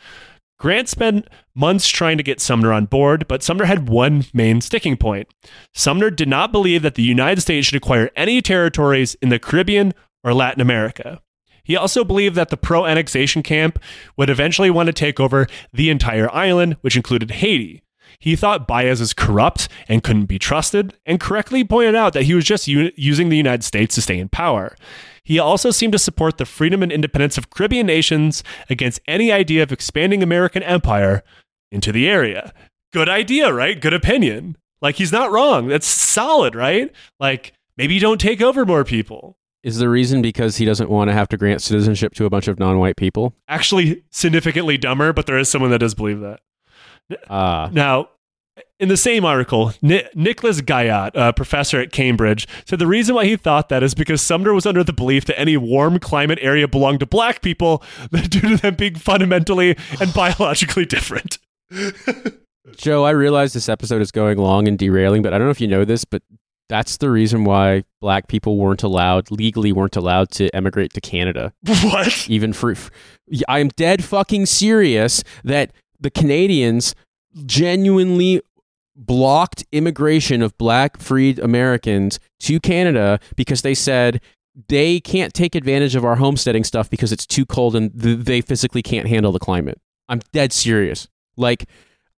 Grant 0.57 0.89
spent 0.89 1.27
months 1.55 1.87
trying 1.87 2.17
to 2.17 2.23
get 2.23 2.41
Sumner 2.41 2.73
on 2.73 2.85
board, 2.85 3.27
but 3.27 3.43
Sumner 3.43 3.65
had 3.65 3.87
one 3.87 4.25
main 4.33 4.61
sticking 4.61 4.97
point. 4.97 5.27
Sumner 5.73 6.09
did 6.09 6.27
not 6.27 6.51
believe 6.51 6.81
that 6.81 6.95
the 6.95 7.03
United 7.03 7.41
States 7.41 7.67
should 7.67 7.77
acquire 7.77 8.09
any 8.15 8.41
territories 8.41 9.15
in 9.21 9.29
the 9.29 9.39
Caribbean 9.39 9.93
or 10.23 10.33
Latin 10.33 10.61
America. 10.61 11.21
He 11.63 11.75
also 11.75 12.03
believed 12.03 12.35
that 12.35 12.49
the 12.49 12.57
pro 12.57 12.85
annexation 12.85 13.43
camp 13.43 13.79
would 14.17 14.29
eventually 14.29 14.69
want 14.69 14.87
to 14.87 14.93
take 14.93 15.19
over 15.19 15.47
the 15.73 15.89
entire 15.89 16.33
island, 16.33 16.77
which 16.81 16.95
included 16.95 17.31
Haiti. 17.31 17.83
He 18.19 18.35
thought 18.35 18.67
Baez 18.67 18.99
is 18.99 19.13
corrupt 19.13 19.69
and 19.87 20.03
couldn't 20.03 20.25
be 20.25 20.39
trusted, 20.39 20.95
and 21.05 21.19
correctly 21.19 21.63
pointed 21.63 21.95
out 21.95 22.13
that 22.13 22.23
he 22.23 22.33
was 22.33 22.43
just 22.43 22.67
u- 22.67 22.91
using 22.95 23.29
the 23.29 23.37
United 23.37 23.63
States 23.63 23.95
to 23.95 24.01
stay 24.01 24.19
in 24.19 24.29
power. 24.29 24.75
He 25.23 25.39
also 25.39 25.71
seemed 25.71 25.93
to 25.93 25.99
support 25.99 26.37
the 26.37 26.45
freedom 26.45 26.81
and 26.81 26.91
independence 26.91 27.37
of 27.37 27.49
Caribbean 27.49 27.85
nations 27.85 28.43
against 28.69 28.99
any 29.07 29.31
idea 29.31 29.63
of 29.63 29.71
expanding 29.71 30.23
American 30.23 30.63
empire 30.63 31.23
into 31.71 31.91
the 31.91 32.09
area. 32.09 32.51
Good 32.91 33.07
idea, 33.07 33.53
right? 33.53 33.79
Good 33.79 33.93
opinion. 33.93 34.57
Like, 34.81 34.95
he's 34.95 35.11
not 35.11 35.31
wrong. 35.31 35.67
That's 35.67 35.87
solid, 35.87 36.55
right? 36.55 36.91
Like, 37.19 37.53
maybe 37.77 37.93
you 37.93 37.99
don't 37.99 38.19
take 38.19 38.41
over 38.41 38.65
more 38.65 38.83
people. 38.83 39.37
Is 39.63 39.77
the 39.77 39.89
reason 39.89 40.21
because 40.21 40.55
he 40.57 40.65
doesn't 40.65 40.89
want 40.89 41.09
to 41.09 41.13
have 41.13 41.27
to 41.29 41.37
grant 41.37 41.61
citizenship 41.61 42.13
to 42.15 42.25
a 42.25 42.29
bunch 42.29 42.47
of 42.47 42.59
non-white 42.59 42.95
people? 42.95 43.33
Actually, 43.49 44.03
significantly 44.09 44.77
dumber, 44.77 45.11
but 45.11 45.25
there 45.25 45.37
is 45.37 45.49
someone 45.49 45.69
that 45.71 45.79
does 45.79 45.93
believe 45.93 46.21
that. 46.21 46.39
Ah, 47.29 47.69
Now, 47.73 48.09
in 48.79 48.87
the 48.87 48.95
same 48.95 49.25
article, 49.25 49.73
Ni- 49.81 50.03
Nicholas 50.15 50.61
Guyatt, 50.61 51.11
a 51.15 51.33
professor 51.33 51.79
at 51.81 51.91
Cambridge, 51.91 52.47
said 52.65 52.79
the 52.79 52.87
reason 52.87 53.15
why 53.15 53.25
he 53.25 53.35
thought 53.35 53.67
that 53.69 53.83
is 53.83 53.93
because 53.93 54.21
Sumner 54.21 54.53
was 54.53 54.65
under 54.65 54.83
the 54.83 54.93
belief 54.93 55.25
that 55.25 55.37
any 55.39 55.57
warm 55.57 55.99
climate 55.99 56.39
area 56.41 56.67
belonged 56.67 57.01
to 57.01 57.05
black 57.05 57.41
people 57.41 57.83
due 58.11 58.41
to 58.41 58.57
them 58.57 58.75
being 58.75 58.95
fundamentally 58.95 59.75
and 59.99 60.13
biologically 60.13 60.85
different. 60.85 61.37
Joe, 62.77 63.03
I 63.03 63.11
realize 63.11 63.53
this 63.53 63.67
episode 63.67 64.01
is 64.01 64.11
going 64.11 64.37
long 64.37 64.67
and 64.67 64.77
derailing, 64.77 65.21
but 65.23 65.33
I 65.33 65.37
don't 65.37 65.47
know 65.47 65.51
if 65.51 65.59
you 65.61 65.67
know 65.67 65.83
this, 65.85 66.05
but 66.05 66.21
that's 66.69 66.97
the 66.97 67.09
reason 67.09 67.43
why 67.43 67.83
black 67.99 68.27
people 68.27 68.57
weren't 68.57 68.83
allowed 68.83 69.31
legally 69.31 69.71
weren't 69.71 69.95
allowed 69.95 70.29
to 70.31 70.55
emigrate 70.55 70.93
to 70.93 71.01
Canada. 71.01 71.51
what? 71.65 72.25
Even 72.29 72.53
for 72.53 72.73
I 73.47 73.59
am 73.59 73.69
dead 73.69 74.03
fucking 74.03 74.45
serious 74.45 75.23
that 75.43 75.71
the 75.99 76.11
Canadians 76.11 76.95
genuinely 77.45 78.41
blocked 78.95 79.65
immigration 79.71 80.41
of 80.41 80.57
black 80.57 80.97
freed 80.97 81.39
Americans 81.39 82.19
to 82.39 82.59
Canada 82.59 83.19
because 83.35 83.61
they 83.61 83.73
said 83.73 84.21
they 84.67 84.99
can't 84.99 85.33
take 85.33 85.55
advantage 85.55 85.95
of 85.95 86.03
our 86.03 86.17
homesteading 86.17 86.63
stuff 86.63 86.89
because 86.89 87.11
it's 87.11 87.25
too 87.25 87.45
cold 87.45 87.75
and 87.75 87.99
th- 88.01 88.19
they 88.19 88.41
physically 88.41 88.81
can't 88.81 89.07
handle 89.07 89.31
the 89.31 89.39
climate. 89.39 89.79
I'm 90.09 90.19
dead 90.33 90.53
serious. 90.53 91.07
Like 91.37 91.65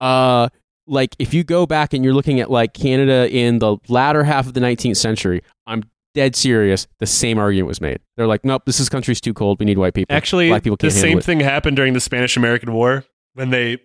uh 0.00 0.48
like 0.90 1.14
if 1.18 1.32
you 1.32 1.44
go 1.44 1.66
back 1.66 1.94
and 1.94 2.04
you're 2.04 2.14
looking 2.14 2.40
at 2.40 2.50
like 2.50 2.74
Canada 2.74 3.28
in 3.30 3.58
the 3.58 3.76
latter 3.88 4.24
half 4.24 4.46
of 4.46 4.54
the 4.54 4.60
19th 4.60 4.96
century, 4.96 5.42
I'm 5.66 5.84
dead 6.14 6.34
serious. 6.34 6.86
The 6.98 7.06
same 7.06 7.38
argument 7.38 7.68
was 7.68 7.80
made. 7.80 8.00
They're 8.16 8.26
like, 8.26 8.44
nope, 8.44 8.62
this 8.66 8.80
is 8.80 8.88
country's 8.88 9.20
too 9.20 9.32
cold. 9.32 9.60
We 9.60 9.66
need 9.66 9.78
white 9.78 9.94
people. 9.94 10.14
Actually, 10.14 10.48
black 10.48 10.64
people 10.64 10.76
the 10.76 10.90
same 10.90 11.20
thing 11.20 11.40
happened 11.40 11.76
during 11.76 11.92
the 11.92 12.00
Spanish 12.00 12.36
American 12.36 12.72
War 12.72 13.04
when 13.34 13.50
they 13.50 13.78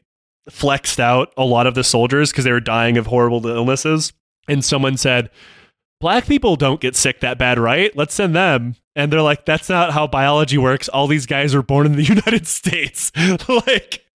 flexed 0.49 0.99
out 0.99 1.33
a 1.37 1.45
lot 1.45 1.67
of 1.67 1.75
the 1.75 1.83
soldiers 1.83 2.31
because 2.31 2.43
they 2.43 2.51
were 2.51 2.59
dying 2.59 2.97
of 2.97 3.07
horrible 3.07 3.45
illnesses. 3.47 4.13
And 4.47 4.63
someone 4.63 4.97
said, 4.97 5.29
Black 6.01 6.27
people 6.27 6.55
don't 6.55 6.81
get 6.81 6.95
sick 6.95 7.21
that 7.21 7.37
bad, 7.37 7.57
right? 7.57 7.95
Let's 7.95 8.13
send 8.13 8.35
them. 8.35 8.75
And 8.95 9.11
they're 9.11 9.21
like, 9.21 9.45
that's 9.45 9.69
not 9.69 9.91
how 9.91 10.07
biology 10.07 10.57
works. 10.57 10.89
All 10.89 11.07
these 11.07 11.25
guys 11.25 11.55
were 11.55 11.63
born 11.63 11.85
in 11.85 11.93
the 11.93 12.03
United 12.15 12.47
States. 12.47 13.11
like, 13.49 14.05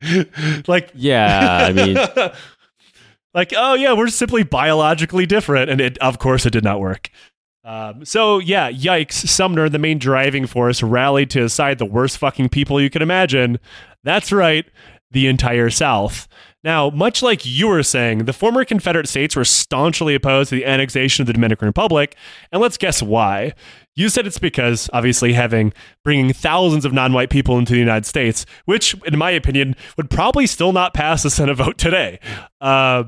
like, 0.69 0.91
Yeah, 0.95 1.67
I 1.69 1.73
mean, 1.73 1.97
like, 3.35 3.53
oh 3.57 3.75
yeah, 3.75 3.93
we're 3.93 4.09
simply 4.09 4.43
biologically 4.43 5.27
different, 5.27 5.71
and 5.71 5.81
it, 5.81 5.99
of 5.99 6.19
course, 6.19 6.47
it 6.47 6.51
did 6.51 6.65
not 6.65 6.81
work. 6.81 7.11
Um, 7.65 8.05
so 8.05 8.39
yeah, 8.39 8.71
yikes! 8.71 9.13
Sumner, 9.13 9.69
the 9.69 9.79
main 9.79 9.99
driving 9.99 10.47
force, 10.47 10.83
rallied 10.83 11.31
to 11.31 11.43
his 11.43 11.53
side 11.53 11.79
the 11.79 11.85
worst 11.85 12.19
fucking 12.19 12.49
people 12.49 12.81
you 12.81 12.91
can 12.91 13.03
imagine. 13.03 13.59
That's 14.03 14.33
right, 14.33 14.65
the 15.11 15.27
entire 15.27 15.71
South. 15.71 16.27
Now, 16.63 16.91
much 16.91 17.23
like 17.23 17.47
you 17.47 17.69
were 17.69 17.83
saying, 17.83 18.27
the 18.27 18.35
former 18.35 18.67
Confederate 18.67 19.09
states 19.09 19.35
were 19.35 19.47
staunchly 19.47 20.15
opposed 20.15 20.51
to 20.51 20.57
the 20.57 20.67
annexation 20.67 21.23
of 21.23 21.27
the 21.27 21.33
Dominican 21.33 21.67
Republic, 21.67 22.17
and 22.53 22.61
let's 22.61 22.77
guess 22.77 23.03
why. 23.03 23.55
You 23.97 24.09
said 24.11 24.27
it's 24.27 24.39
because, 24.39 24.89
obviously, 24.93 25.33
having 25.33 25.73
bringing 26.05 26.33
thousands 26.33 26.85
of 26.85 26.93
non-white 26.93 27.31
people 27.31 27.59
into 27.59 27.73
the 27.73 27.79
United 27.79 28.07
States, 28.07 28.45
which, 28.67 28.95
in 29.07 29.19
my 29.19 29.31
opinion, 29.31 29.75
would 29.97 30.11
probably 30.11 30.47
still 30.47 30.73
not 30.73 30.93
pass 30.93 31.23
the 31.23 31.31
Senate 31.31 31.57
vote 31.57 31.79
today. 31.79 32.19
Uh, 32.61 33.05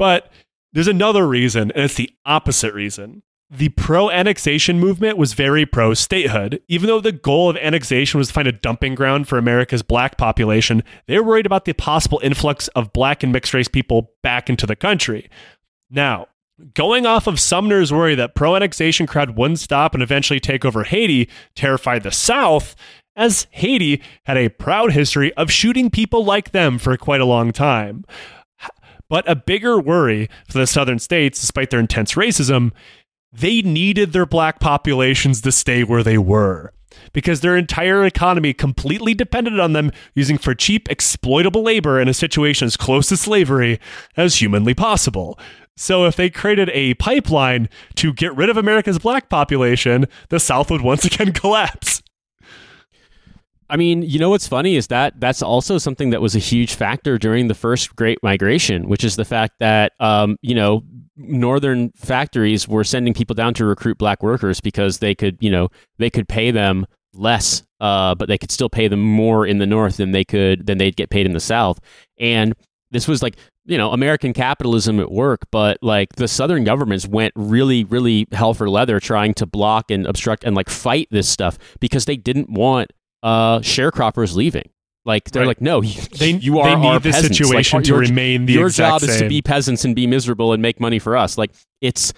but 0.00 0.32
there's 0.72 0.88
another 0.88 1.28
reason, 1.28 1.70
and 1.72 1.84
it's 1.84 1.96
the 1.96 2.08
opposite 2.24 2.72
reason. 2.72 3.22
The 3.50 3.68
pro 3.68 4.08
annexation 4.08 4.80
movement 4.80 5.18
was 5.18 5.34
very 5.34 5.66
pro 5.66 5.92
statehood. 5.92 6.62
Even 6.68 6.86
though 6.86 7.02
the 7.02 7.12
goal 7.12 7.50
of 7.50 7.58
annexation 7.58 8.16
was 8.16 8.28
to 8.28 8.32
find 8.32 8.48
a 8.48 8.52
dumping 8.52 8.94
ground 8.94 9.28
for 9.28 9.36
America's 9.36 9.82
black 9.82 10.16
population, 10.16 10.82
they 11.06 11.18
were 11.18 11.26
worried 11.26 11.44
about 11.44 11.66
the 11.66 11.74
possible 11.74 12.18
influx 12.22 12.68
of 12.68 12.94
black 12.94 13.22
and 13.22 13.30
mixed 13.30 13.52
race 13.52 13.68
people 13.68 14.12
back 14.22 14.48
into 14.48 14.66
the 14.66 14.74
country. 14.74 15.28
Now, 15.90 16.28
going 16.72 17.04
off 17.04 17.26
of 17.26 17.38
Sumner's 17.38 17.92
worry 17.92 18.14
that 18.14 18.34
pro 18.34 18.56
annexation 18.56 19.06
crowd 19.06 19.36
wouldn't 19.36 19.58
stop 19.58 19.92
and 19.92 20.02
eventually 20.02 20.40
take 20.40 20.64
over 20.64 20.84
Haiti 20.84 21.28
terrified 21.54 22.04
the 22.04 22.10
South, 22.10 22.74
as 23.16 23.48
Haiti 23.50 24.00
had 24.24 24.38
a 24.38 24.48
proud 24.48 24.92
history 24.92 25.34
of 25.34 25.52
shooting 25.52 25.90
people 25.90 26.24
like 26.24 26.52
them 26.52 26.78
for 26.78 26.96
quite 26.96 27.20
a 27.20 27.26
long 27.26 27.52
time. 27.52 28.06
But 29.10 29.28
a 29.28 29.36
bigger 29.36 29.78
worry 29.78 30.30
for 30.48 30.56
the 30.56 30.66
southern 30.66 31.00
states, 31.00 31.38
despite 31.38 31.68
their 31.68 31.80
intense 31.80 32.14
racism, 32.14 32.72
they 33.30 33.60
needed 33.60 34.12
their 34.12 34.24
black 34.24 34.60
populations 34.60 35.42
to 35.42 35.52
stay 35.52 35.84
where 35.84 36.02
they 36.02 36.16
were 36.16 36.72
because 37.12 37.40
their 37.40 37.56
entire 37.56 38.04
economy 38.04 38.52
completely 38.52 39.14
depended 39.14 39.60
on 39.60 39.72
them 39.72 39.90
using 40.14 40.38
for 40.38 40.54
cheap, 40.54 40.90
exploitable 40.90 41.62
labor 41.62 42.00
in 42.00 42.08
a 42.08 42.14
situation 42.14 42.66
as 42.66 42.76
close 42.76 43.08
to 43.08 43.16
slavery 43.16 43.78
as 44.16 44.36
humanly 44.36 44.74
possible. 44.74 45.38
So, 45.76 46.04
if 46.04 46.14
they 46.16 46.30
created 46.30 46.68
a 46.70 46.94
pipeline 46.94 47.68
to 47.96 48.12
get 48.12 48.36
rid 48.36 48.50
of 48.50 48.56
America's 48.56 48.98
black 48.98 49.28
population, 49.28 50.06
the 50.28 50.40
South 50.40 50.70
would 50.70 50.82
once 50.82 51.04
again 51.04 51.32
collapse. 51.34 51.99
I 53.70 53.76
mean, 53.76 54.02
you 54.02 54.18
know 54.18 54.30
what's 54.30 54.48
funny 54.48 54.74
is 54.74 54.88
that 54.88 55.20
that's 55.20 55.42
also 55.42 55.78
something 55.78 56.10
that 56.10 56.20
was 56.20 56.34
a 56.34 56.40
huge 56.40 56.74
factor 56.74 57.18
during 57.18 57.46
the 57.46 57.54
first 57.54 57.94
Great 57.94 58.18
Migration, 58.22 58.88
which 58.88 59.04
is 59.04 59.14
the 59.16 59.24
fact 59.24 59.54
that 59.60 59.92
um, 60.00 60.36
you 60.42 60.54
know 60.54 60.82
northern 61.16 61.90
factories 61.92 62.66
were 62.66 62.82
sending 62.82 63.14
people 63.14 63.34
down 63.34 63.54
to 63.54 63.64
recruit 63.64 63.96
black 63.96 64.22
workers 64.22 64.60
because 64.60 64.98
they 64.98 65.14
could, 65.14 65.36
you 65.40 65.50
know, 65.50 65.68
they 65.98 66.10
could 66.10 66.28
pay 66.28 66.50
them 66.50 66.86
less, 67.12 67.62
uh, 67.80 68.14
but 68.14 68.28
they 68.28 68.38
could 68.38 68.50
still 68.50 68.68
pay 68.68 68.88
them 68.88 69.00
more 69.00 69.46
in 69.46 69.58
the 69.58 69.66
north 69.66 69.98
than 69.98 70.10
they 70.10 70.24
could 70.24 70.66
than 70.66 70.78
they'd 70.78 70.96
get 70.96 71.10
paid 71.10 71.26
in 71.26 71.32
the 71.32 71.40
south. 71.40 71.78
And 72.18 72.54
this 72.90 73.06
was 73.06 73.22
like 73.22 73.36
you 73.66 73.78
know 73.78 73.92
American 73.92 74.32
capitalism 74.32 74.98
at 74.98 75.12
work, 75.12 75.46
but 75.52 75.78
like 75.80 76.16
the 76.16 76.26
southern 76.26 76.64
governments 76.64 77.06
went 77.06 77.32
really, 77.36 77.84
really 77.84 78.26
hell 78.32 78.52
for 78.52 78.68
leather 78.68 78.98
trying 78.98 79.32
to 79.34 79.46
block 79.46 79.92
and 79.92 80.06
obstruct 80.06 80.42
and 80.42 80.56
like 80.56 80.68
fight 80.68 81.06
this 81.12 81.28
stuff 81.28 81.56
because 81.78 82.06
they 82.06 82.16
didn't 82.16 82.50
want 82.50 82.92
uh, 83.22 83.58
sharecroppers 83.60 84.34
leaving. 84.34 84.68
Like 85.04 85.30
they're 85.30 85.42
Right. 85.42 85.48
like, 85.48 85.60
no, 85.62 85.80
They, 85.80 86.30
you 86.42 86.58
are 86.60 86.68
they 86.70 86.76
need 86.76 86.86
our 86.86 87.00
the 87.00 87.10
peasants. 87.10 87.38
situation 87.38 87.78
like, 87.78 87.84
to 87.84 87.90
your, 87.92 88.00
remain 88.00 88.46
the 88.46 88.52
your 88.54 88.66
exact 88.66 89.00
job 89.00 89.08
is 89.10 89.18
to 89.18 89.28
be 89.28 89.40
peasants 89.42 89.84
and 89.84 89.96
be 89.96 90.06
miserable 90.06 90.52
and 90.52 90.60
make 90.60 90.78
money 90.80 90.98
for 90.98 91.16
us. 91.16 91.36
Like 91.38 91.50
it's. 91.80 92.12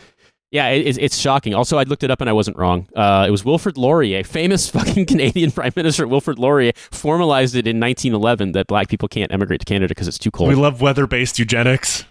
Yeah, 0.50 0.68
it, 0.68 0.80
it's- 0.80 0.98
it's 1.00 1.16
shocking. 1.16 1.54
Also, 1.54 1.78
I 1.78 1.84
looked 1.84 2.02
it 2.04 2.10
up 2.10 2.20
and 2.20 2.28
I 2.28 2.34
wasn't 2.34 2.58
wrong. 2.58 2.86
Uh, 2.94 3.24
it 3.26 3.30
was 3.30 3.42
Wilfrid 3.42 3.78
Laurier, 3.78 4.22
famous 4.22 4.68
fucking 4.76 5.06
Canadian 5.06 5.50
Prime 5.50 5.72
Minister 5.74 6.06
Wilfrid 6.06 6.38
Laurier, 6.38 6.72
formalized 6.90 7.54
it 7.54 7.66
in 7.66 7.80
1911 7.80 8.52
that 8.52 8.66
black 8.66 8.88
people 8.88 9.08
can't 9.08 9.32
emigrate 9.32 9.60
to 9.60 9.64
Canada 9.64 9.88
because 9.88 10.08
it's 10.08 10.18
too 10.18 10.30
cold. 10.30 10.50
we 10.50 10.54
love 10.54 10.82
weather-based 10.82 11.38
eugenics. 11.38 12.04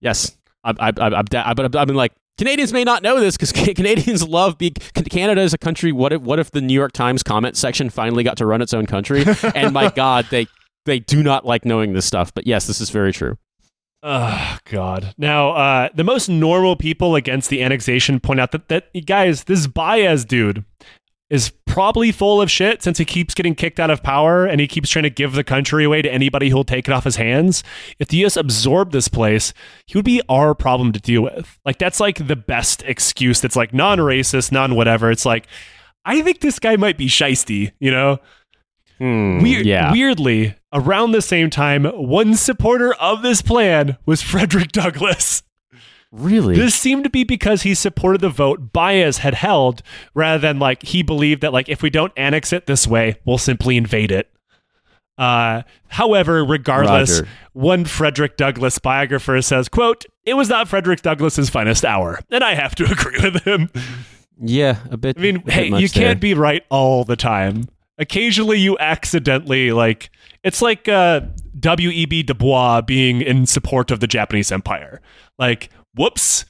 Yes, 0.00 0.34
I, 0.64 0.70
I, 0.78 0.92
I, 0.96 1.08
I, 1.08 1.22
I, 1.50 1.54
but 1.54 1.76
I've 1.76 1.86
been 1.86 1.94
like 1.96 2.12
Canadians 2.38 2.72
may 2.72 2.84
not 2.84 3.02
know 3.02 3.18
this 3.20 3.36
because 3.36 3.52
Canadians 3.74 4.26
love 4.26 4.58
being 4.58 4.74
Canada 5.10 5.40
is 5.40 5.54
a 5.54 5.58
country. 5.58 5.92
What 5.92 6.12
if 6.12 6.22
what 6.22 6.38
if 6.38 6.50
the 6.50 6.60
New 6.60 6.74
York 6.74 6.92
Times 6.92 7.22
comment 7.22 7.56
section 7.56 7.90
finally 7.90 8.22
got 8.22 8.36
to 8.38 8.46
run 8.46 8.60
its 8.60 8.74
own 8.74 8.86
country? 8.86 9.24
and 9.54 9.72
my 9.72 9.90
God, 9.90 10.26
they 10.30 10.46
they 10.84 10.98
do 10.98 11.22
not 11.22 11.46
like 11.46 11.64
knowing 11.64 11.92
this 11.92 12.06
stuff. 12.06 12.32
But 12.34 12.46
yes, 12.46 12.66
this 12.66 12.80
is 12.80 12.90
very 12.90 13.12
true. 13.12 13.38
Oh 14.02 14.58
God! 14.66 15.14
Now, 15.18 15.50
uh, 15.52 15.88
the 15.94 16.04
most 16.04 16.28
normal 16.28 16.76
people 16.76 17.16
against 17.16 17.48
the 17.50 17.62
annexation 17.62 18.20
point 18.20 18.38
out 18.38 18.52
that 18.52 18.68
that 18.68 19.06
guys, 19.06 19.44
this 19.44 19.66
Baez 19.66 20.24
dude 20.24 20.64
is 21.28 21.50
probably 21.66 22.12
full 22.12 22.40
of 22.40 22.50
shit 22.50 22.82
since 22.82 22.98
he 22.98 23.04
keeps 23.04 23.34
getting 23.34 23.54
kicked 23.54 23.80
out 23.80 23.90
of 23.90 24.02
power 24.02 24.46
and 24.46 24.60
he 24.60 24.68
keeps 24.68 24.88
trying 24.88 25.02
to 25.02 25.10
give 25.10 25.32
the 25.32 25.42
country 25.44 25.84
away 25.84 26.00
to 26.00 26.10
anybody 26.12 26.48
who'll 26.48 26.64
take 26.64 26.86
it 26.88 26.92
off 26.92 27.04
his 27.04 27.16
hands. 27.16 27.64
If 27.98 28.08
the 28.08 28.18
U.S. 28.18 28.36
absorbed 28.36 28.92
this 28.92 29.08
place, 29.08 29.52
he 29.86 29.98
would 29.98 30.04
be 30.04 30.22
our 30.28 30.54
problem 30.54 30.92
to 30.92 31.00
deal 31.00 31.22
with. 31.22 31.58
Like 31.64 31.78
that's 31.78 31.98
like 32.00 32.26
the 32.28 32.36
best 32.36 32.82
excuse. 32.84 33.40
That's 33.40 33.56
like 33.56 33.74
non-racist, 33.74 34.52
non-whatever. 34.52 35.10
It's 35.10 35.26
like 35.26 35.46
I 36.04 36.22
think 36.22 36.40
this 36.40 36.58
guy 36.60 36.76
might 36.76 36.96
be 36.96 37.08
shisty. 37.08 37.72
You 37.80 37.90
know. 37.90 38.18
Hmm, 38.98 39.42
Weird, 39.42 39.66
yeah, 39.66 39.92
Weirdly, 39.92 40.54
around 40.72 41.12
the 41.12 41.20
same 41.20 41.50
time, 41.50 41.84
one 41.84 42.34
supporter 42.34 42.94
of 42.94 43.20
this 43.20 43.42
plan 43.42 43.98
was 44.06 44.22
Frederick 44.22 44.72
Douglass. 44.72 45.42
Really. 46.12 46.54
This 46.54 46.74
seemed 46.74 47.04
to 47.04 47.10
be 47.10 47.24
because 47.24 47.62
he 47.62 47.74
supported 47.74 48.20
the 48.20 48.28
vote 48.28 48.72
Baez 48.72 49.18
had 49.18 49.34
held, 49.34 49.82
rather 50.14 50.38
than 50.38 50.58
like 50.58 50.82
he 50.82 51.02
believed 51.02 51.42
that 51.42 51.52
like 51.52 51.68
if 51.68 51.82
we 51.82 51.90
don't 51.90 52.12
annex 52.16 52.52
it 52.52 52.66
this 52.66 52.86
way, 52.86 53.16
we'll 53.24 53.38
simply 53.38 53.76
invade 53.76 54.10
it. 54.10 54.30
Uh, 55.18 55.62
however, 55.88 56.44
regardless, 56.44 57.20
Roger. 57.20 57.28
one 57.54 57.84
Frederick 57.86 58.36
Douglass 58.36 58.78
biographer 58.78 59.40
says, 59.40 59.68
"quote 59.68 60.04
It 60.24 60.34
was 60.34 60.48
not 60.48 60.68
Frederick 60.68 61.02
Douglass's 61.02 61.48
finest 61.48 61.84
hour," 61.84 62.20
and 62.30 62.44
I 62.44 62.54
have 62.54 62.74
to 62.76 62.84
agree 62.90 63.18
with 63.22 63.42
him. 63.44 63.70
yeah, 64.38 64.78
a 64.90 64.96
bit. 64.96 65.16
I 65.18 65.20
mean, 65.22 65.42
hey, 65.46 65.66
you 65.66 65.88
there. 65.88 65.88
can't 65.88 66.20
be 66.20 66.34
right 66.34 66.64
all 66.70 67.04
the 67.04 67.16
time. 67.16 67.64
Occasionally, 67.98 68.58
you 68.58 68.76
accidentally 68.78 69.72
like 69.72 70.10
it's 70.44 70.60
like 70.60 70.86
uh, 70.86 71.22
W.E.B. 71.58 72.24
Du 72.24 72.34
Bois 72.34 72.82
being 72.82 73.22
in 73.22 73.46
support 73.46 73.90
of 73.90 74.00
the 74.00 74.06
Japanese 74.06 74.52
Empire. 74.52 75.00
Like, 75.38 75.70
whoops. 75.96 76.44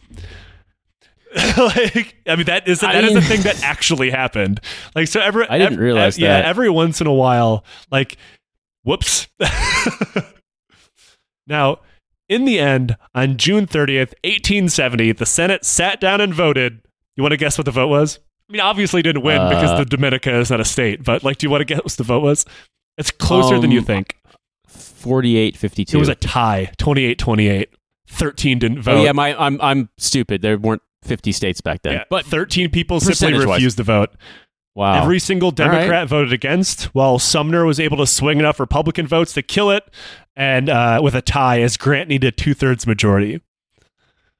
like, 1.58 2.16
I 2.26 2.36
mean, 2.36 2.46
that 2.46 2.66
is 2.66 2.82
I 2.82 2.92
that 2.94 3.04
is 3.04 3.10
mean- 3.10 3.18
a 3.18 3.26
thing 3.26 3.42
that 3.42 3.62
actually 3.62 4.10
happened. 4.10 4.60
Like, 4.94 5.08
so 5.08 5.20
every 5.20 5.46
I 5.48 5.58
didn't 5.58 5.80
realize 5.80 6.16
ev- 6.16 6.22
Yeah, 6.22 6.42
every 6.44 6.70
once 6.70 7.00
in 7.00 7.06
a 7.06 7.12
while, 7.12 7.64
like, 7.90 8.16
whoops. 8.84 9.26
now, 11.46 11.78
in 12.28 12.44
the 12.44 12.58
end, 12.58 12.96
on 13.14 13.36
June 13.36 13.66
30th, 13.66 14.14
1870, 14.24 15.12
the 15.12 15.26
Senate 15.26 15.64
sat 15.64 16.00
down 16.00 16.20
and 16.20 16.34
voted. 16.34 16.80
You 17.16 17.22
want 17.22 17.32
to 17.32 17.36
guess 17.36 17.56
what 17.58 17.64
the 17.64 17.70
vote 17.70 17.88
was? 17.88 18.18
I 18.48 18.52
mean, 18.52 18.60
obviously 18.60 19.02
didn't 19.02 19.22
win 19.22 19.40
Uh, 19.40 19.48
because 19.48 19.78
the 19.78 19.84
Dominica 19.84 20.36
is 20.38 20.50
not 20.50 20.60
a 20.60 20.64
state, 20.64 21.02
but 21.04 21.24
like, 21.24 21.38
do 21.38 21.46
you 21.46 21.50
want 21.50 21.62
to 21.62 21.64
guess 21.64 21.80
what 21.82 21.92
the 21.96 22.04
vote 22.04 22.22
was? 22.22 22.44
It's 22.98 23.10
closer 23.10 23.58
than 23.58 23.70
you 23.70 23.80
Um, 23.80 23.84
think. 23.84 24.16
Forty-eight, 24.68 25.56
fifty-two. 25.56 25.96
It 25.96 26.00
was 26.00 26.08
a 26.08 26.14
tie, 26.14 26.70
28 26.78 27.18
28. 27.18 27.68
13 28.08 28.58
didn't 28.58 28.82
vote. 28.82 28.98
Oh 28.98 29.04
yeah, 29.04 29.12
my 29.12 29.34
I'm 29.38 29.60
I'm 29.60 29.88
stupid. 29.98 30.42
There 30.42 30.58
weren't 30.58 30.82
fifty 31.02 31.32
states 31.32 31.60
back 31.60 31.82
then. 31.82 31.94
Yeah, 31.94 32.04
But 32.10 32.24
13 32.26 32.70
people 32.70 33.00
simply 33.00 33.38
refused 33.46 33.76
to 33.78 33.82
vote. 33.84 34.10
wow, 34.74 35.02
Every 35.02 35.18
single 35.18 35.50
Democrat 35.50 36.08
voted 36.08 36.32
against, 36.32 36.84
while 36.94 37.18
Sumner 37.18 37.64
was 37.64 37.78
able 37.80 37.96
to 37.98 38.06
swing 38.06 38.38
enough 38.38 38.58
Republican 38.60 39.06
votes 39.06 39.32
to 39.34 39.42
kill 39.42 39.70
it, 39.70 39.84
and 40.34 40.68
uh, 40.68 41.00
with 41.02 41.14
a 41.14 41.22
tie, 41.22 41.60
as 41.62 41.76
Grant 41.76 42.08
needed 42.08 42.36
two 42.36 42.54
thirds 42.54 42.86
majority. 42.86 43.40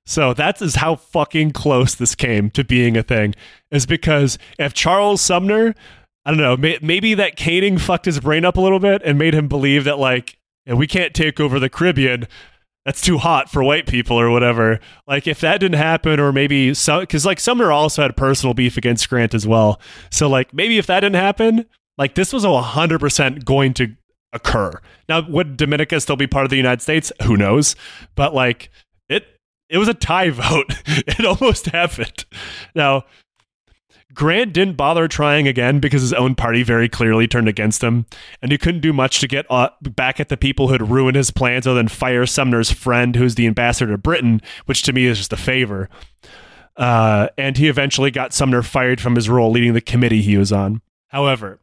So 0.04 0.32
that 0.34 0.62
is 0.62 0.76
how 0.76 0.94
fucking 0.96 1.50
close 1.50 1.94
this 1.94 2.14
came 2.14 2.50
to 2.50 2.62
being 2.64 2.96
a 2.96 3.02
thing. 3.02 3.34
Is 3.70 3.86
because 3.86 4.38
if 4.58 4.72
Charles 4.72 5.20
Sumner, 5.20 5.74
I 6.24 6.30
don't 6.30 6.38
know, 6.38 6.56
may- 6.56 6.78
maybe 6.80 7.14
that 7.14 7.34
caning 7.36 7.76
fucked 7.78 8.04
his 8.04 8.20
brain 8.20 8.44
up 8.44 8.56
a 8.56 8.60
little 8.60 8.78
bit 8.78 9.02
and 9.04 9.18
made 9.18 9.34
him 9.34 9.48
believe 9.48 9.82
that 9.84 9.98
like 9.98 10.38
"Yeah, 10.64 10.74
we 10.74 10.86
can't 10.86 11.12
take 11.14 11.40
over 11.40 11.58
the 11.58 11.68
Caribbean. 11.68 12.28
That's 12.86 13.00
too 13.00 13.18
hot 13.18 13.50
for 13.50 13.64
white 13.64 13.86
people 13.86 14.16
or 14.18 14.30
whatever. 14.30 14.78
Like 15.08 15.26
if 15.26 15.40
that 15.40 15.58
didn't 15.58 15.76
happen, 15.76 16.20
or 16.20 16.32
maybe 16.32 16.72
some 16.72 17.00
because 17.00 17.26
like 17.26 17.40
Sumner 17.40 17.72
also 17.72 18.00
had 18.00 18.12
a 18.12 18.14
personal 18.14 18.54
beef 18.54 18.76
against 18.76 19.10
Grant 19.10 19.34
as 19.34 19.44
well. 19.44 19.80
So 20.08 20.28
like 20.28 20.54
maybe 20.54 20.78
if 20.78 20.86
that 20.86 21.00
didn't 21.00 21.16
happen, 21.16 21.66
like 21.98 22.14
this 22.14 22.32
was 22.32 22.44
a 22.44 22.62
hundred 22.62 23.00
percent 23.00 23.44
going 23.44 23.74
to 23.74 23.88
occur. 24.32 24.70
Now 25.08 25.28
would 25.28 25.56
Dominica 25.56 26.00
still 26.00 26.14
be 26.14 26.28
part 26.28 26.44
of 26.44 26.50
the 26.50 26.56
United 26.56 26.80
States? 26.80 27.10
Who 27.24 27.36
knows? 27.36 27.74
But 28.14 28.34
like 28.34 28.70
it 29.08 29.26
it 29.68 29.78
was 29.78 29.88
a 29.88 29.94
tie 29.94 30.30
vote. 30.30 30.80
it 30.86 31.24
almost 31.26 31.66
happened. 31.66 32.24
Now 32.76 33.04
Grant 34.16 34.54
didn't 34.54 34.78
bother 34.78 35.08
trying 35.08 35.46
again 35.46 35.78
because 35.78 36.00
his 36.00 36.14
own 36.14 36.34
party 36.34 36.62
very 36.62 36.88
clearly 36.88 37.28
turned 37.28 37.48
against 37.48 37.84
him, 37.84 38.06
and 38.40 38.50
he 38.50 38.56
couldn't 38.56 38.80
do 38.80 38.94
much 38.94 39.20
to 39.20 39.28
get 39.28 39.44
uh, 39.50 39.68
back 39.82 40.18
at 40.18 40.30
the 40.30 40.38
people 40.38 40.68
who 40.68 40.72
had 40.72 40.90
ruined 40.90 41.16
his 41.16 41.30
plans 41.30 41.66
other 41.66 41.76
than 41.76 41.88
fire 41.88 42.24
Sumner's 42.24 42.70
friend, 42.70 43.14
who's 43.14 43.34
the 43.34 43.46
ambassador 43.46 43.92
to 43.92 43.98
Britain, 43.98 44.40
which 44.64 44.82
to 44.84 44.94
me 44.94 45.04
is 45.04 45.18
just 45.18 45.34
a 45.34 45.36
favor. 45.36 45.90
Uh, 46.78 47.28
and 47.36 47.58
he 47.58 47.68
eventually 47.68 48.10
got 48.10 48.32
Sumner 48.32 48.62
fired 48.62 49.02
from 49.02 49.16
his 49.16 49.28
role 49.28 49.50
leading 49.50 49.74
the 49.74 49.82
committee 49.82 50.22
he 50.22 50.38
was 50.38 50.50
on. 50.50 50.80
However, 51.08 51.60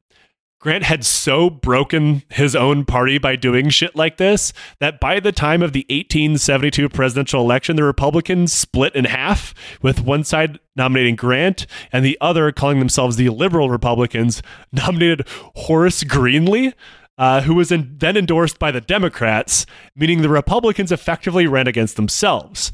Grant 0.64 0.86
had 0.86 1.04
so 1.04 1.50
broken 1.50 2.24
his 2.30 2.56
own 2.56 2.86
party 2.86 3.18
by 3.18 3.36
doing 3.36 3.68
shit 3.68 3.98
like 3.98 4.16
this 4.16 4.54
that 4.80 4.98
by 4.98 5.20
the 5.20 5.34
time 5.34 5.62
of 5.62 5.74
the 5.74 5.86
1872 5.90 6.88
presidential 6.88 7.42
election, 7.42 7.76
the 7.76 7.84
Republicans 7.84 8.54
split 8.54 8.96
in 8.96 9.04
half, 9.04 9.54
with 9.82 10.00
one 10.00 10.24
side 10.24 10.62
nominating 10.74 11.18
Grant 11.18 11.68
and 11.92 12.06
the 12.06 12.18
other 12.22 12.54
calling 12.54 12.80
themselves 12.80 13.18
the 13.18 13.28
Liberal 13.28 13.70
Republicans, 13.70 14.42
nominated 14.72 15.28
Horace 15.54 16.06
Greeley. 16.06 16.74
Uh, 17.16 17.42
who 17.42 17.54
was 17.54 17.72
in, 17.72 17.96
then 18.00 18.18
endorsed 18.18 18.58
by 18.58 18.72
the 18.72 18.82
Democrats, 18.82 19.68
meaning 19.96 20.24
the 20.24 20.30
Republicans 20.30 20.92
effectively 20.92 21.46
ran 21.46 21.68
against 21.68 21.96
themselves. 21.96 22.72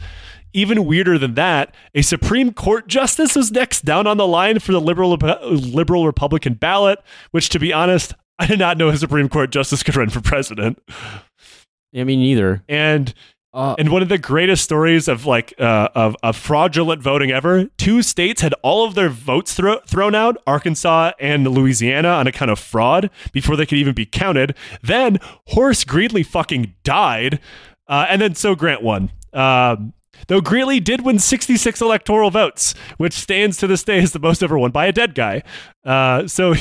Even 0.53 0.85
weirder 0.85 1.17
than 1.17 1.35
that, 1.35 1.73
a 1.93 2.01
Supreme 2.01 2.53
Court 2.53 2.87
justice 2.87 3.35
was 3.35 3.51
next 3.51 3.85
down 3.85 4.07
on 4.07 4.17
the 4.17 4.27
line 4.27 4.59
for 4.59 4.71
the 4.71 4.81
liberal 4.81 5.11
liberal 5.11 6.05
Republican 6.05 6.55
ballot, 6.55 6.99
which 7.31 7.49
to 7.49 7.59
be 7.59 7.71
honest, 7.71 8.13
I 8.39 8.45
did 8.45 8.59
not 8.59 8.77
know 8.77 8.89
a 8.89 8.97
Supreme 8.97 9.29
Court 9.29 9.51
justice 9.51 9.83
could 9.83 9.95
run 9.95 10.09
for 10.09 10.21
president. 10.21 10.81
I 11.95 12.03
mean, 12.03 12.19
neither. 12.19 12.63
And 12.67 13.13
Uh, 13.51 13.73
and 13.79 13.89
one 13.89 14.03
of 14.03 14.09
the 14.09 14.17
greatest 14.19 14.63
stories 14.63 15.07
of 15.07 15.25
like 15.25 15.55
uh, 15.59 15.89
of, 15.95 16.15
of 16.21 16.37
fraudulent 16.37 17.01
voting 17.01 17.31
ever. 17.31 17.65
Two 17.77 18.03
states 18.03 18.41
had 18.41 18.53
all 18.61 18.85
of 18.85 18.93
their 18.93 19.09
votes 19.09 19.55
thro- 19.55 19.79
thrown 19.87 20.13
out, 20.13 20.37
Arkansas 20.45 21.13
and 21.19 21.47
Louisiana, 21.47 22.09
on 22.09 22.27
account 22.27 22.51
of 22.51 22.59
fraud 22.59 23.09
before 23.31 23.55
they 23.55 23.65
could 23.65 23.79
even 23.79 23.95
be 23.95 24.05
counted. 24.05 24.55
Then 24.83 25.17
Horace 25.47 25.83
Greeley 25.83 26.21
fucking 26.21 26.75
died, 26.83 27.39
uh, 27.87 28.05
and 28.07 28.21
then 28.21 28.35
so 28.35 28.53
Grant 28.53 28.83
won. 28.83 29.09
Um, 29.33 29.93
though 30.27 30.41
Greeley 30.41 30.79
did 30.79 31.05
win 31.05 31.19
66 31.19 31.81
electoral 31.81 32.31
votes, 32.31 32.73
which 32.97 33.13
stands 33.13 33.57
to 33.57 33.67
this 33.67 33.83
day 33.83 33.99
as 33.99 34.11
the 34.11 34.19
most 34.19 34.43
ever 34.43 34.57
won 34.57 34.71
by 34.71 34.85
a 34.85 34.91
dead 34.91 35.15
guy. 35.15 35.43
Uh, 35.85 36.27
so, 36.27 36.53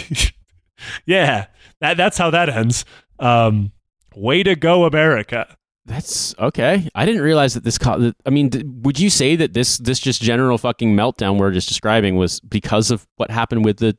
yeah, 1.06 1.46
that, 1.80 1.96
that's 1.96 2.18
how 2.18 2.30
that 2.30 2.48
ends. 2.48 2.84
Um, 3.18 3.72
way 4.14 4.42
to 4.42 4.54
go, 4.54 4.84
America. 4.84 5.56
That's 5.88 6.34
okay. 6.38 6.86
I 6.94 7.06
didn't 7.06 7.22
realize 7.22 7.54
that 7.54 7.64
this. 7.64 7.78
Co- 7.78 8.12
I 8.26 8.30
mean, 8.30 8.50
d- 8.50 8.62
would 8.66 9.00
you 9.00 9.08
say 9.08 9.36
that 9.36 9.54
this 9.54 9.78
this 9.78 9.98
just 9.98 10.20
general 10.20 10.58
fucking 10.58 10.94
meltdown 10.94 11.38
we're 11.38 11.50
just 11.50 11.66
describing 11.66 12.16
was 12.16 12.40
because 12.40 12.90
of 12.90 13.06
what 13.16 13.30
happened 13.30 13.64
with 13.64 13.78
the 13.78 13.96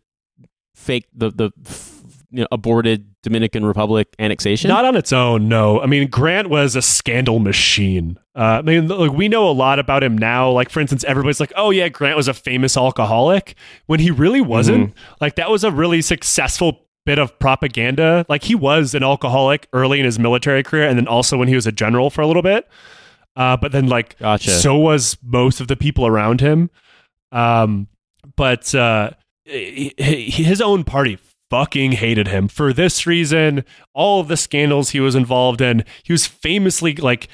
fake 0.75 1.07
the 1.15 1.31
the 1.31 1.51
you 2.31 2.41
know, 2.41 2.47
aborted 2.51 3.15
Dominican 3.23 3.65
Republic 3.65 4.15
annexation? 4.19 4.69
Not 4.69 4.85
on 4.85 4.95
its 4.95 5.11
own, 5.11 5.47
no. 5.47 5.81
I 5.81 5.85
mean, 5.85 6.09
Grant 6.09 6.49
was 6.49 6.75
a 6.75 6.81
scandal 6.81 7.39
machine. 7.39 8.19
Uh, 8.35 8.59
I 8.59 8.61
mean, 8.61 8.87
look, 8.87 9.13
we 9.13 9.27
know 9.27 9.49
a 9.49 9.51
lot 9.51 9.79
about 9.79 10.03
him 10.03 10.17
now. 10.17 10.49
Like, 10.51 10.69
for 10.69 10.79
instance, 10.79 11.03
everybody's 11.03 11.39
like, 11.39 11.51
"Oh 11.55 11.71
yeah, 11.71 11.89
Grant 11.89 12.15
was 12.15 12.27
a 12.27 12.33
famous 12.33 12.77
alcoholic," 12.77 13.55
when 13.87 13.99
he 13.99 14.11
really 14.11 14.41
wasn't. 14.41 14.91
Mm-hmm. 14.91 15.13
Like, 15.21 15.35
that 15.35 15.49
was 15.49 15.63
a 15.63 15.71
really 15.71 16.01
successful 16.01 16.87
bit 17.05 17.19
of 17.19 17.37
propaganda. 17.39 18.25
Like, 18.29 18.43
he 18.43 18.55
was 18.55 18.93
an 18.93 19.03
alcoholic 19.03 19.67
early 19.73 19.99
in 19.99 20.05
his 20.05 20.19
military 20.19 20.63
career, 20.63 20.87
and 20.87 20.97
then 20.97 21.07
also 21.07 21.37
when 21.37 21.47
he 21.47 21.55
was 21.55 21.67
a 21.67 21.71
general 21.71 22.09
for 22.09 22.21
a 22.21 22.27
little 22.27 22.43
bit. 22.43 22.67
Uh, 23.35 23.57
but 23.57 23.71
then, 23.71 23.87
like, 23.87 24.17
gotcha. 24.19 24.51
so 24.51 24.77
was 24.77 25.17
most 25.23 25.61
of 25.61 25.67
the 25.67 25.75
people 25.75 26.05
around 26.05 26.41
him. 26.41 26.69
Um, 27.31 27.87
but 28.35 28.73
uh, 28.75 29.11
his 29.45 30.61
own 30.61 30.83
party 30.83 31.17
fucking 31.49 31.93
hated 31.93 32.27
him 32.27 32.47
for 32.47 32.73
this 32.73 33.05
reason. 33.05 33.63
All 33.93 34.21
of 34.21 34.27
the 34.27 34.37
scandals 34.37 34.91
he 34.91 34.99
was 34.99 35.15
involved 35.15 35.61
in, 35.61 35.83
he 36.03 36.13
was 36.13 36.25
famously 36.25 36.95
like. 36.95 37.27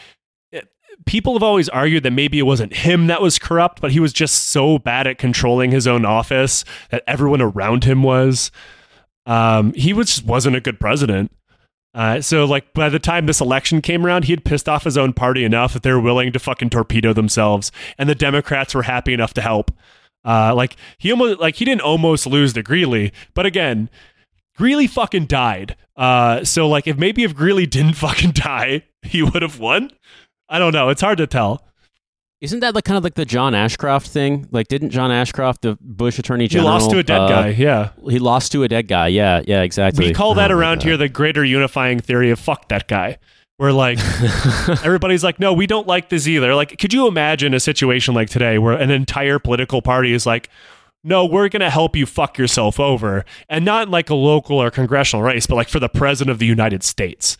People 1.05 1.33
have 1.33 1.43
always 1.43 1.67
argued 1.69 2.03
that 2.03 2.11
maybe 2.11 2.39
it 2.39 2.43
wasn't 2.43 2.73
him 2.73 3.07
that 3.07 3.21
was 3.21 3.37
corrupt, 3.37 3.81
but 3.81 3.91
he 3.91 3.99
was 3.99 4.13
just 4.13 4.47
so 4.47 4.79
bad 4.79 5.05
at 5.05 5.17
controlling 5.17 5.69
his 5.69 5.87
own 5.87 6.05
office 6.05 6.63
that 6.89 7.03
everyone 7.05 7.41
around 7.41 7.83
him 7.83 8.01
was. 8.01 8.49
Um, 9.25 9.73
he 9.73 9.91
was 9.91 10.07
just 10.07 10.25
wasn't 10.25 10.55
a 10.55 10.61
good 10.61 10.79
president. 10.79 11.31
Uh, 11.95 12.19
so 12.21 12.43
like 12.43 12.73
by 12.73 12.89
the 12.89 12.99
time 12.99 13.25
this 13.25 13.39
election 13.39 13.81
came 13.81 14.05
around, 14.05 14.25
he 14.25 14.33
had 14.33 14.43
pissed 14.43 14.67
off 14.67 14.83
his 14.83 14.97
own 14.97 15.13
party 15.13 15.45
enough 15.45 15.73
that 15.73 15.83
they 15.83 15.91
were 15.91 15.99
willing 15.99 16.31
to 16.31 16.39
fucking 16.39 16.69
torpedo 16.69 17.13
themselves, 17.13 17.71
and 17.97 18.09
the 18.09 18.15
Democrats 18.15 18.75
were 18.75 18.83
happy 18.83 19.13
enough 19.13 19.33
to 19.33 19.41
help. 19.41 19.71
Uh, 20.25 20.53
like 20.55 20.75
he 20.97 21.11
almost 21.11 21.39
like 21.39 21.55
he 21.55 21.65
didn't 21.65 21.81
almost 21.81 22.25
lose 22.25 22.53
to 22.53 22.63
Greeley, 22.63 23.13
but 23.33 23.45
again, 23.45 23.89
Greeley 24.57 24.87
fucking 24.87 25.27
died. 25.27 25.75
Uh, 25.95 26.43
so 26.43 26.67
like 26.67 26.87
if 26.87 26.97
maybe 26.97 27.23
if 27.23 27.35
Greeley 27.35 27.65
didn't 27.65 27.93
fucking 28.05 28.31
die, 28.31 28.83
he 29.01 29.21
would 29.21 29.41
have 29.41 29.59
won. 29.59 29.91
I 30.49 30.59
don't 30.59 30.73
know. 30.73 30.89
It's 30.89 31.01
hard 31.01 31.17
to 31.19 31.27
tell. 31.27 31.63
Isn't 32.41 32.59
that 32.59 32.75
like 32.75 32.83
kind 32.83 32.97
of 32.97 33.03
like 33.03 33.15
the 33.15 33.25
John 33.25 33.55
Ashcroft 33.55 34.07
thing? 34.07 34.47
Like, 34.51 34.67
didn't 34.67 34.89
John 34.89 35.09
Ashcroft, 35.09 35.61
the 35.61 35.77
Bush 35.79 36.19
Attorney 36.19 36.47
General, 36.47 36.69
he 36.69 36.73
lost 36.73 36.91
to 36.91 36.99
a 36.99 37.03
dead 37.03 37.21
uh, 37.21 37.27
guy? 37.27 37.47
Yeah, 37.49 37.91
he 38.09 38.19
lost 38.19 38.51
to 38.51 38.63
a 38.63 38.67
dead 38.67 38.87
guy. 38.87 39.07
Yeah, 39.07 39.41
yeah, 39.47 39.61
exactly. 39.61 40.07
We 40.07 40.13
call 40.13 40.35
that 40.35 40.51
oh 40.51 40.55
around 40.55 40.83
here 40.83 40.97
the 40.97 41.07
greater 41.09 41.45
unifying 41.45 41.99
theory 41.99 42.31
of 42.31 42.39
fuck 42.39 42.67
that 42.69 42.87
guy. 42.87 43.17
Where 43.57 43.71
like 43.71 43.99
everybody's 44.83 45.23
like, 45.23 45.39
no, 45.39 45.53
we 45.53 45.65
don't 45.65 45.87
like 45.87 46.09
this 46.09 46.27
either. 46.27 46.53
Like, 46.55 46.77
could 46.77 46.93
you 46.93 47.07
imagine 47.07 47.53
a 47.53 47.59
situation 47.59 48.13
like 48.13 48.29
today 48.29 48.57
where 48.57 48.73
an 48.73 48.91
entire 48.91 49.39
political 49.39 49.81
party 49.81 50.11
is 50.11 50.25
like, 50.25 50.49
no, 51.05 51.23
we're 51.23 51.47
going 51.49 51.61
to 51.61 51.69
help 51.69 51.95
you 51.95 52.05
fuck 52.07 52.37
yourself 52.37 52.79
over. 52.79 53.23
And 53.47 53.63
not 53.63 53.89
like 53.89 54.09
a 54.09 54.15
local 54.15 54.61
or 54.61 54.71
congressional 54.71 55.23
race, 55.23 55.45
but 55.45 55.55
like 55.55 55.69
for 55.69 55.79
the 55.79 55.87
president 55.87 56.31
of 56.31 56.39
the 56.39 56.47
United 56.47 56.83
States. 56.83 57.37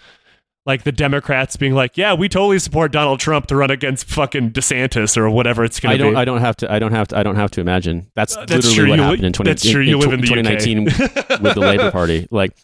Like 0.67 0.83
the 0.83 0.91
Democrats 0.91 1.57
being 1.57 1.73
like, 1.73 1.97
yeah, 1.97 2.13
we 2.13 2.29
totally 2.29 2.59
support 2.59 2.91
Donald 2.91 3.19
Trump 3.19 3.47
to 3.47 3.55
run 3.55 3.71
against 3.71 4.07
fucking 4.07 4.51
DeSantis 4.51 5.17
or 5.17 5.29
whatever 5.29 5.63
it's 5.63 5.79
going 5.79 5.97
to 5.97 6.03
be. 6.03 6.07
I 6.07 6.11
don't, 6.11 6.15
I 6.15 6.25
don't 6.25 6.41
have 6.41 6.55
to, 6.57 6.71
I 6.71 6.79
don't 6.79 6.91
have 6.91 7.07
to, 7.09 7.17
I 7.17 7.23
don't 7.23 7.35
have 7.35 7.51
to 7.51 7.61
imagine. 7.61 8.09
That's, 8.15 8.37
uh, 8.37 8.45
that's 8.45 8.67
literally 8.67 8.91
what 8.91 8.99
happened 8.99 9.21
li- 9.21 9.27
in 9.27 9.33
20, 9.33 9.49
that's 9.49 9.69
true. 9.69 9.81
In, 9.81 9.87
you 9.87 9.97
live 9.97 10.13
in 10.13 10.21
2019 10.21 10.83
with 11.41 11.53
the 11.53 11.59
Labor 11.59 11.91
Party. 11.91 12.27
Like, 12.31 12.55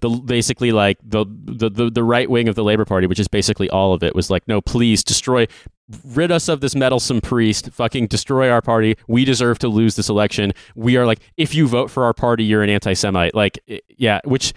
the 0.00 0.08
basically 0.08 0.72
like 0.72 0.98
the, 1.02 1.24
the 1.44 1.68
the 1.68 1.90
the 1.90 2.04
right 2.04 2.30
wing 2.30 2.48
of 2.48 2.54
the 2.54 2.64
Labor 2.64 2.84
Party, 2.84 3.06
which 3.06 3.18
is 3.18 3.28
basically 3.28 3.68
all 3.70 3.92
of 3.92 4.02
it, 4.02 4.14
was 4.14 4.30
like, 4.30 4.46
no, 4.46 4.60
please 4.60 5.02
destroy, 5.02 5.46
rid 6.04 6.30
us 6.30 6.48
of 6.48 6.60
this 6.60 6.74
meddlesome 6.74 7.20
priest, 7.20 7.70
fucking 7.72 8.06
destroy 8.06 8.50
our 8.50 8.62
party. 8.62 8.96
We 9.08 9.24
deserve 9.24 9.58
to 9.60 9.68
lose 9.68 9.96
this 9.96 10.08
election. 10.08 10.52
We 10.74 10.96
are 10.96 11.06
like, 11.06 11.20
if 11.36 11.54
you 11.54 11.66
vote 11.66 11.90
for 11.90 12.04
our 12.04 12.14
party, 12.14 12.44
you're 12.44 12.62
an 12.62 12.70
anti-Semite. 12.70 13.34
Like, 13.34 13.58
yeah, 13.96 14.20
which 14.24 14.52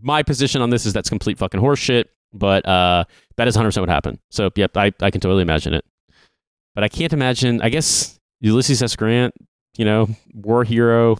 my 0.00 0.22
position 0.22 0.62
on 0.62 0.70
this 0.70 0.86
is 0.86 0.92
that's 0.92 1.08
complete 1.08 1.38
fucking 1.38 1.60
horseshit. 1.60 2.04
But 2.32 2.66
uh, 2.66 3.04
that 3.36 3.48
is 3.48 3.56
100 3.56 3.68
percent 3.68 3.82
what 3.82 3.88
happened. 3.92 4.18
So 4.30 4.50
yep, 4.56 4.76
I 4.76 4.92
I 5.00 5.10
can 5.10 5.20
totally 5.20 5.42
imagine 5.42 5.74
it. 5.74 5.84
But 6.74 6.84
I 6.84 6.88
can't 6.88 7.12
imagine. 7.12 7.62
I 7.62 7.70
guess 7.70 8.18
Ulysses 8.40 8.82
S. 8.82 8.96
Grant, 8.96 9.34
you 9.78 9.84
know, 9.84 10.08
war 10.34 10.64
hero, 10.64 11.16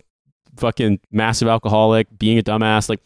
fucking 0.57 1.01
massive 1.11 1.49
alcoholic, 1.49 2.07
being 2.19 2.39
a 2.39 2.43
dumbass, 2.43 2.89
like 2.89 3.01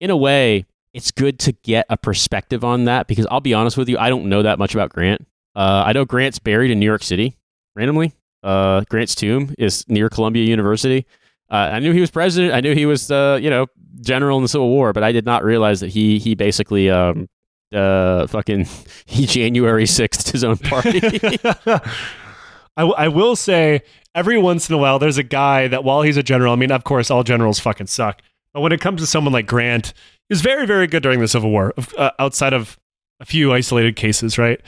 in 0.00 0.10
a 0.10 0.16
way, 0.16 0.66
it's 0.92 1.10
good 1.10 1.38
to 1.40 1.52
get 1.52 1.86
a 1.90 1.96
perspective 1.96 2.64
on 2.64 2.84
that 2.84 3.06
because 3.06 3.26
I'll 3.30 3.40
be 3.40 3.54
honest 3.54 3.76
with 3.76 3.88
you, 3.88 3.98
I 3.98 4.08
don't 4.08 4.26
know 4.26 4.42
that 4.42 4.58
much 4.58 4.74
about 4.74 4.90
Grant. 4.90 5.26
Uh, 5.54 5.84
I 5.86 5.92
know 5.92 6.04
Grant's 6.04 6.38
buried 6.38 6.70
in 6.70 6.78
New 6.78 6.86
York 6.86 7.02
City 7.02 7.36
randomly. 7.74 8.12
Uh, 8.42 8.82
Grant's 8.88 9.14
tomb 9.14 9.54
is 9.58 9.84
near 9.88 10.08
Columbia 10.08 10.44
University. 10.44 11.06
Uh, 11.50 11.70
I 11.72 11.78
knew 11.80 11.92
he 11.92 12.00
was 12.00 12.10
president. 12.10 12.54
I 12.54 12.60
knew 12.60 12.74
he 12.74 12.86
was, 12.86 13.10
uh, 13.10 13.38
you 13.40 13.50
know, 13.50 13.66
general 14.00 14.36
in 14.38 14.42
the 14.42 14.48
Civil 14.48 14.68
War, 14.68 14.92
but 14.92 15.02
I 15.02 15.12
did 15.12 15.24
not 15.24 15.44
realize 15.44 15.80
that 15.80 15.88
he 15.88 16.18
he 16.18 16.34
basically 16.34 16.90
um, 16.90 17.28
uh, 17.74 18.26
fucking 18.26 18.66
he 19.06 19.26
January 19.26 19.86
sixth 19.86 20.30
his 20.32 20.44
own 20.44 20.56
party. 20.58 21.00
I, 22.78 22.82
w- 22.82 22.94
I 22.96 23.08
will 23.08 23.36
say 23.36 23.82
every 24.14 24.38
once 24.38 24.68
in 24.68 24.74
a 24.74 24.78
while 24.78 24.98
there's 24.98 25.18
a 25.18 25.22
guy 25.22 25.68
that 25.68 25.84
while 25.84 26.02
he's 26.02 26.16
a 26.16 26.22
general, 26.22 26.52
I 26.52 26.56
mean, 26.56 26.72
of 26.72 26.84
course, 26.84 27.10
all 27.10 27.22
generals 27.22 27.58
fucking 27.58 27.86
suck. 27.86 28.20
But 28.56 28.62
when 28.62 28.72
it 28.72 28.80
comes 28.80 29.02
to 29.02 29.06
someone 29.06 29.34
like 29.34 29.46
Grant, 29.46 29.88
he 29.88 30.32
was 30.32 30.40
very, 30.40 30.64
very 30.64 30.86
good 30.86 31.02
during 31.02 31.20
the 31.20 31.28
Civil 31.28 31.50
War, 31.50 31.74
uh, 31.98 32.12
outside 32.18 32.54
of 32.54 32.78
a 33.20 33.26
few 33.26 33.52
isolated 33.52 33.96
cases, 33.96 34.38
right? 34.38 34.58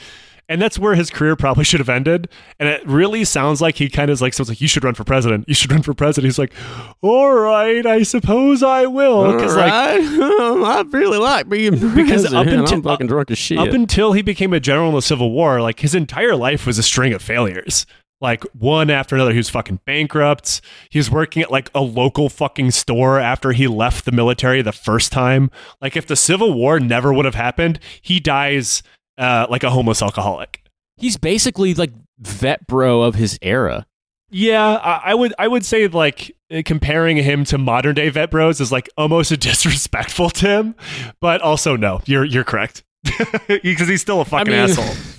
And 0.46 0.60
that's 0.60 0.78
where 0.78 0.94
his 0.94 1.08
career 1.08 1.36
probably 1.36 1.64
should 1.64 1.80
have 1.80 1.88
ended. 1.88 2.28
And 2.60 2.68
it 2.68 2.86
really 2.86 3.24
sounds 3.24 3.62
like 3.62 3.76
he 3.76 3.88
kind 3.88 4.10
of 4.10 4.20
like 4.20 4.34
sounds 4.34 4.50
like 4.50 4.60
you 4.60 4.68
should 4.68 4.84
run 4.84 4.92
for 4.92 5.04
president. 5.04 5.46
You 5.48 5.54
should 5.54 5.72
run 5.72 5.80
for 5.80 5.94
president. 5.94 6.26
He's 6.26 6.38
like, 6.38 6.52
all 7.00 7.32
right, 7.32 7.86
I 7.86 8.02
suppose 8.02 8.62
I 8.62 8.84
will. 8.84 9.32
Because 9.32 9.56
right. 9.56 9.96
like, 10.02 10.86
I 10.86 10.90
really 10.90 11.16
like 11.16 11.48
being 11.48 11.72
because 11.94 12.30
up 12.30 12.46
until 12.46 12.74
I'm 12.74 12.82
fucking 12.82 13.06
drunk 13.06 13.30
as 13.30 13.38
shit. 13.38 13.56
Up 13.56 13.70
until 13.70 14.12
he 14.12 14.20
became 14.20 14.52
a 14.52 14.60
general 14.60 14.90
in 14.90 14.96
the 14.96 15.00
Civil 15.00 15.30
War, 15.30 15.62
like 15.62 15.80
his 15.80 15.94
entire 15.94 16.36
life 16.36 16.66
was 16.66 16.76
a 16.76 16.82
string 16.82 17.14
of 17.14 17.22
failures 17.22 17.86
like 18.20 18.42
one 18.54 18.90
after 18.90 19.14
another. 19.14 19.32
He 19.32 19.38
was 19.38 19.50
fucking 19.50 19.80
bankrupt. 19.86 20.60
He 20.90 20.98
was 20.98 21.10
working 21.10 21.42
at 21.42 21.50
like 21.50 21.70
a 21.74 21.80
local 21.80 22.28
fucking 22.28 22.70
store 22.72 23.18
after 23.18 23.52
he 23.52 23.66
left 23.66 24.04
the 24.04 24.12
military 24.12 24.62
the 24.62 24.72
first 24.72 25.12
time. 25.12 25.50
Like 25.80 25.96
if 25.96 26.06
the 26.06 26.16
Civil 26.16 26.52
War 26.54 26.80
never 26.80 27.12
would 27.12 27.24
have 27.24 27.34
happened, 27.34 27.78
he 28.02 28.20
dies 28.20 28.82
uh, 29.16 29.46
like 29.48 29.62
a 29.62 29.70
homeless 29.70 30.02
alcoholic. 30.02 30.62
He's 30.96 31.16
basically 31.16 31.74
like 31.74 31.92
vet 32.18 32.66
bro 32.66 33.02
of 33.02 33.14
his 33.14 33.38
era. 33.40 33.86
Yeah, 34.30 34.74
I, 34.74 35.12
I 35.12 35.14
would 35.14 35.34
I 35.38 35.48
would 35.48 35.64
say 35.64 35.86
like 35.88 36.36
comparing 36.64 37.16
him 37.16 37.44
to 37.44 37.58
modern 37.58 37.94
day 37.94 38.10
vet 38.10 38.30
bros 38.30 38.60
is 38.60 38.70
like 38.72 38.88
almost 38.96 39.30
a 39.30 39.36
disrespectful 39.38 40.30
to 40.30 40.46
him, 40.46 40.74
but 41.20 41.40
also 41.40 41.76
no, 41.76 42.00
you're 42.04 42.24
you're 42.24 42.44
correct 42.44 42.84
because 43.48 43.88
he's 43.88 44.02
still 44.02 44.20
a 44.20 44.24
fucking 44.24 44.52
I 44.52 44.66
mean, 44.66 44.70
asshole. 44.70 45.14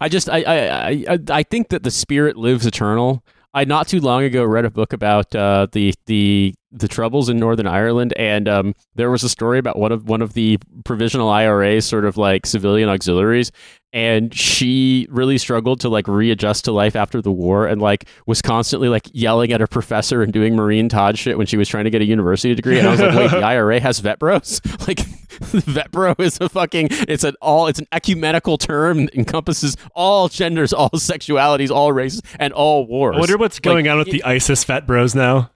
I 0.00 0.08
just 0.08 0.28
I, 0.28 0.42
I 0.42 0.92
I 1.08 1.18
I 1.30 1.42
think 1.42 1.68
that 1.68 1.82
the 1.82 1.90
spirit 1.90 2.36
lives 2.36 2.66
eternal. 2.66 3.24
I 3.54 3.64
not 3.64 3.88
too 3.88 4.00
long 4.00 4.24
ago 4.24 4.44
read 4.44 4.64
a 4.64 4.70
book 4.70 4.92
about 4.92 5.34
uh, 5.34 5.66
the 5.72 5.94
the 6.06 6.54
the 6.70 6.88
troubles 6.88 7.28
in 7.28 7.38
Northern 7.38 7.66
Ireland, 7.66 8.12
and 8.16 8.48
um, 8.48 8.74
there 8.94 9.10
was 9.10 9.22
a 9.22 9.28
story 9.28 9.58
about 9.58 9.78
one 9.78 9.92
of 9.92 10.08
one 10.08 10.22
of 10.22 10.34
the 10.34 10.58
provisional 10.84 11.28
IRA 11.28 11.80
sort 11.80 12.04
of 12.04 12.16
like 12.16 12.44
civilian 12.44 12.88
auxiliaries, 12.88 13.50
and 13.92 14.34
she 14.34 15.06
really 15.10 15.38
struggled 15.38 15.80
to 15.80 15.88
like 15.88 16.06
readjust 16.06 16.66
to 16.66 16.72
life 16.72 16.94
after 16.94 17.22
the 17.22 17.32
war, 17.32 17.66
and 17.66 17.80
like 17.80 18.06
was 18.26 18.42
constantly 18.42 18.88
like 18.88 19.08
yelling 19.12 19.52
at 19.52 19.60
her 19.60 19.66
professor 19.66 20.22
and 20.22 20.32
doing 20.32 20.54
Marine 20.54 20.88
Todd 20.88 21.18
shit 21.18 21.38
when 21.38 21.46
she 21.46 21.56
was 21.56 21.68
trying 21.68 21.84
to 21.84 21.90
get 21.90 22.02
a 22.02 22.06
university 22.06 22.54
degree. 22.54 22.78
And 22.78 22.86
I 22.86 22.90
was 22.90 23.00
like, 23.00 23.16
wait, 23.16 23.30
the 23.30 23.38
IRA 23.38 23.80
has 23.80 24.00
vet 24.00 24.18
bros? 24.18 24.60
Like, 24.86 25.00
vet 25.40 25.90
bro 25.90 26.14
is 26.18 26.38
a 26.40 26.48
fucking 26.48 26.88
it's 26.90 27.22
an 27.22 27.34
all 27.42 27.66
it's 27.66 27.78
an 27.78 27.86
ecumenical 27.92 28.56
term 28.56 29.04
that 29.06 29.14
encompasses 29.14 29.76
all 29.94 30.28
genders, 30.28 30.72
all 30.72 30.90
sexualities, 30.90 31.70
all 31.70 31.92
races, 31.92 32.22
and 32.38 32.52
all 32.52 32.86
wars. 32.86 33.16
I 33.16 33.20
wonder 33.20 33.36
what's 33.36 33.58
going 33.58 33.84
like, 33.84 33.92
on 33.92 33.98
with 33.98 34.08
it, 34.08 34.12
the 34.12 34.24
ISIS 34.24 34.64
vet 34.64 34.86
bros 34.86 35.14
now. 35.14 35.50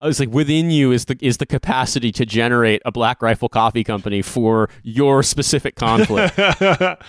I 0.00 0.06
was 0.06 0.20
like, 0.20 0.30
within 0.30 0.70
you 0.70 0.92
is 0.92 1.06
the 1.06 1.18
is 1.20 1.38
the 1.38 1.46
capacity 1.46 2.12
to 2.12 2.24
generate 2.24 2.82
a 2.84 2.92
Black 2.92 3.20
Rifle 3.20 3.48
Coffee 3.48 3.82
Company 3.82 4.22
for 4.22 4.68
your 4.82 5.22
specific 5.22 5.74
conflict. 5.74 6.38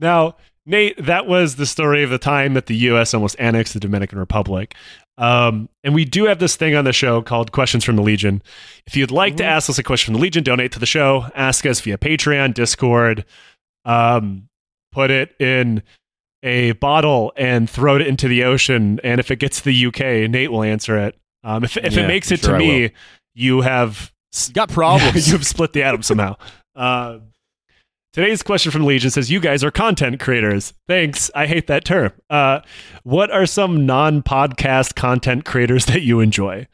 now, 0.00 0.36
Nate, 0.64 0.96
that 1.04 1.26
was 1.26 1.56
the 1.56 1.66
story 1.66 2.02
of 2.02 2.10
the 2.10 2.18
time 2.18 2.54
that 2.54 2.66
the 2.66 2.76
U.S. 2.76 3.12
almost 3.12 3.36
annexed 3.38 3.74
the 3.74 3.80
Dominican 3.80 4.18
Republic. 4.18 4.74
Um, 5.18 5.68
and 5.84 5.94
we 5.94 6.04
do 6.04 6.24
have 6.24 6.38
this 6.38 6.56
thing 6.56 6.74
on 6.74 6.84
the 6.84 6.92
show 6.92 7.22
called 7.22 7.52
Questions 7.52 7.84
from 7.84 7.96
the 7.96 8.02
Legion. 8.02 8.42
If 8.86 8.96
you'd 8.96 9.10
like 9.10 9.34
mm-hmm. 9.34 9.38
to 9.38 9.44
ask 9.44 9.68
us 9.70 9.78
a 9.78 9.82
question 9.82 10.12
from 10.12 10.20
the 10.20 10.22
Legion, 10.22 10.42
donate 10.42 10.72
to 10.72 10.78
the 10.78 10.86
show. 10.86 11.26
Ask 11.34 11.66
us 11.66 11.80
via 11.80 11.98
Patreon, 11.98 12.54
Discord. 12.54 13.24
Um, 13.84 14.48
put 14.90 15.10
it 15.10 15.34
in 15.38 15.82
a 16.42 16.72
bottle 16.72 17.32
and 17.36 17.68
throw 17.68 17.96
it 17.96 18.02
into 18.02 18.26
the 18.26 18.44
ocean. 18.44 19.00
And 19.04 19.20
if 19.20 19.30
it 19.30 19.36
gets 19.36 19.58
to 19.58 19.64
the 19.64 19.86
UK, 19.86 20.30
Nate 20.30 20.50
will 20.50 20.62
answer 20.62 20.98
it. 20.98 21.16
Um, 21.44 21.62
if 21.62 21.76
if 21.76 21.94
yeah, 21.94 22.04
it 22.04 22.08
makes 22.08 22.32
it 22.32 22.40
sure 22.40 22.54
to 22.54 22.58
me, 22.58 22.90
you 23.34 23.60
have 23.60 24.12
got 24.52 24.70
problems. 24.70 25.26
you 25.28 25.34
have 25.34 25.46
split 25.46 25.74
the 25.74 25.82
atom 25.82 26.02
somehow. 26.02 26.36
Uh, 26.74 27.18
today's 28.14 28.42
question 28.42 28.72
from 28.72 28.84
Legion 28.84 29.10
says, 29.10 29.30
"You 29.30 29.40
guys 29.40 29.62
are 29.62 29.70
content 29.70 30.18
creators. 30.20 30.72
Thanks. 30.88 31.30
I 31.34 31.46
hate 31.46 31.66
that 31.66 31.84
term. 31.84 32.12
Uh, 32.30 32.60
what 33.02 33.30
are 33.30 33.46
some 33.46 33.84
non-podcast 33.84 34.94
content 34.94 35.44
creators 35.44 35.84
that 35.86 36.02
you 36.02 36.20
enjoy?" 36.20 36.66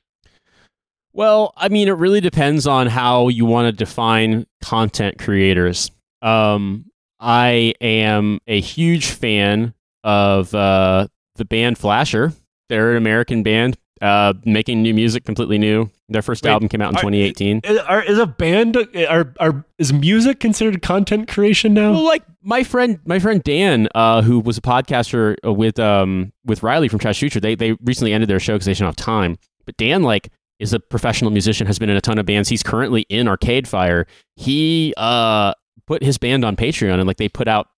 Well, 1.12 1.52
I 1.56 1.68
mean, 1.68 1.88
it 1.88 1.96
really 1.96 2.20
depends 2.20 2.68
on 2.68 2.86
how 2.86 3.28
you 3.28 3.44
want 3.44 3.66
to 3.66 3.72
define 3.72 4.46
content 4.62 5.18
creators. 5.18 5.90
Um, 6.22 6.86
I 7.18 7.74
am 7.80 8.38
a 8.46 8.60
huge 8.60 9.06
fan 9.06 9.74
of 10.04 10.54
uh, 10.54 11.08
the 11.34 11.44
band 11.44 11.78
Flasher. 11.78 12.32
They're 12.68 12.92
an 12.92 12.96
American 12.96 13.42
band 13.42 13.76
uh, 14.00 14.32
making 14.44 14.82
new 14.82 14.94
music, 14.94 15.24
completely 15.24 15.58
new. 15.58 15.90
Their 16.08 16.22
first 16.22 16.44
Wait, 16.44 16.50
album 16.50 16.68
came 16.68 16.80
out 16.80 16.90
in 16.90 16.96
are- 16.96 17.00
2018. 17.02 17.60
Is, 17.64 17.78
are, 17.78 18.02
is 18.02 18.18
a 18.18 18.26
band 18.26 18.76
are, 19.08 19.32
are 19.38 19.64
is 19.78 19.92
music 19.92 20.40
considered 20.40 20.82
content 20.82 21.28
creation 21.28 21.74
now? 21.74 21.92
Well, 21.92 22.04
like 22.04 22.22
my 22.42 22.64
friend, 22.64 22.98
my 23.04 23.18
friend 23.18 23.42
Dan, 23.44 23.88
uh, 23.94 24.22
who 24.22 24.40
was 24.40 24.58
a 24.58 24.62
podcaster 24.62 25.36
uh, 25.44 25.52
with 25.52 25.78
um 25.78 26.32
with 26.44 26.62
Riley 26.62 26.88
from 26.88 26.98
Trash 26.98 27.18
Future, 27.20 27.40
they 27.40 27.54
they 27.54 27.72
recently 27.84 28.12
ended 28.12 28.28
their 28.28 28.40
show 28.40 28.54
because 28.54 28.66
they 28.66 28.72
didn't 28.74 28.86
have 28.86 28.96
time. 28.96 29.38
But 29.66 29.76
Dan, 29.76 30.02
like, 30.02 30.30
is 30.58 30.72
a 30.72 30.80
professional 30.80 31.30
musician, 31.30 31.66
has 31.66 31.78
been 31.78 31.90
in 31.90 31.96
a 31.96 32.00
ton 32.00 32.18
of 32.18 32.26
bands. 32.26 32.48
He's 32.48 32.62
currently 32.62 33.02
in 33.08 33.28
Arcade 33.28 33.68
Fire. 33.68 34.06
He 34.36 34.94
uh 34.96 35.52
put 35.86 36.02
his 36.02 36.18
band 36.18 36.44
on 36.44 36.56
Patreon 36.56 36.94
and 36.94 37.06
like 37.06 37.18
they 37.18 37.28
put 37.28 37.46
out 37.48 37.68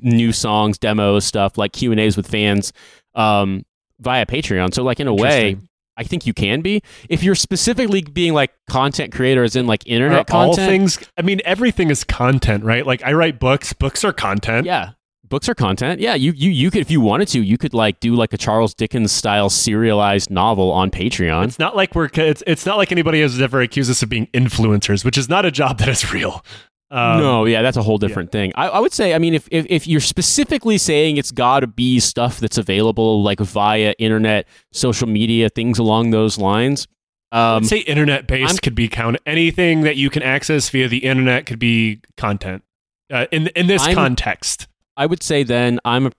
new 0.00 0.32
songs, 0.32 0.78
demos, 0.78 1.24
stuff 1.24 1.56
like 1.58 1.72
Q 1.72 1.90
and 1.90 2.00
A's 2.00 2.16
with 2.16 2.28
fans 2.28 2.72
um 3.14 3.64
via 3.98 4.26
Patreon. 4.26 4.72
So 4.74 4.82
like 4.84 5.00
in 5.00 5.08
a 5.08 5.14
way. 5.14 5.56
I 5.96 6.04
think 6.04 6.26
you 6.26 6.32
can 6.32 6.60
be 6.60 6.82
if 7.08 7.22
you're 7.22 7.34
specifically 7.34 8.02
being 8.02 8.32
like 8.32 8.52
content 8.68 9.12
creator, 9.12 9.42
as 9.42 9.56
in 9.56 9.66
like 9.66 9.86
internet 9.86 10.30
Are 10.30 10.46
all 10.46 10.56
things. 10.56 10.98
I 11.18 11.22
mean, 11.22 11.40
everything 11.44 11.90
is 11.90 12.04
content, 12.04 12.64
right? 12.64 12.86
Like 12.86 13.04
I 13.04 13.12
write 13.12 13.38
books. 13.38 13.72
Books 13.72 14.04
are 14.04 14.12
content. 14.12 14.66
Yeah. 14.66 14.92
Books 15.28 15.48
are 15.48 15.54
content. 15.54 16.00
Yeah, 16.00 16.16
you, 16.16 16.32
you 16.32 16.50
you 16.50 16.72
could 16.72 16.80
if 16.80 16.90
you 16.90 17.00
wanted 17.00 17.28
to, 17.28 17.40
you 17.40 17.56
could 17.56 17.72
like 17.72 18.00
do 18.00 18.16
like 18.16 18.32
a 18.32 18.36
Charles 18.36 18.74
Dickens 18.74 19.12
style 19.12 19.48
serialized 19.48 20.28
novel 20.28 20.72
on 20.72 20.90
Patreon. 20.90 21.44
It's 21.44 21.58
not 21.58 21.76
like 21.76 21.94
we're. 21.94 22.08
It's, 22.12 22.42
it's 22.48 22.66
not 22.66 22.78
like 22.78 22.90
anybody 22.90 23.20
has 23.20 23.40
ever 23.40 23.60
accused 23.60 23.92
us 23.92 24.02
of 24.02 24.08
being 24.08 24.26
influencers, 24.28 25.04
which 25.04 25.16
is 25.16 25.28
not 25.28 25.46
a 25.46 25.52
job 25.52 25.78
that 25.78 25.88
is 25.88 26.12
real. 26.12 26.44
Um, 26.92 27.20
no, 27.20 27.44
yeah, 27.44 27.62
that's 27.62 27.76
a 27.76 27.82
whole 27.82 27.98
different 27.98 28.32
thing. 28.32 28.52
I, 28.56 28.68
I 28.68 28.78
would 28.80 28.92
say, 28.92 29.14
I 29.14 29.18
mean, 29.18 29.32
if, 29.34 29.46
if 29.52 29.64
if 29.70 29.86
you're 29.86 30.00
specifically 30.00 30.76
saying 30.76 31.18
it's 31.18 31.30
got 31.30 31.60
to 31.60 31.68
be 31.68 32.00
stuff 32.00 32.40
that's 32.40 32.58
available 32.58 33.22
like 33.22 33.38
via 33.38 33.94
internet, 33.98 34.48
social 34.72 35.06
media, 35.08 35.48
things 35.50 35.78
along 35.78 36.10
those 36.10 36.36
lines. 36.38 36.88
Um, 37.32 37.62
say 37.62 37.78
internet 37.78 38.26
based 38.26 38.48
I'm- 38.54 38.56
could 38.58 38.74
be 38.74 38.88
count. 38.88 39.18
Anything 39.24 39.82
that 39.82 39.94
you 39.96 40.10
can 40.10 40.24
access 40.24 40.68
via 40.68 40.88
the 40.88 40.98
internet 41.04 41.46
could 41.46 41.60
be 41.60 42.00
content. 42.16 42.64
Uh, 43.12 43.26
in 43.30 43.46
in 43.48 43.68
this 43.68 43.82
I'm- 43.82 43.94
context, 43.94 44.66
I 44.96 45.06
would 45.06 45.22
say 45.22 45.44
then 45.44 45.78
I'm 45.84 46.06
a, 46.06 46.12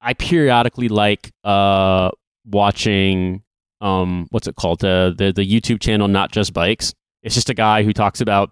I 0.00 0.14
periodically 0.14 0.88
like 0.88 1.30
uh 1.44 2.10
watching 2.46 3.42
um 3.82 4.28
what's 4.30 4.46
it 4.46 4.56
called 4.56 4.80
the 4.80 5.14
the 5.16 5.30
the 5.32 5.44
YouTube 5.46 5.80
channel 5.80 6.08
Not 6.08 6.32
Just 6.32 6.54
Bikes. 6.54 6.94
It's 7.22 7.34
just 7.34 7.50
a 7.50 7.54
guy 7.54 7.82
who 7.82 7.92
talks 7.92 8.22
about 8.22 8.50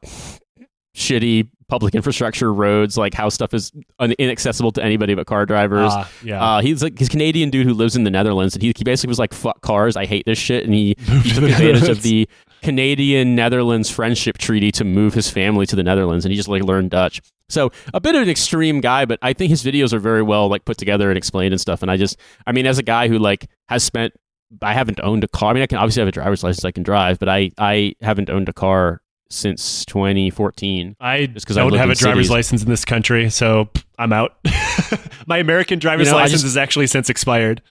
shitty 0.95 1.49
public 1.67 1.95
infrastructure 1.95 2.53
roads 2.53 2.97
like 2.97 3.15
how 3.15 3.29
stuff 3.29 3.55
is 3.55 3.73
inaccessible 4.19 4.71
to 4.73 4.83
anybody 4.83 5.15
but 5.15 5.27
car 5.27 5.47
drivers. 5.47 5.91
Ah, 5.93 6.11
yeah. 6.23 6.43
Uh, 6.43 6.61
he's 6.61 6.83
like 6.83 6.99
he's 6.99 7.09
Canadian 7.09 7.51
dude 7.51 7.67
who 7.67 7.75
lives 7.75 7.97
in 7.97 8.05
the 8.05 8.11
Netherlands, 8.11 8.55
and 8.55 8.63
he, 8.63 8.73
he 8.77 8.85
basically 8.85 9.09
was 9.09 9.19
like, 9.19 9.33
"Fuck 9.33 9.61
cars, 9.61 9.97
I 9.97 10.07
hate 10.07 10.25
this 10.27 10.39
shit," 10.39 10.65
and 10.65 10.75
he, 10.75 10.95
he 11.23 11.31
took 11.31 11.45
advantage 11.45 11.89
of 11.89 12.03
the 12.03 12.29
Canadian 12.63 13.35
Netherlands 13.35 13.91
friendship 13.91 14.39
treaty 14.39 14.71
to 14.73 14.85
move 14.85 15.15
his 15.15 15.31
family 15.31 15.67
to 15.67 15.77
the 15.77 15.83
Netherlands, 15.83 16.25
and 16.25 16.33
he 16.33 16.37
just 16.37 16.49
like 16.49 16.63
learned 16.63 16.91
Dutch. 16.91 17.21
So 17.49 17.71
a 17.93 18.01
bit 18.01 18.15
of 18.15 18.23
an 18.23 18.29
extreme 18.29 18.81
guy, 18.81 19.05
but 19.05 19.19
I 19.21 19.33
think 19.33 19.51
his 19.51 19.63
videos 19.63 19.93
are 19.93 19.99
very 19.99 20.23
well 20.23 20.49
like 20.49 20.65
put 20.65 20.79
together 20.79 21.11
and 21.11 21.19
explained 21.19 21.53
and 21.53 21.61
stuff. 21.61 21.83
And 21.83 21.91
I 21.91 21.97
just, 21.97 22.19
I 22.47 22.53
mean, 22.53 22.67
as 22.67 22.79
a 22.79 22.83
guy 22.83 23.09
who 23.09 23.19
like 23.19 23.49
has 23.69 23.85
spent, 23.85 24.15
I 24.63 24.73
haven't 24.73 24.99
owned 25.01 25.25
a 25.25 25.29
car. 25.29 25.51
I 25.51 25.53
mean, 25.53 25.63
I 25.63 25.67
can 25.67 25.79
obviously 25.79 26.01
have 26.01 26.09
a 26.09 26.13
driver's 26.13 26.43
license, 26.43 26.65
I 26.65 26.71
can 26.71 26.83
drive, 26.83 27.19
but 27.19 27.29
I 27.29 27.51
I 27.59 27.95
haven't 28.01 28.31
owned 28.31 28.49
a 28.49 28.53
car 28.55 29.03
since 29.31 29.85
2014. 29.87 30.97
I 31.01 31.27
Just 31.27 31.47
don't 31.49 31.71
lived 31.71 31.77
have 31.77 31.91
a 31.91 31.95
driver's 31.95 32.27
cities. 32.27 32.31
license 32.31 32.63
in 32.63 32.71
this 32.71 32.85
country, 32.85 33.31
so 33.31 33.69
I'm 33.99 34.13
out. 34.13 34.37
My 35.27 35.39
American 35.39 35.79
driver's 35.79 36.07
You 36.07 36.13
know, 36.13 36.19
license 36.19 36.43
just- 36.43 36.53
is 36.53 36.57
actually 36.57 36.87
since 36.87 37.09
expired. 37.11 37.63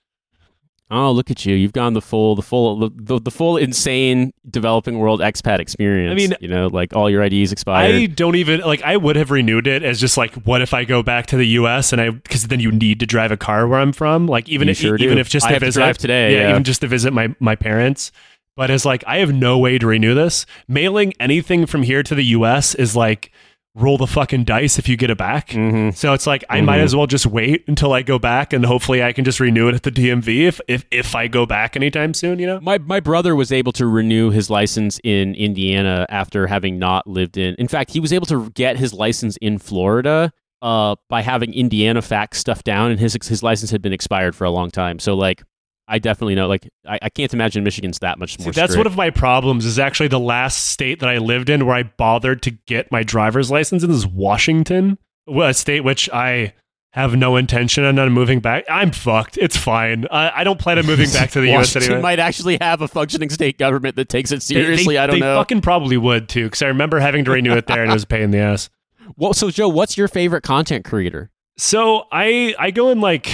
Oh, 0.91 1.11
look 1.11 1.31
at 1.31 1.43
you! 1.43 1.55
You've 1.55 1.73
gone 1.73 1.93
the 1.93 2.01
full, 2.01 2.35
the 2.35 2.43
full, 2.43 2.77
the, 2.77 2.89
the, 2.93 3.19
the 3.19 3.31
full 3.31 3.57
insane 3.57 4.31
developing 4.47 4.99
world 4.99 5.21
expat 5.21 5.57
experience. 5.57 6.11
I 6.11 6.15
mean, 6.15 6.35
you 6.39 6.47
know, 6.47 6.67
like 6.67 6.95
all 6.95 7.09
your 7.09 7.23
IDs 7.23 7.51
expired. 7.51 7.95
I 7.95 8.05
don't 8.05 8.35
even 8.35 8.59
like. 8.59 8.84
I 8.84 8.97
would 8.97 9.15
have 9.15 9.31
renewed 9.31 9.65
it 9.65 9.81
as 9.81 9.99
just 9.99 10.17
like, 10.17 10.35
what 10.45 10.61
if 10.61 10.71
I 10.71 10.84
go 10.84 11.01
back 11.01 11.25
to 11.27 11.38
the 11.38 11.47
U.S. 11.47 11.93
and 11.93 12.01
I 12.01 12.11
because 12.11 12.43
then 12.47 12.59
you 12.59 12.71
need 12.71 12.99
to 12.99 13.07
drive 13.07 13.31
a 13.31 13.38
car 13.38 13.67
where 13.67 13.80
I'm 13.80 13.93
from. 13.93 14.27
Like 14.27 14.47
even 14.49 14.67
You 14.67 14.71
if 14.73 14.77
sure 14.77 14.95
even 14.97 15.15
do. 15.15 15.21
if 15.21 15.30
just 15.30 15.47
I 15.47 15.53
to 15.53 15.59
to 15.61 15.65
visit 15.65 15.80
drive 15.80 15.97
today, 15.97 16.35
yeah. 16.35 16.51
even 16.51 16.63
just 16.63 16.81
to 16.81 16.88
visit 16.88 17.11
my 17.11 17.34
my 17.39 17.55
parents. 17.55 18.11
But 18.55 18.69
as 18.69 18.85
like, 18.85 19.03
I 19.07 19.17
have 19.17 19.34
no 19.34 19.57
way 19.57 19.77
to 19.80 19.88
renew 19.88 20.13
this. 20.13 20.45
Mailing 20.67 21.13
anything 21.19 21.65
from 21.65 21.84
here 21.84 22.03
to 22.03 22.13
the 22.15 22.23
U.S. 22.25 22.75
is 22.75 22.95
like 22.95 23.31
roll 23.75 23.97
the 23.97 24.05
fucking 24.05 24.43
dice 24.43 24.77
if 24.77 24.88
you 24.88 24.95
get 24.95 25.09
it 25.09 25.17
back. 25.17 25.49
hmm 25.53 25.89
So 25.95 26.13
it's 26.13 26.27
like 26.27 26.43
I 26.47 26.61
might 26.61 26.77
Mhm. 26.77 26.84
as 26.84 26.95
well 26.95 27.07
just 27.07 27.25
wait 27.25 27.63
until 27.67 27.91
I 27.93 28.03
go 28.03 28.19
back, 28.19 28.53
and 28.53 28.63
hopefully 28.63 29.01
I 29.01 29.11
can 29.13 29.25
just 29.25 29.39
renew 29.39 29.67
it 29.69 29.73
at 29.73 29.81
the 29.81 29.89
DMV 29.89 30.45
if 30.45 30.61
if 30.67 30.85
if 30.91 31.15
I 31.15 31.27
go 31.27 31.47
back 31.47 31.75
anytime 31.75 32.13
soon. 32.13 32.38
You 32.38 32.45
know. 32.45 32.59
My 32.61 32.77
my 32.77 32.99
brother 32.99 33.35
was 33.35 33.51
able 33.51 33.71
to 33.71 33.88
renew 33.88 34.30
his 34.30 34.51
license 34.51 34.99
in 35.03 35.34
Indiana 35.34 36.05
after 36.09 36.45
having 36.45 36.77
not 36.77 37.07
lived 37.07 37.35
in. 37.38 37.55
In 37.57 37.67
fact, 37.67 37.89
he 37.91 37.99
was 37.99 38.13
able 38.13 38.27
to 38.27 38.51
get 38.51 38.77
his 38.77 38.93
license 38.93 39.35
in 39.38 39.57
Florida 39.57 40.31
uh, 40.61 40.95
by 41.09 41.23
having 41.23 41.51
Indiana 41.55 42.03
facts 42.03 42.38
stuff 42.38 42.63
down, 42.63 42.91
and 42.91 42.99
his 42.99 43.17
his 43.27 43.41
license 43.41 43.71
had 43.71 43.81
been 43.81 43.93
expired 43.93 44.35
for 44.35 44.43
a 44.45 44.51
long 44.51 44.69
time. 44.69 44.99
So 44.99 45.15
like, 45.15 45.41
I 45.88 45.99
definitely 45.99 46.35
know. 46.35 46.47
Like, 46.47 46.69
I, 46.88 46.99
I 47.01 47.10
can't 47.10 47.34
imagine 47.34 47.64
Michigan's 47.64 47.99
that 47.99 48.18
much 48.18 48.38
See, 48.38 48.43
more. 48.43 48.53
that's 48.53 48.72
strict. 48.73 48.85
one 48.85 48.88
of 48.88 48.95
my 48.97 49.10
problems. 49.10 49.65
Is 49.65 49.77
actually 49.80 50.07
the 50.10 50.19
last 50.19 50.68
state 50.68 50.99
that 51.01 51.10
I 51.10 51.18
lived 51.18 51.49
in 51.49 51.65
where 51.65 51.76
I 51.76 51.84
bothered 51.84 52.41
to 52.43 52.51
get 52.51 52.91
my 52.91 53.03
driver's 53.03 53.51
license 53.51 53.84
in 53.84 53.91
is 53.91 54.07
Washington, 54.07 54.97
a 55.27 55.53
state 55.53 55.81
which 55.84 56.10
I 56.11 56.53
have 56.93 57.15
no 57.15 57.35
intention 57.35 57.84
on 57.84 58.11
moving 58.14 58.39
back. 58.39 58.64
I'm 58.69 58.91
fucked. 58.91 59.38
It's 59.38 59.57
fine. 59.57 60.05
I, 60.11 60.31
I 60.41 60.43
don't 60.43 60.60
plan 60.60 60.77
on 60.77 60.85
moving 60.85 61.10
back 61.11 61.31
to 61.31 61.41
the 61.41 61.47
U.S. 61.51 61.76
Anyway. 61.76 61.99
might 61.99 62.19
actually 62.19 62.60
have 62.61 62.81
a 62.81 62.88
functioning 62.88 63.30
state 63.31 63.57
government 63.57 63.95
that 63.95 64.10
takes 64.10 64.31
it 64.31 64.35
They- 64.35 64.39
seriously. 64.55 64.93
they, 64.93 64.99
I 64.99 65.07
don't 65.07 65.15
they 65.15 65.26
know. 65.26 65.38
fucking 65.38 65.61
probably 65.61 65.97
would 65.97 66.30
too, 66.30 66.43
because 66.45 66.61
I 66.61 66.68
remember 66.68 66.99
having 66.99 67.26
to 67.26 67.31
renew 67.31 67.53
it 67.55 67.65
there 67.65 67.81
and 67.81 67.89
it 67.89 67.93
was 67.95 68.03
a 68.03 68.07
pain 68.07 68.22
in 68.22 68.31
the 68.31 68.38
ass. 68.38 68.69
well, 69.18 69.34
so 69.34 69.49
Joe, 69.49 69.69
what's 69.69 69.97
your 69.97 70.07
favorite 70.07 70.43
content 70.43 70.85
creator? 70.85 71.31
So 71.57 72.05
I 72.11 72.53
I 72.60 72.69
go 72.72 72.89
in 72.89 73.01
like 73.01 73.27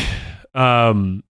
um 0.55 1.23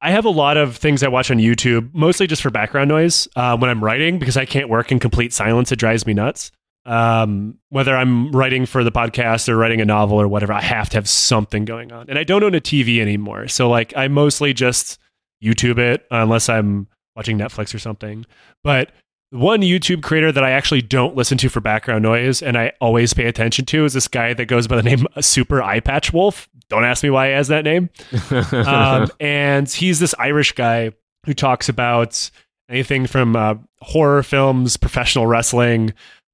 I 0.00 0.10
have 0.10 0.24
a 0.24 0.30
lot 0.30 0.56
of 0.56 0.76
things 0.76 1.02
I 1.02 1.08
watch 1.08 1.30
on 1.30 1.38
YouTube, 1.38 1.90
mostly 1.92 2.26
just 2.26 2.40
for 2.40 2.50
background 2.50 2.88
noise 2.88 3.28
uh, 3.36 3.56
when 3.56 3.68
I'm 3.68 3.84
writing 3.84 4.18
because 4.18 4.36
I 4.36 4.46
can't 4.46 4.68
work 4.68 4.90
in 4.90 4.98
complete 4.98 5.32
silence. 5.32 5.70
It 5.70 5.78
drives 5.78 6.06
me 6.06 6.14
nuts. 6.14 6.50
Um, 6.86 7.58
whether 7.68 7.96
I'm 7.96 8.30
writing 8.30 8.64
for 8.64 8.84
the 8.84 8.92
podcast 8.92 9.48
or 9.48 9.56
writing 9.56 9.80
a 9.80 9.84
novel 9.84 10.20
or 10.20 10.28
whatever, 10.28 10.52
I 10.52 10.62
have 10.62 10.88
to 10.90 10.96
have 10.96 11.08
something 11.08 11.64
going 11.64 11.92
on. 11.92 12.06
And 12.08 12.18
I 12.18 12.24
don't 12.24 12.44
own 12.44 12.54
a 12.54 12.60
TV 12.60 13.00
anymore, 13.00 13.48
so 13.48 13.68
like 13.68 13.92
I 13.96 14.08
mostly 14.08 14.54
just 14.54 14.98
YouTube 15.42 15.78
it 15.78 16.06
unless 16.10 16.48
I'm 16.48 16.86
watching 17.16 17.38
Netflix 17.38 17.74
or 17.74 17.78
something. 17.78 18.24
But 18.62 18.92
one 19.30 19.62
YouTube 19.62 20.02
creator 20.02 20.30
that 20.30 20.44
I 20.44 20.52
actually 20.52 20.82
don't 20.82 21.16
listen 21.16 21.36
to 21.38 21.48
for 21.48 21.60
background 21.60 22.04
noise 22.04 22.42
and 22.42 22.56
I 22.56 22.72
always 22.80 23.12
pay 23.12 23.26
attention 23.26 23.64
to 23.66 23.84
is 23.84 23.92
this 23.92 24.06
guy 24.08 24.32
that 24.34 24.46
goes 24.46 24.68
by 24.68 24.76
the 24.76 24.82
name 24.84 25.06
Super 25.20 25.60
Eyepatch 25.60 26.12
Wolf. 26.12 26.48
Don't 26.68 26.84
ask 26.84 27.02
me 27.02 27.10
why 27.10 27.28
he 27.28 27.34
has 27.34 27.48
that 27.48 27.64
name. 27.64 27.90
Um, 28.52 29.08
and 29.20 29.68
he's 29.68 29.98
this 30.00 30.14
Irish 30.18 30.52
guy 30.52 30.92
who 31.24 31.34
talks 31.34 31.68
about 31.68 32.30
anything 32.68 33.06
from 33.06 33.36
uh, 33.36 33.54
horror 33.80 34.22
films, 34.22 34.76
professional 34.76 35.26
wrestling, 35.26 35.92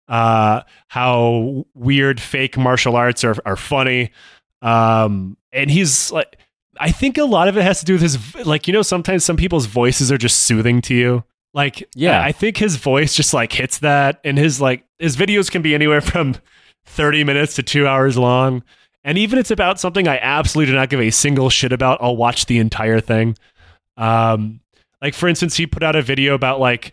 uh, 0.08 0.62
how 0.88 1.64
weird 1.74 2.20
fake 2.20 2.56
martial 2.56 2.96
arts 2.96 3.24
are, 3.24 3.36
are 3.44 3.56
funny. 3.56 4.10
Um, 4.62 5.36
and 5.52 5.70
he's 5.70 6.10
like, 6.12 6.38
I 6.78 6.90
think 6.90 7.18
a 7.18 7.24
lot 7.24 7.48
of 7.48 7.56
it 7.58 7.62
has 7.62 7.80
to 7.80 7.84
do 7.84 7.94
with 7.94 8.02
his, 8.02 8.46
like, 8.46 8.66
you 8.66 8.72
know, 8.72 8.82
sometimes 8.82 9.24
some 9.24 9.36
people's 9.36 9.66
voices 9.66 10.10
are 10.10 10.18
just 10.18 10.40
soothing 10.44 10.80
to 10.82 10.94
you. 10.94 11.24
Like, 11.54 11.86
Yeah. 11.94 12.22
I 12.22 12.32
think 12.32 12.56
his 12.56 12.76
voice 12.76 13.14
just 13.14 13.34
like 13.34 13.52
hits 13.52 13.78
that, 13.80 14.20
and 14.24 14.38
his 14.38 14.58
like 14.60 14.84
his 14.98 15.16
videos 15.18 15.50
can 15.50 15.60
be 15.60 15.74
anywhere 15.74 16.00
from 16.00 16.36
thirty 16.86 17.24
minutes 17.24 17.54
to 17.56 17.62
two 17.62 17.86
hours 17.86 18.16
long. 18.16 18.62
And 19.04 19.18
even 19.18 19.38
if 19.38 19.42
it's 19.42 19.50
about 19.50 19.80
something 19.80 20.06
I 20.06 20.18
absolutely 20.18 20.72
do 20.72 20.76
not 20.76 20.90
give 20.90 21.00
a 21.00 21.10
single 21.10 21.50
shit 21.50 21.72
about, 21.72 21.98
I'll 22.00 22.16
watch 22.16 22.46
the 22.46 22.58
entire 22.58 23.00
thing. 23.00 23.36
Um, 23.96 24.60
like 25.00 25.14
for 25.14 25.28
instance, 25.28 25.56
he 25.56 25.66
put 25.66 25.82
out 25.82 25.96
a 25.96 26.02
video 26.02 26.34
about 26.34 26.60
like 26.60 26.92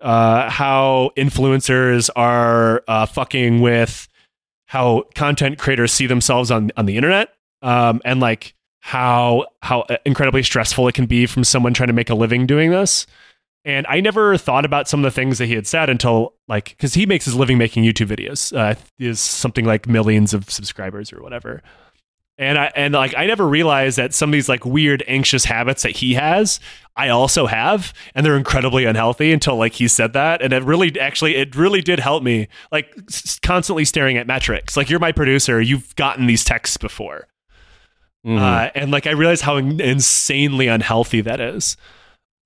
uh, 0.00 0.48
how 0.48 1.10
influencers 1.16 2.08
are 2.16 2.82
uh, 2.88 3.06
fucking 3.06 3.60
with 3.60 4.08
how 4.66 5.04
content 5.14 5.58
creators 5.58 5.92
see 5.92 6.06
themselves 6.06 6.50
on 6.50 6.70
on 6.76 6.86
the 6.86 6.96
internet, 6.96 7.34
um, 7.60 8.00
and 8.04 8.20
like 8.20 8.54
how 8.80 9.46
how 9.62 9.86
incredibly 10.06 10.42
stressful 10.42 10.88
it 10.88 10.94
can 10.94 11.06
be 11.06 11.26
from 11.26 11.44
someone 11.44 11.74
trying 11.74 11.88
to 11.88 11.92
make 11.92 12.08
a 12.08 12.14
living 12.14 12.46
doing 12.46 12.70
this. 12.70 13.06
And 13.64 13.86
I 13.88 14.00
never 14.00 14.36
thought 14.38 14.64
about 14.64 14.88
some 14.88 15.00
of 15.00 15.04
the 15.04 15.10
things 15.14 15.36
that 15.38 15.46
he 15.46 15.54
had 15.54 15.66
said 15.66 15.90
until 15.90 16.34
like 16.48 16.70
because 16.70 16.94
he 16.94 17.04
makes 17.04 17.26
his 17.26 17.34
living 17.34 17.58
making 17.58 17.84
YouTube 17.84 18.06
videos. 18.08 18.56
Uh, 18.56 18.74
is 18.98 19.20
something 19.20 19.64
like 19.66 19.86
millions 19.86 20.32
of 20.32 20.50
subscribers 20.50 21.12
or 21.12 21.22
whatever. 21.22 21.62
And 22.38 22.56
I 22.56 22.72
and 22.74 22.94
like 22.94 23.14
I 23.18 23.26
never 23.26 23.46
realized 23.46 23.98
that 23.98 24.14
some 24.14 24.30
of 24.30 24.32
these 24.32 24.48
like 24.48 24.64
weird 24.64 25.04
anxious 25.06 25.44
habits 25.44 25.82
that 25.82 25.90
he 25.96 26.14
has, 26.14 26.58
I 26.96 27.10
also 27.10 27.46
have, 27.46 27.92
and 28.14 28.24
they're 28.24 28.38
incredibly 28.38 28.86
unhealthy 28.86 29.30
until 29.30 29.56
like 29.56 29.74
he 29.74 29.88
said 29.88 30.14
that, 30.14 30.40
and 30.40 30.54
it 30.54 30.62
really 30.64 30.98
actually 30.98 31.36
it 31.36 31.54
really 31.54 31.82
did 31.82 31.98
help 32.00 32.22
me. 32.22 32.48
Like 32.72 32.94
s- 33.10 33.38
constantly 33.40 33.84
staring 33.84 34.16
at 34.16 34.26
metrics. 34.26 34.74
Like 34.74 34.88
you're 34.88 34.98
my 35.00 35.12
producer, 35.12 35.60
you've 35.60 35.94
gotten 35.96 36.26
these 36.26 36.42
texts 36.42 36.78
before, 36.78 37.28
Mhm. 38.26 38.38
uh, 38.40 38.70
and 38.74 38.90
like 38.90 39.06
I 39.06 39.10
realize 39.10 39.42
how 39.42 39.56
in- 39.58 39.78
insanely 39.78 40.66
unhealthy 40.66 41.20
that 41.20 41.40
is. 41.40 41.76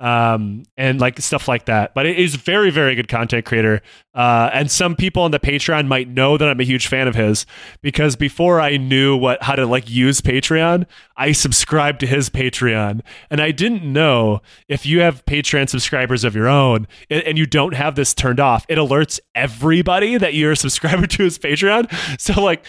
Um, 0.04 0.64
and 0.76 1.00
like 1.00 1.18
stuff 1.20 1.48
like 1.48 1.64
that. 1.64 1.94
But 1.94 2.04
it 2.04 2.18
is 2.18 2.34
very, 2.34 2.70
very 2.70 2.94
good 2.94 3.08
content 3.08 3.46
creator. 3.46 3.80
Uh, 4.14 4.50
and 4.52 4.70
some 4.70 4.94
people 4.94 5.22
on 5.22 5.30
the 5.30 5.40
Patreon 5.40 5.86
might 5.86 6.08
know 6.08 6.36
that 6.36 6.46
I'm 6.46 6.60
a 6.60 6.64
huge 6.64 6.88
fan 6.88 7.08
of 7.08 7.14
his 7.14 7.46
because 7.80 8.14
before 8.14 8.60
I 8.60 8.76
knew 8.76 9.16
what 9.16 9.42
how 9.42 9.54
to 9.54 9.64
like 9.64 9.88
use 9.88 10.20
Patreon, 10.20 10.84
I 11.16 11.32
subscribed 11.32 12.00
to 12.00 12.06
his 12.06 12.28
Patreon, 12.28 13.00
and 13.30 13.40
I 13.40 13.50
didn't 13.50 13.82
know 13.82 14.42
if 14.68 14.84
you 14.84 15.00
have 15.00 15.24
Patreon 15.24 15.70
subscribers 15.70 16.22
of 16.22 16.34
your 16.34 16.48
own 16.48 16.86
and, 17.08 17.38
you 17.38 17.46
don't 17.46 17.74
have 17.74 17.94
this 17.94 18.12
turned 18.14 18.40
off, 18.40 18.66
it 18.68 18.78
alerts 18.78 19.18
everybody 19.34 20.18
that 20.18 20.34
you're 20.34 20.52
a 20.52 20.56
subscriber 20.56 21.06
to 21.08 21.22
his 21.24 21.38
Patreon. 21.38 21.90
So 22.20 22.42
like 22.42 22.64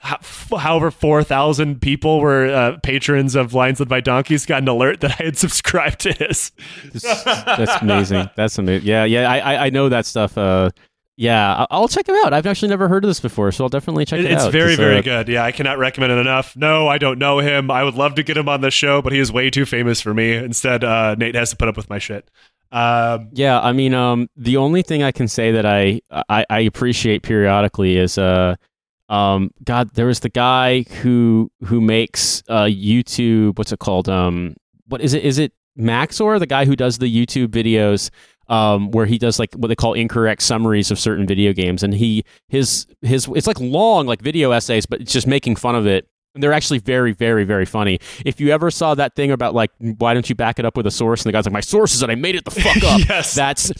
however 0.00 0.90
4,000 0.90 1.80
people 1.80 2.20
were 2.20 2.46
uh, 2.46 2.78
patrons 2.82 3.34
of 3.34 3.52
Lions 3.52 3.80
Led 3.80 3.88
by 3.88 4.00
Donkeys 4.00 4.46
got 4.46 4.62
an 4.62 4.68
alert 4.68 5.00
that 5.00 5.20
I 5.20 5.24
had 5.24 5.36
subscribed 5.38 6.00
to 6.00 6.12
his. 6.12 6.52
That's, 6.92 7.82
amazing. 7.82 8.30
That's 8.34 8.58
amazing. 8.58 8.88
Yeah, 8.88 9.04
yeah. 9.04 9.30
I, 9.30 9.66
I, 9.66 9.70
know 9.70 9.90
that 9.90 10.06
stuff. 10.06 10.38
Uh, 10.38 10.70
yeah, 11.16 11.66
I'll 11.70 11.88
check 11.88 12.08
him 12.08 12.16
out. 12.24 12.32
I've 12.32 12.46
actually 12.46 12.70
never 12.70 12.88
heard 12.88 13.04
of 13.04 13.08
this 13.08 13.20
before, 13.20 13.52
so 13.52 13.64
I'll 13.64 13.68
definitely 13.68 14.06
check 14.06 14.20
it, 14.20 14.24
it's 14.24 14.42
out. 14.42 14.54
it's 14.54 14.76
very 14.76 14.98
uh, 14.98 15.02
good. 15.02 15.28
Yeah, 15.28 15.44
I 15.44 15.52
cannot 15.52 15.76
recommend 15.76 16.12
it 16.12 16.18
enough. 16.18 16.56
No, 16.56 16.88
I 16.88 16.96
don't 16.96 17.18
know 17.18 17.40
him. 17.40 17.70
I 17.70 17.84
would 17.84 17.94
love 17.94 18.14
to 18.14 18.22
get 18.22 18.38
him 18.38 18.48
on 18.48 18.62
the 18.62 18.70
show, 18.70 19.02
but 19.02 19.12
he 19.12 19.18
is 19.18 19.30
way 19.30 19.50
too 19.50 19.66
famous 19.66 20.00
for 20.00 20.14
me. 20.14 20.34
Instead, 20.34 20.82
uh, 20.82 21.14
Nate 21.16 21.34
has 21.34 21.50
to 21.50 21.56
put 21.56 21.68
up 21.68 21.76
with 21.76 21.90
my 21.90 21.98
shit. 21.98 22.30
Um, 22.72 23.28
Yeah, 23.32 23.60
I 23.60 23.72
mean, 23.72 23.92
um, 23.92 24.30
the 24.34 24.56
only 24.56 24.80
thing 24.80 25.02
I 25.02 25.12
can 25.12 25.28
say 25.28 25.52
that 25.52 25.66
I 25.66 26.00
I, 26.10 26.46
I 26.48 26.60
appreciate 26.60 27.22
periodically 27.22 27.98
is 27.98 28.16
uh, 28.16 28.56
um, 29.10 29.50
God, 29.64 29.90
there 29.94 30.06
was 30.06 30.20
the 30.20 30.28
guy 30.28 30.82
who 31.02 31.50
who 31.64 31.80
makes 31.80 32.42
uh 32.48 32.64
YouTube. 32.64 33.58
What's 33.58 33.72
it 33.72 33.80
called? 33.80 34.08
Um, 34.08 34.56
what 34.86 35.00
is 35.00 35.14
it? 35.14 35.24
Is 35.24 35.38
it 35.38 35.52
Max0r, 35.78 36.38
the 36.38 36.46
guy 36.46 36.64
who 36.64 36.76
does 36.76 36.98
the 36.98 37.12
YouTube 37.12 37.48
videos? 37.48 38.10
Um, 38.48 38.90
where 38.90 39.06
he 39.06 39.16
does 39.16 39.38
like 39.38 39.54
what 39.54 39.68
they 39.68 39.76
call 39.76 39.94
incorrect 39.94 40.42
summaries 40.42 40.90
of 40.90 40.98
certain 40.98 41.24
video 41.24 41.52
games, 41.52 41.82
and 41.84 41.94
he 41.94 42.24
his 42.48 42.86
his 43.00 43.28
it's 43.34 43.46
like 43.46 43.60
long 43.60 44.06
like 44.06 44.22
video 44.22 44.50
essays, 44.52 44.86
but 44.86 45.00
it's 45.00 45.12
just 45.12 45.26
making 45.26 45.56
fun 45.56 45.74
of 45.74 45.86
it. 45.86 46.08
And 46.34 46.42
they're 46.42 46.52
actually 46.52 46.78
very, 46.78 47.12
very, 47.12 47.42
very 47.44 47.64
funny. 47.64 47.98
If 48.24 48.40
you 48.40 48.50
ever 48.50 48.70
saw 48.70 48.94
that 48.94 49.16
thing 49.16 49.32
about 49.32 49.52
like, 49.52 49.70
why 49.78 50.14
don't 50.14 50.28
you 50.28 50.36
back 50.36 50.60
it 50.60 50.64
up 50.64 50.76
with 50.76 50.86
a 50.86 50.90
source? 50.90 51.22
And 51.22 51.28
the 51.28 51.32
guy's 51.32 51.44
like, 51.44 51.52
my 51.52 51.60
source 51.60 51.92
is 51.92 52.00
that 52.00 52.10
I 52.10 52.14
made 52.14 52.36
it 52.36 52.44
the 52.44 52.52
fuck 52.52 52.76
up. 52.84 53.00
yes. 53.08 53.34
That's 53.34 53.72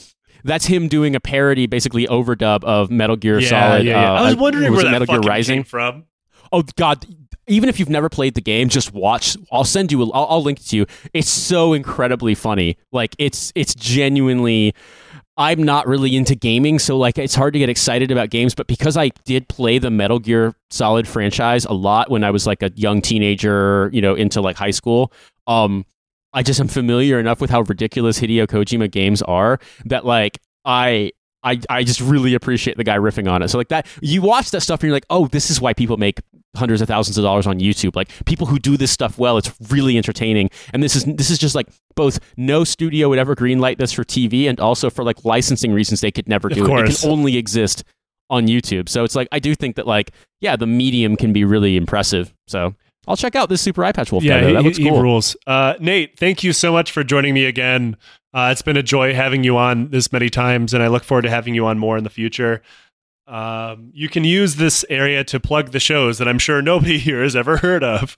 that's 0.45 0.67
him 0.67 0.89
doing 0.89 1.15
a 1.15 1.21
parody, 1.21 1.67
basically 1.67 2.07
overdub 2.07 2.65
of 2.65 2.91
Metal 2.91 3.17
Gear 3.17 3.41
yeah, 3.41 3.49
Solid. 3.49 3.85
yeah, 3.85 4.01
yeah. 4.01 4.13
uh, 4.13 4.15
I 4.15 4.23
was 4.23 4.35
uh, 4.35 4.39
wondering 4.39 4.73
was 4.73 4.83
where 4.83 4.93
Metal 4.93 5.07
Gear 5.07 5.21
Rising. 5.21 5.59
came 5.59 5.65
from. 5.65 6.05
Oh 6.53 6.63
God! 6.77 7.07
Even 7.47 7.69
if 7.69 7.79
you've 7.79 7.89
never 7.89 8.09
played 8.09 8.35
the 8.35 8.41
game, 8.41 8.69
just 8.69 8.93
watch. 8.93 9.37
I'll 9.53 9.65
send 9.65 9.93
you. 9.93 10.03
A, 10.03 10.11
I'll, 10.11 10.27
I'll 10.31 10.43
link 10.43 10.61
it 10.61 10.67
to 10.69 10.77
you. 10.77 10.87
It's 11.13 11.29
so 11.29 11.73
incredibly 11.73 12.35
funny. 12.35 12.77
Like 12.93 13.15
it's 13.19 13.53
it's 13.55 13.75
genuinely. 13.75 14.75
I'm 15.37 15.63
not 15.63 15.87
really 15.87 16.17
into 16.17 16.35
gaming, 16.35 16.79
so 16.79 16.99
like 16.99 17.17
it's 17.17 17.35
hard 17.35 17.55
to 17.55 17.59
get 17.59 17.71
excited 17.71 18.11
about 18.11 18.29
games. 18.29 18.55
But 18.55 18.67
because 18.67 18.97
I 18.97 19.09
did 19.25 19.49
play 19.49 19.79
the 19.79 19.91
Metal 19.91 20.19
Gear 20.19 20.55
Solid 20.71 21.09
franchise 21.09 21.65
a 21.65 21.73
lot 21.73 22.11
when 22.11 22.25
I 22.25 22.31
was 22.31 22.47
like 22.47 22.63
a 22.63 22.71
young 22.75 23.01
teenager, 23.01 23.89
you 23.93 24.03
know, 24.03 24.15
into 24.15 24.43
like 24.43 24.57
high 24.57 24.71
school, 24.71 25.13
um, 25.47 25.87
I 26.33 26.43
just 26.43 26.61
am 26.61 26.69
familiar 26.69 27.19
enough 27.19 27.41
with 27.41 27.51
how 27.51 27.63
ridiculous 27.63 28.21
Hideo 28.21 28.47
Kojima 28.47 28.91
games 28.91 29.23
are 29.23 29.59
that 29.87 30.05
like 30.05 30.39
I 30.65 31.13
I, 31.43 31.59
I 31.71 31.85
just 31.85 32.01
really 32.01 32.35
appreciate 32.35 32.77
the 32.77 32.85
guy 32.85 32.99
riffing 32.99 33.31
on 33.31 33.43
it. 33.43 33.49
So 33.49 33.57
like 33.57 33.69
that, 33.69 33.87
you 34.03 34.21
watch 34.21 34.51
that 34.51 34.61
stuff 34.61 34.81
and 34.81 34.89
you're 34.89 34.97
like, 34.97 35.07
oh, 35.09 35.27
this 35.29 35.51
is 35.51 35.59
why 35.59 35.73
people 35.73 35.97
make 35.97 36.21
hundreds 36.57 36.83
of 36.83 36.89
thousands 36.89 37.17
of 37.17 37.25
dollars 37.25 37.47
on 37.47 37.61
YouTube. 37.61 37.97
Like 37.97 38.11
people 38.27 38.47
who 38.47 38.59
do 38.59 38.77
this 38.77 38.91
stuff 38.91 39.19
well, 39.19 39.39
it's 39.39 39.53
really 39.71 39.97
entertaining. 39.97 40.51
And 40.73 40.83
this 40.83 40.97
is 40.97 41.05
this 41.05 41.31
is 41.31 41.39
just 41.39 41.55
like 41.55 41.69
both 41.95 42.19
no 42.37 42.65
studio 42.65 43.09
would 43.09 43.19
ever 43.19 43.35
greenlight 43.35 43.79
this 43.79 43.93
for 43.93 44.05
TV 44.05 44.49
and 44.49 44.61
also 44.61 44.91
for 44.91 45.05
like 45.05 45.25
licensing 45.25 45.73
reasons 45.73 46.01
they 46.01 46.11
could 46.11 46.29
never 46.29 46.49
do 46.49 46.65
it. 46.67 46.91
It 46.91 47.01
can 47.01 47.11
only 47.11 47.37
exist 47.37 47.85
on 48.29 48.47
YouTube. 48.47 48.89
So 48.89 49.05
it's 49.05 49.15
like 49.15 49.29
I 49.33 49.39
do 49.39 49.55
think 49.55 49.77
that 49.77 49.87
like 49.87 50.11
yeah, 50.41 50.57
the 50.57 50.67
medium 50.67 51.17
can 51.17 51.33
be 51.33 51.45
really 51.45 51.77
impressive. 51.77 52.35
So 52.49 52.75
I'll 53.07 53.17
check 53.17 53.35
out 53.35 53.49
this 53.49 53.61
Super 53.61 53.83
Eyepatch 53.83 54.13
Wolf. 54.13 54.23
Yeah, 54.23 54.47
he, 54.47 54.53
that 54.53 54.63
looks 54.63 54.77
he 54.77 54.89
cool. 54.89 55.03
rules. 55.03 55.37
Uh, 55.47 55.75
Nate, 55.81 56.19
thank 56.19 56.45
you 56.45 56.53
so 56.53 56.73
much 56.73 56.93
for 56.93 57.03
joining 57.03 57.35
me 57.35 57.45
again. 57.47 57.97
Uh, 58.33 58.51
it's 58.53 58.63
been 58.63 58.77
a 58.77 58.83
joy 58.83 59.15
having 59.15 59.43
you 59.43 59.57
on 59.57 59.91
this 59.91 60.13
many 60.13 60.31
times, 60.31 60.73
and 60.75 60.83
I 60.83 60.89
look 60.89 61.03
forward 61.03 61.23
to 61.23 61.31
having 61.31 61.55
you 61.55 61.67
on 61.67 61.79
more 61.79 61.97
in 61.97 62.05
the 62.05 62.11
future. 62.11 62.63
Um, 63.27 63.91
you 63.95 64.09
can 64.09 64.25
use 64.25 64.57
this 64.57 64.85
area 64.91 65.25
to 65.25 65.41
plug 65.41 65.71
the 65.71 65.81
shows 65.81 66.19
that 66.19 66.29
I'm 66.29 66.39
sure 66.39 66.61
nobody 66.61 66.99
here 67.01 67.23
has 67.23 67.35
ever 67.35 67.59
heard 67.59 67.83
of. 67.83 68.17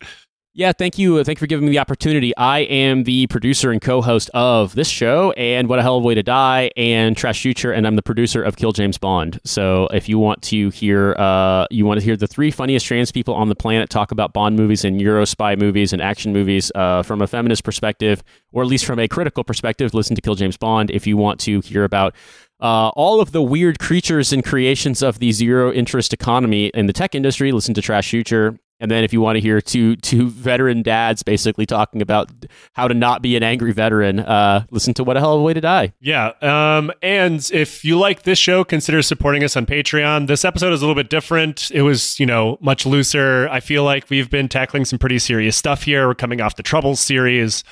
Yeah, 0.55 0.73
thank 0.73 0.99
you. 0.99 1.24
Thank 1.24 1.39
you 1.39 1.41
for 1.41 1.47
giving 1.47 1.65
me 1.65 1.73
the 1.73 1.79
opportunity. 1.79 2.37
I 2.37 2.59
am 2.59 3.05
the 3.05 3.27
producer 3.29 3.70
and 3.70 3.81
co-host 3.81 4.29
of 4.35 4.74
this 4.74 4.87
show 4.87 5.31
and 5.33 5.66
What 5.66 5.79
a 5.79 5.83
Hell 5.83 5.97
of 5.97 6.05
a 6.05 6.07
Way 6.07 6.15
to 6.15 6.23
Die 6.23 6.70
and 6.77 7.16
Trash 7.16 7.41
Future, 7.41 7.73
and 7.73 7.87
I'm 7.87 7.97
the 7.97 8.03
producer 8.03 8.43
of 8.43 8.57
Kill 8.57 8.73
James 8.73 8.99
Bond. 8.99 9.41
So 9.45 9.89
if 9.95 10.11
you 10.11 10.19
want 10.19 10.43
to 10.43 10.69
hear, 10.69 11.15
uh, 11.15 11.66
you 11.70 11.87
want 11.87 12.01
to 12.01 12.05
hear 12.05 12.19
the 12.19 12.27
three 12.27 12.51
funniest 12.51 12.85
trans 12.85 13.11
people 13.11 13.33
on 13.33 13.49
the 13.49 13.55
planet 13.55 13.89
talk 13.89 14.12
about 14.12 14.35
Bond 14.35 14.55
movies 14.57 14.85
and 14.85 15.01
Euro 15.01 15.24
spy 15.24 15.57
movies 15.57 15.95
and 15.95 16.03
action 16.03 16.35
movies 16.35 16.70
uh, 16.74 17.03
from 17.03 17.23
a 17.23 17.27
feminist 17.27 17.65
perspective, 17.65 18.23
or 18.53 18.62
at 18.62 18.69
least 18.69 18.85
from 18.85 18.99
a 18.99 19.09
critical 19.09 19.45
perspective, 19.45 19.95
listen 19.95 20.15
to 20.16 20.20
Kill 20.20 20.35
James 20.35 20.59
Bond. 20.59 20.91
If 20.91 21.07
you 21.07 21.16
want 21.16 21.41
to 21.41 21.61
hear 21.61 21.85
about 21.85 22.15
uh, 22.61 22.91
all 22.91 23.23
of 23.23 23.33
the 23.33 23.41
weird 23.43 23.79
creatures 23.79 24.35
and 24.35 24.45
creations 24.45 25.03
of 25.03 25.19
the 25.19 25.33
zero 25.33 25.73
interest 25.73 26.12
economy 26.12 26.66
in 26.74 26.89
the 26.89 26.93
tech 26.93 27.15
industry, 27.15 27.53
listen 27.53 27.73
to 27.73 27.81
Trash 27.81 28.11
Future. 28.11 28.59
And 28.83 28.91
then 28.91 29.05
if 29.05 29.13
you 29.13 29.21
want 29.21 29.37
to 29.37 29.41
hear 29.41 29.61
two 29.61 29.95
two 29.95 30.29
veteran 30.29 30.83
dads 30.83 31.23
basically 31.23 31.67
talking 31.67 32.03
about 32.03 32.31
how 32.73 32.89
to 32.89 32.95
not 32.95 33.23
be 33.23 33.37
an 33.37 33.45
angry 33.45 33.73
veteran, 33.73 34.19
uh, 34.19 34.67
listen 34.73 34.93
to 34.95 35.05
What 35.05 35.17
a 35.17 35.21
Hell 35.21 35.35
of 35.35 35.41
a 35.41 35.43
Way 35.45 35.55
to 35.55 35.61
Die. 35.61 35.93
Yeah. 36.01 36.33
Um, 36.43 36.91
and 37.01 37.49
if 37.53 37.85
you 37.85 37.97
like 37.97 38.25
this 38.25 38.41
show, 38.41 38.65
consider 38.65 39.01
supporting 39.01 39.45
us 39.45 39.57
on 39.57 39.67
Patreon. 39.67 40.27
This 40.27 40.45
episode 40.45 40.73
is 40.73 40.83
a 40.83 40.85
little 40.85 41.01
bit 41.01 41.11
different. 41.11 41.71
It 41.71 41.83
was, 41.83 42.19
you 42.19 42.27
know, 42.27 42.59
much 42.61 42.85
looser. 42.85 43.49
I 43.51 43.61
feel 43.61 43.85
like 43.85 44.11
we've 44.11 44.29
been 44.29 44.49
tackling 44.49 44.85
some 44.85 44.99
pretty 44.99 45.21
serious 45.21 45.57
stuff 45.57 45.85
here. 45.85 46.09
We're 46.09 46.17
coming 46.17 46.41
off 46.41 46.57
the 46.57 46.65
Troubles 46.65 46.99
series. 46.99 47.63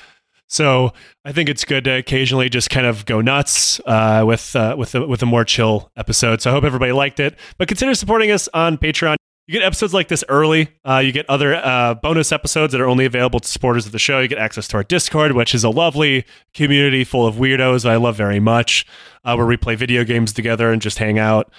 So 0.47 0.93
I 1.25 1.33
think 1.33 1.49
it's 1.49 1.65
good 1.65 1.83
to 1.85 1.91
occasionally 1.91 2.49
just 2.49 2.69
kind 2.69 2.85
of 2.85 3.05
go 3.05 3.19
nuts 3.19 3.81
uh, 3.85 4.23
with 4.25 4.55
uh, 4.55 4.75
with 4.77 4.95
a, 4.95 5.05
with 5.05 5.21
a 5.21 5.25
more 5.25 5.43
chill 5.43 5.91
episode. 5.97 6.41
So 6.41 6.51
I 6.51 6.53
hope 6.53 6.63
everybody 6.63 6.93
liked 6.93 7.19
it. 7.19 7.37
But 7.57 7.67
consider 7.67 7.95
supporting 7.95 8.31
us 8.31 8.47
on 8.53 8.77
Patreon. 8.77 9.17
You 9.51 9.59
get 9.59 9.65
episodes 9.65 9.93
like 9.93 10.07
this 10.07 10.23
early. 10.29 10.69
Uh, 10.85 10.99
you 10.99 11.11
get 11.11 11.29
other 11.29 11.55
uh, 11.55 11.95
bonus 11.95 12.31
episodes 12.31 12.71
that 12.71 12.79
are 12.79 12.87
only 12.87 13.03
available 13.03 13.41
to 13.41 13.47
supporters 13.49 13.85
of 13.85 13.91
the 13.91 13.99
show. 13.99 14.21
You 14.21 14.29
get 14.29 14.37
access 14.37 14.65
to 14.69 14.77
our 14.77 14.83
Discord, 14.85 15.33
which 15.33 15.53
is 15.53 15.65
a 15.65 15.69
lovely 15.69 16.23
community 16.53 17.03
full 17.03 17.27
of 17.27 17.35
weirdos 17.35 17.85
I 17.85 17.97
love 17.97 18.15
very 18.15 18.39
much, 18.39 18.85
uh, 19.25 19.35
where 19.35 19.45
we 19.45 19.57
play 19.57 19.75
video 19.75 20.05
games 20.05 20.31
together 20.31 20.71
and 20.71 20.81
just 20.81 20.99
hang 20.99 21.19
out. 21.19 21.51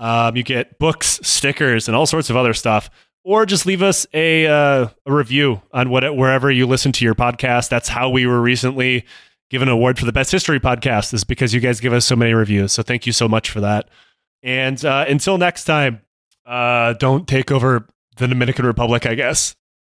Um, 0.00 0.34
you 0.34 0.42
get 0.42 0.80
books, 0.80 1.20
stickers, 1.22 1.86
and 1.86 1.96
all 1.96 2.06
sorts 2.06 2.28
of 2.28 2.36
other 2.36 2.52
stuff. 2.52 2.90
Or 3.22 3.46
just 3.46 3.66
leave 3.66 3.82
us 3.82 4.04
a, 4.12 4.48
uh, 4.48 4.88
a 5.06 5.12
review 5.12 5.62
on 5.72 5.90
what 5.90 6.16
wherever 6.16 6.50
you 6.50 6.66
listen 6.66 6.90
to 6.90 7.04
your 7.04 7.14
podcast. 7.14 7.68
That's 7.68 7.88
how 7.88 8.10
we 8.10 8.26
were 8.26 8.40
recently 8.40 9.04
given 9.48 9.68
an 9.68 9.74
award 9.74 9.96
for 9.96 10.06
the 10.06 10.12
best 10.12 10.32
history 10.32 10.58
podcast. 10.58 11.14
Is 11.14 11.22
because 11.22 11.54
you 11.54 11.60
guys 11.60 11.78
give 11.78 11.92
us 11.92 12.04
so 12.04 12.16
many 12.16 12.34
reviews. 12.34 12.72
So 12.72 12.82
thank 12.82 13.06
you 13.06 13.12
so 13.12 13.28
much 13.28 13.48
for 13.48 13.60
that. 13.60 13.88
And 14.42 14.84
uh, 14.84 15.04
until 15.06 15.38
next 15.38 15.62
time, 15.62 16.00
uh, 16.48 16.94
don't 16.94 17.28
take 17.28 17.52
over 17.52 17.86
the 18.16 18.26
Dominican 18.26 18.66
Republic, 18.66 19.06
I 19.06 19.14
guess. 19.14 19.54